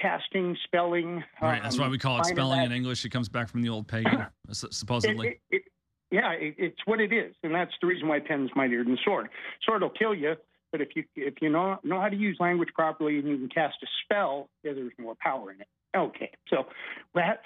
casting, 0.00 0.56
spelling. 0.64 1.22
Right. 1.40 1.62
That's 1.62 1.78
why 1.78 1.86
um, 1.86 1.90
we 1.90 1.98
call 1.98 2.20
it 2.20 2.26
spelling 2.26 2.58
that- 2.60 2.66
in 2.66 2.72
English. 2.72 3.04
It 3.04 3.10
comes 3.10 3.28
back 3.28 3.48
from 3.48 3.62
the 3.62 3.68
old 3.68 3.86
pagan, 3.88 4.26
supposedly. 4.50 5.28
it, 5.28 5.40
it, 5.50 5.62
yeah, 6.10 6.32
it, 6.32 6.54
it's 6.58 6.78
what 6.86 7.00
it 7.00 7.12
is, 7.12 7.34
and 7.42 7.54
that's 7.54 7.72
the 7.80 7.86
reason 7.86 8.08
why 8.08 8.18
pen's 8.20 8.50
mightier 8.56 8.82
than 8.84 8.96
sword. 9.04 9.28
Sword 9.66 9.82
will 9.82 9.90
kill 9.90 10.14
you, 10.14 10.36
but 10.72 10.80
if 10.80 10.88
you 10.96 11.04
if 11.16 11.34
you 11.42 11.50
know 11.50 11.78
know 11.84 12.00
how 12.00 12.08
to 12.08 12.16
use 12.16 12.36
language 12.40 12.70
properly 12.74 13.18
and 13.18 13.28
you 13.28 13.36
can 13.36 13.48
cast 13.48 13.76
a 13.82 13.86
spell, 14.04 14.48
yeah, 14.62 14.72
there's 14.72 14.92
more 14.98 15.14
power 15.20 15.50
in 15.52 15.60
it. 15.60 15.66
Okay, 15.96 16.30
so 16.48 16.66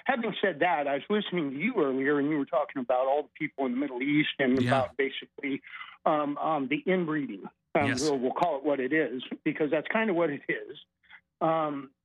having 0.05 0.33
said 0.41 0.59
that, 0.59 0.85
I 0.87 0.95
was 0.95 1.03
listening 1.09 1.51
to 1.51 1.57
you 1.57 1.73
earlier, 1.77 2.19
and 2.19 2.29
you 2.29 2.37
were 2.37 2.45
talking 2.45 2.81
about 2.81 3.07
all 3.07 3.23
the 3.23 3.29
people 3.37 3.65
in 3.65 3.71
the 3.71 3.77
Middle 3.77 4.01
East 4.01 4.29
and 4.39 4.61
Yeah. 4.61 4.69
about 4.69 4.97
basically 4.97 5.61
um, 6.05 6.37
um, 6.37 6.67
the 6.69 6.83
inbreeding. 6.85 7.43
Um, 7.75 7.87
Yes. 7.87 8.01
we'll, 8.01 8.19
we'll 8.19 8.33
call 8.33 8.57
it 8.57 8.63
what 8.63 8.79
it 8.81 8.91
is 8.93 9.23
because 9.43 9.71
that's 9.71 9.87
kind 9.87 10.09
of 10.09 10.15
what 10.17 10.29
it 10.29 10.41
is. 10.49 10.77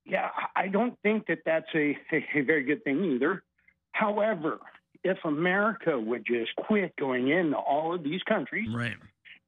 Yeah, 0.09 0.29
I 0.55 0.67
don't 0.67 0.97
think 1.03 1.27
that 1.27 1.39
that's 1.45 1.67
a, 1.75 1.95
a, 2.11 2.41
very 2.41 2.63
good 2.63 2.83
thing 2.83 3.03
either. 3.05 3.43
However, 3.91 4.59
if 5.03 5.17
America 5.23 5.99
would 5.99 6.25
just 6.25 6.55
quit 6.55 6.95
going 6.95 7.29
into 7.29 7.57
all 7.57 7.93
of 7.93 8.03
these 8.03 8.21
countries 8.23 8.67
right. 8.73 8.95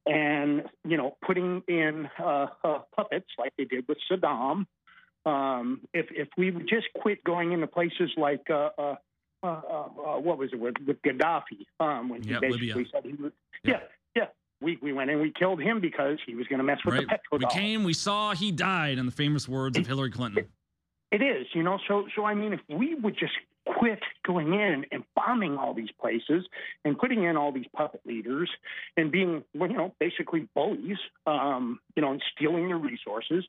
and 0.06 0.62
you 0.84 0.96
know 0.96 1.16
putting 1.26 1.62
in 1.68 2.08
uh, 2.18 2.46
uh, 2.64 2.78
puppets 2.94 3.26
like 3.38 3.52
they 3.58 3.64
did 3.64 3.86
with 3.88 3.98
Saddam, 4.10 4.66
um, 5.26 5.80
if 5.92 6.06
if 6.10 6.28
we 6.36 6.50
would 6.50 6.68
just 6.68 6.86
quit 7.00 7.24
going 7.24 7.52
into 7.52 7.66
places 7.66 8.10
like 8.16 8.48
uh, 8.48 8.70
uh, 8.78 8.94
uh, 9.42 9.46
uh, 9.46 10.18
what 10.20 10.38
was 10.38 10.50
it 10.52 10.60
with, 10.60 10.74
with 10.86 11.02
Gaddafi 11.02 11.66
um, 11.80 12.08
when 12.08 12.22
he 12.22 12.30
Yep, 12.30 12.40
basically 12.40 12.68
Libya. 12.68 12.84
said 12.92 13.04
he 13.04 13.12
would, 13.14 13.32
yeah 13.64 13.72
yeah 13.72 13.80
we 14.62 14.78
we 14.80 14.92
went 14.92 15.10
and 15.10 15.20
we 15.20 15.32
killed 15.32 15.60
him 15.60 15.80
because 15.80 16.18
he 16.26 16.34
was 16.34 16.46
going 16.46 16.58
to 16.58 16.64
mess 16.64 16.78
with 16.84 16.94
Right. 16.94 17.06
the 17.08 17.36
We 17.38 17.46
came, 17.46 17.84
we 17.84 17.92
saw, 17.92 18.34
he 18.34 18.52
died, 18.52 18.98
in 18.98 19.06
the 19.06 19.12
famous 19.12 19.48
words 19.48 19.78
of 19.78 19.86
Hillary 19.86 20.10
Clinton. 20.10 20.46
It 21.10 21.20
is, 21.20 21.46
you 21.52 21.62
know. 21.62 21.78
So, 21.88 22.06
so 22.16 22.24
I 22.24 22.34
mean, 22.34 22.54
if 22.54 22.60
we 22.68 22.94
would 22.94 23.18
just 23.18 23.34
quit 23.66 24.00
going 24.26 24.54
in 24.54 24.86
and 24.90 25.04
bombing 25.14 25.56
all 25.56 25.74
these 25.74 25.90
places 26.00 26.44
and 26.84 26.98
putting 26.98 27.24
in 27.24 27.36
all 27.36 27.52
these 27.52 27.66
puppet 27.76 28.00
leaders 28.04 28.50
and 28.96 29.12
being, 29.12 29.44
you 29.52 29.68
know, 29.68 29.94
basically 30.00 30.48
bullies, 30.54 30.96
um, 31.26 31.78
you 31.94 32.02
know, 32.02 32.12
and 32.12 32.22
stealing 32.34 32.68
their 32.68 32.78
resources, 32.78 33.44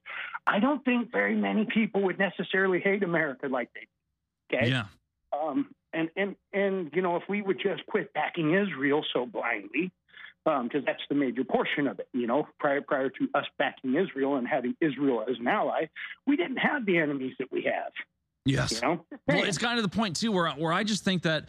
I 0.45 0.59
don't 0.59 0.83
think 0.83 1.11
very 1.11 1.35
many 1.35 1.65
people 1.65 2.01
would 2.03 2.19
necessarily 2.19 2.79
hate 2.79 3.01
America 3.01 3.47
like 3.47 3.69
they. 3.73 3.81
do, 3.81 4.57
Okay. 4.57 4.69
Yeah. 4.69 4.85
Um, 5.31 5.73
and 5.93 6.09
and 6.15 6.35
and 6.51 6.91
you 6.93 7.01
know, 7.01 7.15
if 7.15 7.23
we 7.29 7.41
would 7.41 7.59
just 7.59 7.85
quit 7.87 8.13
backing 8.13 8.53
Israel 8.53 9.03
so 9.13 9.25
blindly, 9.25 9.91
Um, 10.45 10.67
because 10.67 10.83
that's 10.85 11.01
the 11.07 11.15
major 11.15 11.45
portion 11.45 11.87
of 11.87 11.99
it. 11.99 12.09
You 12.13 12.27
know, 12.27 12.47
prior 12.59 12.81
prior 12.81 13.09
to 13.09 13.29
us 13.33 13.45
backing 13.57 13.95
Israel 13.95 14.35
and 14.35 14.45
having 14.45 14.75
Israel 14.81 15.23
as 15.29 15.37
an 15.39 15.47
ally, 15.47 15.85
we 16.27 16.35
didn't 16.35 16.57
have 16.57 16.85
the 16.85 16.97
enemies 16.97 17.33
that 17.39 17.49
we 17.49 17.63
have. 17.63 17.93
Yes. 18.45 18.73
You 18.73 18.81
know, 18.81 19.05
Well, 19.27 19.43
it's 19.45 19.57
kind 19.57 19.79
of 19.79 19.83
the 19.83 19.95
point 19.95 20.17
too, 20.17 20.33
where 20.33 20.49
where 20.51 20.73
I 20.73 20.83
just 20.83 21.05
think 21.05 21.21
that 21.23 21.47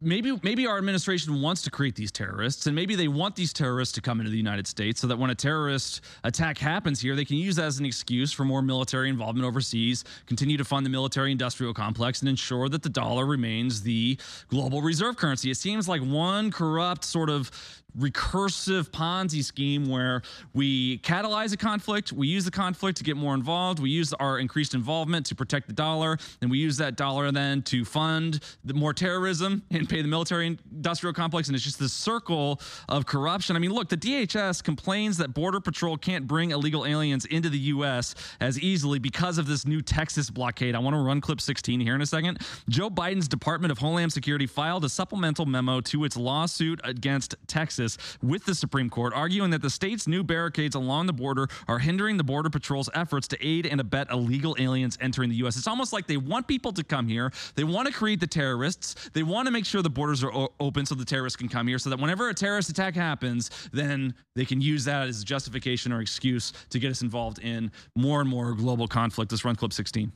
maybe 0.00 0.36
maybe 0.42 0.66
our 0.66 0.76
administration 0.76 1.40
wants 1.40 1.62
to 1.62 1.70
create 1.70 1.94
these 1.94 2.10
terrorists, 2.10 2.66
and 2.66 2.74
maybe 2.74 2.96
they 2.96 3.06
want 3.06 3.36
these 3.36 3.52
terrorists 3.52 3.94
to 3.94 4.00
come 4.00 4.18
into 4.18 4.30
the 4.30 4.36
United 4.36 4.66
States, 4.66 5.00
so 5.00 5.06
that 5.06 5.16
when 5.16 5.30
a 5.30 5.34
terrorist 5.34 6.00
attack 6.24 6.58
happens 6.58 7.00
here, 7.00 7.14
they 7.14 7.24
can 7.24 7.36
use 7.36 7.54
that 7.56 7.66
as 7.66 7.78
an 7.78 7.86
excuse 7.86 8.32
for 8.32 8.44
more 8.44 8.62
military 8.62 9.08
involvement 9.08 9.46
overseas, 9.46 10.04
continue 10.26 10.56
to 10.56 10.64
fund 10.64 10.84
the 10.84 10.90
military-industrial 10.90 11.74
complex, 11.74 12.20
and 12.20 12.28
ensure 12.28 12.68
that 12.68 12.82
the 12.82 12.88
dollar 12.88 13.24
remains 13.24 13.82
the 13.82 14.18
global 14.48 14.82
reserve 14.82 15.16
currency. 15.16 15.50
It 15.50 15.56
seems 15.56 15.88
like 15.88 16.02
one 16.02 16.50
corrupt 16.50 17.04
sort 17.04 17.30
of 17.30 17.50
recursive 17.98 18.90
Ponzi 18.90 19.44
scheme 19.44 19.88
where 19.88 20.22
we 20.54 20.98
catalyze 20.98 21.52
a 21.52 21.56
conflict, 21.56 22.12
we 22.12 22.26
use 22.26 22.44
the 22.44 22.50
conflict 22.50 22.98
to 22.98 23.04
get 23.04 23.16
more 23.16 23.34
involved, 23.34 23.80
we 23.80 23.90
use 23.90 24.12
our 24.14 24.38
increased 24.38 24.74
involvement 24.74 25.26
to 25.26 25.34
protect 25.34 25.66
the 25.66 25.72
dollar, 25.72 26.18
and 26.40 26.50
we 26.50 26.58
use 26.58 26.76
that 26.78 26.96
dollar 26.96 27.30
then 27.30 27.62
to 27.62 27.84
fund 27.84 28.40
the 28.64 28.74
more 28.74 28.94
terrorism 28.94 29.62
and 29.70 29.88
pay 29.88 30.02
the 30.02 30.08
military 30.08 30.58
industrial 30.72 31.12
complex. 31.12 31.48
And 31.48 31.54
it's 31.54 31.64
just 31.64 31.78
this 31.78 31.92
circle 31.92 32.60
of 32.88 33.06
corruption. 33.06 33.56
I 33.56 33.58
mean, 33.58 33.72
look, 33.72 33.88
the 33.88 33.96
DHS 33.96 34.62
complains 34.62 35.18
that 35.18 35.34
Border 35.34 35.60
Patrol 35.60 35.96
can't 35.96 36.26
bring 36.26 36.50
illegal 36.50 36.86
aliens 36.86 37.24
into 37.26 37.48
the 37.48 37.58
U.S. 37.58 38.14
as 38.40 38.58
easily 38.60 38.98
because 38.98 39.38
of 39.38 39.46
this 39.46 39.66
new 39.66 39.82
Texas 39.82 40.30
blockade. 40.30 40.74
I 40.74 40.78
want 40.78 40.94
to 40.94 41.00
run 41.00 41.20
clip 41.20 41.40
16 41.40 41.80
here 41.80 41.94
in 41.94 42.00
a 42.00 42.06
second. 42.06 42.38
Joe 42.68 42.90
Biden's 42.90 43.28
Department 43.28 43.70
of 43.70 43.78
Homeland 43.78 44.12
Security 44.12 44.46
filed 44.46 44.84
a 44.84 44.88
supplemental 44.88 45.46
memo 45.46 45.80
to 45.82 46.04
its 46.04 46.16
lawsuit 46.16 46.80
against 46.84 47.34
Texas 47.46 47.81
with 48.22 48.44
the 48.44 48.54
Supreme 48.54 48.90
Court, 48.90 49.12
arguing 49.14 49.50
that 49.50 49.62
the 49.62 49.70
state's 49.70 50.06
new 50.06 50.22
barricades 50.22 50.74
along 50.74 51.06
the 51.06 51.12
border 51.12 51.48
are 51.68 51.78
hindering 51.78 52.16
the 52.16 52.24
Border 52.24 52.50
Patrol's 52.50 52.88
efforts 52.94 53.28
to 53.28 53.46
aid 53.46 53.66
and 53.66 53.80
abet 53.80 54.10
illegal 54.10 54.56
aliens 54.58 54.96
entering 55.00 55.30
the 55.30 55.36
U.S. 55.36 55.56
It's 55.56 55.66
almost 55.66 55.92
like 55.92 56.06
they 56.06 56.16
want 56.16 56.46
people 56.46 56.72
to 56.72 56.84
come 56.84 57.08
here. 57.08 57.32
They 57.54 57.64
want 57.64 57.88
to 57.88 57.92
create 57.92 58.20
the 58.20 58.26
terrorists. 58.26 59.10
They 59.12 59.22
want 59.22 59.46
to 59.46 59.52
make 59.52 59.66
sure 59.66 59.82
the 59.82 59.90
borders 59.90 60.22
are 60.22 60.32
o- 60.32 60.52
open 60.60 60.86
so 60.86 60.94
the 60.94 61.04
terrorists 61.04 61.36
can 61.36 61.48
come 61.48 61.66
here, 61.66 61.78
so 61.78 61.90
that 61.90 61.98
whenever 61.98 62.28
a 62.28 62.34
terrorist 62.34 62.68
attack 62.68 62.94
happens, 62.94 63.50
then 63.72 64.14
they 64.34 64.44
can 64.44 64.60
use 64.60 64.84
that 64.84 65.08
as 65.08 65.24
justification 65.24 65.92
or 65.92 66.00
excuse 66.00 66.52
to 66.70 66.78
get 66.78 66.90
us 66.90 67.02
involved 67.02 67.38
in 67.40 67.70
more 67.96 68.20
and 68.20 68.28
more 68.28 68.54
global 68.54 68.88
conflict. 68.88 69.32
Let's 69.32 69.44
run 69.44 69.56
clip 69.56 69.72
16. 69.72 70.12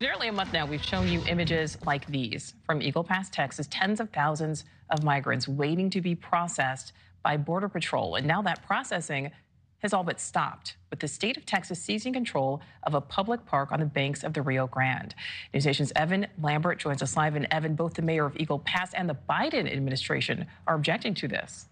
Nearly 0.00 0.28
a 0.28 0.32
month 0.32 0.52
now, 0.52 0.64
we've 0.64 0.84
shown 0.84 1.08
you 1.08 1.24
images 1.26 1.76
like 1.84 2.06
these 2.06 2.54
from 2.64 2.80
Eagle 2.80 3.02
Pass, 3.02 3.28
Texas. 3.30 3.66
Tens 3.68 3.98
of 3.98 4.10
thousands 4.10 4.64
of 4.90 5.02
migrants 5.02 5.48
waiting 5.48 5.90
to 5.90 6.00
be 6.00 6.14
processed 6.14 6.92
by 7.24 7.36
Border 7.36 7.68
Patrol. 7.68 8.14
And 8.14 8.24
now 8.24 8.40
that 8.42 8.64
processing 8.64 9.32
has 9.78 9.92
all 9.92 10.04
but 10.04 10.20
stopped, 10.20 10.76
with 10.90 11.00
the 11.00 11.08
state 11.08 11.36
of 11.36 11.44
Texas 11.44 11.82
seizing 11.82 12.12
control 12.12 12.60
of 12.84 12.94
a 12.94 13.00
public 13.00 13.44
park 13.44 13.72
on 13.72 13.80
the 13.80 13.86
banks 13.86 14.22
of 14.22 14.34
the 14.34 14.42
Rio 14.42 14.68
Grande. 14.68 15.16
NewsNation's 15.52 15.92
Evan 15.96 16.28
Lambert 16.40 16.78
joins 16.78 17.02
us 17.02 17.16
live. 17.16 17.34
And 17.34 17.48
Evan, 17.50 17.74
both 17.74 17.94
the 17.94 18.02
mayor 18.02 18.24
of 18.24 18.36
Eagle 18.36 18.60
Pass 18.60 18.94
and 18.94 19.08
the 19.08 19.16
Biden 19.28 19.68
administration 19.68 20.46
are 20.68 20.76
objecting 20.76 21.14
to 21.14 21.26
this. 21.26 21.67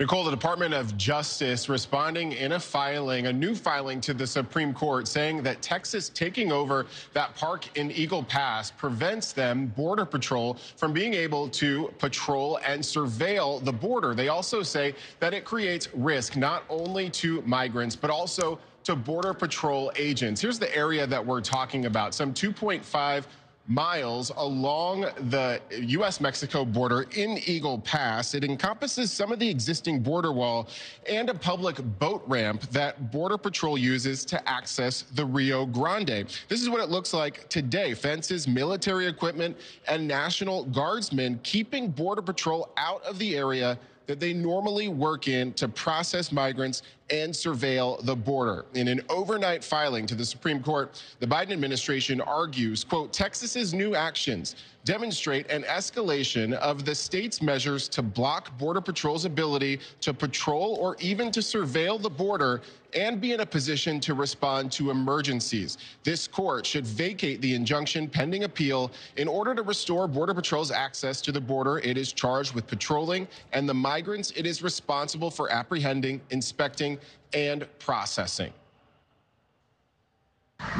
Nicole, 0.00 0.24
the 0.24 0.30
Department 0.30 0.72
of 0.72 0.96
Justice 0.96 1.68
responding 1.68 2.32
in 2.32 2.52
a 2.52 2.58
filing, 2.58 3.26
a 3.26 3.32
new 3.34 3.54
filing 3.54 4.00
to 4.00 4.14
the 4.14 4.26
Supreme 4.26 4.72
Court, 4.72 5.06
saying 5.06 5.42
that 5.42 5.60
Texas 5.60 6.08
taking 6.08 6.50
over 6.50 6.86
that 7.12 7.34
park 7.34 7.66
in 7.76 7.90
Eagle 7.90 8.22
Pass 8.22 8.70
prevents 8.70 9.34
them, 9.34 9.66
Border 9.66 10.06
Patrol, 10.06 10.56
from 10.76 10.94
being 10.94 11.12
able 11.12 11.50
to 11.50 11.92
patrol 11.98 12.58
and 12.66 12.82
surveil 12.82 13.62
the 13.62 13.72
border. 13.74 14.14
They 14.14 14.28
also 14.28 14.62
say 14.62 14.94
that 15.18 15.34
it 15.34 15.44
creates 15.44 15.90
risk 15.92 16.34
not 16.34 16.64
only 16.70 17.10
to 17.10 17.42
migrants, 17.42 17.94
but 17.94 18.08
also 18.08 18.58
to 18.84 18.96
Border 18.96 19.34
Patrol 19.34 19.92
agents. 19.96 20.40
Here's 20.40 20.58
the 20.58 20.74
area 20.74 21.06
that 21.06 21.24
we're 21.24 21.42
talking 21.42 21.84
about 21.84 22.14
some 22.14 22.32
2.5 22.32 23.26
miles 23.70 24.32
along 24.36 25.02
the 25.30 25.60
U.S. 25.70 26.20
Mexico 26.20 26.64
border 26.64 27.06
in 27.14 27.38
Eagle 27.46 27.78
Pass. 27.78 28.34
It 28.34 28.42
encompasses 28.42 29.12
some 29.12 29.30
of 29.30 29.38
the 29.38 29.48
existing 29.48 30.02
border 30.02 30.32
wall 30.32 30.68
and 31.08 31.30
a 31.30 31.34
public 31.34 31.76
boat 32.00 32.22
ramp 32.26 32.62
that 32.72 33.12
Border 33.12 33.38
Patrol 33.38 33.78
uses 33.78 34.24
to 34.26 34.48
access 34.48 35.02
the 35.02 35.24
Rio 35.24 35.64
Grande. 35.64 36.26
This 36.48 36.60
is 36.60 36.68
what 36.68 36.80
it 36.80 36.88
looks 36.88 37.14
like 37.14 37.48
today 37.48 37.94
fences, 37.94 38.48
military 38.48 39.06
equipment, 39.06 39.56
and 39.86 40.06
National 40.06 40.64
Guardsmen 40.64 41.38
keeping 41.44 41.90
Border 41.90 42.22
Patrol 42.22 42.70
out 42.76 43.04
of 43.04 43.20
the 43.20 43.36
area 43.36 43.78
that 44.10 44.18
they 44.18 44.32
normally 44.32 44.88
work 44.88 45.28
in 45.28 45.52
to 45.52 45.68
process 45.68 46.32
migrants 46.32 46.82
and 47.10 47.32
surveil 47.32 48.04
the 48.04 48.16
border. 48.16 48.64
In 48.74 48.88
an 48.88 49.00
overnight 49.08 49.62
filing 49.62 50.04
to 50.06 50.16
the 50.16 50.24
Supreme 50.24 50.60
Court, 50.60 51.00
the 51.20 51.28
Biden 51.28 51.52
administration 51.52 52.20
argues, 52.20 52.82
quote, 52.82 53.12
Texas's 53.12 53.72
new 53.72 53.94
actions 53.94 54.56
demonstrate 54.90 55.48
an 55.52 55.62
escalation 55.62 56.52
of 56.54 56.84
the 56.84 56.92
state's 56.92 57.40
measures 57.40 57.88
to 57.88 58.02
block 58.02 58.58
Border 58.58 58.80
Patrol's 58.80 59.24
ability 59.24 59.78
to 60.00 60.12
patrol 60.12 60.76
or 60.80 60.96
even 60.98 61.30
to 61.30 61.38
surveil 61.38 62.02
the 62.02 62.10
border 62.10 62.60
and 62.92 63.20
be 63.20 63.32
in 63.32 63.38
a 63.38 63.46
position 63.46 64.00
to 64.00 64.14
respond 64.14 64.72
to 64.72 64.90
emergencies. 64.90 65.78
This 66.02 66.26
court 66.26 66.66
should 66.66 66.84
vacate 66.84 67.40
the 67.40 67.54
injunction 67.54 68.08
pending 68.08 68.42
appeal 68.42 68.90
in 69.16 69.28
order 69.28 69.54
to 69.54 69.62
restore 69.62 70.08
Border 70.08 70.34
Patrol's 70.34 70.72
access 70.72 71.20
to 71.20 71.30
the 71.30 71.40
border 71.40 71.78
it 71.78 71.96
is 71.96 72.12
charged 72.12 72.52
with 72.52 72.66
patrolling 72.66 73.28
and 73.52 73.68
the 73.68 73.74
migrants 73.74 74.32
it 74.34 74.44
is 74.44 74.60
responsible 74.60 75.30
for 75.30 75.52
apprehending, 75.52 76.20
inspecting, 76.30 76.98
and 77.32 77.64
processing. 77.78 78.52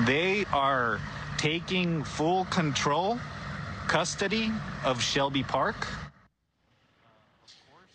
They 0.04 0.44
are 0.52 0.98
taking 1.38 2.02
full 2.02 2.44
control, 2.46 3.20
custody 3.90 4.52
of 4.84 5.02
Shelby 5.02 5.42
Park. 5.42 5.88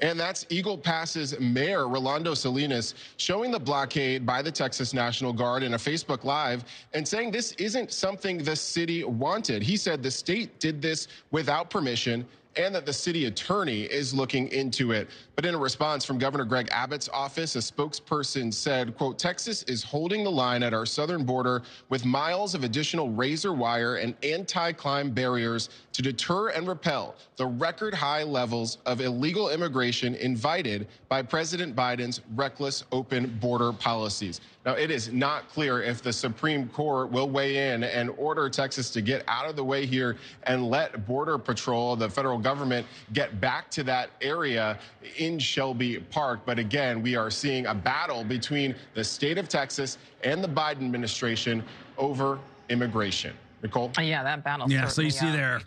And 0.02 0.20
that's 0.20 0.46
Eagle 0.50 0.78
Pass's 0.78 1.40
mayor, 1.40 1.88
Rolando 1.88 2.34
Salinas, 2.34 2.96
showing 3.16 3.50
the 3.50 3.60
blockade 3.60 4.26
by 4.26 4.42
the 4.42 4.52
Texas 4.52 4.94
National 4.94 5.32
Guard 5.32 5.64
in 5.64 5.74
a 5.74 5.78
Facebook 5.78 6.26
Live 6.26 6.66
and 6.94 7.08
saying 7.08 7.32
this 7.32 7.54
isn't 7.54 7.94
something 7.94 8.40
the 8.40 8.58
city 8.58 9.06
wanted. 9.06 9.64
He 9.64 9.78
said 9.78 10.04
the 10.04 10.12
state 10.12 10.60
did 10.60 10.82
this 10.82 11.08
without 11.32 11.70
permission 11.70 12.26
and 12.58 12.74
that 12.74 12.86
the 12.86 12.94
city 12.94 13.26
attorney 13.26 13.84
is 13.84 14.14
looking 14.14 14.48
into 14.50 14.92
it. 14.92 15.10
But 15.36 15.46
in 15.46 15.54
a 15.54 15.58
response 15.58 16.06
from 16.06 16.18
Governor 16.18 16.46
Greg 16.46 16.70
Abbott's 16.72 17.10
office, 17.10 17.56
a 17.56 17.60
spokesperson 17.60 18.54
said, 18.54 18.96
quote, 18.98 19.20
Texas 19.20 19.64
is 19.64 19.84
holding 19.84 20.24
the 20.24 20.32
line 20.32 20.64
at 20.64 20.74
our 20.74 20.86
southern 20.86 21.26
border 21.26 21.64
with 21.90 22.06
miles 22.06 22.56
of 22.56 22.64
additional 22.64 23.10
razor 23.10 23.54
wire 23.54 23.96
and 23.96 24.16
anti-climb 24.24 25.12
barriers 25.12 25.70
to 25.94 26.02
deter 26.02 26.50
and 26.50 26.68
repel 26.68 27.16
the 27.38 27.46
record 27.46 27.94
high 27.94 28.24
levels 28.24 28.78
of 28.86 29.02
illegal 29.02 29.50
immigration 29.50 30.16
invited 30.16 30.88
by 31.10 31.22
President 31.22 31.76
Biden's 31.76 32.22
reckless 32.36 32.84
open 32.92 33.38
border 33.40 33.74
policies. 33.74 34.42
Now, 34.66 34.74
it 34.74 34.90
is 34.90 35.12
not 35.12 35.48
clear 35.50 35.84
if 35.84 36.02
the 36.02 36.12
Supreme 36.12 36.68
Court 36.70 37.12
will 37.12 37.30
weigh 37.30 37.72
in 37.72 37.84
and 37.84 38.10
order 38.18 38.50
Texas 38.50 38.90
to 38.92 39.02
get 39.02 39.24
out 39.28 39.48
of 39.48 39.56
the 39.56 39.64
way 39.64 39.86
here 39.86 40.18
and 40.44 40.68
let 40.72 41.06
Border 41.06 41.38
Patrol, 41.38 41.96
the 41.96 42.10
federal 42.10 42.40
government, 42.40 42.88
get 43.14 43.40
back 43.40 43.70
to 43.72 43.84
that 43.84 44.10
area 44.22 44.80
in 45.18 45.38
Shelby 45.38 46.00
Park. 46.10 46.40
But 46.46 46.58
again, 46.58 47.04
we 47.04 47.16
are 47.16 47.30
seeing 47.30 47.68
a 47.68 47.76
battle 47.76 48.24
between 48.24 48.74
the 48.96 49.04
state 49.04 49.38
of 49.38 49.48
Texas 49.48 50.00
and 50.24 50.44
the 50.44 50.50
Biden 50.50 50.84
administration 50.84 51.64
over 52.00 52.40
immigration. 52.70 53.36
Nicole? 53.62 53.92
Yeah, 54.00 54.24
that 54.24 54.44
battle. 54.44 54.70
Yeah, 54.70 54.88
so 54.88 55.04
you 55.04 55.12
see 55.12 55.28
uh, 55.28 55.32
there. 55.32 55.62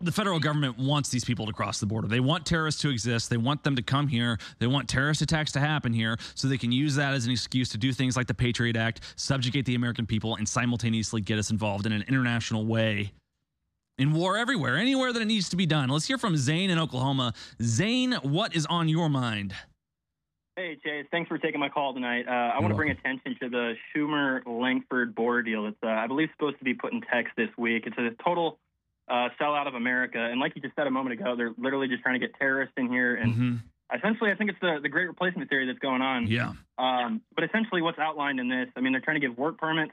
The 0.00 0.12
federal 0.12 0.38
government 0.38 0.78
wants 0.78 1.08
these 1.08 1.24
people 1.24 1.46
to 1.46 1.52
cross 1.52 1.80
the 1.80 1.86
border. 1.86 2.08
They 2.08 2.20
want 2.20 2.46
terrorists 2.46 2.80
to 2.82 2.90
exist. 2.90 3.30
They 3.30 3.36
want 3.36 3.62
them 3.62 3.76
to 3.76 3.82
come 3.82 4.08
here. 4.08 4.38
They 4.58 4.66
want 4.66 4.88
terrorist 4.88 5.22
attacks 5.22 5.52
to 5.52 5.60
happen 5.60 5.92
here 5.92 6.16
so 6.34 6.48
they 6.48 6.58
can 6.58 6.72
use 6.72 6.94
that 6.96 7.14
as 7.14 7.26
an 7.26 7.32
excuse 7.32 7.68
to 7.70 7.78
do 7.78 7.92
things 7.92 8.16
like 8.16 8.26
the 8.26 8.34
Patriot 8.34 8.76
Act, 8.76 9.00
subjugate 9.16 9.66
the 9.66 9.74
American 9.74 10.06
people, 10.06 10.36
and 10.36 10.48
simultaneously 10.48 11.20
get 11.20 11.38
us 11.38 11.50
involved 11.50 11.86
in 11.86 11.92
an 11.92 12.04
international 12.08 12.66
way 12.66 13.12
in 13.98 14.12
war 14.12 14.36
everywhere, 14.36 14.76
anywhere 14.76 15.12
that 15.12 15.22
it 15.22 15.26
needs 15.26 15.48
to 15.50 15.56
be 15.56 15.66
done. 15.66 15.88
Let's 15.88 16.06
hear 16.06 16.18
from 16.18 16.36
Zane 16.36 16.70
in 16.70 16.78
Oklahoma. 16.78 17.32
Zane, 17.62 18.12
what 18.22 18.54
is 18.54 18.66
on 18.66 18.88
your 18.88 19.08
mind? 19.08 19.54
Hey, 20.56 20.78
Chase. 20.84 21.06
Thanks 21.10 21.28
for 21.28 21.36
taking 21.36 21.58
my 21.58 21.68
call 21.68 21.94
tonight. 21.94 22.26
Uh, 22.28 22.30
I 22.30 22.60
want 22.60 22.70
to 22.70 22.76
bring 22.76 22.90
attention 22.90 23.36
to 23.42 23.48
the 23.48 23.74
Schumer 23.90 24.40
Lankford 24.46 25.14
border 25.14 25.42
deal 25.42 25.64
that's, 25.64 25.76
uh, 25.82 25.88
I 25.88 26.06
believe, 26.06 26.28
supposed 26.36 26.58
to 26.58 26.64
be 26.64 26.74
put 26.74 26.92
in 26.92 27.00
text 27.12 27.32
this 27.36 27.48
week. 27.58 27.84
It's 27.86 27.98
a 27.98 28.10
total 28.22 28.58
uh, 29.08 29.28
sellout 29.40 29.66
of 29.68 29.74
America. 29.74 30.18
And 30.18 30.40
like 30.40 30.52
you 30.56 30.62
just 30.62 30.74
said 30.76 30.86
a 30.86 30.90
moment 30.90 31.20
ago, 31.20 31.34
they're 31.36 31.52
literally 31.58 31.88
just 31.88 32.02
trying 32.02 32.18
to 32.18 32.26
get 32.26 32.34
terrorists 32.38 32.74
in 32.76 32.88
here. 32.90 33.14
And 33.14 33.34
Mm-hmm. 33.34 33.96
essentially, 33.96 34.30
I 34.30 34.34
think 34.34 34.50
it's 34.50 34.60
the, 34.60 34.78
the 34.82 34.88
great 34.88 35.06
replacement 35.06 35.50
theory 35.50 35.66
that's 35.66 35.78
going 35.78 36.02
on. 36.02 36.26
Yeah. 36.26 36.52
Um, 36.78 37.20
but 37.34 37.44
essentially, 37.44 37.82
what's 37.82 37.98
outlined 37.98 38.40
in 38.40 38.48
this, 38.48 38.68
I 38.76 38.80
mean, 38.80 38.92
they're 38.92 39.00
trying 39.02 39.20
to 39.20 39.26
give 39.26 39.36
work 39.36 39.58
permits 39.58 39.92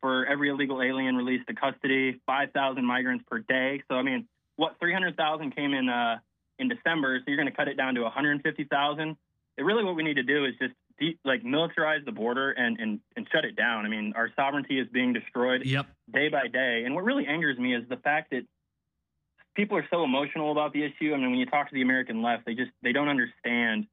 for 0.00 0.26
every 0.26 0.50
illegal 0.50 0.82
alien 0.82 1.16
released 1.16 1.46
to 1.46 1.54
custody, 1.54 2.20
5,000 2.26 2.84
migrants 2.84 3.24
per 3.30 3.38
day. 3.38 3.82
So, 3.88 3.94
I 3.94 4.02
mean, 4.02 4.26
what 4.56 4.76
300,000 4.80 5.54
came 5.54 5.72
in 5.72 5.88
uh, 5.88 6.18
in 6.58 6.68
December, 6.68 7.18
so 7.18 7.24
you're 7.28 7.36
going 7.36 7.48
to 7.48 7.56
cut 7.56 7.68
it 7.68 7.76
down 7.76 7.94
to 7.94 8.02
150,000. 8.02 9.16
It 9.58 9.62
really 9.62 9.84
what 9.84 9.96
we 9.96 10.02
need 10.02 10.14
to 10.16 10.22
do 10.22 10.44
is 10.44 10.54
just 10.60 10.74
de- 11.02 11.18
like 11.24 11.42
militarize 11.42 12.04
the 12.04 12.12
border 12.12 12.50
and, 12.52 12.78
and 12.80 13.00
and 13.16 13.26
shut 13.32 13.44
it 13.44 13.56
down. 13.56 13.84
I 13.84 13.88
mean, 13.88 14.12
our 14.16 14.30
sovereignty 14.36 14.78
is 14.78 14.88
being 14.88 15.12
destroyed 15.12 15.62
Yep. 15.64 15.86
day 16.12 16.28
by 16.28 16.48
day. 16.48 16.82
And 16.84 16.94
what 16.94 17.04
really 17.04 17.26
angers 17.26 17.58
me 17.58 17.74
is 17.74 17.82
the 17.88 17.96
fact 17.96 18.30
that 18.30 18.42
people 19.54 19.76
are 19.76 19.86
so 19.90 20.04
emotional 20.04 20.52
about 20.52 20.72
the 20.72 20.84
issue. 20.84 21.12
I 21.12 21.18
mean, 21.18 21.30
when 21.30 21.38
you 21.38 21.46
talk 21.46 21.68
to 21.68 21.74
the 21.74 21.82
American 21.82 22.22
left, 22.22 22.46
they 22.46 22.54
just 22.54 22.70
they 22.82 22.92
don't 22.92 23.08
understand 23.08 23.86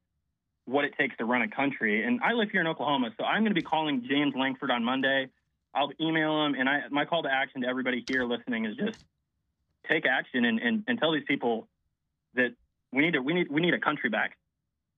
what 0.66 0.84
it 0.84 0.94
takes 0.98 1.16
to 1.16 1.24
run 1.24 1.42
a 1.42 1.48
country. 1.48 2.04
And 2.04 2.20
I 2.22 2.32
live 2.32 2.50
here 2.50 2.60
in 2.60 2.66
Oklahoma, 2.66 3.10
so 3.18 3.24
I'm 3.24 3.42
going 3.42 3.50
to 3.50 3.60
be 3.60 3.62
calling 3.62 4.06
James 4.08 4.34
Lankford 4.36 4.70
on 4.70 4.84
Monday. 4.84 5.28
I'll 5.74 5.90
email 6.00 6.44
him, 6.46 6.54
and 6.54 6.68
I 6.68 6.82
my 6.90 7.04
call 7.04 7.22
to 7.22 7.30
action 7.30 7.62
to 7.62 7.68
everybody 7.68 8.04
here 8.08 8.24
listening 8.24 8.64
is 8.64 8.76
just 8.76 9.04
take 9.88 10.06
action 10.06 10.44
and, 10.44 10.58
and, 10.60 10.84
and 10.86 10.98
tell 10.98 11.12
these 11.12 11.24
people 11.26 11.66
that 12.34 12.54
we 12.92 13.02
need 13.02 13.12
to 13.14 13.20
we 13.20 13.34
need 13.34 13.50
we 13.50 13.60
need 13.60 13.74
a 13.74 13.78
country 13.78 14.10
back. 14.10 14.36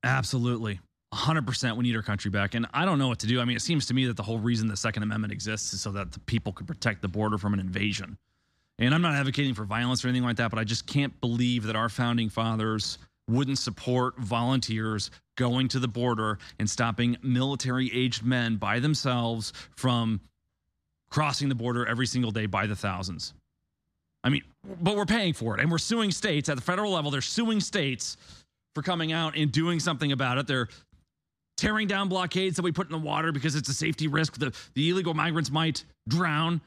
Absolutely. 0.05 0.80
100% 1.12 1.76
we 1.76 1.84
need 1.84 1.97
our 1.97 2.02
country 2.02 2.30
back. 2.30 2.55
And 2.55 2.66
I 2.72 2.84
don't 2.84 2.98
know 2.98 3.09
what 3.09 3.18
to 3.20 3.26
do. 3.26 3.40
I 3.40 3.44
mean, 3.44 3.56
it 3.56 3.62
seems 3.62 3.86
to 3.86 3.94
me 3.94 4.06
that 4.06 4.16
the 4.16 4.22
whole 4.22 4.39
reason 4.39 4.68
the 4.68 4.76
Second 4.76 5.02
Amendment 5.02 5.32
exists 5.32 5.72
is 5.74 5.80
so 5.82 5.90
that 5.93 6.12
the 6.12 6.20
people 6.20 6.52
could 6.52 6.66
protect 6.66 7.02
the 7.02 7.09
border 7.09 7.39
from 7.39 7.52
an 7.52 7.60
invasion. 7.60 8.16
And 8.78 8.94
I'm 8.94 9.02
not 9.02 9.14
advocating 9.14 9.55
for 9.55 9.64
violence 9.64 10.05
or 10.05 10.09
anything 10.09 10.24
like 10.24 10.36
that, 10.36 10.51
but 10.51 10.59
I 10.59 10.64
just 10.64 10.86
can't 10.86 11.18
believe 11.20 11.64
that 11.64 11.76
our 11.76 11.89
founding 11.89 12.30
fathers 12.30 12.98
wouldn't 13.28 13.59
support 13.59 14.18
volunteers 14.18 15.10
going 15.36 15.68
to 15.68 15.78
the 15.78 15.89
border 15.89 16.39
and 16.59 16.68
stopping 16.68 17.16
military 17.22 17.90
aged 17.93 18.24
men 18.24 18.56
by 18.56 18.80
themselves 18.80 19.52
from 19.76 20.20
crossing 21.10 21.48
the 21.48 21.55
border 21.55 21.86
every 21.86 22.06
single 22.06 22.30
day 22.30 22.47
by 22.47 22.66
the 22.66 22.74
thousands. 22.74 23.34
I 24.24 24.30
mean, 24.30 24.43
but 24.80 24.97
we're 24.97 25.05
paying 25.05 25.34
for 25.34 25.56
it 25.56 25.60
and 25.60 25.70
we're 25.70 25.78
suing 25.78 26.10
states 26.10 26.48
at 26.48 26.56
the 26.56 26.62
federal 26.62 26.93
level. 26.93 27.10
They're 27.10 27.20
suing 27.20 27.60
states 27.60 28.16
for 28.74 28.82
coming 28.82 29.12
out 29.12 29.36
and 29.36 29.52
doing 29.52 29.78
something 29.78 30.12
about 30.12 30.39
it. 30.39 30.47
They're 30.47 30.68
tearing 31.57 31.87
down 31.87 32.09
blockades 32.09 32.57
that 32.57 32.62
we 32.62 32.73
put 32.73 32.87
in 32.87 32.93
the 32.93 32.99
water 32.99 33.33
because 33.33 33.55
it's 33.55 33.69
a 33.69 33.74
safety 33.74 34.09
risk. 34.09 34.39
The, 34.39 34.55
the 34.74 34.91
illegal 34.91 35.15
migrants 35.15 35.51
might 35.51 35.85
drown. 36.09 36.61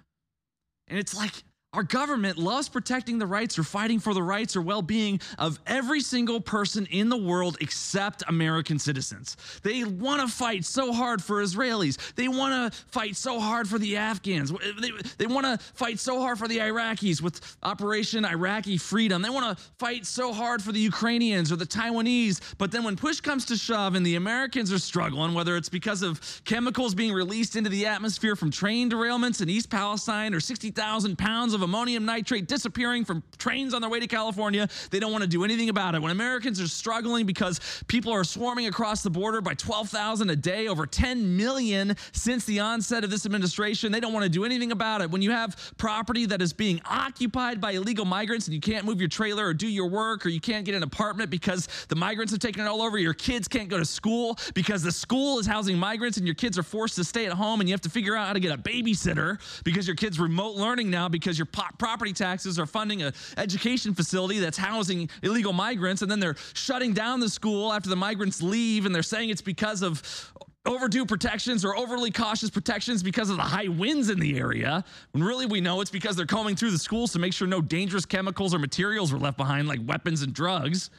And 0.87 0.99
it's 0.99 1.15
like 1.15 1.43
our 1.75 1.83
government 1.83 2.37
loves 2.37 2.69
protecting 2.69 3.19
the 3.19 3.25
rights 3.25 3.59
or 3.59 3.63
fighting 3.63 3.99
for 3.99 4.13
the 4.13 4.23
rights 4.23 4.55
or 4.55 4.61
well 4.61 4.81
being 4.81 5.19
of 5.37 5.59
every 5.67 5.99
single 5.99 6.39
person 6.39 6.87
in 6.89 7.09
the 7.09 7.17
world 7.17 7.57
except 7.59 8.23
American 8.29 8.79
citizens. 8.79 9.35
They 9.61 9.83
want 9.83 10.21
to 10.21 10.27
fight 10.29 10.63
so 10.63 10.93
hard 10.93 11.21
for 11.21 11.43
Israelis. 11.43 11.97
They 12.15 12.29
want 12.29 12.73
to 12.73 12.79
fight 12.87 13.17
so 13.17 13.41
hard 13.41 13.67
for 13.67 13.77
the 13.77 13.97
Afghans. 13.97 14.53
They, 14.79 14.91
they 15.17 15.25
want 15.25 15.45
to 15.45 15.57
fight 15.73 15.99
so 15.99 16.21
hard 16.21 16.39
for 16.39 16.47
the 16.47 16.59
Iraqis 16.59 17.21
with 17.21 17.57
Operation 17.61 18.23
Iraqi 18.23 18.77
Freedom. 18.77 19.21
They 19.21 19.29
want 19.29 19.57
to 19.57 19.63
fight 19.77 20.05
so 20.05 20.31
hard 20.31 20.61
for 20.61 20.71
the 20.71 20.79
Ukrainians 20.79 21.51
or 21.51 21.57
the 21.57 21.65
Taiwanese. 21.65 22.39
But 22.57 22.71
then 22.71 22.85
when 22.85 22.95
push 22.95 23.19
comes 23.19 23.43
to 23.45 23.57
shove 23.57 23.95
and 23.95 24.05
the 24.05 24.15
Americans 24.15 24.71
are 24.71 24.79
struggling, 24.79 25.33
whether 25.33 25.57
it's 25.57 25.69
because 25.69 26.03
of 26.03 26.21
chemicals 26.45 26.95
being 26.95 27.11
released 27.11 27.57
into 27.57 27.69
the 27.69 27.85
atmosphere 27.85 28.37
from 28.37 28.49
train 28.49 28.89
derailments 28.89 29.41
in 29.41 29.49
East 29.49 29.69
Palestine 29.69 30.33
or 30.33 30.39
60,000 30.39 31.17
pounds 31.17 31.53
of 31.53 31.64
ammonium 31.65 32.05
nitrate 32.05 32.47
disappearing 32.47 33.03
from 33.03 33.21
trains 33.37 33.73
on 33.73 33.81
their 33.81 33.89
way 33.89 33.99
to 33.99 34.07
California. 34.07 34.67
They 34.91 34.99
don't 34.99 35.11
want 35.11 35.23
to 35.23 35.29
do 35.29 35.43
anything 35.43 35.69
about 35.69 35.95
it. 35.95 36.01
When 36.01 36.11
Americans 36.11 36.61
are 36.61 36.67
struggling 36.67 37.25
because 37.25 37.59
people 37.87 38.11
are 38.13 38.23
swarming 38.23 38.67
across 38.67 39.03
the 39.03 39.09
border 39.09 39.41
by 39.41 39.53
12,000 39.53 40.29
a 40.29 40.35
day, 40.35 40.67
over 40.67 40.85
10 40.85 41.35
million 41.35 41.95
since 42.13 42.45
the 42.45 42.59
onset 42.61 43.03
of 43.03 43.09
this 43.09 43.25
administration, 43.25 43.91
they 43.91 43.99
don't 43.99 44.13
want 44.13 44.23
to 44.23 44.29
do 44.29 44.45
anything 44.45 44.71
about 44.71 45.01
it. 45.01 45.11
When 45.11 45.21
you 45.21 45.31
have 45.31 45.73
property 45.77 46.25
that 46.27 46.41
is 46.41 46.53
being 46.53 46.81
occupied 46.85 47.59
by 47.59 47.71
illegal 47.71 48.05
migrants 48.05 48.47
and 48.47 48.53
you 48.53 48.61
can't 48.61 48.85
move 48.85 48.99
your 48.99 49.09
trailer 49.09 49.47
or 49.47 49.53
do 49.53 49.67
your 49.67 49.87
work 49.87 50.25
or 50.25 50.29
you 50.29 50.39
can't 50.39 50.65
get 50.65 50.75
an 50.75 50.83
apartment 50.83 51.29
because 51.29 51.67
the 51.89 51.95
migrants 51.95 52.31
have 52.31 52.39
taken 52.39 52.61
it 52.61 52.67
all 52.67 52.81
over, 52.81 52.97
your 52.97 53.13
kids 53.13 53.47
can't 53.47 53.69
go 53.69 53.77
to 53.77 53.85
school 53.85 54.37
because 54.53 54.83
the 54.83 54.91
school 54.91 55.39
is 55.39 55.45
housing 55.45 55.77
migrants 55.77 56.17
and 56.17 56.25
your 56.25 56.35
kids 56.35 56.57
are 56.57 56.63
forced 56.63 56.95
to 56.95 57.03
stay 57.03 57.25
at 57.25 57.33
home 57.33 57.59
and 57.59 57.69
you 57.69 57.73
have 57.73 57.81
to 57.81 57.89
figure 57.89 58.15
out 58.15 58.27
how 58.27 58.33
to 58.33 58.39
get 58.39 58.51
a 58.51 58.57
babysitter 58.57 59.39
because 59.63 59.87
your 59.87 59.95
kids 59.95 60.19
remote 60.19 60.55
learning 60.55 60.89
now 60.89 61.09
because 61.09 61.37
your 61.37 61.45
property 61.77 62.13
taxes 62.13 62.59
are 62.59 62.65
funding 62.65 63.03
a 63.03 63.13
education 63.37 63.93
facility 63.93 64.39
that's 64.39 64.57
housing 64.57 65.09
illegal 65.23 65.53
migrants 65.53 66.01
and 66.01 66.11
then 66.11 66.19
they're 66.19 66.35
shutting 66.53 66.93
down 66.93 67.19
the 67.19 67.29
school 67.29 67.71
after 67.71 67.89
the 67.89 67.95
migrants 67.95 68.41
leave 68.41 68.85
and 68.85 68.93
they're 68.93 69.03
saying 69.03 69.29
it's 69.29 69.41
because 69.41 69.81
of 69.81 70.31
overdue 70.65 71.05
protections 71.05 71.63
or 71.63 71.75
overly 71.77 72.11
cautious 72.11 72.49
protections 72.49 73.03
because 73.03 73.29
of 73.29 73.37
the 73.37 73.43
high 73.43 73.67
winds 73.67 74.09
in 74.09 74.19
the 74.19 74.37
area. 74.37 74.83
When 75.11 75.23
really 75.23 75.45
we 75.45 75.61
know 75.61 75.81
it's 75.81 75.91
because 75.91 76.15
they're 76.15 76.25
combing 76.25 76.55
through 76.55 76.71
the 76.71 76.79
schools 76.79 77.11
to 77.13 77.19
make 77.19 77.33
sure 77.33 77.47
no 77.47 77.61
dangerous 77.61 78.05
chemicals 78.05 78.53
or 78.53 78.59
materials 78.59 79.13
were 79.13 79.19
left 79.19 79.37
behind 79.37 79.67
like 79.67 79.79
weapons 79.85 80.23
and 80.23 80.33
drugs 80.33 80.89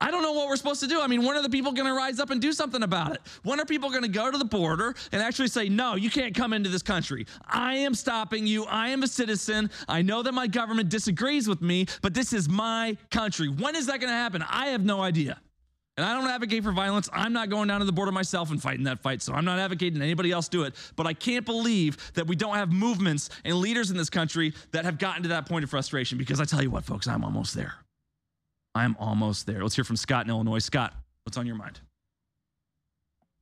I 0.00 0.10
don't 0.10 0.22
know 0.22 0.32
what 0.32 0.48
we're 0.48 0.56
supposed 0.56 0.80
to 0.80 0.86
do. 0.86 1.00
I 1.00 1.06
mean, 1.06 1.22
when 1.24 1.36
are 1.36 1.42
the 1.42 1.50
people 1.50 1.72
going 1.72 1.86
to 1.86 1.92
rise 1.92 2.20
up 2.20 2.30
and 2.30 2.40
do 2.40 2.52
something 2.52 2.82
about 2.82 3.12
it? 3.12 3.20
When 3.42 3.60
are 3.60 3.66
people 3.66 3.90
going 3.90 4.02
to 4.02 4.08
go 4.08 4.30
to 4.30 4.38
the 4.38 4.44
border 4.44 4.94
and 5.12 5.22
actually 5.22 5.48
say, 5.48 5.68
no, 5.68 5.94
you 5.94 6.10
can't 6.10 6.34
come 6.34 6.52
into 6.52 6.70
this 6.70 6.82
country? 6.82 7.26
I 7.46 7.74
am 7.76 7.94
stopping 7.94 8.46
you. 8.46 8.64
I 8.64 8.88
am 8.88 9.02
a 9.02 9.06
citizen. 9.06 9.70
I 9.88 10.00
know 10.02 10.22
that 10.22 10.32
my 10.32 10.46
government 10.46 10.88
disagrees 10.88 11.48
with 11.48 11.60
me, 11.60 11.86
but 12.00 12.14
this 12.14 12.32
is 12.32 12.48
my 12.48 12.96
country. 13.10 13.48
When 13.48 13.76
is 13.76 13.86
that 13.86 14.00
going 14.00 14.10
to 14.10 14.16
happen? 14.16 14.42
I 14.48 14.68
have 14.68 14.84
no 14.84 15.02
idea. 15.02 15.38
And 15.98 16.06
I 16.06 16.14
don't 16.14 16.26
advocate 16.30 16.64
for 16.64 16.72
violence. 16.72 17.10
I'm 17.12 17.34
not 17.34 17.50
going 17.50 17.68
down 17.68 17.80
to 17.80 17.84
the 17.84 17.92
border 17.92 18.10
myself 18.10 18.50
and 18.50 18.62
fighting 18.62 18.84
that 18.84 19.00
fight. 19.00 19.20
So 19.20 19.34
I'm 19.34 19.44
not 19.44 19.58
advocating 19.58 20.00
anybody 20.00 20.30
else 20.30 20.48
do 20.48 20.62
it. 20.62 20.74
But 20.96 21.06
I 21.06 21.12
can't 21.12 21.44
believe 21.44 21.98
that 22.14 22.26
we 22.26 22.36
don't 22.36 22.54
have 22.54 22.72
movements 22.72 23.28
and 23.44 23.56
leaders 23.56 23.90
in 23.90 23.98
this 23.98 24.08
country 24.08 24.54
that 24.72 24.86
have 24.86 24.96
gotten 24.96 25.24
to 25.24 25.28
that 25.30 25.46
point 25.46 25.62
of 25.62 25.68
frustration 25.68 26.16
because 26.16 26.40
I 26.40 26.44
tell 26.44 26.62
you 26.62 26.70
what, 26.70 26.84
folks, 26.84 27.06
I'm 27.06 27.22
almost 27.22 27.54
there. 27.54 27.74
I'm 28.74 28.96
almost 28.98 29.46
there. 29.46 29.62
Let's 29.62 29.74
hear 29.74 29.84
from 29.84 29.96
Scott 29.96 30.26
in 30.26 30.30
Illinois. 30.30 30.58
Scott, 30.58 30.94
what's 31.24 31.36
on 31.36 31.46
your 31.46 31.56
mind? 31.56 31.80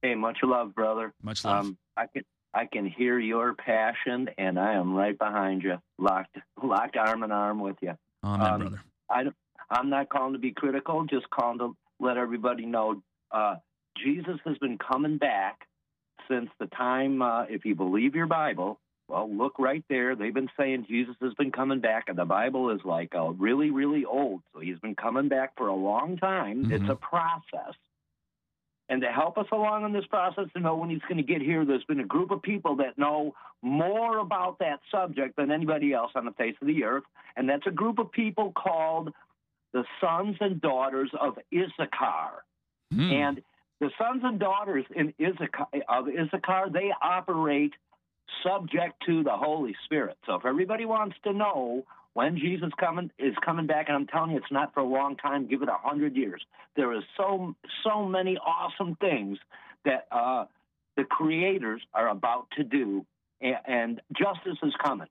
Hey, 0.03 0.15
much 0.15 0.39
love, 0.43 0.75
brother. 0.75 1.13
Much 1.23 1.45
love. 1.45 1.67
Um, 1.67 1.79
I 1.97 2.07
can 2.07 2.25
I 2.55 2.67
can 2.67 2.87
hear 2.87 3.19
your 3.19 3.55
passion, 3.55 4.31
and 4.39 4.59
I 4.59 4.75
am 4.75 4.95
right 4.95 5.19
behind 5.19 5.63
you, 5.63 5.79
locked 5.99 6.37
locked 6.63 6.97
arm 6.97 7.23
in 7.23 7.33
arm 7.33 7.61
with 7.61 7.77
you. 7.83 7.95
Amen, 8.25 8.47
um, 8.47 8.61
brother. 8.61 8.83
I 9.11 9.25
I'm 9.71 9.91
not 9.91 10.09
calling 10.09 10.33
to 10.33 10.39
be 10.39 10.53
critical, 10.53 11.05
just 11.05 11.29
calling 11.31 11.59
to 11.59 11.77
let 12.01 12.17
everybody 12.17 12.65
know 12.65 13.03
uh, 13.31 13.57
Jesus 14.03 14.39
has 14.45 14.57
been 14.59 14.79
coming 14.79 15.19
back 15.19 15.67
since 16.31 16.51
the 16.59 16.67
time, 16.67 17.23
uh, 17.23 17.45
if 17.45 17.65
you 17.65 17.75
believe 17.75 18.15
your 18.15 18.27
Bible, 18.27 18.79
well, 19.09 19.29
look 19.35 19.59
right 19.59 19.83
there. 19.89 20.15
They've 20.15 20.35
been 20.35 20.51
saying 20.57 20.85
Jesus 20.87 21.17
has 21.23 21.33
been 21.35 21.51
coming 21.51 21.81
back, 21.81 22.05
and 22.09 22.19
the 22.19 22.27
Bible 22.27 22.71
is 22.71 22.81
like 22.85 23.15
uh, 23.15 23.31
really, 23.31 23.71
really 23.71 24.05
old. 24.05 24.43
So 24.53 24.61
he's 24.61 24.79
been 24.79 24.95
coming 24.95 25.29
back 25.29 25.57
for 25.57 25.69
a 25.69 25.75
long 25.75 26.19
time. 26.19 26.65
Mm-hmm. 26.65 26.73
It's 26.75 26.91
a 26.91 26.95
process. 26.95 27.75
And 28.91 29.01
to 29.03 29.09
help 29.09 29.39
us 29.39 29.47
along 29.51 29.85
in 29.87 29.93
this 29.93 30.07
process 30.07 30.45
to 30.55 30.61
know 30.61 30.77
when 30.77 30.91
he's 30.91 31.03
going 31.09 31.17
to 31.17 31.23
get 31.23 31.41
here, 31.41 31.65
there's 31.65 31.85
been 31.85 32.01
a 32.01 32.07
group 32.07 32.31
of 32.31 32.43
people 32.43 32.77
that 32.77 32.99
know 32.99 33.35
more 33.63 34.19
about 34.19 34.59
that 34.61 34.81
subject 34.91 35.37
than 35.37 35.51
anybody 35.51 35.93
else 35.93 36.13
on 36.15 36.25
the 36.27 36.33
face 36.33 36.55
of 36.61 36.67
the 36.67 36.85
earth. 36.85 37.05
And 37.37 37.49
that's 37.49 37.67
a 37.67 37.71
group 37.71 37.99
of 37.99 38.13
people 38.13 38.53
called 38.53 39.13
the 39.73 39.85
sons 40.01 40.37
and 40.41 40.61
daughters 40.61 41.11
of 41.19 41.39
Issachar. 41.53 42.45
Mm. 42.93 43.13
And 43.13 43.43
the 43.81 43.91
sons 43.99 44.23
and 44.25 44.39
daughters 44.39 44.85
in 44.95 45.15
Issachar, 45.21 45.67
of 45.89 46.09
Issachar, 46.09 46.69
they 46.71 46.93
operate– 47.03 47.73
subject 48.43 49.03
to 49.07 49.23
the 49.23 49.37
Holy 49.37 49.75
Spirit. 49.85 50.17
So 50.27 50.35
if 50.35 50.45
everybody 50.45 50.85
wants 50.85 51.17
to 51.25 51.33
know 51.33 51.85
when 52.15 52.37
Jesus 52.37 52.71
coming 52.81 53.11
is 53.19 53.35
coming 53.45 53.67
back, 53.67 53.87
and 53.89 53.97
I'm 53.97 54.07
telling 54.07 54.33
you, 54.33 54.39
it's 54.39 54.51
not 54.51 54.75
for 54.75 54.81
a 54.81 54.89
long 54.89 55.17
time. 55.17 55.47
Give 55.47 55.63
it 55.63 55.69
a 55.69 55.79
hundred 55.79 56.17
years. 56.17 56.43
There 56.77 56.93
is 56.97 57.03
so 57.17 57.55
so 57.85 58.05
many 58.05 58.37
awesome 58.37 58.97
things 58.97 59.39
that 59.85 60.07
uh, 60.11 60.47
the 60.97 61.05
creators 61.05 61.81
are 61.95 62.09
about 62.09 62.49
to 62.57 62.65
do, 62.65 63.07
and, 63.41 63.57
and 63.67 64.01
justice 64.17 64.59
is 64.63 64.73
coming. 64.83 65.09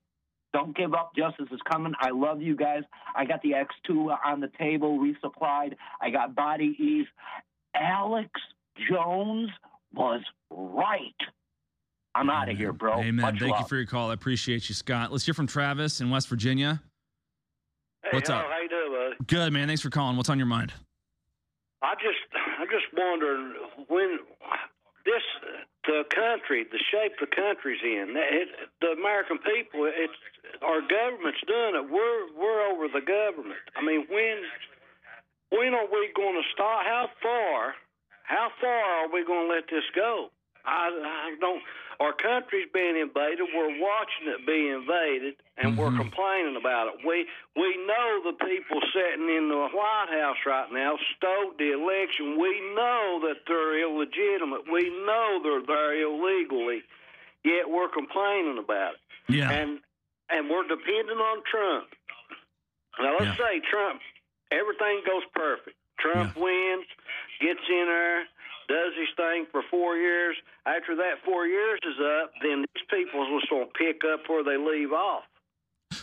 Don't 0.54 0.76
give 0.76 0.94
up. 0.94 1.12
Justice 1.16 1.48
is 1.52 1.60
coming. 1.70 1.94
I 2.00 2.10
love 2.10 2.42
you 2.42 2.56
guys. 2.56 2.84
I 3.16 3.26
got 3.26 3.42
the 3.42 3.52
X2 3.52 4.18
on 4.26 4.40
the 4.40 4.50
table 4.58 4.98
resupplied. 5.00 5.76
I 6.02 6.10
got 6.10 6.36
body 6.36 6.76
ease. 6.80 7.08
Alex 7.76 8.30
Jones 8.90 9.50
was 9.94 10.22
right. 10.50 11.16
I'm 12.18 12.32
out 12.32 12.50
of 12.50 12.58
here, 12.58 12.74
bro. 12.74 13.00
Amen. 13.00 13.16
Much 13.18 13.40
Thank 13.40 13.52
love. 13.52 13.62
you 13.62 13.68
for 13.68 13.76
your 13.76 13.86
call. 13.86 14.10
I 14.10 14.16
appreciate 14.16 14.68
you, 14.70 14.74
Scott. 14.76 15.12
Let's 15.12 15.24
hear 15.24 15.36
from 15.36 15.46
Travis 15.46 16.02
in 16.02 16.10
West 16.10 16.28
Virginia. 16.28 16.82
Hey, 18.04 18.10
What's 18.14 18.30
up? 18.30 18.46
How 18.50 18.60
you 18.60 18.70
doing, 18.70 18.92
buddy? 18.92 19.16
Good, 19.28 19.54
man. 19.54 19.68
Thanks 19.68 19.84
for 19.84 19.92
calling. 19.92 20.18
What's 20.18 20.30
on 20.30 20.40
your 20.40 20.48
mind? 20.48 20.74
I 21.84 21.94
just, 22.02 22.18
I'm 22.34 22.66
just 22.74 22.90
wondering 22.98 23.54
when 23.88 24.18
this, 25.06 25.22
the 25.86 26.04
country, 26.10 26.66
the 26.66 26.82
shape 26.90 27.14
the 27.22 27.30
country's 27.30 27.82
in, 27.84 28.16
it, 28.18 28.50
the 28.82 28.98
American 28.98 29.38
people, 29.38 29.86
it's 29.86 30.18
our 30.66 30.82
government's 30.82 31.46
done 31.46 31.78
it. 31.78 31.86
We're, 31.86 32.34
we're 32.34 32.66
over 32.66 32.88
the 32.90 33.06
government. 33.06 33.62
I 33.78 33.86
mean, 33.86 34.08
when, 34.10 34.42
when 35.54 35.78
are 35.78 35.86
we 35.86 36.10
going 36.18 36.34
to 36.34 36.46
stop? 36.52 36.82
How 36.82 37.10
far, 37.22 37.76
how 38.24 38.50
far 38.60 39.06
are 39.06 39.14
we 39.14 39.24
going 39.24 39.48
to 39.48 39.54
let 39.54 39.70
this 39.70 39.86
go? 39.94 40.30
I, 40.66 40.90
I 40.90 41.36
don't 41.40 41.62
our 42.00 42.14
country's 42.14 42.70
being 42.74 42.98
invaded. 42.98 43.50
We're 43.54 43.82
watching 43.82 44.30
it 44.30 44.46
be 44.46 44.70
invaded, 44.70 45.36
and 45.58 45.74
mm-hmm. 45.74 45.82
we're 45.82 45.98
complaining 45.98 46.56
about 46.56 46.94
it. 46.94 47.06
We 47.06 47.26
we 47.56 47.78
know 47.86 48.22
the 48.24 48.38
people 48.38 48.78
sitting 48.94 49.26
in 49.30 49.50
the 49.50 49.58
White 49.74 50.12
House 50.14 50.38
right 50.46 50.70
now 50.72 50.98
stole 51.18 51.54
the 51.58 51.74
election. 51.74 52.38
We 52.38 52.54
know 52.76 53.20
that 53.26 53.42
they're 53.48 53.82
illegitimate. 53.82 54.70
We 54.72 54.90
know 55.06 55.42
they're 55.42 55.66
there 55.66 55.98
illegally. 55.98 56.84
Yet 57.44 57.70
we're 57.70 57.90
complaining 57.90 58.58
about 58.58 58.94
it. 58.94 59.34
Yeah. 59.34 59.50
And 59.50 59.80
and 60.30 60.50
we're 60.50 60.68
depending 60.68 61.18
on 61.18 61.42
Trump. 61.50 61.88
Now 63.00 63.18
let's 63.18 63.38
yeah. 63.38 63.46
say 63.46 63.62
Trump, 63.70 64.02
everything 64.52 65.02
goes 65.06 65.24
perfect. 65.34 65.78
Trump 66.00 66.36
yeah. 66.36 66.44
wins, 66.44 66.86
gets 67.42 67.66
in 67.70 67.86
there 67.88 68.26
does 68.68 68.94
his 68.98 69.10
thing 69.16 69.46
for 69.52 69.62
four 69.72 69.98
years. 69.98 70.36
After 70.66 70.96
that 70.96 71.24
four 71.26 71.48
years 71.48 71.80
is 71.84 72.00
up, 72.00 72.32
then 72.42 72.66
these 72.74 72.86
people 72.90 73.20
will 73.20 73.42
sort 73.48 73.68
of 73.68 73.74
pick 73.74 74.02
up 74.04 74.28
where 74.28 74.44
they 74.44 74.58
leave 74.58 74.92
off. 74.92 75.24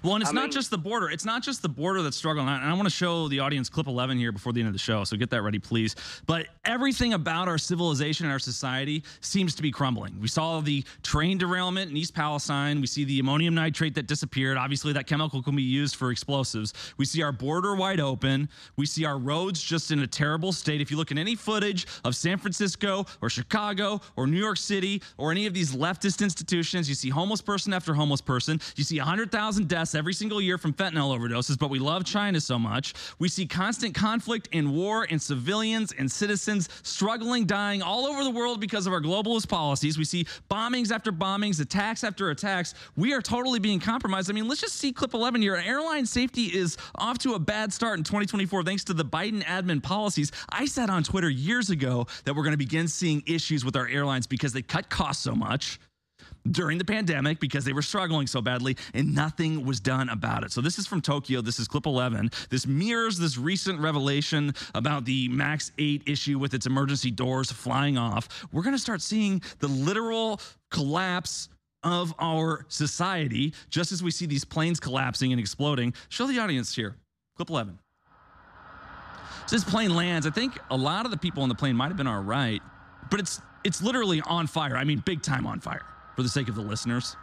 Well, 0.05 0.15
and 0.15 0.23
it's 0.23 0.31
I 0.31 0.35
not 0.35 0.43
mean- 0.43 0.51
just 0.53 0.71
the 0.71 0.77
border. 0.77 1.09
It's 1.11 1.25
not 1.25 1.43
just 1.43 1.63
the 1.63 1.69
border 1.69 2.03
that's 2.03 2.17
struggling. 2.17 2.47
And 2.47 2.63
I 2.63 2.73
want 2.75 2.85
to 2.85 2.91
show 2.95 3.27
the 3.29 3.41
audience 3.41 3.71
clip 3.71 3.87
11 3.87 4.19
here 4.19 4.33
before 4.33 4.53
the 4.53 4.61
end 4.61 4.67
of 4.69 4.75
the 4.75 4.79
show. 4.79 5.03
So 5.05 5.17
get 5.17 5.31
that 5.31 5.41
ready, 5.43 5.59
please. 5.59 5.97
But 6.27 6.47
everything 6.67 7.15
about 7.15 7.49
our 7.49 7.57
civilization 7.57 8.27
and 8.27 8.33
our 8.33 8.39
society 8.39 9.03
seems 9.23 9.55
to 9.55 9.63
be 9.63 9.71
crumbling. 9.71 10.21
We 10.21 10.29
saw 10.29 10.61
the 10.61 10.85
train 11.03 11.39
derailment 11.39 11.91
in 11.91 11.97
East 11.97 12.15
Palestine. 12.15 12.83
We 12.83 12.87
see 12.87 13.05
the 13.05 13.19
ammonium 13.19 13.55
nitrate 13.55 13.95
that 13.95 14.07
disappeared. 14.07 14.59
Obviously, 14.59 14.93
that 14.93 15.07
chemical 15.07 15.43
can 15.43 15.57
be 15.57 15.63
used 15.63 15.97
for 15.97 16.11
explosives. 16.11 16.75
We 16.99 17.07
see 17.07 17.23
our 17.23 17.33
border 17.33 17.75
wide 17.75 17.99
open. 18.01 18.51
We 18.77 18.85
see 18.85 19.07
our 19.07 19.19
roads 19.19 19.63
just 19.63 19.91
in 19.91 20.01
a 20.01 20.07
terrible 20.07 20.53
state. 20.53 20.83
If 20.83 20.91
you 20.91 20.99
look 20.99 21.13
at 21.13 21.19
any 21.19 21.35
footage 21.35 21.87
of 22.05 22.15
San 22.15 22.37
Francisco 22.37 23.07
or 23.23 23.31
Chicago 23.31 24.03
or 24.17 24.27
New 24.27 24.39
York 24.39 24.59
City 24.59 25.03
or 25.17 25.31
any 25.31 25.47
of 25.47 25.55
these 25.55 25.75
leftist 25.75 26.23
institutions, 26.23 26.91
you 26.91 26.95
see 26.95 27.09
homeless 27.09 27.41
person 27.41 27.73
after 27.73 27.95
homeless 27.95 28.21
person. 28.21 28.61
You 28.77 28.85
see 28.85 28.99
100,000 28.99 29.67
deaths 29.67 29.94
every 29.97 30.15
single 30.15 30.41
year 30.41 30.59
from 30.59 30.73
fentanyl 30.73 31.16
overdoses, 31.16 31.59
but 31.59 31.71
we 31.71 31.79
love 31.79 32.05
China 32.05 32.41
so 32.41 32.59
much. 32.59 32.95
We 33.19 33.29
see 33.29 33.47
constant 33.47 33.95
conflict 33.95 34.49
and 34.53 34.73
war 34.73 35.07
and 35.09 35.21
civilians 35.21 35.93
and 35.93 36.11
citizens 36.11 36.69
struggling, 36.83 37.47
dying 37.47 37.83
all 37.83 38.07
over 38.07 38.25
the 38.25 38.31
world 38.31 38.61
because 38.61 38.87
of 38.87 38.93
our 38.93 39.01
globalist 39.01 39.49
policies. 39.49 39.99
We 39.99 40.05
see 40.05 40.27
bombings 40.51 40.91
after 40.91 41.12
bombings, 41.12 41.61
attacks 41.61 42.05
after 42.05 42.31
attacks. 42.31 42.75
We 42.97 43.12
are 43.12 43.23
totally 43.23 43.59
being 43.59 43.81
compromised. 43.81 44.31
I 44.31 44.33
mean, 44.33 44.49
let's 44.49 44.61
just 44.61 44.77
see 44.77 44.93
clip 44.93 45.15
11 45.15 45.43
here. 45.43 45.57
Airline 45.57 46.07
safety 46.07 46.45
is 46.45 46.77
off 46.97 47.19
to 47.19 47.35
a 47.35 47.39
bad 47.39 47.73
start 47.73 47.99
in 47.99 48.05
2024 48.05 48.62
thanks 48.65 48.85
to 48.85 48.95
the 48.95 49.05
Biden 49.05 49.43
admin 49.45 49.83
policies. 49.83 50.33
I 50.51 50.66
said 50.66 50.91
on 50.91 51.03
Twitter 51.03 51.31
years 51.31 51.71
ago 51.71 52.07
that 52.25 52.35
we're 52.35 52.43
going 52.43 52.53
to 52.53 52.59
begin 52.59 52.89
seeing 52.89 53.23
issues 53.27 53.65
with 53.65 53.77
our 53.77 53.89
airlines 53.89 54.27
because 54.27 54.53
they 54.53 54.62
cut 54.62 54.89
costs 54.89 55.23
so 55.23 55.35
much 55.35 55.79
during 56.51 56.79
the 56.79 56.85
pandemic 56.85 57.41
because 57.41 57.65
they 57.65 57.73
were 57.73 57.83
struggling 57.83 58.27
so 58.27 58.41
badly 58.43 58.77
and 58.93 59.15
nothing 59.15 59.65
was 59.65 59.81
done 59.81 60.09
about 60.09 60.45
it. 60.45 60.53
So 60.53 60.61
this 60.61 60.79
is 60.79 60.87
from 60.87 61.01
Tokyo. 61.01 61.41
This 61.41 61.59
is 61.59 61.69
clip 61.69 61.87
11. 61.87 62.31
This 62.51 62.66
mirrors 62.66 63.19
this 63.19 63.39
recent 63.39 63.81
revelation 63.81 64.55
about 64.75 65.05
the 65.05 65.29
MAX 65.29 65.73
8 65.79 66.03
issue 66.07 66.39
with 66.39 66.55
its 66.55 66.66
emergency 66.66 67.11
doors 67.11 67.51
flying 67.51 67.97
off. 67.97 68.47
We're 68.53 68.62
going 68.62 68.75
to 68.75 68.81
start 68.81 69.01
seeing 69.03 69.43
the 69.61 69.69
literal 69.69 70.41
collapse 70.71 71.49
of 71.83 72.15
our 72.19 72.65
society, 72.69 73.53
just 73.69 73.93
as 73.93 74.03
we 74.03 74.11
see 74.11 74.25
these 74.25 74.45
planes 74.45 74.81
collapsing 74.81 75.33
and 75.33 75.41
exploding. 75.41 75.93
Show 76.09 76.27
the 76.27 76.39
audience 76.39 76.75
here. 76.75 76.97
Clip 77.37 77.51
11. 77.51 77.79
So 79.47 79.57
this 79.57 79.65
plane 79.65 79.95
lands. 79.95 80.27
I 80.27 80.31
think 80.31 80.59
a 80.71 80.77
lot 80.77 81.05
of 81.05 81.11
the 81.11 81.19
people 81.19 81.43
on 81.43 81.51
the 81.51 81.55
plane 81.55 81.77
might 81.77 81.89
have 81.89 81.99
been 81.99 82.07
all 82.07 82.23
right, 82.23 82.62
but 83.11 83.21
it's 83.21 83.41
it's 83.65 83.83
literally 83.83 84.23
on 84.23 84.47
fire. 84.47 84.77
I 84.77 84.85
mean, 84.85 85.03
big 85.05 85.23
time 85.23 85.47
on 85.47 85.61
fire 85.61 85.85
for 86.16 86.23
the 86.23 86.28
sake 86.28 86.49
of 86.49 86.55
the 86.55 86.62
listeners. 86.62 87.16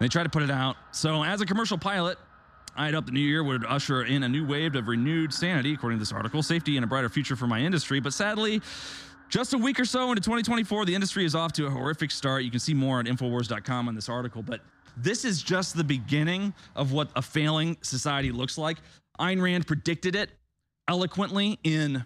They 0.00 0.08
try 0.08 0.22
to 0.22 0.28
put 0.28 0.42
it 0.42 0.50
out. 0.50 0.76
So, 0.92 1.22
as 1.22 1.40
a 1.40 1.46
commercial 1.46 1.76
pilot, 1.76 2.18
I'd 2.76 2.94
hope 2.94 3.06
the 3.06 3.12
new 3.12 3.20
year 3.20 3.42
would 3.42 3.64
usher 3.66 4.04
in 4.04 4.22
a 4.22 4.28
new 4.28 4.46
wave 4.46 4.74
of 4.74 4.88
renewed 4.88 5.34
sanity, 5.34 5.74
according 5.74 5.98
to 5.98 6.02
this 6.02 6.12
article, 6.12 6.42
safety 6.42 6.76
and 6.76 6.84
a 6.84 6.86
brighter 6.86 7.08
future 7.08 7.36
for 7.36 7.46
my 7.46 7.60
industry. 7.60 8.00
But 8.00 8.14
sadly, 8.14 8.62
just 9.28 9.52
a 9.52 9.58
week 9.58 9.78
or 9.78 9.84
so 9.84 10.10
into 10.10 10.22
2024, 10.22 10.86
the 10.86 10.94
industry 10.94 11.24
is 11.24 11.34
off 11.34 11.52
to 11.54 11.66
a 11.66 11.70
horrific 11.70 12.10
start. 12.10 12.42
You 12.42 12.50
can 12.50 12.60
see 12.60 12.74
more 12.74 13.00
at 13.00 13.06
Infowars.com 13.06 13.88
on 13.88 13.94
this 13.94 14.08
article. 14.08 14.42
But 14.42 14.60
this 14.96 15.24
is 15.24 15.42
just 15.42 15.76
the 15.76 15.84
beginning 15.84 16.54
of 16.74 16.92
what 16.92 17.10
a 17.14 17.22
failing 17.22 17.76
society 17.82 18.32
looks 18.32 18.56
like. 18.56 18.78
Ayn 19.18 19.42
Rand 19.42 19.66
predicted 19.66 20.14
it 20.16 20.30
eloquently 20.88 21.58
in 21.62 22.04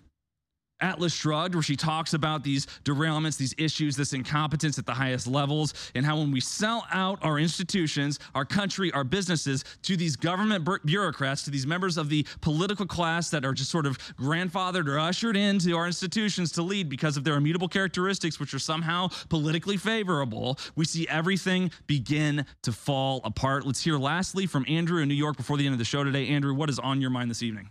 Atlas 0.80 1.14
Shrugged, 1.14 1.55
where 1.55 1.62
she 1.62 1.76
talks 1.76 2.14
about 2.14 2.44
these 2.44 2.66
derailments, 2.84 3.36
these 3.36 3.55
issues, 3.56 3.96
this 3.96 4.12
incompetence 4.12 4.78
at 4.78 4.86
the 4.86 4.94
highest 4.94 5.26
levels, 5.26 5.72
and 5.94 6.05
how 6.05 6.18
when 6.18 6.30
we 6.30 6.40
sell 6.40 6.86
out 6.92 7.18
our 7.22 7.38
institutions, 7.38 8.18
our 8.34 8.44
country, 8.44 8.92
our 8.92 9.05
businesses 9.05 9.64
to 9.82 9.96
these 9.96 10.16
government 10.16 10.68
bureaucrats, 10.84 11.42
to 11.44 11.51
these 11.51 11.66
members 11.66 11.96
of 11.96 12.09
the 12.09 12.26
political 12.40 12.86
class 12.86 13.30
that 13.30 13.44
are 13.44 13.52
just 13.52 13.70
sort 13.70 13.86
of 13.86 13.98
grandfathered 14.16 14.88
or 14.88 14.98
ushered 14.98 15.36
into 15.36 15.76
our 15.76 15.86
institutions 15.86 16.52
to 16.52 16.62
lead 16.62 16.88
because 16.88 17.16
of 17.16 17.24
their 17.24 17.36
immutable 17.36 17.68
characteristics, 17.68 18.38
which 18.40 18.52
are 18.52 18.59
somehow 18.59 19.09
politically 19.28 19.76
favorable, 19.76 20.59
we 20.74 20.84
see 20.84 21.06
everything 21.09 21.70
begin 21.86 22.44
to 22.62 22.72
fall 22.72 23.20
apart. 23.24 23.66
Let's 23.66 23.82
hear 23.82 23.98
lastly 23.98 24.46
from 24.46 24.64
Andrew 24.68 25.01
in 25.01 25.09
New 25.09 25.14
York 25.14 25.36
before 25.36 25.56
the 25.56 25.66
end 25.66 25.72
of 25.72 25.78
the 25.78 25.84
show 25.84 26.05
today. 26.05 26.28
Andrew, 26.28 26.55
what 26.55 26.68
is 26.68 26.78
on 26.78 27.01
your 27.01 27.10
mind 27.10 27.30
this 27.30 27.42
evening? 27.42 27.70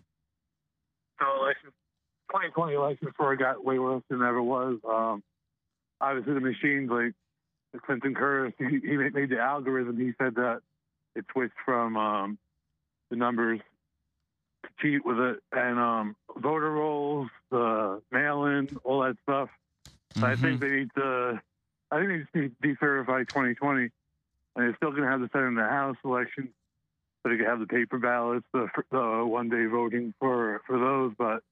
So, 1.20 1.26
2020 2.34 2.74
election 2.74 3.08
before 3.08 3.34
it 3.34 3.38
got 3.38 3.64
way 3.64 3.78
worse 3.78 4.02
than 4.10 4.22
it 4.22 4.28
ever 4.28 4.42
was. 4.42 4.80
Um, 4.90 5.22
obviously, 6.02 6.34
the 6.34 6.40
machines 6.40 6.90
like 6.90 7.14
Clinton 7.86 8.16
Curtis, 8.16 8.56
he, 8.58 8.80
he 8.80 8.98
made 8.98 9.30
the 9.30 9.40
algorithm. 9.40 10.00
He 10.00 10.14
said 10.20 10.36
that 10.36 10.62
it 11.16 11.26
switched 11.32 11.54
from 11.64 11.96
um, 11.96 12.38
the 13.12 13.18
numbers 13.18 13.60
to 14.64 14.70
cheat 14.82 15.06
with 15.06 15.20
it 15.20 15.44
and 15.52 15.78
um, 15.78 16.16
voter 16.36 16.72
rolls, 16.72 17.30
the 17.52 18.02
mail-in, 18.12 18.70
all 18.84 19.02
that 19.02 19.16
stuff. 19.22 19.50
Mm-hmm. 20.16 20.26
I 20.26 20.36
think 20.36 20.60
they 20.60 20.70
need 20.70 20.90
to. 20.96 21.40
I 21.92 22.00
think 22.00 22.10
they 22.10 22.18
just 22.18 22.36
need 22.36 22.56
to 22.60 22.68
decertify 22.68 23.28
2020, 23.28 23.82
and 23.84 23.92
they're 24.56 24.76
still 24.78 24.90
going 24.90 25.04
to 25.04 25.10
have 25.10 25.22
the 25.22 25.30
Senate 25.32 25.50
and 25.50 25.58
the 25.58 25.64
House 25.64 25.98
election, 26.04 26.50
but 27.22 27.30
they 27.30 27.38
can 27.38 27.46
have 27.46 27.60
the 27.60 27.68
paper 27.68 28.00
ballots, 28.00 28.46
the, 28.52 28.68
the 28.90 29.24
one-day 29.24 29.66
voting 29.66 30.16
for 30.20 30.62
for 30.66 30.80
those, 30.80 31.14
but 31.16 31.44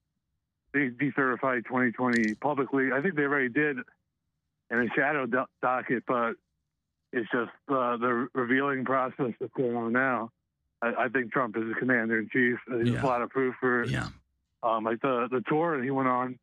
they 0.72 0.88
decertified 0.88 1.64
2020 1.64 2.34
publicly. 2.34 2.92
I 2.92 3.00
think 3.00 3.14
they 3.14 3.22
already 3.22 3.48
did 3.48 3.78
in 4.70 4.78
a 4.78 4.88
shadow 4.94 5.26
do- 5.26 5.44
docket, 5.60 6.04
but 6.06 6.34
it's 7.12 7.30
just 7.30 7.50
uh, 7.68 7.96
the 7.98 8.28
revealing 8.34 8.84
process 8.84 9.32
that's 9.38 9.52
going 9.54 9.76
on 9.76 9.92
now. 9.92 10.30
I, 10.80 11.04
I 11.04 11.08
think 11.08 11.32
Trump 11.32 11.56
is 11.56 11.64
the 11.64 11.74
commander 11.78 12.18
in 12.18 12.28
chief. 12.32 12.58
There's 12.66 12.88
yeah. 12.88 13.02
a 13.02 13.06
lot 13.06 13.22
of 13.22 13.30
proof 13.30 13.54
for. 13.60 13.84
Yeah. 13.84 14.08
Um, 14.62 14.84
like 14.84 15.00
the 15.02 15.28
the 15.30 15.42
tour 15.48 15.76
that 15.76 15.84
he 15.84 15.90
went 15.90 16.08
on, 16.08 16.38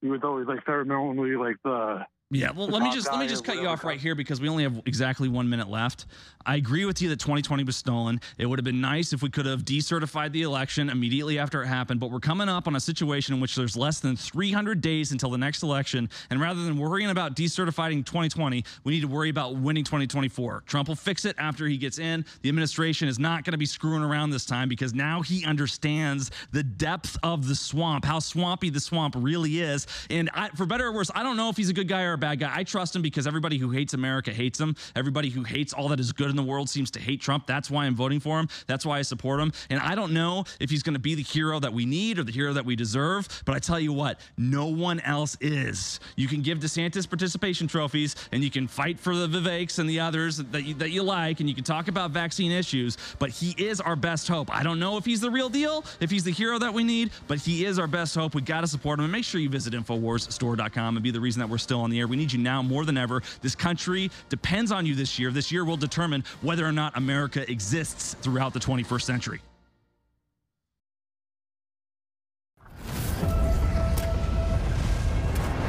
he 0.00 0.08
was 0.08 0.20
always 0.22 0.46
like 0.46 0.64
ceremonially 0.64 1.36
like 1.36 1.56
the 1.64 2.06
yeah, 2.32 2.52
well, 2.52 2.68
let 2.68 2.80
me 2.80 2.92
just 2.92 3.10
let 3.10 3.18
me 3.18 3.26
just 3.26 3.44
cut 3.44 3.56
you 3.56 3.66
off 3.66 3.82
right 3.82 3.98
here 3.98 4.14
because 4.14 4.40
we 4.40 4.48
only 4.48 4.62
have 4.62 4.80
exactly 4.86 5.28
one 5.28 5.48
minute 5.48 5.68
left. 5.68 6.06
I 6.46 6.54
agree 6.56 6.84
with 6.84 7.02
you 7.02 7.08
that 7.08 7.18
2020 7.18 7.64
was 7.64 7.76
stolen. 7.76 8.20
It 8.38 8.46
would 8.46 8.56
have 8.56 8.64
been 8.64 8.80
nice 8.80 9.12
if 9.12 9.20
we 9.20 9.30
could 9.30 9.46
have 9.46 9.64
decertified 9.64 10.30
the 10.30 10.42
election 10.42 10.90
immediately 10.90 11.40
after 11.40 11.60
it 11.60 11.66
happened, 11.66 11.98
but 11.98 12.12
we're 12.12 12.20
coming 12.20 12.48
up 12.48 12.68
on 12.68 12.76
a 12.76 12.80
situation 12.80 13.34
in 13.34 13.40
which 13.40 13.56
there's 13.56 13.76
less 13.76 13.98
than 13.98 14.16
300 14.16 14.80
days 14.80 15.10
until 15.10 15.30
the 15.30 15.38
next 15.38 15.64
election, 15.64 16.08
and 16.30 16.40
rather 16.40 16.62
than 16.62 16.78
worrying 16.78 17.10
about 17.10 17.34
decertifying 17.34 18.06
2020, 18.06 18.64
we 18.84 18.92
need 18.92 19.00
to 19.00 19.08
worry 19.08 19.28
about 19.28 19.56
winning 19.56 19.82
2024. 19.82 20.62
Trump 20.66 20.86
will 20.86 20.94
fix 20.94 21.24
it 21.24 21.34
after 21.36 21.66
he 21.66 21.76
gets 21.76 21.98
in. 21.98 22.24
The 22.42 22.48
administration 22.48 23.08
is 23.08 23.18
not 23.18 23.44
going 23.44 23.52
to 23.52 23.58
be 23.58 23.66
screwing 23.66 24.02
around 24.02 24.30
this 24.30 24.46
time 24.46 24.68
because 24.68 24.94
now 24.94 25.20
he 25.20 25.44
understands 25.44 26.30
the 26.52 26.62
depth 26.62 27.18
of 27.24 27.48
the 27.48 27.56
swamp, 27.56 28.04
how 28.04 28.20
swampy 28.20 28.70
the 28.70 28.80
swamp 28.80 29.16
really 29.18 29.60
is. 29.60 29.88
And 30.10 30.30
I, 30.32 30.48
for 30.50 30.64
better 30.64 30.86
or 30.86 30.92
worse, 30.92 31.10
I 31.12 31.24
don't 31.24 31.36
know 31.36 31.48
if 31.48 31.56
he's 31.56 31.70
a 31.70 31.74
good 31.74 31.88
guy 31.88 32.02
or 32.02 32.19
bad 32.20 32.38
guy. 32.38 32.52
I 32.54 32.64
trust 32.64 32.94
him 32.94 33.02
because 33.02 33.26
everybody 33.26 33.58
who 33.58 33.70
hates 33.70 33.94
America 33.94 34.32
hates 34.32 34.60
him. 34.60 34.76
Everybody 34.94 35.30
who 35.30 35.42
hates 35.42 35.72
all 35.72 35.88
that 35.88 36.00
is 36.00 36.12
good 36.12 36.30
in 36.30 36.36
the 36.36 36.42
world 36.42 36.68
seems 36.68 36.90
to 36.92 37.00
hate 37.00 37.20
Trump. 37.20 37.46
That's 37.46 37.70
why 37.70 37.86
I'm 37.86 37.96
voting 37.96 38.20
for 38.20 38.38
him. 38.38 38.48
That's 38.66 38.86
why 38.86 38.98
I 38.98 39.02
support 39.02 39.40
him. 39.40 39.52
And 39.70 39.80
I 39.80 39.94
don't 39.94 40.12
know 40.12 40.44
if 40.60 40.70
he's 40.70 40.82
going 40.82 40.94
to 40.94 41.00
be 41.00 41.14
the 41.14 41.22
hero 41.22 41.58
that 41.58 41.72
we 41.72 41.86
need 41.86 42.18
or 42.18 42.24
the 42.24 42.32
hero 42.32 42.52
that 42.52 42.64
we 42.64 42.76
deserve. 42.76 43.26
But 43.44 43.56
I 43.56 43.58
tell 43.58 43.80
you 43.80 43.92
what, 43.92 44.20
no 44.36 44.66
one 44.66 45.00
else 45.00 45.36
is. 45.40 46.00
You 46.16 46.28
can 46.28 46.42
give 46.42 46.58
DeSantis 46.58 47.08
participation 47.08 47.66
trophies 47.66 48.14
and 48.32 48.44
you 48.44 48.50
can 48.50 48.68
fight 48.68 49.00
for 49.00 49.16
the 49.16 49.26
Viveks 49.26 49.78
and 49.78 49.88
the 49.88 50.00
others 50.00 50.36
that 50.38 50.64
you, 50.64 50.74
that 50.74 50.90
you 50.90 51.02
like 51.02 51.40
and 51.40 51.48
you 51.48 51.54
can 51.54 51.64
talk 51.64 51.88
about 51.88 52.10
vaccine 52.10 52.52
issues. 52.52 52.96
But 53.18 53.30
he 53.30 53.54
is 53.58 53.80
our 53.80 53.96
best 53.96 54.28
hope. 54.28 54.54
I 54.54 54.62
don't 54.62 54.78
know 54.78 54.96
if 54.96 55.04
he's 55.04 55.20
the 55.20 55.30
real 55.30 55.48
deal, 55.48 55.84
if 56.00 56.10
he's 56.10 56.24
the 56.24 56.32
hero 56.32 56.58
that 56.58 56.74
we 56.74 56.84
need, 56.84 57.10
but 57.28 57.38
he 57.38 57.64
is 57.64 57.78
our 57.78 57.86
best 57.86 58.14
hope. 58.14 58.34
We 58.34 58.42
got 58.42 58.60
to 58.60 58.66
support 58.66 58.98
him. 58.98 59.04
And 59.04 59.12
make 59.12 59.24
sure 59.24 59.40
you 59.40 59.48
visit 59.48 59.72
InfoWarsStore.com 59.72 60.96
and 60.96 61.02
be 61.02 61.10
the 61.10 61.20
reason 61.20 61.40
that 61.40 61.48
we're 61.48 61.58
still 61.58 61.80
on 61.80 61.90
the 61.90 61.98
air. 61.98 62.06
We 62.10 62.16
need 62.16 62.32
you 62.32 62.40
now 62.40 62.60
more 62.60 62.84
than 62.84 62.98
ever. 62.98 63.22
This 63.40 63.54
country 63.54 64.10
depends 64.28 64.72
on 64.72 64.84
you 64.84 64.96
this 64.96 65.16
year. 65.18 65.30
This 65.30 65.52
year 65.52 65.64
will 65.64 65.76
determine 65.76 66.24
whether 66.42 66.66
or 66.66 66.72
not 66.72 66.96
America 66.96 67.48
exists 67.50 68.14
throughout 68.20 68.52
the 68.52 68.58
21st 68.58 69.02
century. 69.02 69.40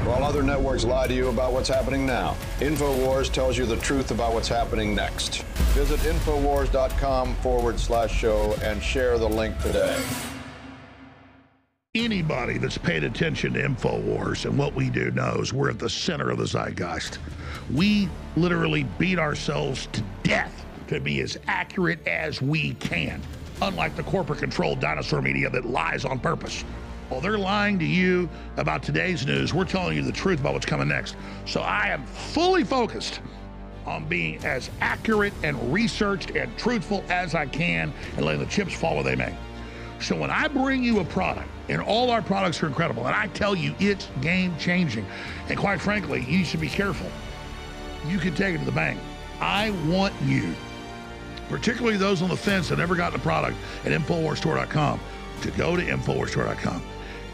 While 0.04 0.24
other 0.24 0.42
networks 0.42 0.84
lie 0.84 1.08
to 1.08 1.14
you 1.14 1.30
about 1.30 1.54
what's 1.54 1.70
happening 1.70 2.08
now, 2.08 2.36
InfoWars 2.60 3.32
tells 3.32 3.56
you 3.56 3.68
the 3.68 3.78
truth 3.78 4.10
about 4.10 4.34
what's 4.34 4.48
happening 4.48 4.96
next. 4.96 5.44
Visit 5.74 6.00
Infowars.com 6.00 7.36
forward 7.36 7.80
slash 7.80 8.12
show 8.12 8.56
and 8.64 8.82
share 8.82 9.20
the 9.20 9.30
link 9.30 9.58
today 9.60 10.04
anybody 11.94 12.58
that's 12.58 12.78
paid 12.78 13.04
attention 13.04 13.52
to 13.52 13.62
InfoWars 13.62 14.46
and 14.46 14.58
what 14.58 14.74
we 14.74 14.90
do 14.90 15.12
knows 15.12 15.52
we're 15.52 15.70
at 15.70 15.78
the 15.78 15.90
center 15.90 16.30
of 16.30 16.38
the 16.38 16.48
zeitgeist. 16.48 17.20
We 17.74 18.08
literally 18.38 18.84
beat 18.98 19.20
ourselves 19.20 19.90
to 19.92 20.02
death 20.24 20.66
to 20.88 21.02
be 21.02 21.20
as 21.20 21.38
accurate 21.48 22.08
as 22.08 22.42
we 22.42 22.76
can, 22.76 23.22
unlike 23.62 23.98
the 23.98 24.04
corporate 24.04 24.40
controlled 24.40 24.80
dinosaur 24.80 25.22
media 25.22 25.50
that 25.50 25.66
lies 25.66 26.06
on 26.06 26.18
purpose. 26.18 26.62
While 27.10 27.20
they're 27.20 27.38
lying 27.38 27.78
to 27.80 27.86
you 27.86 28.30
about 28.56 28.84
today's 28.84 29.26
news, 29.26 29.54
we're 29.54 29.66
telling 29.66 29.98
you 29.98 30.02
the 30.02 30.14
truth 30.14 30.40
about 30.40 30.54
what's 30.54 30.66
coming 30.66 30.88
next. 30.88 31.18
So 31.46 31.60
I 31.60 31.88
am 31.88 32.06
fully 32.06 32.64
focused 32.64 33.20
on 33.86 34.06
being 34.06 34.42
as 34.46 34.70
accurate 34.80 35.34
and 35.44 35.74
researched 35.74 36.32
and 36.38 36.58
truthful 36.58 37.04
as 37.10 37.36
I 37.36 37.48
can 37.48 37.92
and 38.16 38.26
letting 38.26 38.40
the 38.40 38.50
chips 38.50 38.74
fall 38.74 38.96
where 38.96 39.04
they 39.04 39.18
may. 39.18 39.36
So 40.02 40.16
when 40.16 40.32
I 40.32 40.48
bring 40.48 40.84
you 40.84 41.00
a 41.00 41.06
product, 41.06 41.48
and 41.70 41.82
all 41.82 42.10
our 42.10 42.22
products 42.22 42.62
are 42.64 42.68
incredible, 42.68 43.06
and 43.06 43.16
I 43.16 43.28
tell 43.28 43.56
you 43.56 43.76
it's 43.80 44.08
game 44.20 44.58
changing, 44.58 45.06
and 45.48 45.58
quite 45.58 45.80
frankly, 45.80 46.26
you 46.28 46.44
should 46.44 46.60
be 46.60 46.70
careful. 46.70 47.08
You 48.08 48.18
can 48.18 48.34
take 48.34 48.56
it 48.56 48.58
to 48.58 48.66
the 48.66 48.72
bank. 48.72 49.00
I 49.40 49.70
want 49.88 50.14
you, 50.24 50.56
particularly 51.50 51.98
those 51.98 52.22
on 52.24 52.30
the 52.30 52.36
fence 52.36 52.70
that 52.70 52.80
never 52.80 52.96
got 52.96 53.14
the 53.14 53.20
product 53.20 53.58
at 53.86 53.92
InfoWarsStore.com, 53.92 55.00
to 55.42 55.52
go 55.52 55.76
to 55.76 55.84
InfoWarsStore.com. 55.84 56.82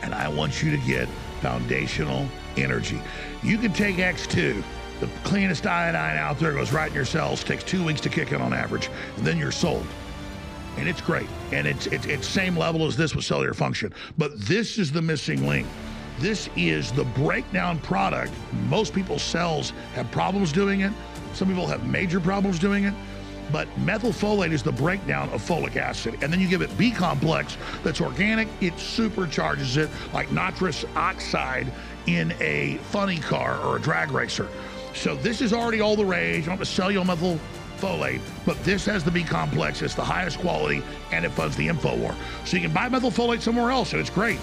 And 0.02 0.14
I 0.14 0.28
want 0.28 0.62
you 0.62 0.70
to 0.72 0.78
get 0.86 1.08
foundational 1.42 2.28
energy. 2.58 3.02
You 3.44 3.58
can 3.58 3.72
take 3.72 3.96
X2, 3.96 4.62
the 5.00 5.08
cleanest 5.24 5.66
iodine 5.66 6.18
out 6.18 6.38
there, 6.38 6.54
goes 6.54 6.74
right 6.74 6.90
in 6.90 6.96
your 6.96 7.06
cells, 7.06 7.44
takes 7.44 7.64
two 7.64 7.84
weeks 7.84 8.02
to 8.02 8.10
kick 8.10 8.34
in 8.34 8.42
on 8.42 8.54
average, 8.54 8.90
and 9.16 9.26
then 9.26 9.38
you're 9.38 9.52
sold 9.52 9.86
and 10.78 10.88
it's 10.88 11.02
great. 11.02 11.28
And 11.52 11.68
it's, 11.68 11.88
it's, 11.88 12.06
it's 12.06 12.28
same 12.28 12.56
level 12.56 12.86
as 12.86 12.96
this 12.96 13.16
with 13.16 13.26
cellular 13.26 13.54
function. 13.54 13.94
But 14.18 14.40
this 14.42 14.78
is 14.78 14.92
the 14.92 15.02
missing 15.02 15.48
link. 15.48 15.68
This 16.20 16.50
is 16.56 16.92
the 16.92 17.04
breakdown 17.04 17.80
product. 17.80 18.34
Most 18.70 18.94
people's 18.94 19.22
cells 19.22 19.72
have 19.94 20.10
problems 20.12 20.52
doing 20.52 20.82
it. 20.82 20.92
Some 21.34 21.48
people 21.48 21.68
have 21.68 21.86
major 21.88 22.20
problems 22.20 22.58
doing 22.58 22.86
it. 22.86 22.94
But 23.52 23.68
methylfolate 23.80 24.52
is 24.52 24.62
the 24.62 24.72
breakdown 24.72 25.30
of 25.30 25.42
folic 25.42 25.78
acid. 25.78 26.18
And 26.22 26.34
then 26.34 26.40
you 26.40 26.48
give 26.48 26.62
it 26.62 26.76
B 26.78 26.92
complex 26.92 27.58
that's 27.84 28.02
organic, 28.02 28.48
it 28.62 28.74
supercharges 28.74 29.78
it 29.78 29.90
like 30.14 30.32
nitrous 30.32 30.86
oxide 30.96 31.72
in 32.08 32.34
a 32.40 32.78
funny 32.90 33.18
car 33.18 33.60
or 33.62 33.78
a 33.78 33.82
drag 33.82 34.12
racer. 34.12 34.48
So 34.94 35.16
this 35.16 35.42
is 35.42 35.54
already 35.54 35.80
all 35.80 35.96
the 35.96 36.06
rage. 36.06 36.48
I'm 36.48 36.64
sell 36.66 36.92
you 36.92 37.04
methyl 37.04 37.40
folate, 37.78 38.22
but 38.46 38.62
this 38.64 38.86
has 38.86 39.04
the 39.04 39.12
B 39.12 39.24
complex. 39.24 39.82
It's 39.82 39.96
the 39.96 40.04
highest 40.04 40.40
quality, 40.40 40.84
and 41.12 41.26
it 41.26 41.32
funds 41.32 41.56
the 41.56 41.68
info 41.68 41.96
war. 41.96 42.16
So 42.46 42.58
you 42.58 42.64
can 42.64 42.74
buy 42.74 42.90
methylfolate 42.90 43.42
somewhere 43.42 43.72
else, 43.72 43.92
and 43.94 44.02
it's 44.02 44.10
great. 44.10 44.40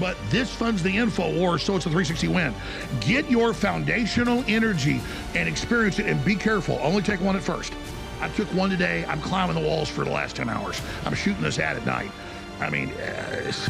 but 0.00 0.16
this 0.30 0.50
funds 0.54 0.82
the 0.82 0.96
info 0.96 1.34
war, 1.36 1.58
so 1.58 1.76
it's 1.76 1.86
a 1.86 1.90
360 1.90 2.28
win. 2.28 2.54
Get 3.00 3.28
your 3.30 3.52
foundational 3.52 4.44
energy 4.46 5.00
and 5.34 5.48
experience 5.48 5.98
it, 5.98 6.06
and 6.06 6.22
be 6.24 6.34
careful. 6.34 6.78
Only 6.82 7.02
take 7.02 7.20
one 7.20 7.36
at 7.36 7.42
first. 7.42 7.72
I 8.20 8.28
took 8.30 8.48
one 8.48 8.70
today. 8.70 9.04
I'm 9.06 9.20
climbing 9.20 9.54
the 9.60 9.66
walls 9.66 9.88
for 9.88 10.04
the 10.04 10.10
last 10.10 10.36
10 10.36 10.48
hours. 10.48 10.80
I'm 11.04 11.14
shooting 11.14 11.42
this 11.42 11.58
ad 11.58 11.76
at 11.76 11.86
night. 11.86 12.10
I 12.60 12.70
mean, 12.70 12.90
uh, 12.90 13.42
it's 13.44 13.68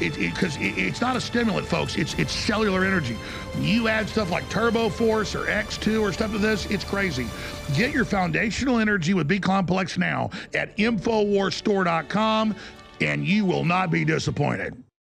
because 0.00 0.56
it, 0.56 0.60
it, 0.60 0.78
it's 0.78 1.00
not 1.00 1.16
a 1.16 1.20
stimulant, 1.20 1.66
folks. 1.66 1.96
It's 1.96 2.14
it's 2.14 2.32
cellular 2.32 2.84
energy. 2.84 3.16
You 3.58 3.88
add 3.88 4.08
stuff 4.08 4.30
like 4.30 4.48
Turbo 4.50 4.88
Force 4.88 5.34
or 5.34 5.46
X2 5.46 6.00
or 6.00 6.12
stuff 6.12 6.32
to 6.32 6.38
this, 6.38 6.66
it's 6.66 6.84
crazy. 6.84 7.26
Get 7.74 7.92
your 7.92 8.04
foundational 8.04 8.78
energy 8.78 9.14
with 9.14 9.28
B 9.28 9.38
Complex 9.38 9.96
now 9.96 10.30
at 10.54 10.76
Infowarsstore.com, 10.76 12.54
and 13.00 13.26
you 13.26 13.44
will 13.44 13.64
not 13.64 13.90
be 13.90 14.04
disappointed. 14.04 14.82